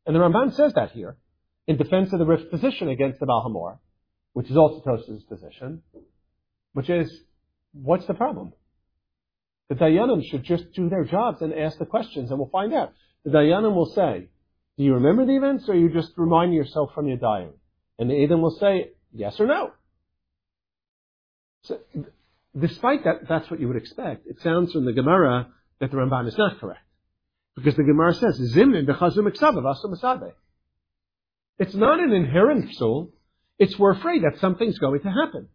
And 0.04 0.14
the 0.14 0.20
Ramban 0.20 0.52
says 0.52 0.74
that 0.74 0.90
here, 0.90 1.16
in 1.66 1.78
defense 1.78 2.12
of 2.12 2.18
the 2.18 2.26
Rif's 2.26 2.44
position 2.50 2.90
against 2.90 3.20
the 3.20 3.24
Baal 3.24 3.42
HaMaor, 3.48 3.78
which 4.34 4.50
is 4.50 4.56
also 4.58 4.82
Tos's 4.82 5.22
position, 5.22 5.82
which 6.72 6.90
is, 6.90 7.12
what's 7.72 8.06
the 8.06 8.14
problem? 8.14 8.52
The 9.68 9.74
Dayanim 9.76 10.24
should 10.30 10.44
just 10.44 10.72
do 10.72 10.88
their 10.88 11.04
jobs 11.04 11.40
and 11.40 11.54
ask 11.54 11.78
the 11.78 11.86
questions, 11.86 12.30
and 12.30 12.38
we'll 12.38 12.50
find 12.50 12.74
out. 12.74 12.92
The 13.24 13.30
Dayanim 13.30 13.74
will 13.74 13.92
say, 13.94 14.28
do 14.76 14.84
you 14.84 14.94
remember 14.94 15.26
the 15.26 15.36
events, 15.36 15.68
or 15.68 15.72
are 15.72 15.76
you 15.76 15.90
just 15.90 16.12
reminding 16.16 16.56
yourself 16.56 16.90
from 16.94 17.08
your 17.08 17.18
dying? 17.18 17.52
And 17.98 18.10
the 18.10 18.24
Adam 18.24 18.42
will 18.42 18.56
say, 18.58 18.90
yes 19.12 19.38
or 19.38 19.46
no. 19.46 19.72
So, 21.64 21.78
despite 22.58 23.04
that, 23.04 23.28
that's 23.28 23.50
what 23.50 23.60
you 23.60 23.68
would 23.68 23.76
expect. 23.76 24.26
It 24.26 24.40
sounds 24.40 24.72
from 24.72 24.84
the 24.84 24.92
Gemara 24.92 25.48
that 25.80 25.90
the 25.90 25.96
Ramban 25.96 26.26
is 26.26 26.36
not 26.36 26.58
correct. 26.58 26.80
Because 27.54 27.76
the 27.76 27.84
Gemara 27.84 28.14
says, 28.14 28.40
Zimnin 28.54 28.86
b'chazum 28.86 29.30
iksav 29.30 30.32
It's 31.58 31.74
not 31.74 32.00
an 32.00 32.12
inherent 32.12 32.74
soul. 32.74 33.12
It's 33.58 33.78
we're 33.78 33.92
afraid 33.92 34.22
that 34.22 34.40
something's 34.40 34.78
going 34.78 35.00
to 35.02 35.10
happen. 35.10 35.48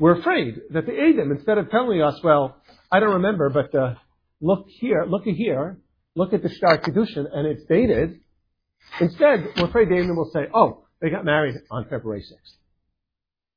We're 0.00 0.18
afraid 0.18 0.58
that 0.70 0.86
the 0.86 0.98
Adam, 0.98 1.30
instead 1.30 1.58
of 1.58 1.70
telling 1.70 2.00
us, 2.00 2.18
well, 2.24 2.56
I 2.90 3.00
don't 3.00 3.16
remember, 3.16 3.50
but 3.50 3.74
uh, 3.74 3.96
look 4.40 4.64
here, 4.66 5.04
look 5.06 5.24
here, 5.24 5.76
look 6.16 6.32
at 6.32 6.42
the 6.42 6.48
Shtar 6.48 6.78
Kedushin, 6.78 7.26
and 7.30 7.46
it's 7.46 7.64
dated. 7.68 8.18
Instead, 8.98 9.48
we're 9.58 9.66
afraid 9.66 9.90
the 9.90 9.98
Adam 9.98 10.16
will 10.16 10.30
say, 10.32 10.46
oh, 10.54 10.84
they 11.02 11.10
got 11.10 11.26
married 11.26 11.56
on 11.70 11.84
February 11.90 12.22
6th. 12.22 12.54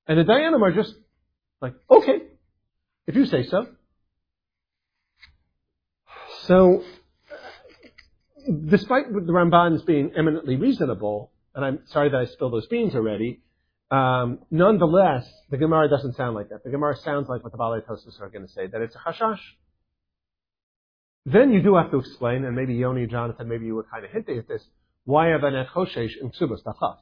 And 0.06 0.20
the 0.20 0.26
Dayanim 0.30 0.62
are 0.62 0.74
just 0.74 0.94
like, 1.62 1.76
okay, 1.90 2.18
if 3.08 3.16
you 3.16 3.26
say 3.26 3.46
so. 3.46 3.66
So, 6.42 6.84
despite 8.68 9.06
the 9.14 9.32
Ramban's 9.32 9.84
being 9.84 10.12
eminently 10.18 10.58
reasonable, 10.58 11.32
and 11.56 11.64
I'm 11.64 11.80
sorry 11.86 12.10
that 12.10 12.18
I 12.18 12.26
spilled 12.26 12.52
those 12.52 12.68
beans 12.68 12.96
already, 12.96 13.44
um, 13.94 14.40
nonetheless, 14.50 15.32
the 15.52 15.58
Gemara 15.58 15.88
doesn't 15.88 16.16
sound 16.16 16.36
like 16.36 16.50
that. 16.50 16.64
The 16.64 16.72
Gemara 16.72 16.98
sounds 16.98 17.30
like 17.30 17.44
what 17.44 17.52
the 17.52 17.58
Balei 17.60 17.86
Tosos 17.86 18.20
are 18.22 18.30
going 18.30 18.46
to 18.46 18.52
say, 18.52 18.66
that 18.66 18.82
it's 18.82 18.96
a 18.96 18.98
hashash. 18.98 19.40
Then 21.26 21.52
you 21.52 21.62
do 21.62 21.76
have 21.76 21.92
to 21.92 21.98
explain, 21.98 22.44
and 22.44 22.56
maybe 22.56 22.74
Yoni, 22.74 23.06
Jonathan, 23.06 23.48
maybe 23.48 23.66
you 23.66 23.76
were 23.76 23.84
kind 23.84 24.04
of 24.04 24.12
hinting 24.12 24.40
at 24.40 24.48
this, 24.48 24.64
why 25.06 25.28
have 25.28 25.44
an 25.44 25.54
choshesh 25.76 26.12
in 26.20 26.32
ksubas 26.32 26.64
tachas? 26.64 26.98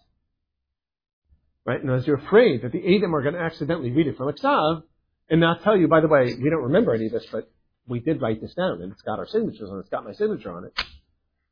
Right? 1.65 1.81
And 1.81 1.91
as 1.91 2.05
you're 2.05 2.17
afraid 2.17 2.63
that 2.63 2.71
the 2.71 2.97
Adam 2.97 3.15
are 3.15 3.21
going 3.21 3.35
to 3.35 3.41
accidentally 3.41 3.91
read 3.91 4.07
it 4.07 4.17
from 4.17 4.33
Iksav 4.33 4.83
and 5.29 5.39
not 5.39 5.63
tell 5.63 5.77
you, 5.77 5.87
by 5.87 6.01
the 6.01 6.07
way, 6.07 6.33
we 6.35 6.49
don't 6.49 6.63
remember 6.63 6.93
any 6.93 7.05
of 7.05 7.13
this, 7.13 7.25
but 7.31 7.49
we 7.87 7.99
did 7.99 8.21
write 8.21 8.41
this 8.41 8.53
down, 8.53 8.81
and 8.81 8.91
it's 8.91 9.01
got 9.01 9.17
our 9.17 9.27
signatures 9.27 9.69
on 9.69 9.77
it, 9.77 9.81
it's 9.81 9.89
got 9.89 10.03
my 10.03 10.13
signature 10.13 10.51
on 10.51 10.65
it. 10.65 10.73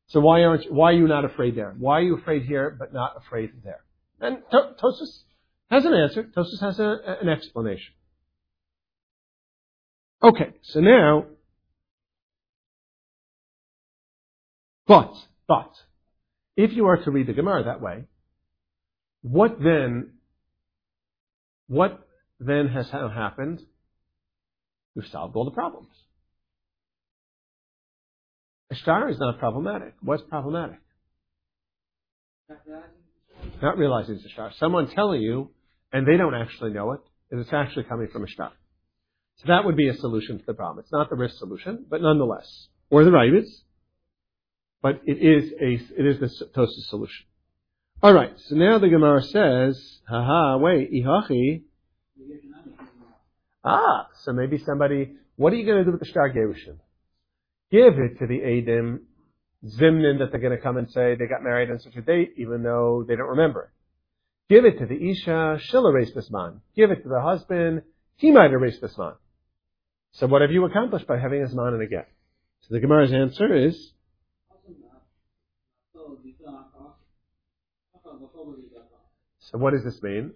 So 0.08 0.20
why 0.20 0.44
aren't 0.44 0.72
why 0.72 0.92
are 0.92 0.96
you 0.96 1.08
not 1.08 1.24
afraid 1.24 1.56
there? 1.56 1.76
Why 1.78 2.00
are 2.00 2.02
you 2.02 2.18
afraid 2.18 2.44
here 2.44 2.76
but 2.78 2.94
not 2.94 3.16
afraid 3.18 3.52
there? 3.64 3.84
And 4.20 4.40
Tosus 4.52 5.22
has 5.70 5.86
an 5.86 5.94
answer. 5.94 6.24
Tosus 6.24 6.60
has 6.62 6.80
a, 6.80 7.18
an 7.22 7.30
explanation. 7.30 7.94
Okay, 10.22 10.54
so 10.64 10.82
now, 10.82 11.26
but, 14.86 15.14
but, 15.48 15.72
if 16.58 16.74
you 16.74 16.88
are 16.88 16.98
to 16.98 17.12
read 17.12 17.28
the 17.28 17.34
Gemara 17.34 17.64
that 17.66 17.82
way, 17.82 18.06
what 19.22 19.58
then, 19.64 20.14
what 21.68 22.06
then 22.40 22.68
has 22.68 22.90
happened? 22.90 23.62
We've 24.96 25.08
solved 25.08 25.36
all 25.36 25.46
the 25.46 25.52
problems. 25.52 25.94
Ishtar 28.72 29.10
is 29.10 29.20
not 29.20 29.40
problematic. 29.40 29.94
What's 30.02 30.24
problematic? 30.24 30.80
Not 33.62 33.78
realizing 33.78 34.16
it's 34.16 34.26
a 34.26 34.30
shtar. 34.30 34.52
Someone 34.60 34.90
telling 34.90 35.22
you, 35.22 35.52
and 35.92 36.08
they 36.08 36.18
don't 36.18 36.36
actually 36.36 36.72
know 36.72 36.92
it, 36.94 37.02
and 37.32 37.40
it's 37.40 37.54
actually 37.54 37.84
coming 37.84 38.08
from 38.12 38.24
a 38.24 38.28
shtar. 38.28 38.52
So 39.38 39.46
that 39.48 39.66
would 39.66 39.78
be 39.78 39.88
a 39.88 39.96
solution 39.96 40.40
to 40.40 40.46
the 40.46 40.54
problem. 40.54 40.80
It's 40.80 40.92
not 40.92 41.10
the 41.10 41.16
risk 41.16 41.38
solution, 41.38 41.86
but 41.90 42.02
nonetheless. 42.02 42.68
Or 42.90 43.04
the 43.06 43.12
Rabbis. 43.12 43.64
But 44.82 45.02
it 45.06 45.18
is 45.18 45.52
a, 45.62 46.00
it 46.00 46.06
is 46.06 46.20
the 46.20 46.30
Tosa 46.54 46.82
solution. 46.90 47.26
Alright, 48.02 48.34
so 48.38 48.56
now 48.56 48.80
the 48.80 48.88
Gemara 48.88 49.22
says, 49.24 50.00
haha, 50.08 50.58
wait, 50.58 50.92
ihachi. 50.92 51.64
Ah, 53.64 54.08
so 54.24 54.32
maybe 54.32 54.58
somebody, 54.58 55.16
what 55.36 55.52
are 55.52 55.58
you 55.58 55.66
going 55.66 55.80
to 55.80 55.84
do 55.84 55.92
with 55.92 56.00
the 56.00 56.06
Shtar 56.06 56.32
Gerushin? 56.34 56.80
Give 57.72 57.94
it 58.00 58.20
to 58.20 58.28
the 58.28 58.40
Adim 58.40 59.00
Zimnin 59.66 60.20
that 60.20 60.32
they're 60.32 60.40
going 60.40 60.56
to 60.56 60.64
come 60.64 60.78
and 60.78 60.90
say 60.92 61.16
they 61.16 61.28
got 61.28 61.44
married 61.44 61.70
on 61.70 61.80
such 61.80 61.96
a 61.98 62.02
date, 62.02 62.34
even 62.38 62.64
though 62.64 63.04
they 63.06 63.18
don't 63.18 63.28
remember 63.28 63.64
it. 63.64 63.70
Give 64.50 64.66
it 64.66 64.80
to 64.80 64.88
the 64.88 65.12
Isha, 65.12 65.60
she'll 65.62 65.88
erase 65.88 66.12
this 66.16 66.32
man. 66.32 66.62
Give 66.76 66.90
it 66.90 67.04
to 67.04 67.10
the 67.10 67.22
husband, 67.22 67.84
he 68.16 68.32
might 68.32 68.52
erase 68.52 68.80
this 68.82 68.98
man. 68.98 69.14
So 70.14 70.26
what 70.26 70.42
have 70.42 70.52
you 70.52 70.66
accomplished 70.66 71.06
by 71.06 71.20
having 71.20 71.42
his 71.42 71.54
man 71.54 71.74
and 71.74 71.82
a 71.84 71.86
get? 71.86 72.10
So 72.62 72.74
the 72.74 72.80
Gemara's 72.82 73.14
answer 73.14 73.56
is, 73.56 73.94
so 79.40 79.58
what 79.60 79.74
does 79.74 79.84
this 79.84 80.02
mean? 80.02 80.34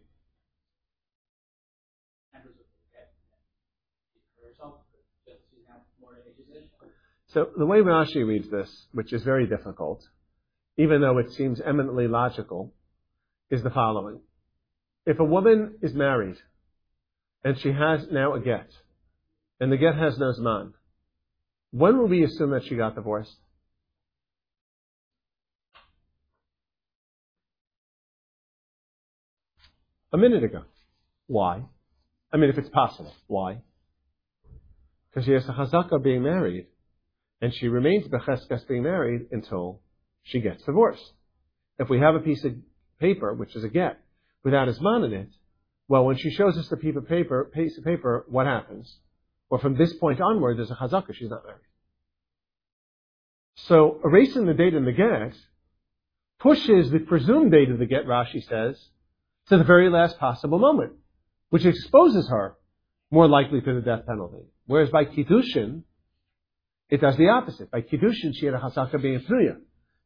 So 7.29 7.49
the 7.57 7.65
way 7.65 7.79
Rashi 7.79 8.25
reads 8.25 8.47
this, 8.51 8.69
which 8.91 9.11
is 9.11 9.23
very 9.23 9.47
difficult, 9.47 10.07
even 10.77 11.01
though 11.01 11.17
it 11.17 11.31
seems 11.31 11.59
eminently 11.59 12.07
logical, 12.07 12.71
is 13.49 13.63
the 13.63 13.69
following. 13.69 14.19
If 15.05 15.19
a 15.19 15.23
woman 15.23 15.75
is 15.81 15.93
married 15.93 16.37
and 17.43 17.59
she 17.59 17.71
has 17.71 18.07
now 18.11 18.33
a 18.33 18.39
get, 18.39 18.69
and 19.59 19.71
the 19.71 19.77
get 19.77 19.95
has 19.95 20.17
no 20.17 20.31
zman, 20.31 20.73
When 21.71 21.97
will 21.97 22.07
we 22.07 22.23
assume 22.23 22.51
that 22.51 22.65
she 22.67 22.75
got 22.75 22.95
divorced? 22.95 23.35
A 30.13 30.17
minute 30.17 30.43
ago. 30.43 30.63
Why? 31.27 31.63
I 32.31 32.37
mean, 32.37 32.49
if 32.51 32.57
it's 32.57 32.69
possible. 32.69 33.13
Why? 33.27 33.61
Because 35.09 35.25
she 35.25 35.31
has 35.31 35.47
a 35.49 35.53
chazaka 35.53 36.03
being 36.03 36.21
married, 36.21 36.67
and 37.41 37.53
she 37.53 37.67
remains 37.67 38.07
becheskas 38.07 38.67
being 38.67 38.83
married 38.83 39.27
until 39.31 39.81
she 40.21 40.39
gets 40.39 40.63
divorced. 40.63 41.03
If 41.79 41.89
we 41.89 41.99
have 41.99 42.15
a 42.15 42.19
piece 42.19 42.43
of 42.43 42.53
paper, 43.07 43.33
which 43.33 43.53
is 43.57 43.63
a 43.65 43.69
get, 43.69 43.99
without 44.45 44.67
his 44.67 44.79
man 44.79 45.03
in 45.03 45.13
it, 45.13 45.31
well, 45.89 46.05
when 46.05 46.17
she 46.17 46.31
shows 46.31 46.57
us 46.57 46.69
the 46.69 46.77
piece 46.77 46.95
of 46.95 47.07
paper, 47.07 47.51
piece 47.53 47.77
of 47.77 47.83
paper, 47.83 48.25
what 48.29 48.45
happens? 48.47 48.85
Well, 49.49 49.59
from 49.59 49.75
this 49.75 49.93
point 49.93 50.21
onward, 50.21 50.57
there's 50.57 50.71
a 50.71 50.75
chazaka. 50.75 51.13
She's 51.13 51.29
not 51.29 51.45
married. 51.45 51.69
So 53.67 53.99
erasing 54.03 54.45
the 54.45 54.53
date 54.53 54.73
in 54.73 54.85
the 54.85 54.93
get 54.93 55.35
pushes 56.39 56.89
the 56.89 56.99
presumed 56.99 57.51
date 57.51 57.69
of 57.69 57.77
the 57.77 57.85
get, 57.85 58.05
Rashi 58.05 58.41
says, 58.47 58.81
to 59.49 59.57
the 59.57 59.63
very 59.63 59.89
last 59.89 60.17
possible 60.17 60.59
moment, 60.59 60.93
which 61.49 61.65
exposes 61.65 62.27
her 62.29 62.55
more 63.11 63.27
likely 63.27 63.61
to 63.61 63.73
the 63.75 63.81
death 63.81 64.05
penalty. 64.07 64.45
Whereas 64.65 64.89
by 64.89 65.05
Kiddushin, 65.05 65.83
it 66.89 67.01
does 67.01 67.17
the 67.17 67.29
opposite. 67.29 67.69
By 67.69 67.81
Kiddushin, 67.81 68.31
she 68.33 68.45
had 68.45 68.55
a 68.55 68.59
Hasaka 68.59 69.01
being 69.01 69.19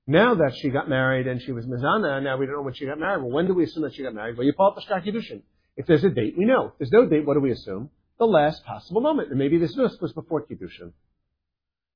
Now 0.10 0.36
that 0.36 0.56
she 0.62 0.70
got 0.70 0.88
married 0.88 1.28
and 1.28 1.42
she 1.42 1.52
was 1.52 1.66
Mizana, 1.66 2.24
now 2.24 2.38
we 2.38 2.46
don't 2.46 2.56
know 2.56 2.62
when 2.62 2.74
she 2.74 2.86
got 2.86 2.98
married. 2.98 3.22
Well, 3.22 3.32
when 3.32 3.46
do 3.46 3.54
we 3.54 3.66
assume 3.66 3.84
that 3.84 3.94
she 3.94 4.04
got 4.04 4.14
married? 4.14 4.38
Well, 4.38 4.48
you 4.48 4.54
pull 4.54 4.68
up 4.68 4.76
the 4.76 4.82
Kiddushin. 4.82 5.42
If 5.76 5.86
there's 5.86 6.06
a 6.06 6.10
date, 6.10 6.36
we 6.38 6.46
know. 6.46 6.68
If 6.68 6.74
there's 6.80 6.92
no 6.92 7.06
date, 7.06 7.26
what 7.26 7.34
do 7.34 7.42
we 7.42 7.52
assume? 7.52 7.90
The 8.18 8.26
last 8.26 8.64
possible 8.64 9.02
moment. 9.02 9.30
And 9.30 9.38
maybe 9.38 9.58
this 9.58 9.76
nus 9.76 9.98
was 10.02 10.14
before 10.14 10.46
Kiddushin. 10.46 10.94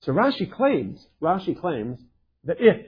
So 0.02 0.12
Rashi 0.12 0.52
claims, 0.52 1.08
Rashi 1.22 1.60
claims 1.60 2.00
that 2.44 2.58
if 2.60 2.86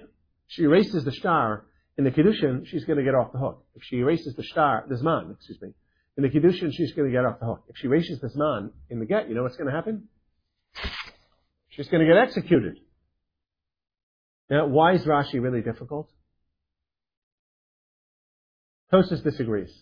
she 0.48 0.64
erases 0.64 1.06
the 1.06 1.14
star 1.14 1.68
in 1.98 2.04
the 2.04 2.12
Kiddushin, 2.12 2.68
she's 2.68 2.84
going 2.84 2.98
to 2.98 3.04
get 3.04 3.16
off 3.16 3.32
the 3.32 3.40
hook. 3.40 3.64
If 3.76 3.84
she 3.86 4.00
erases 4.00 4.36
the 4.36 4.44
star, 4.44 4.86
the 4.90 4.95
Zman, 4.95 5.36
excuse 5.36 5.62
me, 5.62 5.70
in 6.18 6.24
the 6.24 6.30
Kiddushin, 6.30 6.74
she's 6.74 6.91
going 6.94 7.10
to 7.10 7.16
get 7.16 7.26
off 7.26 7.40
the 7.40 7.45
hook. 7.45 7.64
If 7.70 7.78
she 7.78 7.88
erases 7.88 8.20
the 8.20 8.28
Zman 8.28 8.72
in 8.90 9.00
the 9.00 9.06
get, 9.06 9.30
you 9.30 9.36
know 9.36 9.44
what's 9.44 9.56
going 9.56 9.70
to 9.70 9.76
happen? 9.76 10.10
She's 11.70 11.88
going 11.88 12.06
to 12.06 12.12
get 12.12 12.22
executed. 12.22 12.80
Now, 14.49 14.68
why 14.68 14.94
is 14.94 15.03
Rashi 15.03 15.41
really 15.41 15.61
difficult? 15.61 16.10
Tosas 18.91 19.24
disagrees. 19.24 19.74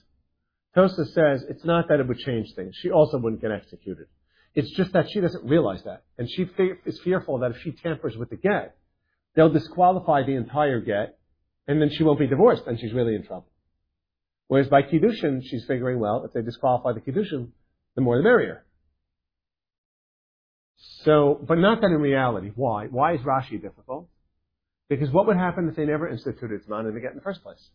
Tosas 0.76 1.14
says 1.14 1.44
it's 1.50 1.66
not 1.66 1.90
that 1.90 2.00
it 2.00 2.08
would 2.08 2.20
change 2.20 2.54
things. 2.56 2.76
She 2.82 2.92
also 2.92 3.18
wouldn't 3.18 3.42
get 3.42 3.52
executed. 3.52 4.08
It's 4.54 4.72
just 4.72 4.94
that 4.94 5.10
she 5.12 5.20
doesn't 5.20 5.46
realize 5.46 5.84
that. 5.84 6.04
And 6.18 6.30
she 6.30 6.48
is 6.86 7.00
fearful 7.04 7.40
that 7.40 7.52
if 7.52 7.58
she 7.62 7.72
tampers 7.72 8.16
with 8.18 8.30
the 8.30 8.38
get, 8.38 8.76
they'll 9.36 9.50
disqualify 9.50 10.24
the 10.24 10.36
entire 10.36 10.80
get 10.80 11.18
and 11.68 11.82
then 11.82 11.90
she 11.90 12.04
won't 12.04 12.20
be 12.20 12.28
divorced, 12.28 12.64
and 12.68 12.80
she's 12.80 12.92
really 12.92 13.16
in 13.16 13.24
trouble. 13.24 13.48
Whereas 14.48 14.68
by 14.68 14.82
Kiddushin, 14.82 15.42
she's 15.44 15.64
figuring, 15.66 16.00
well, 16.00 16.26
if 16.26 16.34
they 16.34 16.42
disqualify 16.42 16.94
the 16.94 17.00
Kiddushin, 17.00 17.50
the 17.96 18.02
more 18.02 18.18
the 18.18 18.24
merrier. 18.24 18.66
So, 21.04 21.40
but 21.48 21.58
not 21.58 21.82
that 21.82 21.88
in 21.88 22.02
reality. 22.02 22.52
Why? 22.56 22.88
Why 22.88 23.14
is 23.14 23.22
Rashi 23.22 23.62
difficult? 23.62 24.10
Because 24.92 25.10
what 25.10 25.26
would 25.26 25.38
happen 25.38 25.70
if 25.70 25.78
they 25.78 25.86
never 25.86 26.10
instituted 26.10 26.68
Zman 26.68 26.86
and 26.86 26.94
the 26.94 27.00
get 27.00 27.12
in 27.12 27.16
the 27.16 27.24
first 27.24 27.42
place? 27.44 27.66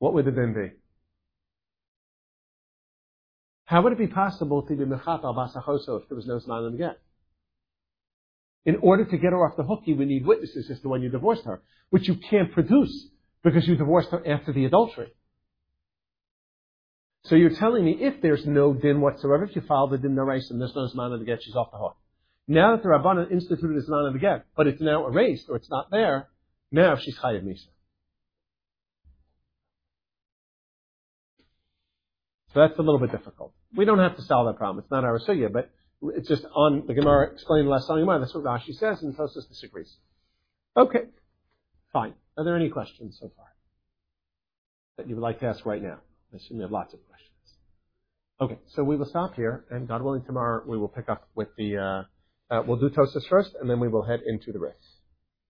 What 0.00 0.14
would 0.14 0.26
it 0.26 0.34
then 0.34 0.52
be? 0.52 0.72
How 3.66 3.82
would 3.82 3.92
it 3.92 3.98
be 4.00 4.08
possible 4.08 4.62
to 4.62 4.74
be 4.74 4.84
Mechat 4.84 5.22
al 5.22 5.32
Basachoso 5.32 6.02
if 6.02 6.08
there 6.08 6.16
was 6.16 6.26
no 6.26 6.40
Zman 6.40 6.66
and 6.66 6.74
the 6.74 6.78
get? 6.78 6.98
In 8.64 8.78
order 8.82 9.04
to 9.04 9.16
get 9.16 9.30
her 9.30 9.46
off 9.46 9.56
the 9.56 9.62
hook, 9.62 9.82
you 9.84 9.94
would 9.94 10.08
need 10.08 10.26
witnesses 10.26 10.68
as 10.72 10.80
to 10.80 10.88
when 10.88 11.02
you 11.02 11.08
divorced 11.08 11.44
her, 11.44 11.62
which 11.90 12.08
you 12.08 12.16
can't 12.16 12.50
produce 12.50 13.06
because 13.44 13.68
you 13.68 13.76
divorced 13.76 14.10
her 14.10 14.26
after 14.26 14.52
the 14.52 14.64
adultery. 14.64 15.12
So 17.26 17.36
you're 17.36 17.54
telling 17.54 17.84
me 17.84 17.98
if 18.00 18.20
there's 18.22 18.44
no 18.44 18.74
din 18.74 19.00
whatsoever, 19.00 19.44
if 19.44 19.54
you 19.54 19.62
file 19.68 19.86
the 19.86 19.98
din 19.98 20.18
and 20.18 20.60
there's 20.60 20.74
no 20.74 20.88
zman 20.88 21.16
the 21.16 21.24
get, 21.24 21.44
she's 21.44 21.54
off 21.54 21.70
the 21.70 21.78
hook. 21.78 21.96
Now 22.46 22.76
that 22.76 22.82
the 22.82 22.88
Rabbanan 22.88 23.32
instituted 23.32 23.82
zman 23.86 24.06
of 24.06 24.12
the 24.12 24.18
get, 24.18 24.44
but 24.56 24.66
it's 24.66 24.80
now 24.80 25.06
erased 25.06 25.46
or 25.48 25.56
it's 25.56 25.70
not 25.70 25.90
there, 25.90 26.28
now 26.70 26.96
she's 26.96 27.16
chayiv 27.18 27.42
misa. 27.42 27.66
So 32.52 32.60
that's 32.60 32.78
a 32.78 32.82
little 32.82 33.00
bit 33.00 33.10
difficult. 33.10 33.52
We 33.74 33.84
don't 33.84 33.98
have 33.98 34.16
to 34.16 34.22
solve 34.22 34.46
that 34.46 34.58
problem. 34.58 34.82
It's 34.82 34.90
not 34.90 35.04
our 35.04 35.18
sugya, 35.18 35.52
but 35.52 35.70
it's 36.02 36.28
just 36.28 36.44
on 36.54 36.84
the 36.86 36.94
Gemara 36.94 37.32
explained 37.32 37.68
last 37.68 37.88
time. 37.88 38.06
That's 38.06 38.34
what 38.34 38.44
Rashi 38.44 38.74
says, 38.74 39.02
and 39.02 39.16
Tosas 39.16 39.48
disagrees. 39.48 39.96
Okay, 40.76 41.04
fine. 41.92 42.14
Are 42.36 42.44
there 42.44 42.56
any 42.56 42.68
questions 42.68 43.16
so 43.20 43.32
far 43.36 43.46
that 44.98 45.08
you 45.08 45.16
would 45.16 45.22
like 45.22 45.40
to 45.40 45.46
ask 45.46 45.64
right 45.64 45.82
now? 45.82 45.98
I 46.32 46.36
assume 46.36 46.58
you 46.58 46.62
have 46.62 46.72
lots 46.72 46.94
of 46.94 47.00
questions. 47.08 47.30
Okay, 48.40 48.58
so 48.74 48.84
we 48.84 48.96
will 48.96 49.06
stop 49.06 49.34
here, 49.34 49.64
and 49.70 49.88
God 49.88 50.02
willing, 50.02 50.22
tomorrow 50.24 50.62
we 50.66 50.76
will 50.76 50.88
pick 50.88 51.08
up 51.08 51.28
with 51.34 51.48
the. 51.56 51.78
Uh, 51.78 52.02
Uh, 52.50 52.62
we'll 52.66 52.76
do 52.76 52.90
Tosas 52.90 53.26
first, 53.28 53.50
and 53.60 53.68
then 53.68 53.80
we 53.80 53.88
will 53.88 54.02
head 54.02 54.20
into 54.26 54.52
the 54.52 54.58
rest. 54.58 54.93